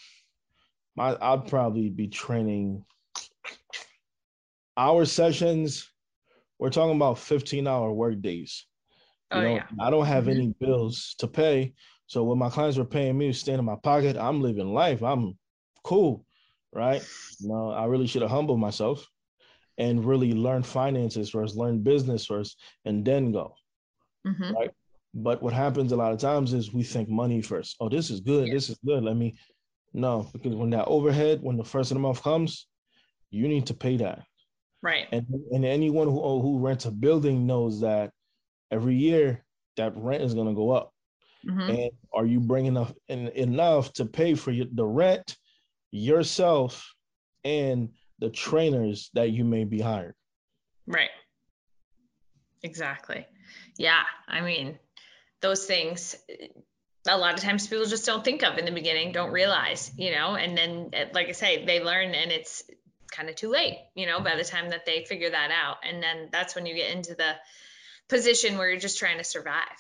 my 0.95 1.17
I'd 1.21 1.47
probably 1.47 1.89
be 1.89 2.07
training 2.07 2.83
hour 4.77 5.05
sessions. 5.05 5.89
We're 6.59 6.69
talking 6.69 6.95
about 6.95 7.19
15 7.19 7.67
hour 7.67 7.91
work 7.91 8.21
days. 8.21 8.65
You 9.31 9.39
oh, 9.39 9.41
know, 9.41 9.55
yeah. 9.55 9.63
I 9.79 9.89
don't 9.89 10.05
have 10.05 10.25
mm-hmm. 10.25 10.39
any 10.39 10.55
bills 10.59 11.15
to 11.19 11.27
pay. 11.27 11.73
So 12.07 12.23
when 12.23 12.37
my 12.37 12.49
clients 12.49 12.77
were 12.77 12.85
paying 12.85 13.17
me, 13.17 13.33
staying 13.33 13.59
in 13.59 13.65
my 13.65 13.77
pocket, 13.83 14.15
I'm 14.17 14.41
living 14.41 14.73
life. 14.73 15.01
I'm 15.01 15.37
cool, 15.83 16.25
right? 16.71 17.03
You 17.39 17.49
know, 17.49 17.71
I 17.71 17.85
really 17.85 18.07
should 18.07 18.21
have 18.21 18.31
humbled 18.31 18.59
myself 18.59 19.07
and 19.77 20.05
really 20.05 20.33
learn 20.33 20.63
finances 20.63 21.29
first, 21.29 21.55
learn 21.55 21.79
business 21.79 22.25
first, 22.25 22.59
and 22.85 23.03
then 23.03 23.31
go. 23.31 23.55
Mm-hmm. 24.25 24.53
Right. 24.53 24.71
But 25.15 25.41
what 25.41 25.53
happens 25.53 25.93
a 25.93 25.95
lot 25.95 26.11
of 26.11 26.19
times 26.19 26.53
is 26.53 26.73
we 26.73 26.83
think 26.83 27.07
money 27.07 27.41
first. 27.41 27.77
Oh, 27.79 27.87
this 27.87 28.09
is 28.09 28.19
good. 28.19 28.47
Yeah. 28.47 28.53
This 28.53 28.69
is 28.69 28.77
good. 28.85 29.03
Let 29.03 29.15
me 29.15 29.35
no, 29.93 30.29
because 30.33 30.53
when 30.53 30.71
that 30.71 30.87
overhead, 30.87 31.41
when 31.41 31.55
the 31.55 31.63
first 31.63 31.89
of 31.89 31.95
the 31.95 32.01
month 32.01 32.21
comes, 32.21 32.67
you 33.31 33.47
need 33.47 33.65
to 33.67 33.73
pay 33.73 33.95
that. 33.97 34.23
Right. 34.81 35.07
And 35.13 35.25
and 35.51 35.63
anyone 35.63 36.07
who 36.07 36.41
who 36.41 36.59
rents 36.59 36.85
a 36.85 36.91
building 36.91 37.47
knows 37.47 37.79
that 37.79 38.11
every 38.71 38.95
year 38.95 39.45
that 39.77 39.93
rent 39.95 40.21
is 40.21 40.33
going 40.33 40.47
to 40.47 40.53
go 40.53 40.71
up. 40.71 40.91
Mm-hmm. 41.47 41.69
And 41.69 41.91
are 42.13 42.25
you 42.25 42.41
bringing 42.41 42.75
enough 42.75 42.93
enough 43.07 43.93
to 43.93 44.05
pay 44.05 44.35
for 44.35 44.51
the 44.51 44.85
rent, 44.85 45.37
yourself, 45.91 46.93
and 47.45 47.89
the 48.19 48.29
trainers 48.29 49.09
that 49.13 49.31
you 49.31 49.45
may 49.45 49.63
be 49.63 49.79
hired? 49.79 50.15
Right. 50.87 51.09
Exactly. 52.63 53.25
Yeah. 53.77 54.03
I 54.27 54.41
mean, 54.41 54.77
those 55.45 55.65
things 55.65 56.15
a 57.07 57.17
lot 57.17 57.35
of 57.35 57.39
times 57.39 57.67
people 57.67 57.85
just 57.85 58.05
don't 58.05 58.25
think 58.25 58.43
of 58.43 58.57
in 58.57 58.65
the 58.65 58.71
beginning, 58.71 59.11
don't 59.11 59.31
realize, 59.31 59.91
you 59.95 60.11
know, 60.11 60.35
and 60.35 60.57
then, 60.57 60.89
eh, 60.93 61.05
like 61.13 61.29
I 61.29 61.33
say, 61.33 61.63
they 61.63 61.79
learn 61.79 62.15
and 62.15 62.31
it's 62.31 62.63
kind 63.11 63.29
of 63.29 63.35
too 63.35 63.49
late, 63.49 63.77
you 63.93 64.07
know, 64.07 64.19
by 64.21 64.35
the 64.35 64.43
time 64.43 64.71
that 64.71 64.87
they 64.87 65.05
figure 65.05 65.29
that 65.29 65.51
out. 65.51 65.77
And 65.87 66.01
then 66.01 66.29
that's 66.31 66.55
when 66.55 66.65
you 66.65 66.73
get 66.73 66.95
into 66.95 67.13
the 67.13 67.33
position 68.09 68.57
where 68.57 68.69
you're 68.69 68.79
just 68.79 68.97
trying 68.97 69.19
to 69.19 69.23
survive 69.23 69.79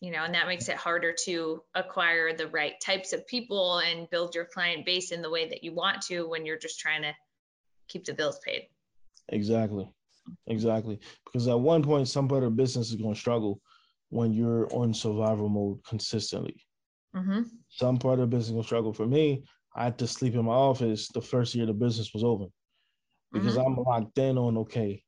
you 0.00 0.12
know 0.12 0.22
and 0.22 0.34
that 0.34 0.46
makes 0.46 0.68
it 0.68 0.76
harder 0.76 1.12
to 1.12 1.62
acquire 1.74 2.36
the 2.36 2.46
right 2.48 2.74
types 2.80 3.12
of 3.12 3.26
people 3.26 3.78
and 3.78 4.08
build 4.10 4.34
your 4.34 4.44
client 4.44 4.86
base 4.86 5.10
in 5.12 5.22
the 5.22 5.30
way 5.30 5.48
that 5.48 5.64
you 5.64 5.74
want 5.74 6.02
to 6.02 6.28
when 6.28 6.46
you're 6.46 6.58
just 6.58 6.78
trying 6.78 7.02
to 7.02 7.12
keep 7.88 8.04
the 8.04 8.12
bills 8.12 8.38
paid. 8.44 8.68
Exactly. 9.30 9.88
Exactly. 10.46 11.00
Because 11.24 11.48
at 11.48 11.58
one 11.58 11.82
point 11.82 12.06
some 12.06 12.28
part 12.28 12.44
of 12.44 12.56
business 12.56 12.90
is 12.90 12.96
going 12.96 13.14
to 13.14 13.20
struggle 13.20 13.60
when 14.10 14.32
you're 14.32 14.72
on 14.72 14.92
survival 14.94 15.48
mode 15.48 15.78
consistently 15.84 16.56
mm-hmm. 17.14 17.42
some 17.68 17.98
part 17.98 18.18
of 18.18 18.30
the 18.30 18.36
business 18.36 18.54
will 18.54 18.62
struggle 18.62 18.92
for 18.92 19.06
me 19.06 19.44
i 19.76 19.84
had 19.84 19.98
to 19.98 20.06
sleep 20.06 20.34
in 20.34 20.44
my 20.44 20.52
office 20.52 21.08
the 21.08 21.20
first 21.20 21.54
year 21.54 21.66
the 21.66 21.72
business 21.72 22.12
was 22.14 22.24
open 22.24 22.50
because 23.32 23.56
mm-hmm. 23.56 23.78
i'm 23.78 23.84
locked 23.84 24.18
in 24.18 24.38
on 24.38 24.58
okay 24.58 25.02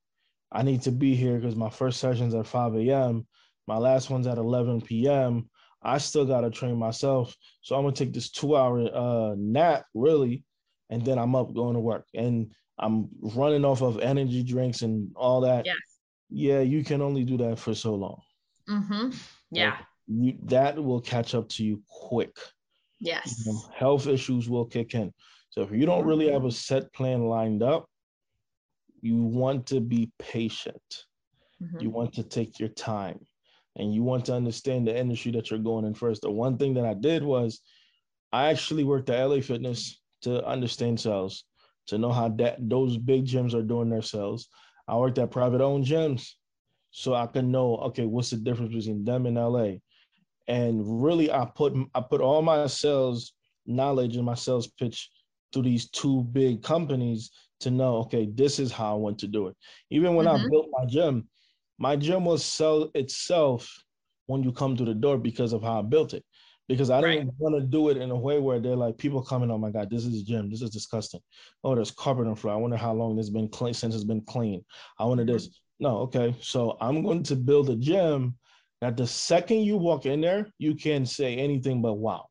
i 0.52 0.62
need 0.62 0.82
to 0.82 0.92
be 0.92 1.14
here 1.14 1.38
because 1.38 1.56
my 1.56 1.70
first 1.70 2.00
session's 2.00 2.34
at 2.34 2.46
5 2.46 2.74
a.m 2.76 3.26
my 3.70 3.76
last 3.76 4.10
one's 4.10 4.26
at 4.26 4.36
11 4.36 4.80
p.m. 4.80 5.48
I 5.80 5.98
still 5.98 6.24
got 6.24 6.40
to 6.40 6.50
train 6.50 6.76
myself. 6.76 7.36
So 7.62 7.76
I'm 7.76 7.82
going 7.82 7.94
to 7.94 8.04
take 8.04 8.12
this 8.12 8.28
two 8.28 8.56
hour 8.56 8.80
uh, 8.92 9.36
nap, 9.38 9.84
really, 9.94 10.42
and 10.90 11.04
then 11.04 11.20
I'm 11.20 11.36
up 11.36 11.54
going 11.54 11.74
to 11.74 11.80
work. 11.80 12.04
And 12.12 12.52
I'm 12.80 13.08
running 13.22 13.64
off 13.64 13.80
of 13.80 14.00
energy 14.00 14.42
drinks 14.42 14.82
and 14.82 15.12
all 15.14 15.42
that. 15.42 15.66
Yes. 15.66 15.76
Yeah, 16.30 16.60
you 16.60 16.82
can 16.82 17.00
only 17.00 17.22
do 17.22 17.36
that 17.38 17.60
for 17.60 17.72
so 17.72 17.94
long. 17.94 18.20
Mm-hmm. 18.70 19.10
Yeah. 19.50 19.70
Like 19.70 19.78
you, 20.08 20.38
that 20.44 20.82
will 20.82 21.00
catch 21.00 21.34
up 21.34 21.48
to 21.50 21.64
you 21.64 21.82
quick. 21.88 22.36
Yes. 23.00 23.42
You 23.44 23.52
know, 23.52 23.60
health 23.74 24.06
issues 24.06 24.48
will 24.48 24.66
kick 24.66 24.94
in. 24.94 25.12
So 25.50 25.62
if 25.62 25.72
you 25.72 25.86
don't 25.86 26.06
really 26.06 26.30
have 26.30 26.44
a 26.44 26.52
set 26.52 26.92
plan 26.92 27.26
lined 27.26 27.62
up, 27.62 27.86
you 29.00 29.16
want 29.16 29.66
to 29.66 29.80
be 29.80 30.10
patient. 30.18 31.04
Mm-hmm. 31.62 31.80
You 31.80 31.90
want 31.90 32.12
to 32.14 32.22
take 32.22 32.58
your 32.58 32.68
time 32.68 33.20
and 33.76 33.94
you 33.94 34.02
want 34.02 34.26
to 34.26 34.34
understand 34.34 34.86
the 34.86 34.96
industry 34.96 35.32
that 35.32 35.50
you're 35.50 35.58
going 35.58 35.84
in 35.84 35.94
first. 35.94 36.22
The 36.22 36.30
one 36.30 36.58
thing 36.58 36.74
that 36.74 36.84
I 36.84 36.94
did 36.94 37.22
was 37.22 37.60
I 38.32 38.50
actually 38.50 38.84
worked 38.84 39.10
at 39.10 39.24
LA 39.24 39.40
Fitness 39.40 40.00
to 40.22 40.44
understand 40.46 41.00
sales, 41.00 41.44
to 41.86 41.98
know 41.98 42.12
how 42.12 42.28
that 42.28 42.56
those 42.60 42.96
big 42.96 43.26
gyms 43.26 43.54
are 43.54 43.62
doing 43.62 43.88
their 43.88 44.02
sales. 44.02 44.48
I 44.86 44.96
worked 44.96 45.18
at 45.18 45.30
private 45.30 45.60
owned 45.60 45.86
gyms 45.86 46.32
so 46.90 47.14
I 47.14 47.26
can 47.26 47.50
know, 47.50 47.76
okay, 47.76 48.06
what's 48.06 48.30
the 48.30 48.36
difference 48.36 48.74
between 48.74 49.04
them 49.04 49.26
and 49.26 49.36
LA? 49.36 49.74
And 50.48 51.02
really 51.02 51.30
I 51.30 51.44
put 51.44 51.74
I 51.94 52.00
put 52.00 52.20
all 52.20 52.42
my 52.42 52.66
sales 52.66 53.32
knowledge 53.66 54.16
and 54.16 54.26
my 54.26 54.34
sales 54.34 54.66
pitch 54.66 55.08
through 55.52 55.62
these 55.62 55.88
two 55.90 56.24
big 56.32 56.62
companies 56.62 57.30
to 57.60 57.70
know, 57.70 57.96
okay, 57.96 58.28
this 58.34 58.58
is 58.58 58.72
how 58.72 58.92
I 58.92 58.98
want 58.98 59.18
to 59.18 59.26
do 59.26 59.48
it. 59.48 59.56
Even 59.90 60.14
when 60.14 60.26
mm-hmm. 60.26 60.44
I 60.44 60.48
built 60.48 60.68
my 60.72 60.86
gym, 60.86 61.28
my 61.78 61.96
gym 61.96 62.24
will 62.24 62.38
sell 62.38 62.90
itself 62.94 63.84
when 64.26 64.42
you 64.42 64.52
come 64.52 64.76
to 64.76 64.84
the 64.84 64.94
door 64.94 65.18
because 65.18 65.52
of 65.52 65.62
how 65.62 65.80
I 65.80 65.82
built 65.82 66.14
it. 66.14 66.24
Because 66.68 66.88
I 66.88 67.00
didn't 67.00 67.26
right. 67.26 67.34
want 67.38 67.56
to 67.56 67.66
do 67.66 67.88
it 67.88 67.96
in 67.96 68.12
a 68.12 68.16
way 68.16 68.38
where 68.38 68.60
they're 68.60 68.76
like 68.76 68.96
people 68.96 69.22
coming, 69.22 69.50
oh 69.50 69.58
my 69.58 69.70
God, 69.70 69.90
this 69.90 70.04
is 70.04 70.22
a 70.22 70.24
gym. 70.24 70.50
This 70.50 70.62
is 70.62 70.70
disgusting. 70.70 71.20
Oh, 71.64 71.74
there's 71.74 71.90
carpet 71.90 72.26
on 72.26 72.34
the 72.34 72.40
floor. 72.40 72.54
I 72.54 72.58
wonder 72.58 72.76
how 72.76 72.92
long 72.92 73.16
this 73.16 73.26
has 73.26 73.32
been 73.32 73.48
clean 73.48 73.74
since 73.74 73.92
it's 73.92 74.04
been 74.04 74.20
clean. 74.20 74.64
I 74.96 75.04
wanted 75.04 75.26
this. 75.26 75.48
No, 75.80 75.98
okay. 75.98 76.36
So 76.40 76.76
I'm 76.80 77.02
going 77.02 77.22
to 77.24 77.36
build 77.36 77.70
a 77.70 77.76
gym 77.76 78.36
that 78.80 78.96
the 78.96 79.06
second 79.06 79.60
you 79.60 79.76
walk 79.76 80.06
in 80.06 80.20
there, 80.20 80.46
you 80.58 80.74
can 80.74 81.04
say 81.04 81.36
anything 81.36 81.82
but 81.82 81.94
wow. 81.94 82.26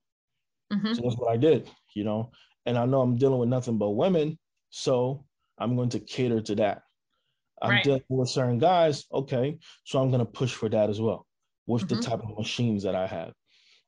Mm-hmm. 0.71 0.93
So 0.93 1.01
that's 1.01 1.17
what 1.17 1.31
I 1.31 1.37
did, 1.37 1.69
you 1.95 2.03
know. 2.03 2.31
And 2.65 2.77
I 2.77 2.85
know 2.85 3.01
I'm 3.01 3.17
dealing 3.17 3.39
with 3.39 3.49
nothing 3.49 3.77
but 3.77 3.89
women. 3.89 4.37
So 4.69 5.25
I'm 5.57 5.75
going 5.75 5.89
to 5.89 5.99
cater 5.99 6.41
to 6.41 6.55
that. 6.55 6.83
I'm 7.61 7.71
right. 7.71 7.83
dealing 7.83 8.03
with 8.09 8.29
certain 8.29 8.57
guys. 8.57 9.05
Okay, 9.11 9.57
so 9.83 10.01
I'm 10.01 10.11
gonna 10.11 10.25
push 10.25 10.53
for 10.53 10.69
that 10.69 10.89
as 10.89 11.01
well 11.01 11.25
with 11.67 11.83
mm-hmm. 11.83 11.95
the 11.95 12.01
type 12.01 12.21
of 12.21 12.37
machines 12.37 12.83
that 12.83 12.95
I 12.95 13.05
have, 13.05 13.33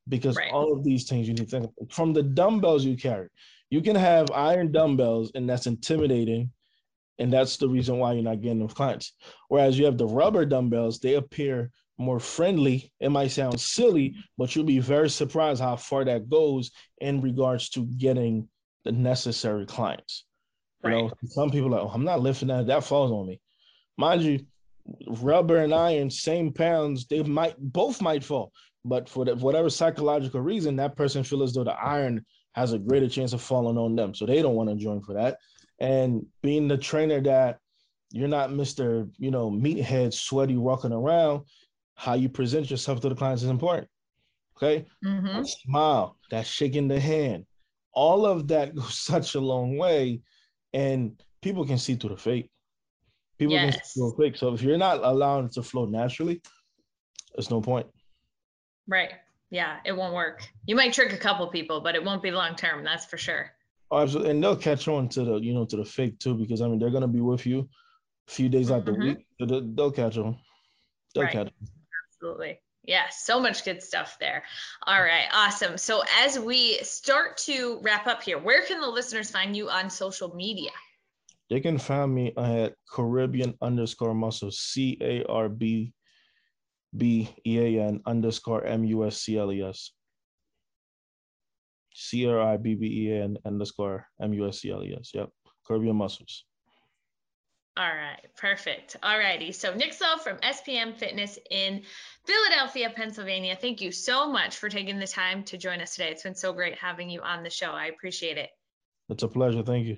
because 0.07 0.35
right. 0.35 0.51
all 0.51 0.73
of 0.73 0.83
these 0.83 1.07
things 1.07 1.27
you 1.27 1.33
need 1.33 1.49
to 1.49 1.59
think 1.59 1.71
of. 1.79 1.91
from 1.91 2.13
the 2.13 2.23
dumbbells 2.23 2.85
you 2.85 2.97
carry. 2.97 3.29
You 3.69 3.81
can 3.81 3.95
have 3.95 4.29
iron 4.31 4.71
dumbbells, 4.71 5.31
and 5.35 5.49
that's 5.49 5.67
intimidating, 5.67 6.51
and 7.19 7.31
that's 7.31 7.57
the 7.57 7.67
reason 7.67 7.97
why 7.97 8.13
you're 8.13 8.23
not 8.23 8.41
getting 8.41 8.59
those 8.59 8.73
clients. 8.73 9.13
Whereas 9.47 9.77
you 9.77 9.85
have 9.85 9.97
the 9.97 10.07
rubber 10.07 10.45
dumbbells, 10.45 10.99
they 10.99 11.15
appear 11.15 11.71
more 11.97 12.19
friendly. 12.19 12.91
It 12.99 13.09
might 13.09 13.31
sound 13.31 13.59
silly, 13.59 14.15
but 14.37 14.55
you'll 14.55 14.65
be 14.65 14.79
very 14.79 15.09
surprised 15.09 15.61
how 15.61 15.75
far 15.75 16.03
that 16.05 16.29
goes 16.29 16.71
in 16.99 17.21
regards 17.21 17.69
to 17.71 17.85
getting 17.85 18.47
the 18.85 18.91
necessary 18.91 19.65
clients. 19.65 20.25
You 20.83 20.89
right. 20.89 21.03
know, 21.03 21.11
some 21.25 21.51
people 21.51 21.67
are 21.67 21.81
like, 21.81 21.81
oh, 21.83 21.91
I'm 21.93 22.03
not 22.03 22.21
lifting 22.21 22.47
that. 22.47 22.65
That 22.65 22.83
falls 22.83 23.11
on 23.11 23.27
me 23.27 23.39
mind 24.01 24.23
you, 24.23 24.39
rubber 25.07 25.57
and 25.57 25.73
iron, 25.73 26.09
same 26.09 26.51
pounds, 26.51 27.05
they 27.05 27.23
might 27.23 27.55
both 27.57 28.01
might 28.01 28.23
fall. 28.23 28.51
But 28.83 29.07
for 29.07 29.25
the, 29.25 29.35
whatever 29.35 29.69
psychological 29.69 30.41
reason, 30.41 30.75
that 30.77 30.97
person 30.97 31.23
feels 31.23 31.49
as 31.49 31.53
though 31.53 31.63
the 31.63 31.79
iron 31.79 32.25
has 32.53 32.73
a 32.73 32.79
greater 32.79 33.07
chance 33.07 33.31
of 33.31 33.41
falling 33.41 33.77
on 33.77 33.95
them. 33.95 34.13
So 34.15 34.25
they 34.25 34.41
don't 34.41 34.55
want 34.55 34.69
to 34.69 34.75
join 34.75 35.01
for 35.01 35.13
that. 35.13 35.37
And 35.81 36.27
being 36.43 36.67
the 36.67 36.77
trainer 36.77 37.19
that 37.21 37.57
you're 38.11 38.27
not 38.27 38.51
Mr. 38.51 39.09
You 39.17 39.31
know, 39.31 39.49
meathead, 39.49 40.13
sweaty, 40.13 40.55
walking 40.55 40.93
around, 40.93 41.45
how 41.95 42.13
you 42.13 42.29
present 42.29 42.69
yourself 42.69 43.01
to 43.01 43.09
the 43.09 43.15
clients 43.15 43.41
is 43.41 43.49
important. 43.49 43.87
Okay. 44.55 44.85
Mm-hmm. 45.03 45.43
smile, 45.43 46.17
that 46.29 46.45
shaking 46.45 46.87
the 46.87 46.99
hand, 46.99 47.47
all 47.93 48.27
of 48.27 48.47
that 48.49 48.75
goes 48.75 48.99
such 48.99 49.33
a 49.33 49.39
long 49.39 49.75
way. 49.75 50.21
And 50.71 51.19
people 51.41 51.65
can 51.65 51.79
see 51.79 51.95
through 51.95 52.11
the 52.11 52.17
fake. 52.17 52.51
People 53.39 53.55
yes. 53.55 53.93
can 53.93 54.11
quick. 54.11 54.37
So 54.37 54.53
if 54.53 54.61
you're 54.61 54.77
not 54.77 54.99
allowing 55.03 55.45
it 55.45 55.53
to 55.53 55.63
flow 55.63 55.85
naturally, 55.85 56.43
there's 57.33 57.49
no 57.49 57.59
point. 57.59 57.87
Right. 58.87 59.13
Yeah, 59.49 59.77
it 59.83 59.93
won't 59.93 60.13
work. 60.13 60.47
You 60.67 60.75
might 60.75 60.93
trick 60.93 61.11
a 61.11 61.17
couple 61.17 61.47
people, 61.47 61.81
but 61.81 61.95
it 61.95 62.03
won't 62.03 62.21
be 62.21 62.29
long 62.29 62.55
term. 62.55 62.83
That's 62.83 63.05
for 63.05 63.17
sure. 63.17 63.51
Oh, 63.91 63.99
absolutely. 63.99 64.31
And 64.31 64.43
they'll 64.43 64.55
catch 64.55 64.87
on 64.87 65.09
to 65.09 65.23
the, 65.25 65.35
you 65.35 65.53
know, 65.53 65.65
to 65.65 65.75
the 65.75 65.85
fake 65.85 66.17
too, 66.19 66.33
because 66.33 66.61
I 66.61 66.67
mean 66.67 66.79
they're 66.79 66.89
gonna 66.89 67.07
be 67.07 67.19
with 67.19 67.45
you 67.45 67.69
a 68.27 68.31
few 68.31 68.47
days 68.47 68.71
out 68.71 68.85
the 68.85 68.93
mm-hmm. 68.93 69.01
week. 69.01 69.25
They'll, 69.39 69.61
they'll 69.75 69.91
catch 69.91 70.17
on. 70.17 70.37
They'll 71.13 71.25
right. 71.25 71.33
catch 71.33 71.47
on. 71.47 71.67
Absolutely. 72.13 72.61
Yeah, 72.83 73.09
so 73.11 73.39
much 73.39 73.63
good 73.63 73.83
stuff 73.83 74.17
there. 74.19 74.43
All 74.87 75.01
right, 75.01 75.27
awesome. 75.31 75.77
So 75.77 76.01
as 76.19 76.39
we 76.39 76.79
start 76.79 77.37
to 77.45 77.79
wrap 77.83 78.07
up 78.07 78.23
here, 78.23 78.39
where 78.39 78.65
can 78.65 78.81
the 78.81 78.87
listeners 78.87 79.29
find 79.29 79.55
you 79.55 79.69
on 79.69 79.89
social 79.89 80.35
media? 80.35 80.71
They 81.49 81.59
can 81.59 81.77
find 81.77 82.15
me 82.15 82.33
at 82.37 82.73
Caribbean 82.89 83.55
underscore 83.61 84.15
muscle, 84.15 84.51
C 84.51 84.97
A 85.01 85.23
R 85.25 85.49
B 85.49 85.93
B 86.95 87.29
E 87.45 87.59
A 87.59 87.83
N 87.83 88.01
underscore 88.05 88.63
M 88.65 88.83
U 88.85 89.05
S 89.05 89.17
C 89.17 89.37
L 89.37 89.51
E 89.51 89.61
S. 89.61 89.91
C 92.01 92.25
R 92.25 92.41
I 92.41 92.57
B 92.57 92.75
B 92.75 93.07
E 93.07 93.13
N 93.13 93.37
underscore 93.45 94.07
M 94.21 94.33
U 94.33 94.47
S 94.47 94.59
C 94.59 94.71
L 94.71 94.83
E 94.83 94.95
S. 94.99 95.11
Yep. 95.13 95.29
Caribbean 95.65 95.95
muscles. 95.95 96.45
All 97.77 97.87
right, 97.87 98.19
perfect. 98.35 98.97
All 99.01 99.17
righty. 99.17 99.53
So 99.53 99.73
Nixlot 99.73 100.19
from 100.19 100.37
SPM 100.37 100.93
Fitness 100.93 101.39
in 101.49 101.83
Philadelphia, 102.25 102.91
Pennsylvania. 102.93 103.55
Thank 103.59 103.79
you 103.79 103.91
so 103.91 104.29
much 104.29 104.57
for 104.57 104.67
taking 104.67 104.99
the 104.99 105.07
time 105.07 105.43
to 105.45 105.57
join 105.57 105.79
us 105.79 105.95
today. 105.95 106.09
It's 106.09 106.23
been 106.23 106.35
so 106.35 106.51
great 106.51 106.77
having 106.77 107.09
you 107.09 107.21
on 107.21 107.43
the 107.43 107.49
show. 107.49 107.71
I 107.71 107.85
appreciate 107.85 108.37
it. 108.37 108.49
It's 109.09 109.23
a 109.23 109.27
pleasure. 109.27 109.63
Thank 109.63 109.87
you. 109.87 109.97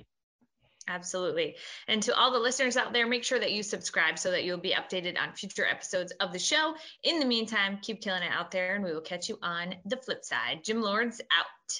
Absolutely. 0.88 1.56
And 1.88 2.04
to 2.04 2.16
all 2.16 2.32
the 2.32 2.40
listeners 2.40 2.78
out 2.78 2.94
there, 2.94 3.08
make 3.08 3.24
sure 3.24 3.40
that 3.40 3.54
you 3.54 3.64
subscribe 3.64 4.20
so 4.20 4.32
that 4.32 4.44
you'll 4.44 4.58
be 4.58 4.74
updated 4.74 5.18
on 5.20 5.34
future 5.34 5.66
episodes 5.66 6.12
of 6.20 6.34
the 6.34 6.40
show. 6.40 6.76
In 7.04 7.20
the 7.20 7.26
meantime, 7.26 7.80
keep 7.82 8.02
killing 8.02 8.24
it 8.24 8.32
out 8.32 8.52
there, 8.52 8.76
and 8.76 8.84
we 8.84 8.94
will 8.94 9.02
catch 9.02 9.30
you 9.30 9.40
on 9.42 9.76
the 9.86 9.98
flip 9.98 10.24
side. 10.24 10.64
Gym 10.64 10.82
Lords 10.82 11.22
out. 11.38 11.80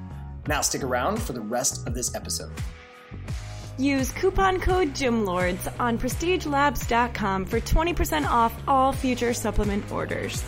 Now 0.47 0.61
stick 0.61 0.83
around 0.83 1.21
for 1.21 1.33
the 1.33 1.41
rest 1.41 1.87
of 1.87 1.93
this 1.93 2.15
episode. 2.15 2.51
Use 3.77 4.11
coupon 4.11 4.59
code 4.59 4.89
GYMLORDS 4.89 5.67
on 5.79 5.97
prestigelabs.com 5.97 7.45
for 7.45 7.59
20% 7.59 8.25
off 8.25 8.53
all 8.67 8.93
future 8.93 9.33
supplement 9.33 9.89
orders. 9.91 10.43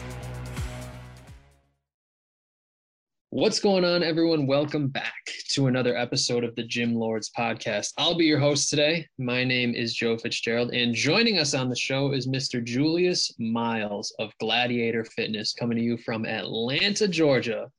What's 3.30 3.60
going 3.60 3.84
on, 3.84 4.04
everyone? 4.04 4.46
Welcome 4.46 4.90
back 4.90 5.24
to 5.54 5.66
another 5.66 5.98
episode 5.98 6.44
of 6.44 6.56
the 6.56 6.62
Gym 6.62 6.94
Lords 6.94 7.32
podcast. 7.36 7.92
I'll 7.98 8.14
be 8.14 8.26
your 8.26 8.38
host 8.38 8.70
today. 8.70 9.08
My 9.18 9.44
name 9.44 9.74
is 9.74 9.96
Joe 9.96 10.20
Fitzgerald, 10.20 10.72
and 10.72 10.94
joining 10.94 11.40
us 11.40 11.56
on 11.56 11.68
the 11.68 11.76
show 11.76 12.12
is 12.12 12.28
Mr. 12.28 12.64
Julius 12.64 13.34
Miles 13.40 14.14
of 14.20 14.38
Gladiator 14.40 15.04
Fitness, 15.04 15.54
coming 15.54 15.78
to 15.78 15.84
you 15.84 15.98
from 15.98 16.28
Atlanta, 16.28 17.08
Georgia. 17.08 17.72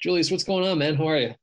Julius, 0.00 0.30
what's 0.30 0.44
going 0.44 0.64
on, 0.68 0.78
man? 0.78 0.94
How 0.94 1.08
are 1.08 1.18
you? 1.18 1.34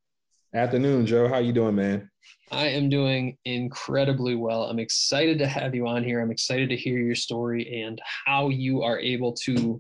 Afternoon, 0.56 1.06
Joe. 1.06 1.28
How 1.28 1.38
you 1.38 1.54
doing, 1.54 1.76
man? 1.76 2.10
I 2.52 2.70
am 2.70 2.90
doing 2.90 3.38
incredibly 3.46 4.34
well. 4.34 4.64
I'm 4.64 4.80
excited 4.80 5.38
to 5.38 5.48
have 5.48 5.76
you 5.76 5.88
on 5.88 6.04
here. 6.04 6.22
I'm 6.22 6.32
excited 6.32 6.70
to 6.70 6.76
hear 6.76 6.98
your 6.98 7.14
story 7.14 7.84
and 7.84 8.02
how 8.26 8.50
you 8.50 8.82
are 8.82 9.00
able 9.00 9.34
to 9.44 9.80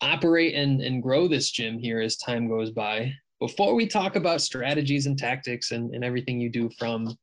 operate 0.00 0.54
and, 0.54 0.80
and 0.80 1.02
grow 1.02 1.28
this 1.28 1.50
gym 1.50 1.78
here 1.78 2.00
as 2.00 2.16
time 2.16 2.48
goes 2.48 2.70
by. 2.70 3.12
Before 3.40 3.74
we 3.74 3.86
talk 3.86 4.16
about 4.16 4.40
strategies 4.40 5.04
and 5.04 5.18
tactics 5.18 5.70
and, 5.70 5.94
and 5.94 6.02
everything 6.02 6.40
you 6.40 6.48
do 6.48 6.70
from 6.78 7.14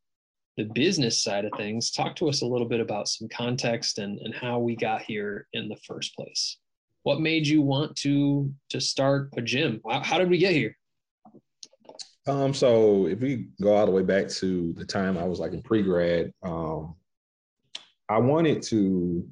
the 0.56 0.66
business 0.66 1.24
side 1.24 1.46
of 1.46 1.54
things, 1.58 1.90
talk 1.90 2.16
to 2.18 2.30
us 2.30 2.44
a 2.44 2.48
little 2.48 2.68
bit 2.68 2.80
about 2.80 3.08
some 3.08 3.28
context 3.30 3.98
and, 3.98 4.20
and 4.20 4.36
how 4.36 4.60
we 4.60 4.76
got 4.76 5.02
here 5.02 5.48
in 5.54 5.68
the 5.68 5.78
first 5.88 6.16
place. 6.16 6.58
What 7.02 7.22
made 7.22 7.48
you 7.48 7.64
want 7.64 7.96
to 7.98 8.54
to 8.70 8.80
start 8.80 9.30
a 9.36 9.42
gym? 9.42 9.82
How, 9.90 10.04
how 10.04 10.18
did 10.20 10.30
we 10.30 10.38
get 10.38 10.54
here? 10.54 10.78
Um, 12.28 12.54
so 12.54 13.08
if 13.08 13.22
we 13.22 13.48
go 13.62 13.76
all 13.76 13.86
the 13.86 13.92
way 13.92 14.04
back 14.04 14.28
to 14.30 14.74
the 14.74 14.86
time 14.86 15.18
I 15.18 15.24
was 15.24 15.40
like 15.40 15.54
in 15.54 15.62
pre-grad, 15.62 16.34
um, 16.44 16.96
I 18.10 18.18
wanted 18.18 18.62
to 18.64 19.28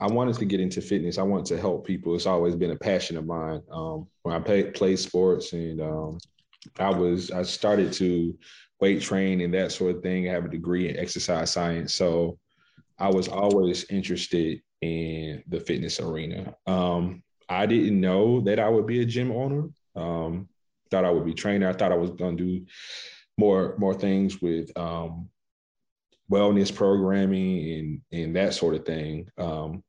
I 0.00 0.06
wanted 0.06 0.36
to 0.36 0.44
get 0.44 0.60
into 0.60 0.80
fitness. 0.80 1.18
I 1.18 1.22
wanted 1.22 1.46
to 1.46 1.60
help 1.60 1.84
people. 1.84 2.14
It's 2.14 2.26
always 2.26 2.54
been 2.54 2.70
a 2.70 2.76
passion 2.76 3.16
of 3.16 3.26
mine. 3.26 3.60
Um, 3.72 4.06
when 4.22 4.34
I 4.34 4.38
played 4.38 4.74
play 4.74 4.94
sports 4.94 5.52
and 5.52 5.80
um, 5.80 6.18
I 6.78 6.90
was 6.90 7.30
I 7.30 7.42
started 7.42 7.92
to 7.94 8.36
weight 8.80 9.02
train 9.02 9.40
and 9.40 9.52
that 9.54 9.72
sort 9.72 9.96
of 9.96 10.02
thing. 10.02 10.28
I 10.28 10.32
have 10.32 10.44
a 10.44 10.50
degree 10.50 10.88
in 10.88 10.96
exercise 10.96 11.50
science, 11.50 11.94
so 11.94 12.38
I 12.98 13.08
was 13.08 13.28
always 13.28 13.84
interested 13.90 14.60
in 14.80 15.42
the 15.48 15.60
fitness 15.60 16.00
arena. 16.00 16.54
Um, 16.66 17.22
I 17.48 17.66
didn't 17.66 18.00
know 18.00 18.40
that 18.42 18.58
I 18.58 18.68
would 18.68 18.86
be 18.86 19.02
a 19.02 19.06
gym 19.06 19.32
owner. 19.32 19.68
Um, 19.96 20.48
thought 20.90 21.04
I 21.04 21.10
would 21.10 21.24
be 21.24 21.34
trainer. 21.34 21.68
I 21.68 21.72
thought 21.72 21.92
I 21.92 21.96
was 21.96 22.10
going 22.10 22.36
to 22.36 22.44
do 22.44 22.66
more 23.36 23.74
more 23.78 23.94
things 23.94 24.42
with 24.42 24.76
um, 24.76 25.28
wellness 26.30 26.74
programming 26.74 27.72
and 27.72 28.00
and 28.20 28.36
that 28.36 28.54
sort 28.54 28.74
of 28.74 28.84
thing. 28.84 29.28
Um, 29.38 29.82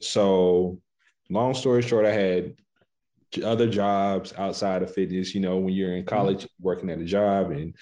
so, 0.00 0.80
long 1.28 1.54
story 1.54 1.82
short, 1.82 2.06
I 2.06 2.12
had 2.12 2.54
other 3.44 3.68
jobs 3.68 4.32
outside 4.36 4.82
of 4.82 4.92
fitness. 4.92 5.34
You 5.34 5.40
know, 5.40 5.58
when 5.58 5.74
you're 5.74 5.96
in 5.96 6.04
college, 6.04 6.48
working 6.60 6.90
at 6.90 6.98
a 6.98 7.04
job, 7.04 7.50
and 7.50 7.74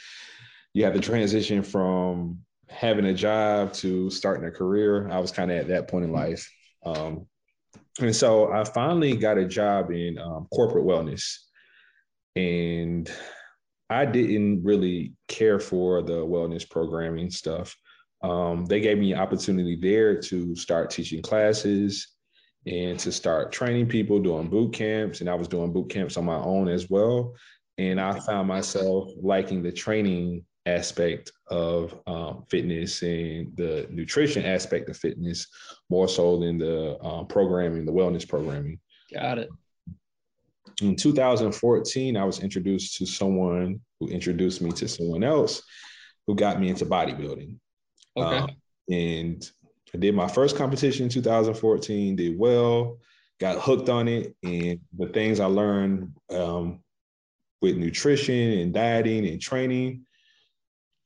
you 0.75 0.85
have 0.85 0.95
to 0.95 1.01
transition 1.01 1.63
from 1.63 2.41
having 2.69 3.07
a 3.07 3.15
job 3.15 3.73
to 3.73 4.11
starting 4.11 4.47
a 4.47 4.51
career. 4.51 5.09
I 5.09 5.19
was 5.19 5.33
kind 5.33 5.51
of 5.51 5.57
at 5.57 5.69
that 5.69 5.89
point 5.89 6.05
in 6.05 6.13
life. 6.13 6.49
Um, 6.85 7.27
and 8.01 8.15
so 8.15 8.53
I 8.53 8.65
finally 8.65 9.17
got 9.17 9.39
a 9.39 9.47
job 9.47 9.91
in 9.91 10.19
um, 10.19 10.47
corporate 10.53 10.85
wellness. 10.85 11.39
And 12.39 13.11
I 13.91 14.05
didn't 14.05 14.63
really 14.63 15.15
care 15.27 15.59
for 15.59 16.03
the 16.03 16.25
wellness 16.25 16.69
programming 16.69 17.31
stuff. 17.31 17.77
Um, 18.23 18.65
they 18.65 18.81
gave 18.81 18.99
me 18.99 19.13
an 19.13 19.19
opportunity 19.19 19.77
there 19.77 20.21
to 20.23 20.55
start 20.55 20.91
teaching 20.91 21.21
classes 21.21 22.15
and 22.65 22.97
to 23.01 23.11
start 23.11 23.51
training 23.51 23.89
people, 23.89 24.21
doing 24.21 24.49
boot 24.49 24.73
camps. 24.73 25.21
And 25.21 25.29
I 25.29 25.35
was 25.35 25.49
doing 25.49 25.73
boot 25.73 25.91
camps 25.91 26.17
on 26.17 26.27
my 26.27 26.37
own 26.37 26.69
as 26.69 26.89
well. 26.89 27.35
And 27.77 28.01
I 28.01 28.21
found 28.21 28.47
myself 28.47 29.11
liking 29.21 29.63
the 29.63 29.73
training 29.73 30.45
aspect 30.67 31.33
of 31.49 31.99
um, 32.07 32.45
fitness 32.49 33.03
and 33.03 33.57
the 33.57 33.89
nutrition 33.91 34.45
aspect 34.45 34.89
of 34.91 34.97
fitness 34.97 35.49
more 35.91 36.07
so 36.09 36.39
than 36.39 36.59
the 36.59 37.03
um, 37.03 37.27
programming, 37.27 37.85
the 37.85 37.93
wellness 37.93 38.29
programming. 38.29 38.79
Got 39.13 39.39
it. 39.39 39.49
In 40.81 40.95
2014, 40.95 42.17
I 42.17 42.25
was 42.25 42.41
introduced 42.41 42.97
to 42.99 43.07
someone 43.07 43.81
who 43.99 44.09
introduced 44.09 44.63
me 44.63 44.71
to 44.73 44.89
someone 44.89 45.25
else 45.25 45.63
who 46.27 46.35
got 46.35 46.61
me 46.61 46.69
into 46.69 46.87
bodybuilding. 46.87 47.57
Okay. 48.17 48.37
Um, 48.37 48.51
and 48.91 49.51
I 49.95 49.99
did 49.99 50.15
my 50.15 50.29
first 50.29 50.57
competition 50.57 51.05
in 51.05 51.11
2014, 51.11 52.17
did 52.17 52.39
well, 52.39 52.99
got 53.41 53.61
hooked 53.61 53.89
on 53.89 54.09
it. 54.09 54.37
And 54.43 54.81
the 54.97 55.09
things 55.09 55.41
I 55.41 55.47
learned 55.47 56.13
um, 56.31 56.81
with 57.61 57.77
nutrition 57.77 58.59
and 58.61 58.73
dieting 58.73 59.27
and 59.27 59.41
training, 59.41 60.05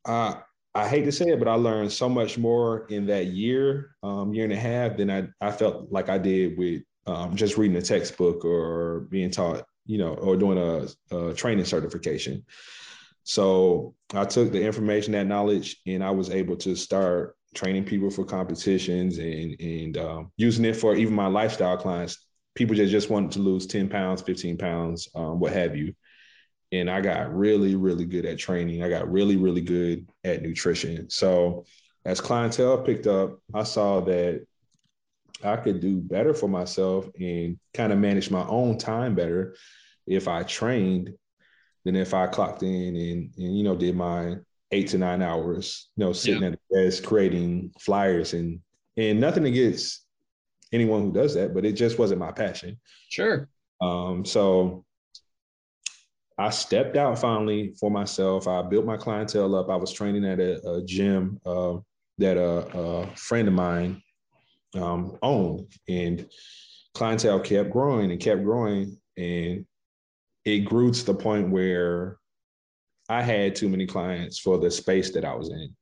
uh, 0.04 0.34
I 0.74 0.88
hate 0.88 1.04
to 1.04 1.12
say 1.12 1.28
it, 1.28 1.38
but 1.38 1.48
I 1.48 1.54
learned 1.54 1.92
so 1.92 2.08
much 2.08 2.38
more 2.38 2.86
in 2.88 3.06
that 3.06 3.26
year, 3.26 3.94
um, 4.02 4.32
year 4.32 4.44
and 4.44 4.52
a 4.52 4.56
half 4.56 4.96
than 4.96 5.10
I, 5.10 5.28
I 5.40 5.52
felt 5.52 5.92
like 5.92 6.08
I 6.08 6.18
did 6.18 6.58
with 6.58 6.82
um, 7.06 7.36
just 7.36 7.58
reading 7.58 7.76
a 7.76 7.82
textbook 7.82 8.44
or 8.44 9.00
being 9.10 9.30
taught, 9.30 9.64
you 9.86 9.98
know, 9.98 10.14
or 10.14 10.36
doing 10.36 10.58
a, 10.58 11.16
a 11.16 11.34
training 11.34 11.64
certification. 11.64 12.44
So 13.24 13.94
I 14.14 14.24
took 14.24 14.52
the 14.52 14.64
information, 14.64 15.12
that 15.12 15.26
knowledge, 15.26 15.80
and 15.86 16.02
I 16.02 16.10
was 16.10 16.30
able 16.30 16.56
to 16.56 16.74
start 16.74 17.36
training 17.54 17.84
people 17.84 18.10
for 18.10 18.24
competitions 18.24 19.18
and 19.18 19.60
and 19.60 19.98
um, 19.98 20.32
using 20.36 20.64
it 20.64 20.76
for 20.76 20.94
even 20.96 21.14
my 21.14 21.26
lifestyle 21.26 21.76
clients. 21.76 22.26
People 22.54 22.76
that 22.76 22.86
just 22.86 23.10
wanted 23.10 23.30
to 23.32 23.38
lose 23.38 23.66
10 23.66 23.88
pounds, 23.88 24.20
15 24.22 24.58
pounds, 24.58 25.08
um, 25.14 25.40
what 25.40 25.52
have 25.52 25.74
you. 25.74 25.94
And 26.70 26.90
I 26.90 27.00
got 27.00 27.34
really, 27.34 27.76
really 27.76 28.04
good 28.04 28.26
at 28.26 28.38
training. 28.38 28.82
I 28.82 28.90
got 28.90 29.10
really, 29.10 29.36
really 29.36 29.60
good 29.62 30.06
at 30.24 30.42
nutrition. 30.42 31.08
So 31.08 31.64
as 32.04 32.20
clientele 32.20 32.82
picked 32.82 33.06
up, 33.06 33.38
I 33.54 33.62
saw 33.62 34.00
that 34.00 34.46
I 35.44 35.56
could 35.56 35.80
do 35.80 36.00
better 36.00 36.34
for 36.34 36.48
myself 36.48 37.08
and 37.18 37.58
kind 37.74 37.92
of 37.92 37.98
manage 37.98 38.30
my 38.30 38.46
own 38.46 38.78
time 38.78 39.14
better 39.14 39.56
if 40.06 40.28
I 40.28 40.42
trained 40.42 41.12
than 41.84 41.96
if 41.96 42.14
I 42.14 42.26
clocked 42.26 42.62
in 42.62 42.96
and, 42.96 43.30
and 43.36 43.56
you 43.56 43.62
know 43.62 43.76
did 43.76 43.96
my 43.96 44.36
eight 44.70 44.88
to 44.88 44.98
nine 44.98 45.22
hours, 45.22 45.90
you 45.96 46.04
know, 46.04 46.12
sitting 46.12 46.42
yeah. 46.42 46.48
at 46.48 46.58
the 46.70 46.84
desk 46.84 47.04
creating 47.04 47.72
flyers 47.80 48.32
and 48.32 48.60
and 48.96 49.20
nothing 49.20 49.44
against 49.46 50.04
anyone 50.72 51.02
who 51.02 51.12
does 51.12 51.34
that, 51.34 51.54
but 51.54 51.64
it 51.64 51.72
just 51.72 51.98
wasn't 51.98 52.20
my 52.20 52.32
passion. 52.32 52.78
Sure. 53.08 53.48
Um, 53.80 54.24
so 54.24 54.84
I 56.38 56.50
stepped 56.50 56.96
out 56.96 57.18
finally 57.18 57.74
for 57.78 57.90
myself. 57.90 58.48
I 58.48 58.62
built 58.62 58.84
my 58.84 58.96
clientele 58.96 59.54
up. 59.54 59.68
I 59.68 59.76
was 59.76 59.92
training 59.92 60.24
at 60.24 60.40
a, 60.40 60.66
a 60.68 60.82
gym 60.82 61.38
uh, 61.44 61.76
that 62.18 62.36
a, 62.36 62.78
a, 62.78 63.16
friend 63.16 63.48
of 63.48 63.54
mine 63.54 64.02
um, 64.74 65.18
owned, 65.22 65.66
and 65.88 66.28
clientele 66.94 67.40
kept 67.40 67.70
growing 67.70 68.10
and 68.10 68.20
kept 68.20 68.42
growing, 68.44 68.98
and 69.16 69.66
it 70.44 70.60
grew 70.60 70.92
to 70.92 71.04
the 71.04 71.14
point 71.14 71.50
where 71.50 72.18
I 73.08 73.22
had 73.22 73.54
too 73.54 73.68
many 73.68 73.86
clients 73.86 74.38
for 74.38 74.58
the 74.58 74.70
space 74.70 75.10
that 75.12 75.24
I 75.24 75.34
was 75.34 75.50
in. 75.50 75.74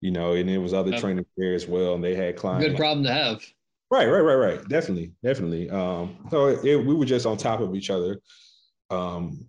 You 0.00 0.10
know, 0.10 0.32
and 0.32 0.48
there 0.48 0.60
was 0.60 0.74
other 0.74 0.98
trainers 0.98 1.26
there 1.36 1.54
as 1.54 1.66
well, 1.66 1.94
and 1.94 2.04
they 2.04 2.14
had 2.14 2.36
clients. 2.36 2.66
Good 2.66 2.76
problem 2.76 3.04
to 3.04 3.12
have. 3.12 3.42
Right, 3.90 4.06
right, 4.06 4.20
right, 4.20 4.34
right. 4.34 4.68
Definitely, 4.68 5.12
definitely. 5.22 5.70
Um, 5.70 6.26
so 6.30 6.48
it, 6.48 6.84
we 6.84 6.94
were 6.94 7.04
just 7.04 7.26
on 7.26 7.36
top 7.36 7.60
of 7.60 7.74
each 7.74 7.90
other. 7.90 8.20
Um, 8.90 9.46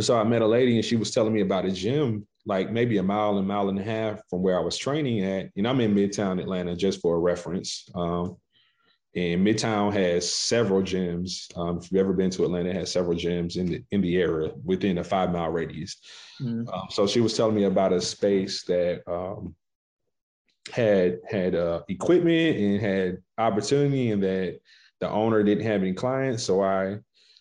so 0.00 0.18
I 0.18 0.24
met 0.24 0.42
a 0.42 0.46
lady, 0.46 0.76
and 0.76 0.84
she 0.84 0.96
was 0.96 1.10
telling 1.10 1.32
me 1.32 1.42
about 1.42 1.64
a 1.64 1.72
gym, 1.72 2.26
like 2.48 2.72
maybe 2.72 2.96
a 2.96 3.02
mile, 3.02 3.36
a 3.36 3.42
mile 3.42 3.68
and 3.68 3.78
a 3.78 3.82
half 3.84 4.22
from 4.30 4.42
where 4.42 4.58
I 4.58 4.62
was 4.62 4.78
training 4.78 5.22
at. 5.22 5.50
And 5.54 5.68
I'm 5.68 5.80
in 5.80 5.94
Midtown 5.94 6.40
Atlanta, 6.40 6.74
just 6.74 7.00
for 7.02 7.14
a 7.14 7.18
reference. 7.18 7.88
Um, 7.94 8.38
and 9.14 9.46
Midtown 9.46 9.92
has 9.92 10.32
several 10.32 10.80
gyms. 10.80 11.56
Um, 11.58 11.78
if 11.78 11.92
you've 11.92 12.00
ever 12.00 12.14
been 12.14 12.30
to 12.30 12.44
Atlanta, 12.44 12.70
it 12.70 12.76
has 12.76 12.90
several 12.90 13.16
gyms 13.16 13.56
in 13.56 13.66
the 13.66 13.84
in 13.90 14.00
the 14.00 14.16
area 14.16 14.52
within 14.64 14.98
a 14.98 15.04
five 15.04 15.30
mile 15.30 15.50
radius. 15.50 15.96
Mm-hmm. 16.40 16.68
Um, 16.68 16.86
so 16.90 17.06
she 17.06 17.20
was 17.20 17.36
telling 17.36 17.54
me 17.54 17.64
about 17.64 17.92
a 17.92 18.00
space 18.00 18.64
that 18.64 19.02
um, 19.06 19.54
had 20.72 21.18
had 21.28 21.54
uh, 21.54 21.82
equipment 21.88 22.56
and 22.56 22.80
had 22.80 23.18
opportunity, 23.36 24.10
and 24.10 24.22
that 24.22 24.60
the 25.00 25.10
owner 25.10 25.42
didn't 25.42 25.64
have 25.64 25.82
any 25.82 25.92
clients. 25.92 26.44
So 26.44 26.62
I 26.62 26.98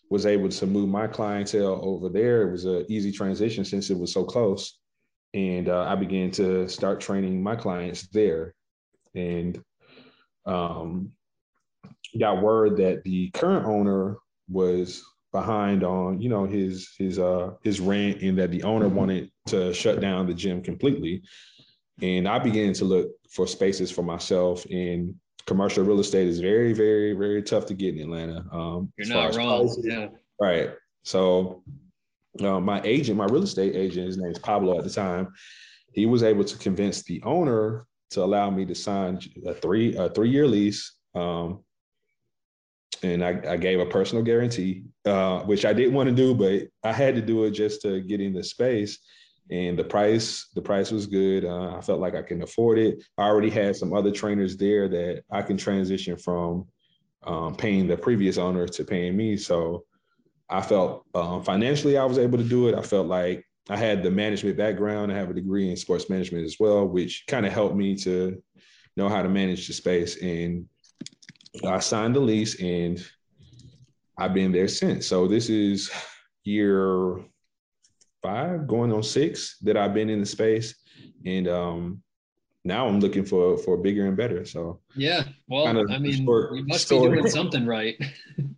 was 0.10 0.26
able 0.26 0.50
to 0.50 0.66
move 0.66 0.90
my 0.90 1.08
clientele 1.08 1.80
over 1.82 2.10
there. 2.10 2.44
It 2.44 2.52
was 2.52 2.66
an 2.66 2.86
easy 2.90 3.12
transition 3.12 3.64
since 3.66 3.90
it 3.90 3.98
was 3.98 4.12
so 4.14 4.24
close, 4.24 4.80
and 5.34 5.70
uh, 5.70 5.84
I 5.84 5.96
began 5.96 6.32
to 6.32 6.68
start 6.68 7.00
training 7.00 7.42
my 7.42 7.56
clients 7.56 8.08
there, 8.08 8.54
and 9.14 9.62
um, 10.46 11.12
got 12.18 12.42
word 12.42 12.78
that 12.78 13.04
the 13.04 13.30
current 13.32 13.66
owner 13.66 14.18
was 14.50 15.04
behind 15.32 15.84
on 15.84 16.22
you 16.22 16.30
know 16.30 16.46
his 16.46 16.90
his 16.98 17.20
uh 17.20 17.52
his 17.64 17.80
rent 17.80 18.22
and 18.22 18.38
that 18.40 18.50
the 18.50 18.64
owner 18.64 18.88
wanted 18.88 19.30
to 19.46 19.74
shut 19.74 20.00
down 20.00 20.26
the 20.28 20.34
gym 20.34 20.62
completely. 20.62 21.22
And 22.02 22.28
i 22.28 22.40
began 22.40 22.74
to 22.74 22.86
look 22.86 23.10
for 23.30 23.46
spaces 23.46 23.92
for 23.92 24.04
myself 24.04 24.66
and 24.66 25.14
commercial 25.46 25.84
real 25.84 26.00
estate 26.00 26.28
is 26.28 26.40
very 26.40 26.74
very 26.74 27.14
very 27.14 27.42
tough 27.42 27.66
to 27.68 27.74
get 27.74 27.96
in 27.96 28.02
atlanta 28.02 28.46
um 28.52 28.92
you're 28.98 29.08
not 29.08 29.36
wrong. 29.36 29.74
yeah. 29.84 30.08
Right. 30.40 30.72
So 31.04 31.64
uh, 32.42 32.60
my 32.60 32.82
agent 32.84 33.18
my 33.18 33.26
real 33.26 33.44
estate 33.44 33.76
agent 33.76 34.08
his 34.08 34.18
name 34.18 34.32
is 34.32 34.40
pablo 34.40 34.78
at 34.78 34.84
the 34.84 34.90
time 34.90 35.28
he 35.94 36.06
was 36.06 36.24
able 36.24 36.44
to 36.44 36.58
convince 36.58 37.04
the 37.04 37.22
owner 37.24 37.86
to 38.10 38.24
allow 38.24 38.50
me 38.50 38.66
to 38.66 38.76
sign 38.76 39.20
a 39.46 39.54
three 39.54 39.96
a 39.96 40.10
three 40.10 40.30
year 40.30 40.48
lease 40.48 40.94
um, 41.16 41.64
and 43.04 43.24
I, 43.24 43.42
I, 43.48 43.58
gave 43.58 43.80
a 43.80 43.86
personal 43.86 44.24
guarantee, 44.24 44.84
uh, 45.06 45.42
which 45.42 45.66
I 45.66 45.74
didn't 45.74 45.94
want 45.94 46.10
to 46.10 46.16
do, 46.16 46.34
but 46.34 46.68
I 46.84 46.94
had 46.94 47.16
to 47.16 47.22
do 47.22 47.44
it 47.44 47.52
just 47.52 47.82
to 47.84 48.02
get 48.02 48.22
in 48.22 48.34
the 48.34 48.44
space. 48.44 49.00
And 49.50 49.78
the 49.80 49.84
price, 49.84 50.48
the 50.56 50.62
price 50.62 50.92
was 50.92 51.08
good. 51.08 51.46
Uh, 51.46 51.76
I 51.78 51.82
felt 51.82 52.00
like 52.00 52.16
I 52.16 52.22
can 52.22 52.42
afford 52.42 52.80
it. 52.80 53.04
I 53.18 53.24
already 53.24 53.50
had 53.50 53.76
some 53.76 53.94
other 53.94 54.12
trainers 54.12 54.58
there 54.58 54.88
that 54.90 55.24
I 55.32 55.42
can 55.42 55.58
transition 55.58 56.18
from 56.18 56.68
um, 57.24 57.56
paying 57.56 57.88
the 57.88 57.98
previous 57.98 58.38
owner 58.38 58.68
to 58.68 58.84
paying 58.84 59.16
me. 59.16 59.38
So 59.38 59.86
I 60.50 60.62
felt 60.62 61.06
um, 61.14 61.44
financially 61.44 61.98
I 61.98 62.06
was 62.06 62.18
able 62.18 62.38
to 62.38 62.44
do 62.44 62.68
it. 62.70 62.76
I 62.76 62.82
felt 62.82 63.08
like 63.08 63.46
I 63.70 63.76
had 63.76 64.02
the 64.02 64.12
management 64.12 64.58
background. 64.58 65.12
I 65.12 65.16
have 65.16 65.30
a 65.30 65.34
degree 65.34 65.70
in 65.70 65.76
sports 65.76 66.10
management 66.10 66.46
as 66.46 66.56
well, 66.60 66.88
which 66.88 67.26
kind 67.28 67.46
of 67.46 67.52
helped 67.52 67.76
me 67.76 67.96
to 67.98 68.42
know 68.96 69.10
how 69.10 69.22
to 69.22 69.30
manage 69.30 69.68
the 69.68 69.74
space 69.74 70.22
and 70.22 70.66
I 71.66 71.80
signed 71.80 72.16
the 72.16 72.20
lease 72.20 72.62
and 72.62 73.04
I've 74.18 74.34
been 74.34 74.52
there 74.52 74.68
since. 74.68 75.08
So 75.08 75.28
this 75.28 75.50
is 75.50 75.92
year 76.44 77.20
five, 78.22 78.68
going 78.68 78.92
on 78.92 79.04
six 79.04 79.58
that 79.60 79.78
I've 79.78 79.94
been 79.94 80.10
in 80.10 80.20
the 80.20 80.26
space. 80.26 80.76
And 81.26 81.48
um 81.48 82.04
now 82.64 82.88
I'm 82.88 83.00
looking 83.00 83.26
for 83.26 83.58
for 83.58 83.78
bigger 83.78 84.06
and 84.08 84.18
better. 84.18 84.46
So 84.46 84.82
yeah, 84.96 85.24
well, 85.48 85.66
kind 85.66 85.78
of 85.78 85.90
I 85.90 86.00
mean, 86.00 86.26
short, 86.26 86.52
we 86.52 86.64
must 86.64 86.86
story. 86.86 87.10
be 87.10 87.18
doing 87.18 87.30
something 87.30 87.66
right. 87.66 87.96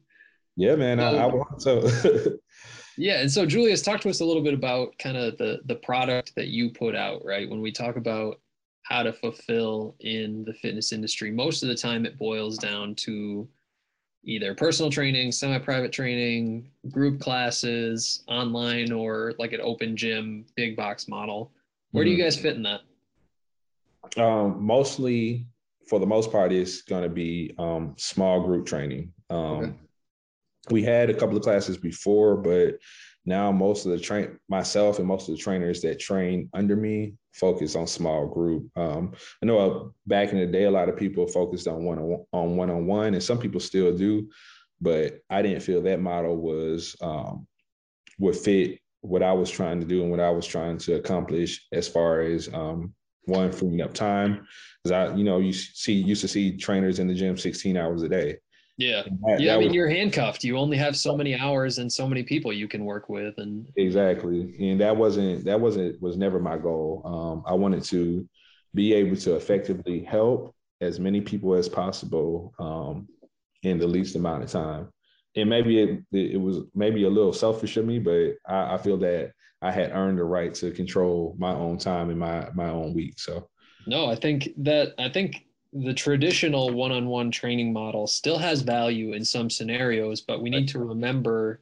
yeah, 0.60 0.76
man, 0.76 1.00
I, 1.00 1.16
I 1.16 1.26
want 1.26 1.60
to. 1.62 2.38
yeah, 2.98 3.22
and 3.22 3.32
so 3.32 3.46
Julius, 3.46 3.82
talk 3.82 4.02
to 4.02 4.10
us 4.10 4.20
a 4.20 4.26
little 4.26 4.44
bit 4.44 4.54
about 4.54 4.98
kind 5.00 5.16
of 5.16 5.38
the 5.38 5.60
the 5.66 5.76
product 5.76 6.34
that 6.36 6.50
you 6.50 6.70
put 6.70 6.96
out, 6.96 7.24
right? 7.24 7.50
When 7.50 7.62
we 7.62 7.72
talk 7.72 7.96
about 7.96 8.42
how 8.84 9.04
to 9.04 9.14
fulfill 9.14 9.96
in 10.02 10.44
the 10.44 10.54
fitness 10.54 10.92
industry. 10.92 11.32
Most 11.32 11.64
of 11.64 11.70
the 11.70 11.76
time, 11.76 12.06
it 12.06 12.18
boils 12.18 12.58
down 12.58 12.96
to 12.96 13.48
either 14.26 14.54
personal 14.54 14.92
training, 14.92 15.32
semi 15.32 15.60
private 15.60 15.94
training, 15.94 16.72
group 16.92 17.22
classes, 17.22 18.24
online, 18.28 18.92
or 18.92 19.34
like 19.40 19.54
an 19.54 19.62
open 19.62 19.96
gym, 19.96 20.44
big 20.56 20.76
box 20.76 21.08
model. 21.08 21.52
Where 21.92 22.04
do 22.04 22.10
you 22.10 22.18
mm-hmm. 22.18 22.26
guys 22.26 22.38
fit 22.38 22.58
in 22.58 22.64
that? 22.64 22.82
Um, 24.22 24.62
mostly, 24.62 25.46
for 25.88 26.00
the 26.00 26.06
most 26.06 26.32
part, 26.32 26.52
it's 26.52 26.82
going 26.82 27.04
to 27.04 27.10
be 27.10 27.54
um, 27.60 27.94
small 27.98 28.42
group 28.42 28.66
training. 28.66 29.14
Um, 29.30 29.38
okay. 29.40 29.74
We 30.70 30.84
had 30.84 31.10
a 31.10 31.14
couple 31.14 31.38
of 31.38 31.44
classes 31.44 31.78
before, 31.78 32.38
but 32.38 32.76
now 33.26 33.52
most 33.52 33.86
of 33.86 33.92
the 33.92 34.00
train 34.00 34.40
myself 34.50 35.00
and 35.00 35.08
most 35.08 35.30
of 35.30 35.36
the 35.36 35.42
trainers 35.42 35.82
that 35.82 36.00
train 36.00 36.50
under 36.54 36.76
me 36.76 37.14
focus 37.34 37.76
on 37.76 37.88
small 37.88 38.28
group. 38.28 38.70
Um, 38.76 39.14
I 39.42 39.46
know 39.46 39.60
uh, 39.60 39.90
back 40.08 40.32
in 40.32 40.40
the 40.40 40.46
day, 40.46 40.66
a 40.66 40.72
lot 40.72 40.90
of 40.90 40.98
people 40.98 41.28
focused 41.28 41.68
on 41.68 41.84
one 41.84 42.00
on 42.34 42.56
one 42.56 42.70
on 42.70 42.86
one, 42.88 43.14
and 43.14 43.24
some 43.24 43.40
people 43.40 43.60
still 43.60 43.96
do, 43.96 44.30
but 44.82 45.20
I 45.30 45.42
didn't 45.42 45.62
feel 45.62 45.82
that 45.84 46.02
model 46.02 46.38
was 46.38 46.96
um, 47.02 47.48
would 48.20 48.36
fit 48.36 48.80
what 49.02 49.24
I 49.24 49.32
was 49.32 49.50
trying 49.50 49.80
to 49.80 49.86
do 49.86 50.02
and 50.02 50.12
what 50.12 50.20
I 50.20 50.30
was 50.30 50.46
trying 50.46 50.78
to 50.80 50.96
accomplish 50.96 51.66
as 51.72 51.88
far 51.88 52.22
as 52.22 52.54
um, 52.54 52.94
one 53.26 53.52
freeing 53.52 53.82
up 53.82 53.94
time. 53.94 54.46
Because 54.84 54.92
I, 55.12 55.16
you 55.16 55.24
know, 55.24 55.40
you 55.40 55.54
see 55.54 55.94
used 55.94 56.22
to 56.22 56.28
see 56.28 56.58
trainers 56.58 57.00
in 57.00 57.08
the 57.08 57.14
gym 57.14 57.38
16 57.38 57.78
hours 57.78 58.04
a 58.04 58.10
day. 58.10 58.38
Yeah. 58.80 59.04
That, 59.04 59.42
yeah. 59.42 59.52
That 59.52 59.56
I 59.56 59.60
mean, 59.60 59.68
was, 59.68 59.76
you're 59.76 59.90
handcuffed. 59.90 60.46
You 60.46 60.58
only 60.58 60.78
have 60.78 60.96
so 60.96 61.16
many 61.16 61.38
hours 61.38 61.80
and 61.80 61.92
so 61.92 62.08
many 62.08 62.24
people 62.24 62.54
you 62.54 62.70
can 62.70 62.86
work 62.86 63.10
with. 63.10 63.38
And 63.38 63.68
exactly. 63.76 64.56
And 64.58 64.80
that 64.80 64.96
wasn't, 64.96 65.44
that 65.44 65.60
wasn't, 65.60 66.02
was 66.02 66.16
never 66.16 66.40
my 66.40 66.58
goal. 66.58 67.02
Um, 67.04 67.44
I 67.46 67.54
wanted 67.56 67.84
to 67.84 68.28
be 68.74 68.94
able 68.94 69.18
to 69.18 69.36
effectively 69.36 70.02
help 70.02 70.56
as 70.80 70.98
many 70.98 71.20
people 71.20 71.56
as 71.56 71.68
possible 71.68 72.54
um, 72.58 73.10
in 73.64 73.80
the 73.80 73.88
least 73.88 74.16
amount 74.16 74.44
of 74.44 74.50
time. 74.50 74.88
And 75.36 75.50
maybe 75.50 75.82
it, 75.82 76.00
it 76.14 76.40
was 76.40 76.62
maybe 76.74 77.04
a 77.04 77.10
little 77.10 77.34
selfish 77.34 77.76
of 77.76 77.86
me, 77.86 78.00
but 78.00 78.36
I, 78.48 78.76
I 78.76 78.78
feel 78.78 78.98
that 79.00 79.34
I 79.62 79.72
had 79.72 79.92
earned 79.92 80.20
the 80.20 80.24
right 80.24 80.54
to 80.54 80.72
control 80.72 81.36
my 81.38 81.52
own 81.52 81.78
time 81.78 82.10
and 82.12 82.18
my, 82.18 82.48
my 82.54 82.70
own 82.70 82.94
week. 82.94 83.20
So, 83.20 83.50
no, 83.86 84.06
I 84.06 84.16
think 84.16 84.52
that, 84.60 84.94
I 84.98 85.10
think 85.10 85.48
the 85.74 85.94
traditional 85.94 86.72
one-on-one 86.72 87.30
training 87.32 87.72
model 87.72 88.08
still 88.08 88.38
has 88.38 88.62
value 88.62 89.14
in 89.14 89.24
some 89.24 89.50
scenarios 89.50 90.22
but 90.22 90.42
we 90.42 90.50
need 90.50 90.68
to 90.68 90.80
remember 90.80 91.62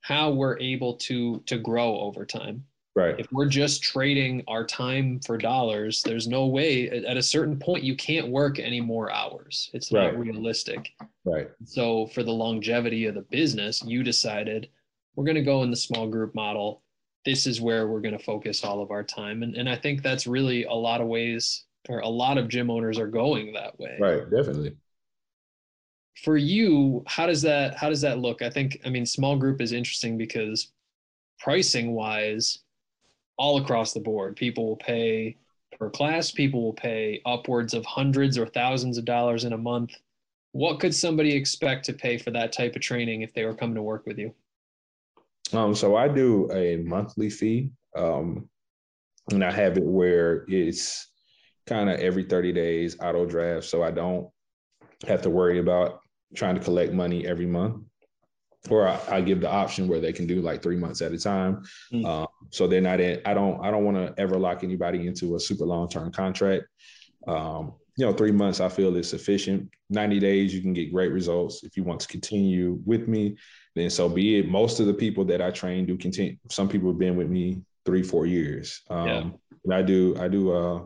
how 0.00 0.30
we're 0.30 0.58
able 0.58 0.94
to 0.94 1.40
to 1.40 1.58
grow 1.58 2.00
over 2.00 2.24
time. 2.24 2.64
Right. 2.96 3.14
If 3.18 3.30
we're 3.30 3.46
just 3.46 3.82
trading 3.82 4.42
our 4.48 4.64
time 4.64 5.20
for 5.20 5.36
dollars 5.36 6.02
there's 6.02 6.26
no 6.26 6.46
way 6.46 6.88
at 6.88 7.16
a 7.16 7.22
certain 7.22 7.58
point 7.58 7.84
you 7.84 7.94
can't 7.94 8.28
work 8.28 8.58
any 8.58 8.80
more 8.80 9.12
hours. 9.12 9.70
It's 9.72 9.92
not 9.92 10.18
realistic. 10.18 10.92
Right. 11.24 11.50
So 11.64 12.06
for 12.06 12.22
the 12.22 12.32
longevity 12.32 13.06
of 13.06 13.14
the 13.14 13.22
business 13.22 13.82
you 13.84 14.02
decided 14.02 14.68
we're 15.14 15.24
going 15.24 15.34
to 15.36 15.42
go 15.42 15.62
in 15.62 15.70
the 15.70 15.76
small 15.76 16.08
group 16.08 16.34
model. 16.34 16.82
This 17.24 17.46
is 17.46 17.60
where 17.60 17.88
we're 17.88 18.00
going 18.00 18.16
to 18.16 18.24
focus 18.24 18.64
all 18.64 18.80
of 18.80 18.90
our 18.90 19.04
time. 19.04 19.42
And, 19.42 19.54
and 19.56 19.68
i 19.68 19.76
think 19.76 20.02
that's 20.02 20.26
really 20.26 20.64
a 20.64 20.72
lot 20.72 21.00
of 21.00 21.06
ways 21.06 21.64
or 21.88 22.00
a 22.00 22.08
lot 22.08 22.38
of 22.38 22.48
gym 22.48 22.70
owners 22.70 22.98
are 22.98 23.06
going 23.06 23.52
that 23.52 23.78
way. 23.78 23.96
Right, 23.98 24.30
definitely. 24.30 24.76
For 26.22 26.36
you, 26.36 27.04
how 27.06 27.26
does 27.26 27.42
that 27.42 27.76
how 27.76 27.88
does 27.88 28.00
that 28.00 28.18
look? 28.18 28.42
I 28.42 28.50
think 28.50 28.80
I 28.84 28.90
mean 28.90 29.06
small 29.06 29.36
group 29.36 29.60
is 29.60 29.72
interesting 29.72 30.18
because 30.18 30.72
pricing 31.38 31.92
wise, 31.92 32.58
all 33.36 33.58
across 33.58 33.92
the 33.92 34.00
board, 34.00 34.36
people 34.36 34.66
will 34.66 34.76
pay 34.76 35.36
per 35.78 35.88
class, 35.90 36.30
people 36.30 36.62
will 36.62 36.72
pay 36.72 37.20
upwards 37.24 37.72
of 37.72 37.84
hundreds 37.86 38.36
or 38.36 38.46
thousands 38.46 38.98
of 38.98 39.04
dollars 39.04 39.44
in 39.44 39.52
a 39.52 39.58
month. 39.58 39.92
What 40.52 40.80
could 40.80 40.94
somebody 40.94 41.34
expect 41.34 41.84
to 41.86 41.92
pay 41.92 42.18
for 42.18 42.32
that 42.32 42.52
type 42.52 42.74
of 42.74 42.82
training 42.82 43.22
if 43.22 43.32
they 43.32 43.44
were 43.44 43.54
coming 43.54 43.76
to 43.76 43.82
work 43.82 44.06
with 44.06 44.18
you? 44.18 44.34
Um, 45.52 45.74
so 45.74 45.94
I 45.94 46.08
do 46.08 46.50
a 46.52 46.76
monthly 46.78 47.30
fee. 47.30 47.70
Um, 47.94 48.48
and 49.30 49.44
I 49.44 49.50
have 49.50 49.76
it 49.76 49.84
where 49.84 50.44
it's 50.48 51.08
kind 51.68 51.90
of 51.90 52.00
every 52.00 52.24
30 52.24 52.52
days 52.52 52.96
auto 53.00 53.26
draft 53.26 53.66
so 53.66 53.82
I 53.82 53.90
don't 53.90 54.28
have 55.06 55.22
to 55.22 55.30
worry 55.30 55.58
about 55.58 56.00
trying 56.34 56.54
to 56.54 56.60
collect 56.60 56.92
money 56.92 57.26
every 57.26 57.46
month. 57.46 57.84
Or 58.70 58.88
I, 58.88 59.00
I 59.08 59.20
give 59.20 59.40
the 59.40 59.50
option 59.50 59.86
where 59.86 60.00
they 60.00 60.12
can 60.12 60.26
do 60.26 60.42
like 60.42 60.62
three 60.62 60.76
months 60.76 61.00
at 61.00 61.12
a 61.12 61.18
time. 61.18 61.62
Mm. 61.92 62.04
Uh, 62.04 62.26
so 62.50 62.66
they're 62.66 62.80
not 62.80 63.00
in, 63.00 63.20
I 63.24 63.32
don't, 63.32 63.64
I 63.64 63.70
don't 63.70 63.84
want 63.84 63.96
to 63.96 64.20
ever 64.20 64.36
lock 64.38 64.64
anybody 64.64 65.06
into 65.06 65.36
a 65.36 65.40
super 65.40 65.64
long 65.64 65.88
term 65.88 66.10
contract. 66.10 66.64
Um, 67.26 67.74
you 67.96 68.04
know, 68.04 68.12
three 68.12 68.32
months 68.32 68.60
I 68.60 68.68
feel 68.68 68.94
is 68.96 69.08
sufficient. 69.08 69.70
90 69.90 70.20
days, 70.20 70.54
you 70.54 70.60
can 70.60 70.72
get 70.72 70.92
great 70.92 71.12
results. 71.12 71.62
If 71.64 71.76
you 71.76 71.84
want 71.84 72.00
to 72.00 72.08
continue 72.08 72.80
with 72.84 73.08
me, 73.08 73.36
then 73.74 73.90
so 73.90 74.08
be 74.08 74.38
it. 74.38 74.48
Most 74.48 74.80
of 74.80 74.86
the 74.86 74.94
people 74.94 75.24
that 75.26 75.40
I 75.40 75.50
train 75.50 75.86
do 75.86 75.96
continue. 75.96 76.36
Some 76.50 76.68
people 76.68 76.90
have 76.90 76.98
been 76.98 77.16
with 77.16 77.28
me 77.28 77.62
three, 77.86 78.02
four 78.02 78.26
years. 78.26 78.82
Um, 78.90 79.38
yeah. 79.64 79.76
I 79.76 79.82
do, 79.82 80.16
I 80.18 80.28
do 80.28 80.52
uh 80.52 80.82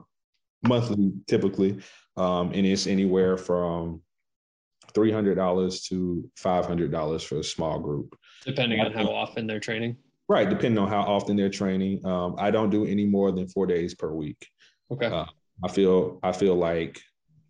monthly 0.62 1.12
typically. 1.26 1.78
Um, 2.16 2.52
and 2.52 2.66
it's 2.66 2.86
anywhere 2.86 3.36
from 3.36 4.02
$300 4.94 5.88
to 5.88 6.30
$500 6.38 7.24
for 7.24 7.38
a 7.38 7.44
small 7.44 7.78
group. 7.78 8.16
Depending 8.44 8.80
on 8.80 8.92
how 8.92 9.06
often 9.06 9.46
they're 9.46 9.60
training. 9.60 9.96
Right. 10.28 10.48
Depending 10.48 10.78
on 10.78 10.88
how 10.88 11.00
often 11.00 11.36
they're 11.36 11.50
training. 11.50 12.04
Um, 12.06 12.36
I 12.38 12.50
don't 12.50 12.70
do 12.70 12.86
any 12.86 13.04
more 13.04 13.32
than 13.32 13.48
four 13.48 13.66
days 13.66 13.94
per 13.94 14.12
week. 14.12 14.46
Okay. 14.90 15.06
Uh, 15.06 15.26
I 15.64 15.68
feel, 15.68 16.18
I 16.22 16.32
feel 16.32 16.54
like 16.54 17.00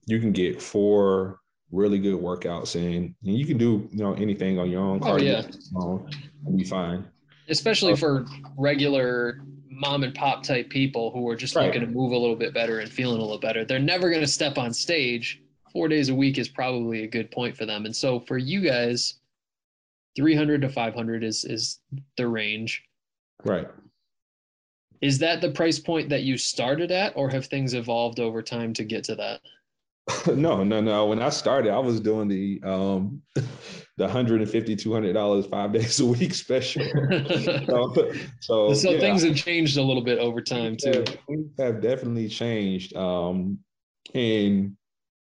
you 0.06 0.20
can 0.20 0.32
get 0.32 0.60
four 0.60 1.40
really 1.70 1.98
good 1.98 2.20
workouts 2.20 2.76
in 2.76 3.14
and 3.24 3.39
you 3.39 3.47
can 3.47 3.56
do, 3.56 3.89
you 3.90 4.02
know, 4.02 4.14
anything 4.14 4.59
on 4.59 4.70
your 4.70 4.82
own. 4.82 5.01
Oh, 5.02 5.16
yeah. 5.16 5.43
Own, 5.76 6.09
be 6.56 6.64
fine. 6.64 7.05
Especially 7.48 7.94
uh, 7.94 7.97
for 7.97 8.26
regular 8.56 9.40
mom 9.82 10.04
and 10.04 10.14
pop 10.14 10.44
type 10.44 10.70
people 10.70 11.10
who 11.10 11.28
are 11.28 11.36
just 11.36 11.56
right. 11.56 11.66
looking 11.66 11.80
to 11.80 11.86
move 11.88 12.12
a 12.12 12.16
little 12.16 12.36
bit 12.36 12.54
better 12.54 12.78
and 12.78 12.90
feeling 12.90 13.18
a 13.18 13.20
little 13.20 13.38
better. 13.38 13.64
They're 13.64 13.80
never 13.80 14.09
going 14.09 14.22
to 14.22 14.28
step 14.28 14.56
on 14.56 14.72
stage 14.72 15.42
four 15.72 15.88
days 15.88 16.09
a 16.09 16.14
week 16.14 16.38
is 16.38 16.48
probably 16.48 17.02
a 17.02 17.09
good 17.09 17.30
point 17.30 17.56
for 17.56 17.66
them. 17.66 17.84
And 17.84 17.94
so 17.94 18.20
for 18.20 18.38
you 18.38 18.60
guys, 18.60 19.14
300 20.14 20.62
to 20.62 20.68
500 20.68 21.24
is 21.24 21.44
is 21.44 21.80
the 22.16 22.28
range. 22.28 22.84
Right. 23.44 23.66
Is 25.00 25.18
that 25.18 25.40
the 25.40 25.50
price 25.50 25.80
point 25.80 26.09
that 26.10 26.22
you 26.22 26.38
started 26.38 26.92
at, 26.92 27.12
or 27.16 27.28
have 27.28 27.46
things 27.46 27.74
evolved 27.74 28.20
over 28.20 28.40
time 28.40 28.72
to 28.74 28.84
get 28.84 29.02
to 29.04 29.16
that? 29.16 29.40
no, 30.36 30.62
no, 30.62 30.80
no. 30.80 31.06
When 31.06 31.20
I 31.20 31.30
started, 31.30 31.72
I 31.72 31.78
was 31.78 32.00
doing 32.00 32.28
the 32.28 32.60
um 32.64 33.20
the 34.03 34.09
150 34.09 34.74
200 34.74 35.12
dollars 35.12 35.47
five 35.47 35.73
days 35.73 36.01
a 36.01 36.07
week 36.07 36.35
special. 36.35 36.83
so, 37.66 38.12
so, 38.41 38.74
so 38.74 38.91
yeah. 38.91 38.99
things 38.99 39.23
have 39.23 39.37
changed 39.37 39.77
a 39.77 39.83
little 39.83 40.03
bit 40.03 40.19
over 40.19 40.41
time 40.41 40.77
too. 40.77 41.05
Things 41.29 41.53
have 41.57 41.81
definitely 41.81 42.29
changed. 42.29 42.97
Um, 42.97 43.61
and 44.12 44.77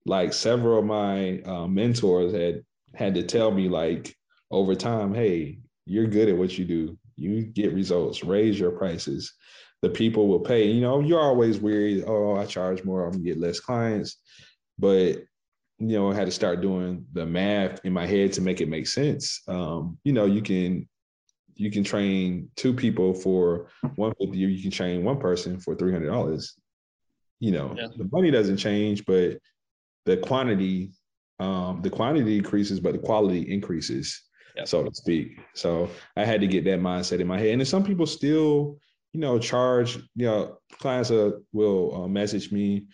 like 0.05 0.31
several 0.31 0.79
of 0.79 0.85
my 0.85 1.41
uh, 1.41 1.67
mentors 1.67 2.33
had 2.33 2.63
had 2.95 3.13
to 3.15 3.23
tell 3.23 3.51
me 3.51 3.67
like 3.67 4.15
over 4.49 4.75
time, 4.75 5.13
hey, 5.13 5.59
you're 5.85 6.07
good 6.07 6.29
at 6.29 6.37
what 6.37 6.57
you 6.57 6.63
do. 6.63 6.97
You 7.17 7.41
get 7.41 7.73
results. 7.73 8.23
Raise 8.23 8.57
your 8.57 8.71
prices. 8.71 9.33
The 9.81 9.89
people 9.89 10.29
will 10.29 10.39
pay. 10.39 10.67
You 10.67 10.79
know, 10.79 11.01
you're 11.01 11.19
always 11.19 11.59
worried. 11.59 12.05
Oh, 12.07 12.37
I 12.37 12.45
charge 12.45 12.85
more. 12.85 13.03
I'm 13.03 13.11
gonna 13.11 13.25
get 13.25 13.39
less 13.39 13.59
clients. 13.59 14.21
But 14.77 15.23
you 15.79 15.97
know, 15.97 16.11
I 16.11 16.15
had 16.15 16.25
to 16.25 16.31
start 16.31 16.61
doing 16.61 17.05
the 17.13 17.25
math 17.25 17.83
in 17.85 17.93
my 17.93 18.05
head 18.05 18.33
to 18.33 18.41
make 18.41 18.61
it 18.61 18.69
make 18.69 18.87
sense. 18.87 19.41
Um, 19.47 19.97
you 20.03 20.13
know, 20.13 20.25
you 20.25 20.41
can 20.41 20.87
you 21.55 21.71
can 21.71 21.83
train 21.83 22.49
two 22.55 22.73
people 22.73 23.13
for 23.13 23.69
one 23.95 24.13
fifty. 24.19 24.37
You 24.37 24.61
can 24.61 24.71
train 24.71 25.03
one 25.03 25.19
person 25.19 25.59
for 25.59 25.75
three 25.75 25.91
hundred 25.91 26.09
dollars. 26.09 26.55
You 27.39 27.51
know, 27.51 27.73
yeah. 27.77 27.87
the 27.97 28.09
money 28.11 28.31
doesn't 28.31 28.57
change, 28.57 29.05
but 29.05 29.39
the 30.05 30.17
quantity 30.17 30.91
um, 31.39 31.81
the 31.81 31.89
quantity 31.89 32.37
increases, 32.37 32.79
but 32.79 32.93
the 32.93 32.99
quality 32.99 33.51
increases, 33.51 34.23
yep. 34.55 34.67
so 34.67 34.83
to 34.83 34.93
speak. 34.93 35.39
So 35.53 35.89
I 36.17 36.25
had 36.25 36.41
to 36.41 36.47
get 36.47 36.65
that 36.65 36.79
mindset 36.79 37.21
in 37.21 37.27
my 37.27 37.39
head. 37.39 37.49
And 37.49 37.61
then 37.61 37.65
some 37.65 37.83
people 37.83 38.05
still, 38.05 38.77
you 39.13 39.19
know, 39.19 39.39
charge. 39.39 39.95
You 40.15 40.25
know, 40.25 40.57
clients 40.79 41.11
uh, 41.11 41.31
will 41.53 42.03
uh, 42.03 42.07
message 42.07 42.51
me 42.51 42.87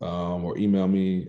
um, 0.00 0.44
or 0.44 0.56
email 0.56 0.88
me, 0.88 1.28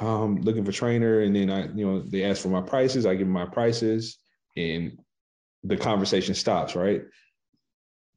um, 0.00 0.40
looking 0.42 0.64
for 0.64 0.72
trainer, 0.72 1.20
and 1.20 1.34
then 1.34 1.50
I, 1.50 1.68
you 1.74 1.86
know, 1.86 2.00
they 2.00 2.24
ask 2.24 2.42
for 2.42 2.48
my 2.48 2.62
prices. 2.62 3.06
I 3.06 3.14
give 3.14 3.26
them 3.26 3.32
my 3.32 3.46
prices, 3.46 4.18
and 4.56 4.98
the 5.62 5.76
conversation 5.76 6.34
stops. 6.34 6.74
Right 6.74 7.02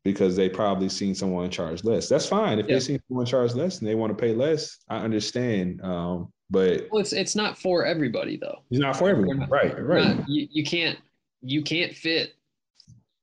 because 0.04 0.36
they 0.36 0.50
probably 0.50 0.90
seen 0.90 1.16
someone 1.16 1.50
charge 1.50 1.84
less. 1.84 2.10
That's 2.10 2.28
fine. 2.28 2.60
If 2.60 2.68
yeah. 2.68 2.76
they 2.76 2.80
see 2.80 3.00
someone 3.08 3.26
charge 3.26 3.54
less 3.54 3.80
and 3.80 3.88
they 3.88 3.96
want 3.96 4.16
to 4.16 4.22
pay 4.22 4.34
less, 4.34 4.80
I 4.90 4.98
understand. 4.98 5.82
Um, 5.82 6.32
but 6.50 6.88
well, 6.92 7.02
it's 7.02 7.14
it's 7.14 7.36
not 7.36 7.58
for 7.58 7.86
everybody 7.86 8.38
though. 8.38 8.64
It's 8.70 8.80
not 8.80 8.98
for 8.98 9.10
everyone. 9.10 9.40
Not, 9.40 9.50
right, 9.50 9.82
right. 9.82 10.18
Not, 10.18 10.30
you, 10.30 10.48
you 10.52 10.64
can't 10.64 11.00
you 11.42 11.62
can't 11.62 11.94
fit 11.94 12.34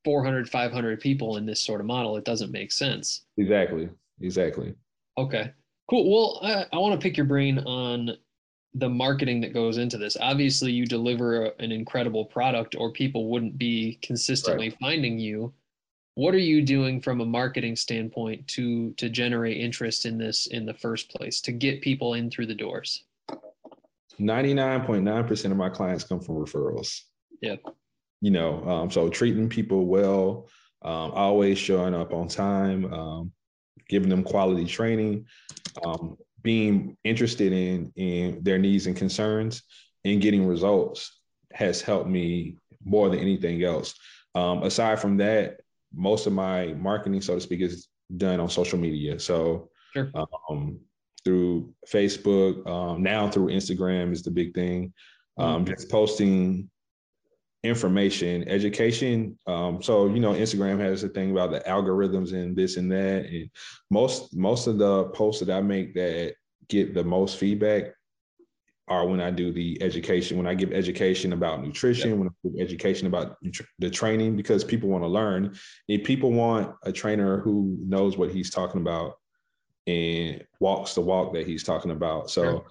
400 0.04 0.48
500 0.48 1.00
people 1.00 1.36
in 1.36 1.46
this 1.46 1.60
sort 1.60 1.80
of 1.80 1.86
model. 1.86 2.16
It 2.16 2.24
doesn't 2.24 2.50
make 2.50 2.72
sense. 2.72 3.26
Exactly. 3.36 3.88
Exactly. 4.20 4.74
Okay. 5.18 5.52
Cool. 5.88 6.10
Well, 6.10 6.40
I, 6.42 6.76
I 6.76 6.78
want 6.78 6.98
to 6.98 7.02
pick 7.02 7.16
your 7.16 7.26
brain 7.26 7.58
on 7.58 8.16
the 8.74 8.88
marketing 8.88 9.40
that 9.40 9.52
goes 9.52 9.78
into 9.78 9.98
this. 9.98 10.16
Obviously, 10.20 10.72
you 10.72 10.86
deliver 10.86 11.46
a, 11.46 11.52
an 11.58 11.72
incredible 11.72 12.24
product, 12.24 12.76
or 12.78 12.92
people 12.92 13.28
wouldn't 13.28 13.58
be 13.58 13.98
consistently 14.02 14.68
right. 14.68 14.78
finding 14.80 15.18
you 15.18 15.52
what 16.14 16.34
are 16.34 16.38
you 16.38 16.60
doing 16.60 17.00
from 17.00 17.20
a 17.20 17.24
marketing 17.24 17.76
standpoint 17.76 18.46
to 18.48 18.92
to 18.94 19.08
generate 19.08 19.56
interest 19.56 20.06
in 20.06 20.18
this 20.18 20.46
in 20.48 20.66
the 20.66 20.74
first 20.74 21.10
place 21.10 21.40
to 21.40 21.52
get 21.52 21.80
people 21.80 22.14
in 22.14 22.30
through 22.30 22.46
the 22.46 22.54
doors 22.54 23.04
99.9% 24.20 25.50
of 25.50 25.56
my 25.56 25.70
clients 25.70 26.04
come 26.04 26.20
from 26.20 26.34
referrals 26.34 27.02
yeah 27.40 27.56
you 28.20 28.30
know 28.30 28.62
um, 28.68 28.90
so 28.90 29.08
treating 29.08 29.48
people 29.48 29.86
well 29.86 30.48
um, 30.82 31.10
always 31.12 31.58
showing 31.58 31.94
up 31.94 32.12
on 32.12 32.28
time 32.28 32.92
um, 32.92 33.32
giving 33.88 34.08
them 34.08 34.22
quality 34.22 34.66
training 34.66 35.24
um, 35.84 36.16
being 36.42 36.96
interested 37.04 37.52
in 37.52 37.92
in 37.96 38.42
their 38.42 38.58
needs 38.58 38.86
and 38.86 38.96
concerns 38.96 39.62
and 40.04 40.20
getting 40.20 40.46
results 40.46 41.20
has 41.52 41.80
helped 41.82 42.08
me 42.08 42.56
more 42.84 43.08
than 43.10 43.18
anything 43.18 43.62
else 43.62 43.94
um, 44.34 44.62
aside 44.62 45.00
from 45.00 45.16
that 45.18 45.60
most 45.92 46.26
of 46.26 46.32
my 46.32 46.74
marketing, 46.74 47.20
so 47.20 47.34
to 47.34 47.40
speak, 47.40 47.60
is 47.60 47.88
done 48.16 48.40
on 48.40 48.48
social 48.48 48.78
media. 48.78 49.18
So 49.18 49.68
sure. 49.92 50.10
um, 50.48 50.78
through 51.24 51.74
Facebook, 51.88 52.66
um, 52.68 53.02
now 53.02 53.28
through 53.28 53.48
Instagram 53.48 54.12
is 54.12 54.22
the 54.22 54.30
big 54.30 54.54
thing. 54.54 54.92
Um, 55.38 55.64
mm-hmm. 55.64 55.74
Just 55.74 55.90
posting 55.90 56.70
information, 57.62 58.48
education. 58.48 59.38
Um, 59.46 59.82
so 59.82 60.06
you 60.08 60.20
know, 60.20 60.32
Instagram 60.32 60.78
has 60.80 61.04
a 61.04 61.08
thing 61.08 61.30
about 61.30 61.50
the 61.50 61.60
algorithms 61.60 62.32
and 62.32 62.56
this 62.56 62.76
and 62.76 62.90
that. 62.92 63.26
And 63.26 63.50
most 63.90 64.36
most 64.36 64.66
of 64.66 64.78
the 64.78 65.04
posts 65.10 65.44
that 65.44 65.54
I 65.54 65.60
make 65.60 65.94
that 65.94 66.34
get 66.68 66.94
the 66.94 67.04
most 67.04 67.36
feedback 67.36 67.92
are 68.88 69.06
when 69.06 69.20
I 69.20 69.30
do 69.30 69.52
the 69.52 69.80
education, 69.82 70.36
when 70.36 70.48
I 70.48 70.54
give 70.54 70.72
education 70.72 71.32
about 71.32 71.62
nutrition, 71.62 72.18
when 72.18 72.28
I 72.28 72.32
give 72.42 72.60
education 72.60 73.06
about 73.06 73.36
the 73.78 73.88
training, 73.88 74.36
because 74.36 74.64
people 74.64 74.88
want 74.88 75.04
to 75.04 75.08
learn. 75.08 75.56
If 75.86 76.02
people 76.04 76.32
want 76.32 76.74
a 76.82 76.90
trainer 76.90 77.40
who 77.40 77.78
knows 77.86 78.16
what 78.16 78.32
he's 78.32 78.50
talking 78.50 78.80
about 78.80 79.18
and 79.86 80.44
walks 80.58 80.94
the 80.94 81.02
walk 81.02 81.32
that 81.34 81.46
he's 81.46 81.62
talking 81.62 81.92
about. 81.92 82.30
So 82.30 82.42
sure. 82.42 82.66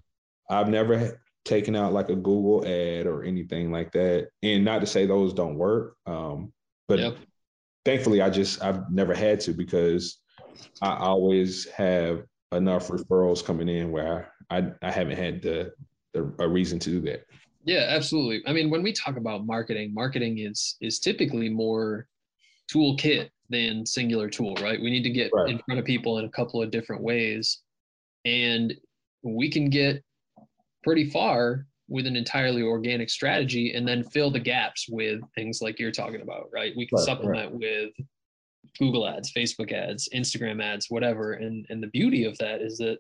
I've 0.50 0.68
never 0.68 1.22
taken 1.50 1.76
out 1.76 1.92
like 1.92 2.10
a 2.10 2.16
Google 2.16 2.66
ad 2.66 3.08
or 3.08 3.24
anything 3.24 3.72
like 3.72 3.92
that. 3.94 4.30
And 4.44 4.64
not 4.64 4.80
to 4.82 4.88
say 4.88 5.06
those 5.06 5.34
don't 5.34 5.56
work, 5.56 5.96
um, 6.06 6.54
but 6.88 7.00
yep. 7.00 7.18
thankfully 7.84 8.22
I 8.22 8.30
just 8.30 8.64
I've 8.64 8.90
never 8.92 9.16
had 9.16 9.40
to 9.42 9.54
because 9.54 10.20
I 10.82 10.96
always 10.96 11.68
have 11.70 12.24
enough 12.52 12.88
referrals 12.88 13.44
coming 13.44 13.68
in 13.68 13.92
where 13.92 14.32
I, 14.50 14.72
I 14.82 14.92
haven't 14.92 15.18
had 15.18 15.42
the, 15.42 15.74
the 16.14 16.34
a 16.40 16.48
reason 16.48 16.80
to 16.80 16.90
do 16.90 17.02
that. 17.02 17.26
Yeah, 17.66 17.88
absolutely. 17.90 18.42
I 18.48 18.54
mean, 18.54 18.70
when 18.70 18.84
we 18.84 18.94
talk 18.94 19.18
about 19.18 19.46
marketing, 19.46 19.94
marketing 19.94 20.40
is 20.40 20.76
is 20.82 21.00
typically 21.00 21.50
more 21.50 22.08
toolkit 22.72 23.30
than 23.50 23.86
singular 23.86 24.30
tool, 24.30 24.56
right? 24.62 24.80
We 24.80 24.90
need 24.90 25.04
to 25.04 25.10
get 25.10 25.32
right. 25.34 25.50
in 25.50 25.60
front 25.66 25.80
of 25.80 25.86
people 25.86 26.20
in 26.20 26.26
a 26.26 26.30
couple 26.30 26.62
of 26.62 26.72
different 26.72 27.02
ways, 27.02 27.60
and 28.26 28.74
we 29.24 29.52
can 29.52 29.70
get 29.70 30.04
pretty 30.84 31.10
far 31.10 31.66
with 31.88 32.06
an 32.06 32.16
entirely 32.16 32.62
organic 32.62 33.10
strategy, 33.10 33.74
and 33.74 33.88
then 33.88 34.04
fill 34.04 34.30
the 34.30 34.40
gaps 34.40 34.86
with 34.90 35.22
things 35.36 35.60
like 35.62 35.80
you're 35.80 35.92
talking 35.92 36.22
about, 36.22 36.50
right? 36.54 36.74
We 36.78 36.88
can 36.88 36.98
right, 36.98 37.06
supplement 37.06 37.52
right. 37.52 37.60
with 37.60 38.08
Google 38.78 39.08
ads, 39.08 39.34
Facebook 39.34 39.72
ads, 39.72 40.08
Instagram 40.14 40.64
ads, 40.64 40.88
whatever. 40.90 41.34
And 41.34 41.66
and 41.70 41.82
the 41.82 41.88
beauty 41.88 42.26
of 42.26 42.38
that 42.38 42.62
is 42.62 42.78
that 42.78 43.00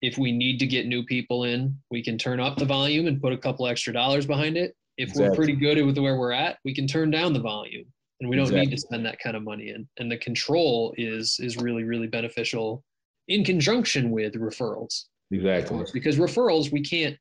if 0.00 0.18
we 0.18 0.32
need 0.32 0.58
to 0.58 0.66
get 0.66 0.86
new 0.86 1.04
people 1.04 1.44
in, 1.44 1.76
we 1.90 2.02
can 2.02 2.18
turn 2.18 2.40
up 2.40 2.56
the 2.56 2.64
volume 2.64 3.06
and 3.06 3.22
put 3.22 3.32
a 3.32 3.38
couple 3.38 3.66
extra 3.68 3.92
dollars 3.92 4.26
behind 4.26 4.56
it. 4.56 4.74
If 4.98 5.10
exactly. 5.10 5.28
we're 5.28 5.36
pretty 5.36 5.56
good 5.56 5.86
with 5.86 5.96
where 5.98 6.18
we're 6.18 6.32
at, 6.32 6.58
we 6.64 6.74
can 6.74 6.86
turn 6.86 7.10
down 7.10 7.32
the 7.32 7.40
volume 7.40 7.86
and 8.20 8.28
we 8.28 8.36
don't 8.36 8.46
exactly. 8.46 8.66
need 8.66 8.74
to 8.74 8.80
spend 8.80 9.06
that 9.06 9.20
kind 9.20 9.36
of 9.36 9.42
money 9.42 9.70
in. 9.70 9.88
And 9.98 10.10
the 10.10 10.18
control 10.18 10.92
is 10.98 11.38
is 11.40 11.56
really, 11.56 11.84
really 11.84 12.08
beneficial 12.08 12.84
in 13.28 13.44
conjunction 13.44 14.10
with 14.10 14.34
referrals. 14.34 15.04
Exactly. 15.32 15.84
Because 15.92 16.18
referrals, 16.18 16.70
we 16.70 16.82
can't 16.82 17.16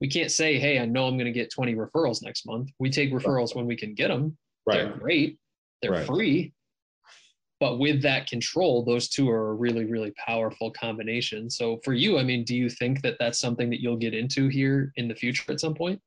we 0.00 0.08
can't 0.08 0.32
say, 0.32 0.58
hey, 0.58 0.80
I 0.80 0.84
know 0.84 1.06
I'm 1.06 1.14
going 1.14 1.26
to 1.26 1.32
get 1.32 1.52
20 1.52 1.76
referrals 1.76 2.24
next 2.24 2.44
month. 2.44 2.70
We 2.80 2.90
take 2.90 3.12
referrals 3.12 3.54
when 3.54 3.66
we 3.66 3.76
can 3.76 3.94
get 3.94 4.08
them. 4.08 4.36
Right. 4.66 4.78
They're 4.78 4.96
great. 4.96 5.38
They're 5.80 5.92
right. 5.92 6.06
free 6.06 6.52
but 7.62 7.78
with 7.78 8.02
that 8.02 8.26
control, 8.26 8.82
those 8.84 9.08
two 9.08 9.30
are 9.30 9.50
a 9.50 9.54
really, 9.54 9.84
really 9.84 10.12
powerful 10.26 10.72
combination. 10.72 11.48
So 11.48 11.78
for 11.84 11.92
you, 11.92 12.18
I 12.18 12.24
mean, 12.24 12.42
do 12.42 12.56
you 12.56 12.68
think 12.68 13.02
that 13.02 13.18
that's 13.20 13.38
something 13.38 13.70
that 13.70 13.80
you'll 13.80 13.96
get 13.96 14.14
into 14.14 14.48
here 14.48 14.92
in 14.96 15.06
the 15.06 15.14
future 15.14 15.44
at 15.52 15.60
some 15.60 15.72
point? 15.72 16.00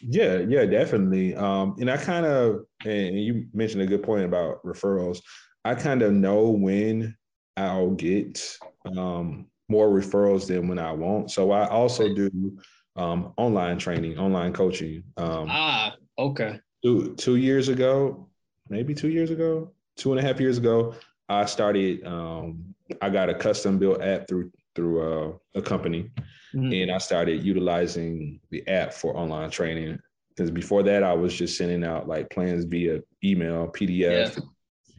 Yeah, 0.00 0.38
yeah, 0.38 0.66
definitely. 0.66 1.36
Um, 1.36 1.76
and 1.78 1.88
I 1.88 1.96
kind 1.96 2.26
of, 2.26 2.64
and 2.84 3.22
you 3.22 3.46
mentioned 3.54 3.82
a 3.82 3.86
good 3.86 4.02
point 4.02 4.24
about 4.24 4.60
referrals. 4.64 5.20
I 5.64 5.76
kind 5.76 6.02
of 6.02 6.12
know 6.12 6.48
when 6.48 7.16
I'll 7.56 7.92
get 7.92 8.58
um, 8.96 9.46
more 9.72 9.88
referrals 9.88 10.46
than 10.46 10.68
when 10.68 10.78
I 10.78 10.92
won't. 10.92 11.30
So 11.30 11.50
I 11.50 11.66
also 11.66 12.14
do 12.14 12.58
um, 12.94 13.32
online 13.38 13.78
training, 13.78 14.18
online 14.18 14.52
coaching. 14.52 15.02
Um, 15.16 15.46
ah, 15.48 15.96
okay. 16.18 16.60
Two, 16.84 17.14
two 17.16 17.36
years 17.36 17.68
ago, 17.68 18.28
maybe 18.68 18.94
two 18.94 19.08
years 19.08 19.30
ago, 19.30 19.72
two 19.96 20.12
and 20.12 20.20
a 20.20 20.22
half 20.22 20.38
years 20.38 20.58
ago, 20.58 20.94
I 21.28 21.46
started. 21.46 22.04
Um, 22.06 22.74
I 23.00 23.08
got 23.08 23.30
a 23.30 23.34
custom 23.34 23.78
built 23.78 24.02
app 24.02 24.28
through 24.28 24.52
through 24.74 25.00
uh, 25.00 25.32
a 25.54 25.62
company, 25.62 26.10
mm-hmm. 26.54 26.72
and 26.72 26.90
I 26.90 26.98
started 26.98 27.42
utilizing 27.42 28.40
the 28.50 28.66
app 28.68 28.92
for 28.92 29.16
online 29.16 29.50
training. 29.50 29.98
Because 30.30 30.50
before 30.50 30.82
that, 30.82 31.02
I 31.02 31.12
was 31.12 31.34
just 31.34 31.56
sending 31.56 31.84
out 31.84 32.08
like 32.08 32.30
plans 32.30 32.64
via 32.64 33.00
email, 33.24 33.68
PDF, 33.68 34.36
yeah. 34.36 34.42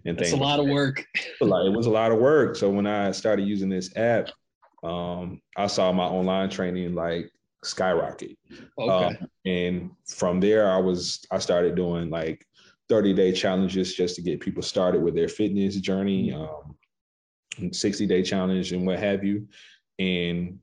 and 0.05 0.17
things. 0.17 0.31
It's 0.31 0.33
a 0.33 0.43
lot 0.43 0.59
of 0.59 0.67
work. 0.67 1.05
it 1.41 1.75
was 1.75 1.85
a 1.85 1.91
lot 1.91 2.11
of 2.11 2.19
work. 2.19 2.55
So 2.55 2.69
when 2.69 2.87
I 2.87 3.11
started 3.11 3.47
using 3.47 3.69
this 3.69 3.95
app, 3.95 4.29
um, 4.83 5.41
I 5.55 5.67
saw 5.67 5.91
my 5.91 6.05
online 6.05 6.49
training 6.49 6.93
like 6.93 7.31
skyrocket. 7.63 8.37
Okay. 8.77 9.17
Um, 9.17 9.17
and 9.45 9.91
from 10.07 10.39
there, 10.39 10.69
I 10.69 10.77
was 10.77 11.25
I 11.31 11.39
started 11.39 11.75
doing 11.75 12.09
like 12.09 12.45
30 12.89 13.13
day 13.13 13.31
challenges 13.31 13.95
just 13.95 14.15
to 14.15 14.21
get 14.21 14.39
people 14.39 14.61
started 14.61 15.01
with 15.01 15.15
their 15.15 15.29
fitness 15.29 15.75
journey, 15.77 16.31
mm-hmm. 16.31 17.65
um, 17.65 17.73
60 17.73 18.05
day 18.05 18.23
challenge 18.23 18.71
and 18.71 18.85
what 18.85 18.99
have 18.99 19.23
you. 19.23 19.47
And 19.99 20.59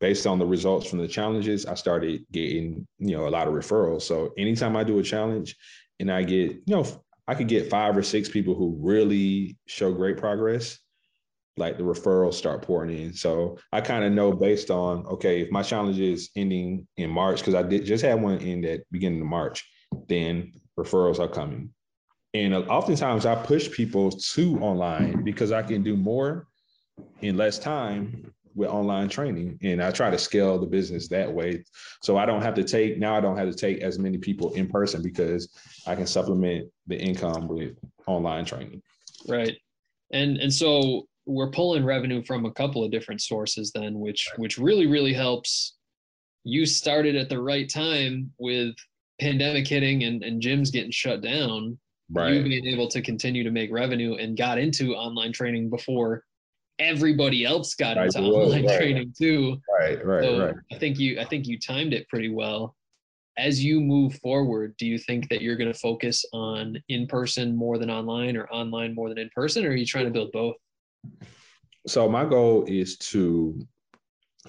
based 0.00 0.26
on 0.26 0.38
the 0.38 0.46
results 0.46 0.88
from 0.88 0.98
the 0.98 1.08
challenges, 1.08 1.64
I 1.66 1.74
started 1.74 2.26
getting, 2.30 2.86
you 2.98 3.16
know, 3.16 3.26
a 3.26 3.30
lot 3.30 3.48
of 3.48 3.54
referrals. 3.54 4.02
So 4.02 4.32
anytime 4.36 4.76
I 4.76 4.84
do 4.84 4.98
a 4.98 5.02
challenge 5.02 5.56
and 5.98 6.12
I 6.12 6.22
get, 6.22 6.52
you 6.66 6.76
know, 6.76 6.84
I 7.26 7.34
could 7.34 7.48
get 7.48 7.70
five 7.70 7.96
or 7.96 8.02
six 8.02 8.28
people 8.28 8.54
who 8.54 8.76
really 8.80 9.56
show 9.66 9.92
great 9.92 10.18
progress, 10.18 10.78
like 11.56 11.78
the 11.78 11.84
referrals 11.84 12.34
start 12.34 12.62
pouring 12.62 12.96
in. 12.96 13.12
So 13.12 13.58
I 13.72 13.80
kind 13.80 14.04
of 14.04 14.12
know 14.12 14.32
based 14.32 14.70
on, 14.70 15.06
okay, 15.06 15.40
if 15.40 15.50
my 15.50 15.62
challenge 15.62 15.98
is 15.98 16.30
ending 16.36 16.86
in 16.96 17.10
March, 17.10 17.38
because 17.38 17.54
I 17.54 17.62
did 17.62 17.84
just 17.84 18.04
had 18.04 18.20
one 18.20 18.38
in 18.38 18.60
that 18.62 18.84
beginning 18.90 19.20
of 19.20 19.26
March, 19.26 19.68
then 20.08 20.52
referrals 20.78 21.18
are 21.18 21.28
coming. 21.28 21.70
And 22.34 22.54
uh, 22.54 22.60
oftentimes 22.62 23.24
I 23.24 23.34
push 23.34 23.70
people 23.70 24.10
to 24.10 24.58
online 24.58 25.24
because 25.24 25.52
I 25.52 25.62
can 25.62 25.82
do 25.82 25.96
more 25.96 26.46
in 27.22 27.36
less 27.36 27.58
time 27.58 28.32
with 28.54 28.68
online 28.68 29.08
training. 29.08 29.58
And 29.62 29.82
I 29.82 29.90
try 29.90 30.10
to 30.10 30.18
scale 30.18 30.58
the 30.58 30.66
business 30.66 31.08
that 31.08 31.32
way. 31.32 31.64
So 32.02 32.18
I 32.18 32.26
don't 32.26 32.42
have 32.42 32.54
to 32.54 32.64
take, 32.64 32.98
now 32.98 33.16
I 33.16 33.20
don't 33.20 33.36
have 33.36 33.50
to 33.50 33.56
take 33.56 33.80
as 33.80 33.98
many 33.98 34.18
people 34.18 34.52
in 34.54 34.66
person 34.66 35.02
because 35.02 35.48
I 35.86 35.94
can 35.94 36.06
supplement 36.06 36.70
the 36.86 36.98
income 36.98 37.48
with 37.48 37.78
online 38.06 38.44
training. 38.44 38.82
Right. 39.28 39.56
And 40.12 40.36
and 40.38 40.52
so 40.52 41.08
we're 41.26 41.50
pulling 41.50 41.84
revenue 41.84 42.22
from 42.24 42.46
a 42.46 42.52
couple 42.52 42.84
of 42.84 42.90
different 42.90 43.20
sources 43.20 43.72
then, 43.74 43.98
which 43.98 44.28
which 44.36 44.58
really, 44.58 44.86
really 44.86 45.12
helps. 45.12 45.74
You 46.44 46.64
started 46.64 47.16
at 47.16 47.28
the 47.28 47.40
right 47.40 47.68
time 47.68 48.32
with 48.38 48.74
pandemic 49.20 49.66
hitting 49.66 50.04
and, 50.04 50.22
and 50.22 50.40
gyms 50.40 50.72
getting 50.72 50.92
shut 50.92 51.20
down. 51.20 51.78
Right. 52.10 52.34
You 52.34 52.44
being 52.44 52.66
able 52.66 52.88
to 52.88 53.02
continue 53.02 53.42
to 53.42 53.50
make 53.50 53.72
revenue 53.72 54.14
and 54.14 54.36
got 54.36 54.58
into 54.58 54.94
online 54.94 55.32
training 55.32 55.70
before 55.70 56.22
everybody 56.78 57.44
else 57.44 57.74
got 57.74 57.96
into 57.96 58.20
online 58.20 58.66
right. 58.66 58.78
training 58.78 59.14
too. 59.18 59.60
Right, 59.80 60.04
right, 60.04 60.22
so 60.22 60.46
right. 60.46 60.54
I 60.72 60.78
think 60.78 60.98
you 60.98 61.18
I 61.18 61.24
think 61.24 61.46
you 61.46 61.58
timed 61.58 61.92
it 61.92 62.08
pretty 62.08 62.28
well. 62.28 62.76
As 63.38 63.62
you 63.62 63.80
move 63.80 64.14
forward, 64.22 64.74
do 64.78 64.86
you 64.86 64.98
think 64.98 65.28
that 65.28 65.42
you're 65.42 65.56
going 65.56 65.72
to 65.72 65.78
focus 65.78 66.24
on 66.32 66.76
in 66.88 67.06
person 67.06 67.54
more 67.54 67.76
than 67.76 67.90
online 67.90 68.36
or 68.36 68.46
online 68.48 68.94
more 68.94 69.08
than 69.08 69.18
in 69.18 69.28
person 69.34 69.66
or 69.66 69.70
are 69.70 69.76
you 69.76 69.84
trying 69.84 70.06
to 70.06 70.10
build 70.10 70.30
both? 70.32 70.54
So 71.86 72.08
my 72.08 72.24
goal 72.24 72.64
is 72.66 72.96
to 72.98 73.60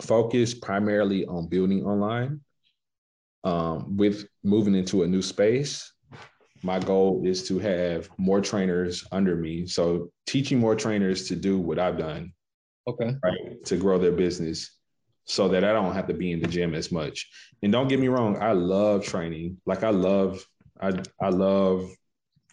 focus 0.01 0.53
primarily 0.53 1.25
on 1.25 1.47
building 1.47 1.85
online. 1.85 2.41
Um, 3.43 3.95
with 3.95 4.27
moving 4.43 4.75
into 4.75 5.03
a 5.03 5.07
new 5.07 5.21
space, 5.21 5.93
my 6.63 6.79
goal 6.79 7.21
is 7.23 7.47
to 7.47 7.59
have 7.59 8.09
more 8.17 8.41
trainers 8.41 9.05
under 9.11 9.35
me. 9.35 9.67
So 9.67 10.11
teaching 10.25 10.59
more 10.59 10.75
trainers 10.75 11.27
to 11.29 11.35
do 11.35 11.59
what 11.59 11.79
I've 11.79 11.97
done. 11.97 12.33
Okay. 12.87 13.15
Right. 13.23 13.63
To 13.65 13.77
grow 13.77 13.99
their 13.99 14.11
business 14.11 14.71
so 15.25 15.47
that 15.49 15.63
I 15.63 15.73
don't 15.73 15.93
have 15.93 16.07
to 16.07 16.13
be 16.13 16.31
in 16.31 16.41
the 16.41 16.47
gym 16.47 16.73
as 16.73 16.91
much. 16.91 17.29
And 17.61 17.71
don't 17.71 17.87
get 17.87 17.99
me 17.99 18.07
wrong, 18.07 18.37
I 18.41 18.53
love 18.53 19.03
training. 19.03 19.57
Like 19.65 19.83
I 19.83 19.89
love, 19.89 20.45
I 20.81 20.93
I 21.21 21.29
love, 21.29 21.89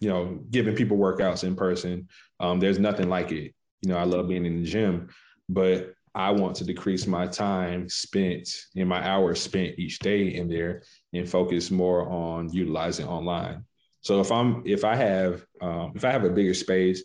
you 0.00 0.08
know, 0.08 0.40
giving 0.50 0.74
people 0.74 0.96
workouts 0.96 1.44
in 1.44 1.54
person. 1.56 2.08
Um, 2.40 2.60
there's 2.60 2.78
nothing 2.78 3.08
like 3.08 3.32
it. 3.32 3.54
You 3.84 3.90
know, 3.90 3.98
I 3.98 4.04
love 4.04 4.28
being 4.28 4.46
in 4.46 4.62
the 4.62 4.66
gym, 4.66 5.10
but 5.48 5.94
I 6.14 6.30
want 6.30 6.56
to 6.56 6.64
decrease 6.64 7.06
my 7.06 7.26
time 7.26 7.86
spent 7.88 8.48
in 8.74 8.88
my 8.88 9.06
hours 9.06 9.42
spent 9.42 9.78
each 9.78 9.98
day 9.98 10.28
in 10.28 10.48
there 10.48 10.82
and 11.12 11.28
focus 11.28 11.70
more 11.70 12.08
on 12.08 12.50
utilizing 12.50 13.06
online. 13.06 13.64
So 14.00 14.20
if 14.20 14.32
I'm 14.32 14.62
if 14.64 14.84
I 14.84 14.94
have 14.96 15.44
um, 15.60 15.92
if 15.94 16.04
I 16.04 16.10
have 16.10 16.24
a 16.24 16.30
bigger 16.30 16.54
space 16.54 17.02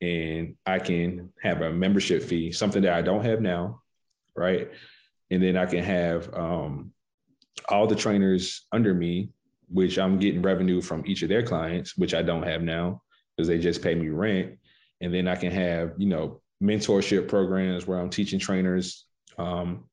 and 0.00 0.54
I 0.64 0.78
can 0.78 1.30
have 1.42 1.60
a 1.60 1.70
membership 1.70 2.22
fee, 2.22 2.50
something 2.50 2.82
that 2.82 2.94
I 2.94 3.02
don't 3.02 3.24
have 3.24 3.42
now, 3.42 3.82
right? 4.34 4.70
And 5.30 5.42
then 5.42 5.56
I 5.58 5.66
can 5.66 5.84
have 5.84 6.32
um, 6.32 6.92
all 7.68 7.86
the 7.86 7.94
trainers 7.94 8.66
under 8.72 8.94
me, 8.94 9.30
which 9.68 9.98
I'm 9.98 10.18
getting 10.18 10.40
revenue 10.40 10.80
from 10.80 11.04
each 11.06 11.22
of 11.22 11.28
their 11.28 11.42
clients, 11.42 11.96
which 11.98 12.14
I 12.14 12.22
don't 12.22 12.44
have 12.44 12.62
now 12.62 13.02
because 13.36 13.48
they 13.48 13.58
just 13.58 13.82
pay 13.82 13.94
me 13.94 14.08
rent. 14.08 14.58
And 15.02 15.12
then 15.12 15.28
I 15.28 15.36
can 15.36 15.52
have 15.52 15.92
you 15.98 16.08
know 16.08 16.40
mentorship 16.62 17.28
programs 17.28 17.86
where 17.86 17.98
I'm 17.98 18.10
teaching 18.10 18.38
trainers 18.38 19.06
um, 19.38 19.84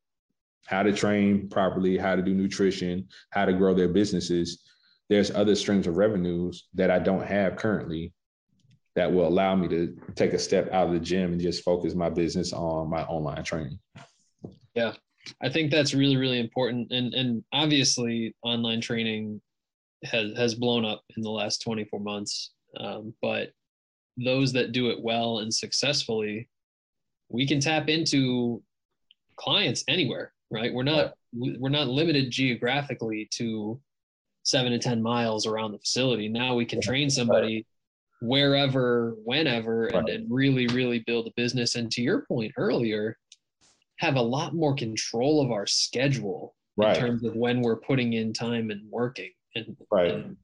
how 0.65 0.83
to 0.83 0.93
train 0.93 1.49
properly, 1.49 1.97
how 1.97 2.15
to 2.15 2.21
do 2.21 2.33
nutrition, 2.33 3.07
how 3.31 3.45
to 3.45 3.53
grow 3.53 3.73
their 3.73 3.89
businesses 3.89 4.63
there's 5.09 5.31
other 5.31 5.55
streams 5.55 5.87
of 5.87 5.97
revenues 5.97 6.67
that 6.75 6.91
I 6.91 6.99
don't 6.99 7.25
have 7.25 7.55
currently 7.55 8.13
that 8.95 9.11
will 9.11 9.27
allow 9.27 9.55
me 9.55 9.67
to 9.67 9.97
take 10.15 10.33
a 10.33 10.39
step 10.39 10.71
out 10.71 10.87
of 10.87 10.93
the 10.93 10.99
gym 10.99 11.31
and 11.31 11.41
just 11.41 11.63
focus 11.63 11.95
my 11.95 12.09
business 12.09 12.53
on 12.53 12.89
my 12.89 13.03
online 13.03 13.43
training. 13.43 13.79
Yeah. 14.75 14.93
I 15.41 15.49
think 15.49 15.71
that's 15.71 15.93
really, 15.93 16.17
really 16.17 16.39
important. 16.39 16.91
And 16.91 17.13
and 17.13 17.43
obviously 17.51 18.35
online 18.43 18.81
training 18.81 19.41
has 20.03 20.35
has 20.37 20.55
blown 20.55 20.85
up 20.85 21.03
in 21.17 21.23
the 21.23 21.29
last 21.29 21.61
24 21.61 21.99
months. 21.99 22.51
Um, 22.77 23.13
but 23.21 23.51
those 24.23 24.53
that 24.53 24.71
do 24.71 24.89
it 24.89 25.01
well 25.01 25.39
and 25.39 25.53
successfully, 25.53 26.47
we 27.29 27.47
can 27.47 27.59
tap 27.59 27.89
into 27.89 28.61
clients 29.35 29.83
anywhere, 29.87 30.33
right? 30.49 30.73
We're 30.73 30.83
not 30.83 31.13
we're 31.33 31.69
not 31.69 31.87
limited 31.87 32.31
geographically 32.31 33.27
to 33.33 33.79
seven 34.43 34.71
to 34.71 34.79
10 34.79 35.01
miles 35.01 35.45
around 35.45 35.71
the 35.71 35.79
facility. 35.79 36.27
Now 36.27 36.55
we 36.55 36.65
can 36.65 36.81
train 36.81 37.09
somebody 37.09 37.65
wherever, 38.21 39.15
whenever, 39.23 39.87
and, 39.87 40.09
and 40.09 40.27
really, 40.29 40.67
really 40.67 40.99
build 40.99 41.27
a 41.27 41.31
business. 41.35 41.75
And 41.75 41.91
to 41.91 42.01
your 42.01 42.21
point 42.21 42.53
earlier, 42.57 43.17
have 43.97 44.15
a 44.15 44.21
lot 44.21 44.55
more 44.55 44.73
control 44.75 45.41
of 45.43 45.51
our 45.51 45.67
schedule 45.67 46.55
right. 46.77 46.95
in 46.95 47.01
terms 47.01 47.23
of 47.23 47.35
when 47.35 47.61
we're 47.61 47.77
putting 47.77 48.13
in 48.13 48.33
time 48.33 48.71
and 48.71 48.81
working. 48.89 49.31
And, 49.55 49.77
right. 49.91 50.11
and 50.11 50.37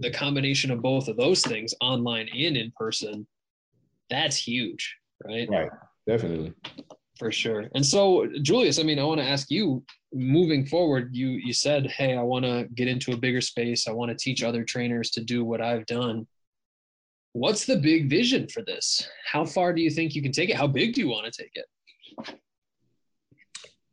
the 0.00 0.10
combination 0.10 0.70
of 0.70 0.82
both 0.82 1.08
of 1.08 1.16
those 1.16 1.42
things, 1.42 1.74
online 1.80 2.28
and 2.28 2.56
in 2.56 2.72
person, 2.76 3.26
that's 4.10 4.36
huge, 4.36 4.96
right? 5.24 5.48
Right. 5.48 5.70
Definitely. 6.06 6.52
For 7.18 7.32
sure. 7.32 7.68
And 7.74 7.84
so, 7.84 8.28
Julius, 8.42 8.78
I 8.78 8.82
mean, 8.82 8.98
I 8.98 9.04
want 9.04 9.20
to 9.20 9.26
ask 9.26 9.50
you 9.50 9.82
moving 10.16 10.64
forward 10.64 11.14
you 11.14 11.28
you 11.28 11.52
said 11.52 11.86
hey 11.86 12.16
i 12.16 12.22
want 12.22 12.44
to 12.44 12.66
get 12.74 12.88
into 12.88 13.12
a 13.12 13.16
bigger 13.16 13.40
space 13.40 13.86
i 13.86 13.92
want 13.92 14.10
to 14.10 14.16
teach 14.16 14.42
other 14.42 14.64
trainers 14.64 15.10
to 15.10 15.22
do 15.22 15.44
what 15.44 15.60
i've 15.60 15.84
done 15.86 16.26
what's 17.32 17.66
the 17.66 17.76
big 17.76 18.08
vision 18.08 18.48
for 18.48 18.62
this 18.62 19.06
how 19.30 19.44
far 19.44 19.72
do 19.72 19.82
you 19.82 19.90
think 19.90 20.14
you 20.14 20.22
can 20.22 20.32
take 20.32 20.48
it 20.48 20.56
how 20.56 20.66
big 20.66 20.94
do 20.94 21.02
you 21.02 21.08
want 21.08 21.30
to 21.30 21.42
take 21.42 21.52
it 21.54 21.66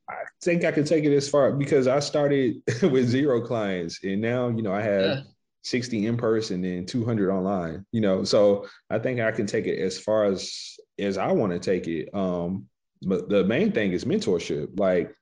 i 0.10 0.16
think 0.44 0.64
i 0.64 0.72
can 0.72 0.86
take 0.86 1.04
it 1.04 1.14
as 1.14 1.28
far 1.28 1.52
because 1.52 1.88
i 1.88 2.00
started 2.00 2.56
with 2.84 3.08
zero 3.08 3.42
clients 3.42 4.00
and 4.04 4.22
now 4.22 4.48
you 4.48 4.62
know 4.62 4.74
i 4.74 4.82
have 4.82 5.02
yeah. 5.02 5.22
60 5.64 6.08
in 6.08 6.18
person 6.18 6.64
and 6.66 6.88
200 6.88 7.32
online 7.32 7.86
you 7.92 8.02
know 8.02 8.24
so 8.24 8.68
i 8.90 9.00
think 9.00 9.20
i 9.20 9.32
can 9.32 9.46
take 9.46 9.66
it 9.66 9.80
as 9.80 9.98
far 9.98 10.26
as 10.26 10.78
as 11.00 11.18
i 11.18 11.32
want 11.32 11.52
to 11.52 11.60
take 11.60 11.88
it 11.88 12.10
um 12.14 12.66
but 13.04 13.30
the 13.30 13.44
main 13.46 13.72
thing 13.72 13.92
is 13.92 14.06
mentorship 14.06 14.78
like 14.78 15.14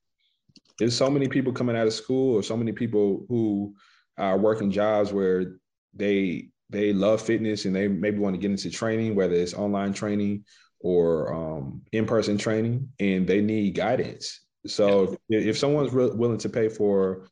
there's 0.79 0.97
so 0.97 1.09
many 1.09 1.27
people 1.27 1.53
coming 1.53 1.77
out 1.77 1.85
of 1.85 1.93
school 1.93 2.35
or 2.35 2.41
so 2.41 2.57
many 2.57 2.71
people 2.71 3.25
who 3.29 3.73
are 4.17 4.37
working 4.37 4.71
jobs 4.71 5.13
where 5.13 5.57
they 5.93 6.49
they 6.71 6.93
love 6.93 7.21
fitness 7.21 7.65
and 7.65 7.75
they 7.75 7.87
maybe 7.87 8.17
want 8.17 8.33
to 8.33 8.39
get 8.39 8.49
into 8.49 8.69
training, 8.69 9.13
whether 9.13 9.33
it's 9.33 9.53
online 9.53 9.93
training 9.93 10.45
or 10.79 11.33
um, 11.33 11.81
in-person 11.91 12.37
training, 12.37 12.89
and 12.99 13.27
they 13.27 13.41
need 13.41 13.75
guidance. 13.75 14.41
So 14.65 15.17
yeah. 15.27 15.39
if, 15.39 15.47
if 15.47 15.57
someone's 15.57 15.93
re- 15.93 16.11
willing 16.11 16.37
to 16.39 16.49
pay 16.49 16.69
for 16.69 17.27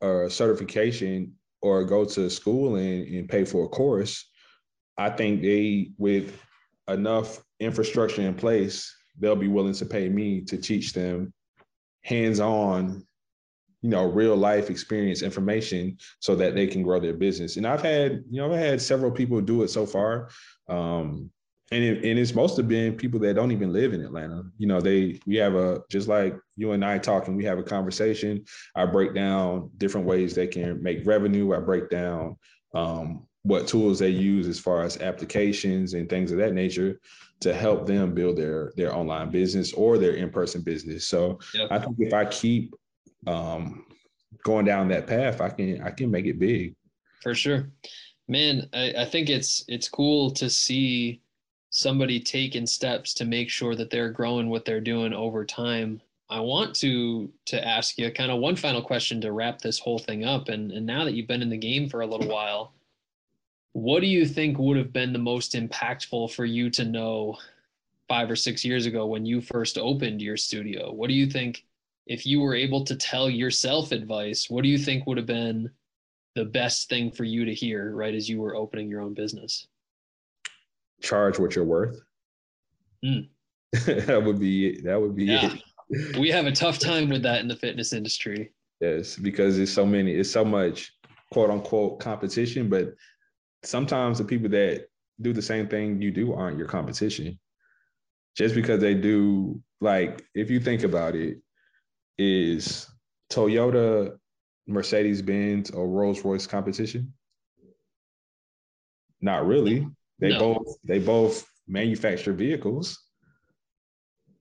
a 0.00 0.30
certification 0.30 1.34
or 1.64 1.82
go 1.82 2.04
to 2.04 2.28
school 2.28 2.76
and, 2.76 3.08
and 3.08 3.26
pay 3.26 3.42
for 3.42 3.64
a 3.64 3.68
course, 3.68 4.28
I 4.98 5.08
think 5.08 5.40
they 5.40 5.92
with 5.96 6.38
enough 6.88 7.42
infrastructure 7.58 8.20
in 8.20 8.34
place, 8.34 8.94
they'll 9.18 9.34
be 9.34 9.48
willing 9.48 9.72
to 9.72 9.86
pay 9.86 10.10
me 10.10 10.42
to 10.42 10.58
teach 10.58 10.92
them 10.92 11.32
hands-on 12.02 13.02
you 13.80 13.88
know 13.88 14.04
real 14.04 14.36
life 14.36 14.68
experience 14.68 15.22
information 15.22 15.96
so 16.20 16.36
that 16.36 16.54
they 16.54 16.66
can 16.66 16.82
grow 16.82 17.00
their 17.00 17.14
business. 17.14 17.56
And 17.56 17.66
i've 17.66 17.82
had 17.82 18.22
you 18.30 18.42
know 18.42 18.52
i've 18.52 18.58
had 18.58 18.82
several 18.82 19.10
people 19.10 19.40
do 19.40 19.62
it 19.62 19.68
so 19.68 19.86
far. 19.86 20.28
Um 20.68 21.30
and, 21.74 21.84
it, 21.84 22.04
and 22.04 22.18
it's 22.18 22.34
mostly 22.34 22.62
been 22.62 22.96
people 22.96 23.18
that 23.20 23.34
don't 23.34 23.52
even 23.52 23.72
live 23.72 23.92
in 23.92 24.02
atlanta 24.02 24.42
you 24.58 24.66
know 24.66 24.80
they 24.80 25.18
we 25.26 25.36
have 25.36 25.54
a 25.54 25.82
just 25.90 26.08
like 26.08 26.36
you 26.56 26.72
and 26.72 26.84
i 26.84 26.98
talking 26.98 27.36
we 27.36 27.44
have 27.44 27.58
a 27.58 27.62
conversation 27.62 28.44
i 28.76 28.84
break 28.86 29.14
down 29.14 29.70
different 29.78 30.06
ways 30.06 30.34
they 30.34 30.46
can 30.46 30.82
make 30.82 31.06
revenue 31.06 31.54
i 31.54 31.58
break 31.58 31.90
down 31.90 32.36
um, 32.74 33.26
what 33.44 33.68
tools 33.68 33.98
they 33.98 34.08
use 34.08 34.48
as 34.48 34.58
far 34.58 34.82
as 34.82 35.00
applications 35.00 35.94
and 35.94 36.08
things 36.08 36.32
of 36.32 36.38
that 36.38 36.54
nature 36.54 36.98
to 37.40 37.54
help 37.54 37.86
them 37.86 38.14
build 38.14 38.36
their 38.36 38.72
their 38.76 38.94
online 38.94 39.30
business 39.30 39.72
or 39.74 39.98
their 39.98 40.14
in-person 40.14 40.62
business. 40.62 41.06
So 41.06 41.38
yep. 41.54 41.68
I 41.70 41.78
think 41.78 41.96
if 41.98 42.14
I 42.14 42.24
keep 42.24 42.74
um, 43.26 43.84
going 44.42 44.64
down 44.64 44.88
that 44.88 45.06
path, 45.06 45.40
I 45.40 45.50
can 45.50 45.82
I 45.82 45.90
can 45.90 46.10
make 46.10 46.26
it 46.26 46.38
big. 46.38 46.74
For 47.22 47.34
sure, 47.34 47.68
man. 48.28 48.68
I, 48.72 48.94
I 48.98 49.04
think 49.04 49.28
it's 49.28 49.64
it's 49.68 49.88
cool 49.88 50.30
to 50.32 50.48
see 50.48 51.20
somebody 51.76 52.20
taking 52.20 52.68
steps 52.68 53.12
to 53.12 53.24
make 53.24 53.50
sure 53.50 53.74
that 53.74 53.90
they're 53.90 54.08
growing 54.08 54.48
what 54.48 54.64
they're 54.64 54.80
doing 54.80 55.12
over 55.12 55.44
time. 55.44 56.00
I 56.30 56.38
want 56.38 56.72
to 56.76 57.28
to 57.46 57.66
ask 57.66 57.98
you 57.98 58.12
kind 58.12 58.30
of 58.30 58.38
one 58.38 58.54
final 58.54 58.80
question 58.80 59.20
to 59.20 59.32
wrap 59.32 59.60
this 59.60 59.80
whole 59.80 59.98
thing 59.98 60.24
up. 60.24 60.48
And 60.48 60.70
and 60.70 60.86
now 60.86 61.04
that 61.04 61.14
you've 61.14 61.26
been 61.26 61.42
in 61.42 61.50
the 61.50 61.56
game 61.56 61.88
for 61.88 62.02
a 62.02 62.06
little 62.06 62.28
while, 62.28 62.74
what 63.72 64.00
do 64.00 64.06
you 64.06 64.24
think 64.24 64.56
would 64.56 64.76
have 64.76 64.92
been 64.92 65.12
the 65.12 65.18
most 65.18 65.54
impactful 65.54 66.32
for 66.32 66.44
you 66.44 66.70
to 66.70 66.84
know 66.84 67.36
five 68.08 68.30
or 68.30 68.36
six 68.36 68.64
years 68.64 68.86
ago 68.86 69.06
when 69.06 69.26
you 69.26 69.40
first 69.40 69.76
opened 69.76 70.22
your 70.22 70.36
studio? 70.36 70.92
What 70.92 71.08
do 71.08 71.14
you 71.14 71.26
think, 71.26 71.64
if 72.06 72.24
you 72.24 72.40
were 72.40 72.54
able 72.54 72.84
to 72.84 72.94
tell 72.94 73.28
yourself 73.28 73.90
advice, 73.90 74.48
what 74.48 74.62
do 74.62 74.68
you 74.68 74.78
think 74.78 75.06
would 75.06 75.16
have 75.16 75.26
been 75.26 75.70
the 76.36 76.44
best 76.44 76.88
thing 76.88 77.10
for 77.10 77.24
you 77.24 77.44
to 77.44 77.52
hear 77.52 77.96
right 77.96 78.14
as 78.14 78.28
you 78.28 78.40
were 78.40 78.54
opening 78.54 78.88
your 78.88 79.00
own 79.00 79.14
business? 79.14 79.66
Charge 81.02 81.38
what 81.38 81.54
you're 81.54 81.64
worth. 81.64 82.00
Mm. 83.04 83.28
that 83.72 84.22
would 84.22 84.38
be 84.38 84.80
that 84.82 85.00
would 85.00 85.16
be 85.16 85.24
yeah. 85.24 85.54
it. 85.90 86.16
we 86.18 86.30
have 86.30 86.46
a 86.46 86.52
tough 86.52 86.78
time 86.90 87.08
with 87.08 87.22
that 87.22 87.40
in 87.40 87.48
the 87.48 87.56
fitness 87.56 87.92
industry. 87.92 88.52
Yes, 88.80 89.16
because 89.16 89.58
it's 89.58 89.72
so 89.72 89.86
many, 89.86 90.12
it's 90.12 90.30
so 90.30 90.44
much 90.44 90.92
quote 91.32 91.50
unquote 91.50 92.00
competition, 92.00 92.68
but 92.68 92.94
sometimes 93.62 94.18
the 94.18 94.24
people 94.24 94.48
that 94.50 94.86
do 95.20 95.32
the 95.32 95.42
same 95.42 95.68
thing 95.68 96.00
you 96.00 96.10
do 96.10 96.32
aren't 96.32 96.58
your 96.58 96.68
competition. 96.68 97.38
Just 98.36 98.54
because 98.54 98.80
they 98.80 98.94
do, 98.94 99.60
like, 99.80 100.24
if 100.34 100.50
you 100.50 100.58
think 100.58 100.82
about 100.82 101.14
it, 101.14 101.38
is 102.18 102.88
Toyota, 103.30 104.16
Mercedes 104.66 105.22
Benz, 105.22 105.70
or 105.70 105.88
Rolls 105.88 106.24
Royce 106.24 106.46
competition? 106.46 107.12
Not 109.20 109.46
really. 109.46 109.86
They 110.20 110.30
no. 110.30 110.38
both 110.38 110.76
they 110.84 110.98
both 110.98 111.46
manufacture 111.66 112.32
vehicles. 112.32 112.98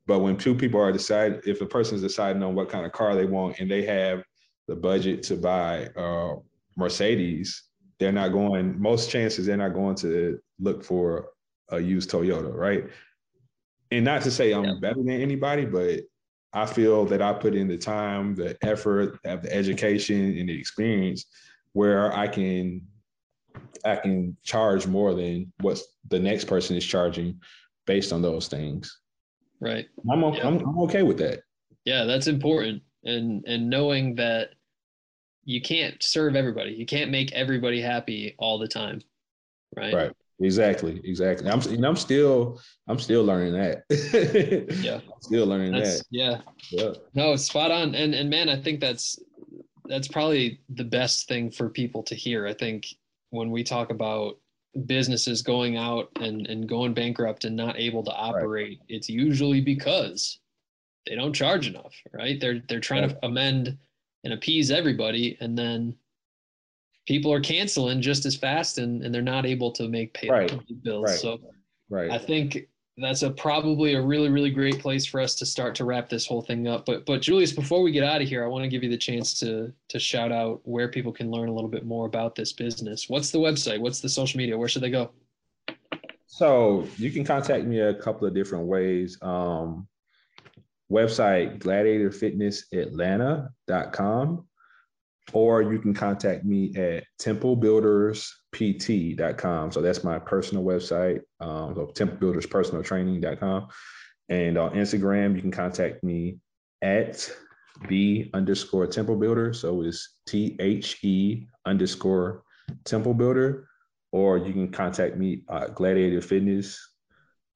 But 0.05 0.19
when 0.19 0.37
two 0.37 0.53
people 0.53 0.81
are 0.81 0.91
deciding, 0.91 1.41
if 1.45 1.61
a 1.61 1.65
person's 1.65 2.01
deciding 2.01 2.43
on 2.43 2.55
what 2.55 2.69
kind 2.69 2.85
of 2.85 2.91
car 2.91 3.15
they 3.15 3.25
want 3.25 3.59
and 3.59 3.71
they 3.71 3.83
have 3.85 4.23
the 4.67 4.75
budget 4.75 5.23
to 5.23 5.37
buy 5.37 5.85
uh, 5.95 6.35
Mercedes, 6.75 7.63
they're 7.99 8.11
not 8.11 8.33
going, 8.33 8.79
most 8.81 9.09
chances 9.09 9.45
they're 9.45 9.55
not 9.55 9.73
going 9.73 9.95
to 9.95 10.39
look 10.59 10.83
for 10.83 11.29
a 11.69 11.79
used 11.79 12.09
Toyota, 12.09 12.53
right? 12.53 12.85
And 13.91 14.03
not 14.03 14.23
to 14.23 14.31
say 14.31 14.51
I'm 14.51 14.65
yeah. 14.65 14.75
better 14.81 15.01
than 15.01 15.09
anybody, 15.21 15.65
but 15.65 16.01
I 16.51 16.65
feel 16.65 17.05
that 17.05 17.21
I 17.21 17.33
put 17.33 17.55
in 17.55 17.67
the 17.67 17.77
time, 17.77 18.35
the 18.35 18.57
effort, 18.61 19.19
have 19.23 19.41
the 19.43 19.53
education 19.53 20.37
and 20.37 20.49
the 20.49 20.59
experience 20.59 21.25
where 21.71 22.13
I 22.13 22.27
can 22.27 22.81
I 23.85 23.95
can 23.97 24.37
charge 24.43 24.87
more 24.87 25.13
than 25.13 25.51
what 25.61 25.79
the 26.09 26.19
next 26.19 26.45
person 26.45 26.75
is 26.75 26.85
charging 26.85 27.39
based 27.85 28.13
on 28.13 28.21
those 28.21 28.47
things. 28.47 28.99
Right. 29.59 29.85
I'm 30.11 30.23
okay, 30.25 30.37
yeah. 30.37 30.47
I'm, 30.47 30.57
I'm 30.59 30.79
okay 30.81 31.03
with 31.03 31.17
that. 31.19 31.41
Yeah, 31.85 32.05
that's 32.05 32.27
important. 32.27 32.81
And 33.03 33.43
and 33.45 33.69
knowing 33.69 34.15
that 34.15 34.49
you 35.45 35.61
can't 35.61 36.01
serve 36.01 36.35
everybody. 36.35 36.71
You 36.71 36.85
can't 36.85 37.11
make 37.11 37.31
everybody 37.33 37.81
happy 37.81 38.35
all 38.37 38.57
the 38.57 38.67
time. 38.67 39.01
Right. 39.75 39.93
Right. 39.93 40.11
Exactly. 40.41 41.01
Exactly. 41.03 41.49
I'm 41.49 41.61
and 41.61 41.85
I'm 41.85 41.95
still 41.95 42.59
I'm 42.87 42.99
still 42.99 43.23
learning 43.23 43.53
that. 43.53 43.83
yeah. 44.81 44.95
I'm 44.95 45.21
still 45.21 45.45
learning 45.45 45.73
that's, 45.73 45.99
that. 45.99 46.05
Yeah. 46.11 46.41
Yeah. 46.71 46.93
No, 47.13 47.35
spot 47.35 47.71
on. 47.71 47.95
And 47.95 48.13
and 48.13 48.29
man, 48.29 48.49
I 48.49 48.61
think 48.61 48.79
that's 48.79 49.19
that's 49.85 50.07
probably 50.07 50.61
the 50.69 50.83
best 50.83 51.27
thing 51.27 51.51
for 51.51 51.69
people 51.69 52.03
to 52.03 52.15
hear. 52.15 52.47
I 52.47 52.53
think 52.53 52.87
when 53.33 53.49
we 53.49 53.63
talk 53.63 53.89
about 53.89 54.37
businesses 54.85 55.41
going 55.41 55.75
out 55.75 56.09
and, 56.19 56.45
and 56.47 56.69
going 56.69 56.93
bankrupt 56.93 57.45
and 57.45 57.55
not 57.55 57.79
able 57.79 58.03
to 58.03 58.11
operate, 58.11 58.79
right. 58.79 58.87
it's 58.89 59.09
usually 59.09 59.59
because 59.59 60.39
they 61.07 61.15
don't 61.15 61.33
charge 61.33 61.67
enough, 61.67 61.93
right? 62.13 62.39
They're 62.39 62.61
they're 62.69 62.79
trying 62.79 63.03
right. 63.03 63.21
to 63.21 63.25
amend 63.25 63.77
and 64.23 64.33
appease 64.33 64.71
everybody 64.71 65.37
and 65.41 65.57
then 65.57 65.95
people 67.07 67.33
are 67.33 67.41
canceling 67.41 68.01
just 68.01 68.25
as 68.25 68.35
fast 68.35 68.77
and, 68.77 69.03
and 69.03 69.13
they're 69.13 69.21
not 69.21 69.45
able 69.45 69.71
to 69.71 69.87
make 69.87 70.13
pay 70.13 70.29
right. 70.29 70.53
bills 70.83 71.19
so 71.19 71.37
right 71.89 72.09
i 72.11 72.17
think 72.17 72.69
that's 72.97 73.23
a 73.23 73.31
probably 73.31 73.95
a 73.95 74.01
really 74.01 74.29
really 74.29 74.51
great 74.51 74.79
place 74.79 75.05
for 75.05 75.19
us 75.19 75.35
to 75.35 75.45
start 75.45 75.75
to 75.75 75.83
wrap 75.85 76.07
this 76.09 76.25
whole 76.27 76.41
thing 76.41 76.67
up. 76.67 76.85
But 76.85 77.05
but 77.05 77.21
julius 77.21 77.51
before 77.51 77.81
we 77.81 77.91
get 77.91 78.03
out 78.03 78.21
of 78.21 78.27
here 78.27 78.43
i 78.43 78.47
want 78.47 78.63
to 78.63 78.69
give 78.69 78.83
you 78.83 78.89
the 78.89 78.97
chance 78.97 79.39
to 79.39 79.71
to 79.89 79.99
shout 79.99 80.31
out 80.31 80.61
where 80.63 80.87
people 80.87 81.11
can 81.11 81.31
learn 81.31 81.49
a 81.49 81.53
little 81.53 81.69
bit 81.69 81.85
more 81.85 82.05
about 82.05 82.35
this 82.35 82.53
business. 82.53 83.09
What's 83.09 83.31
the 83.31 83.39
website? 83.39 83.79
What's 83.79 83.99
the 83.99 84.09
social 84.09 84.37
media? 84.37 84.55
Where 84.57 84.67
should 84.67 84.83
they 84.83 84.91
go? 84.91 85.11
So 86.27 86.87
you 86.97 87.11
can 87.11 87.23
contact 87.23 87.65
me 87.65 87.79
a 87.79 87.93
couple 87.93 88.27
of 88.27 88.33
different 88.33 88.65
ways. 88.65 89.17
Um, 89.21 89.87
website 90.91 91.59
gladiatorfitnessatlanta.com 91.59 94.45
or 95.31 95.61
you 95.61 95.79
can 95.79 95.93
contact 95.93 96.43
me 96.43 96.75
at 96.75 97.05
templebuilderspt.com. 97.19 99.71
So 99.71 99.81
that's 99.81 100.03
my 100.03 100.19
personal 100.19 100.61
website. 100.63 101.21
Um, 101.39 101.75
so 101.75 101.85
templebuilderspersonaltraining.com. 101.95 103.67
And 104.29 104.57
on 104.57 104.71
Instagram, 104.71 105.35
you 105.35 105.41
can 105.41 105.51
contact 105.51 106.03
me 106.03 106.39
at 106.81 107.29
the 107.87 108.29
underscore 108.33 108.87
temple 108.87 109.15
builder. 109.15 109.53
So 109.53 109.83
it's 109.83 110.17
T 110.27 110.57
H 110.59 111.01
E 111.03 111.47
underscore 111.65 112.43
temple 112.83 113.13
builder. 113.13 113.69
Or 114.11 114.37
you 114.37 114.51
can 114.53 114.71
contact 114.71 115.17
me 115.17 115.43
at 115.49 115.73
Gladiator 115.73 116.21
Fitness 116.21 116.79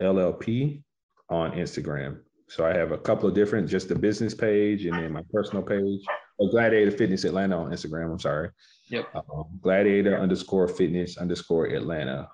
LLP 0.01 0.81
on 1.29 1.51
Instagram. 1.51 2.21
So 2.49 2.65
I 2.65 2.75
have 2.75 2.91
a 2.91 2.97
couple 2.97 3.27
of 3.27 3.35
different, 3.35 3.69
just 3.69 3.89
the 3.89 3.95
business 3.95 4.33
page 4.33 4.85
and 4.85 4.95
then 4.95 5.11
my 5.11 5.21
personal 5.31 5.61
page. 5.61 6.01
Oh, 6.39 6.47
Gladiator 6.47 6.91
Fitness 6.91 7.23
Atlanta 7.23 7.57
on 7.57 7.71
Instagram. 7.71 8.11
I'm 8.11 8.19
sorry. 8.19 8.49
Yep. 8.89 9.07
Um, 9.15 9.45
Gladiator 9.61 10.17
underscore 10.17 10.67
fitness 10.67 11.17
underscore 11.17 11.65
Atlanta. 11.67 12.29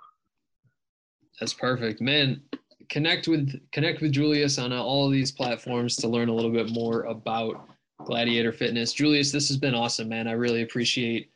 That's 1.40 1.54
perfect, 1.54 2.02
man. 2.02 2.42
Connect 2.90 3.28
with 3.28 3.60
connect 3.72 4.02
with 4.02 4.12
Julius 4.12 4.60
on 4.60 4.72
all 4.74 5.06
of 5.06 5.12
these 5.12 5.32
platforms 5.32 5.96
to 5.98 6.08
learn 6.08 6.30
a 6.30 6.34
little 6.34 6.52
bit 6.52 6.70
more 6.72 7.04
about 7.04 7.68
Gladiator 8.06 8.52
Fitness. 8.52 8.94
Julius, 8.94 9.32
this 9.32 9.48
has 9.48 9.58
been 9.58 9.74
awesome, 9.74 10.10
man. 10.10 10.28
I 10.28 10.34
really 10.34 10.62
appreciate 10.62 11.32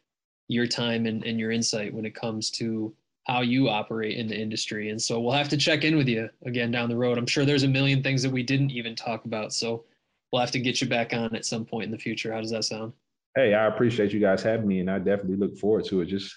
your 0.49 0.67
time 0.67 1.05
and, 1.05 1.23
and 1.23 1.39
your 1.39 1.51
insight 1.51 1.93
when 1.93 2.05
it 2.05 2.15
comes 2.15 2.49
to 2.51 2.93
how 3.25 3.41
you 3.41 3.67
operate 3.69 4.17
in 4.17 4.27
the 4.27 4.39
industry. 4.39 4.89
And 4.89 5.01
so 5.01 5.19
we'll 5.19 5.33
have 5.33 5.49
to 5.49 5.57
check 5.57 5.83
in 5.83 5.97
with 5.97 6.07
you 6.07 6.29
again 6.45 6.71
down 6.71 6.89
the 6.89 6.95
road. 6.95 7.17
I'm 7.17 7.27
sure 7.27 7.43
there's 7.43 7.63
a 7.63 7.67
million 7.67 8.01
things 8.01 8.23
that 8.23 8.31
we 8.31 8.43
didn't 8.43 8.71
even 8.71 8.95
talk 8.95 9.25
about. 9.25 9.51
So 9.51 9.83
we'll 10.31 10.41
have 10.41 10.51
to 10.51 10.59
get 10.59 10.81
you 10.81 10.87
back 10.87 11.13
on 11.13 11.35
at 11.35 11.45
some 11.45 11.65
point 11.65 11.85
in 11.85 11.91
the 11.91 11.97
future. 11.97 12.33
How 12.33 12.41
does 12.41 12.51
that 12.51 12.65
sound? 12.65 12.93
Hey, 13.35 13.53
I 13.53 13.67
appreciate 13.67 14.11
you 14.11 14.19
guys 14.19 14.41
having 14.41 14.67
me 14.67 14.79
and 14.79 14.89
I 14.89 14.97
definitely 14.97 15.35
look 15.35 15.57
forward 15.57 15.85
to 15.85 16.01
it. 16.01 16.05
Just 16.05 16.35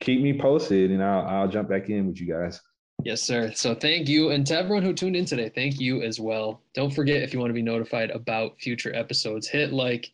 keep 0.00 0.22
me 0.22 0.38
posted 0.38 0.90
and 0.90 1.02
I'll, 1.02 1.26
I'll 1.26 1.48
jump 1.48 1.68
back 1.68 1.90
in 1.90 2.06
with 2.06 2.20
you 2.20 2.26
guys. 2.26 2.60
Yes, 3.04 3.22
sir. 3.22 3.52
So 3.54 3.74
thank 3.74 4.08
you. 4.08 4.30
And 4.30 4.46
to 4.46 4.58
everyone 4.58 4.82
who 4.82 4.92
tuned 4.92 5.14
in 5.14 5.24
today, 5.24 5.50
thank 5.54 5.78
you 5.78 6.02
as 6.02 6.18
well. 6.18 6.62
Don't 6.74 6.92
forget 6.92 7.22
if 7.22 7.32
you 7.32 7.38
want 7.38 7.50
to 7.50 7.54
be 7.54 7.62
notified 7.62 8.10
about 8.10 8.58
future 8.60 8.94
episodes, 8.94 9.46
hit 9.46 9.72
like 9.72 10.10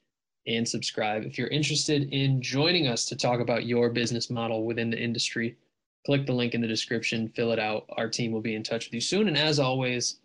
and 0.46 0.68
subscribe. 0.68 1.24
If 1.24 1.38
you're 1.38 1.48
interested 1.48 2.12
in 2.12 2.42
joining 2.42 2.86
us 2.86 3.06
to 3.06 3.16
talk 3.16 3.40
about 3.40 3.64
your 3.64 3.88
business 3.88 4.28
model 4.28 4.64
within 4.64 4.90
the 4.90 5.02
industry, 5.02 5.56
click 6.04 6.26
the 6.26 6.34
link 6.34 6.52
in 6.52 6.60
the 6.60 6.66
description, 6.66 7.32
fill 7.34 7.52
it 7.52 7.58
out. 7.58 7.86
Our 7.96 8.08
team 8.08 8.32
will 8.32 8.42
be 8.42 8.54
in 8.54 8.62
touch 8.62 8.86
with 8.86 8.94
you 8.94 9.00
soon. 9.00 9.28
And 9.28 9.38
as 9.38 9.58
always, 9.58 10.20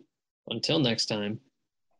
until 0.48 0.78
next 0.78 1.06
time, 1.06 1.40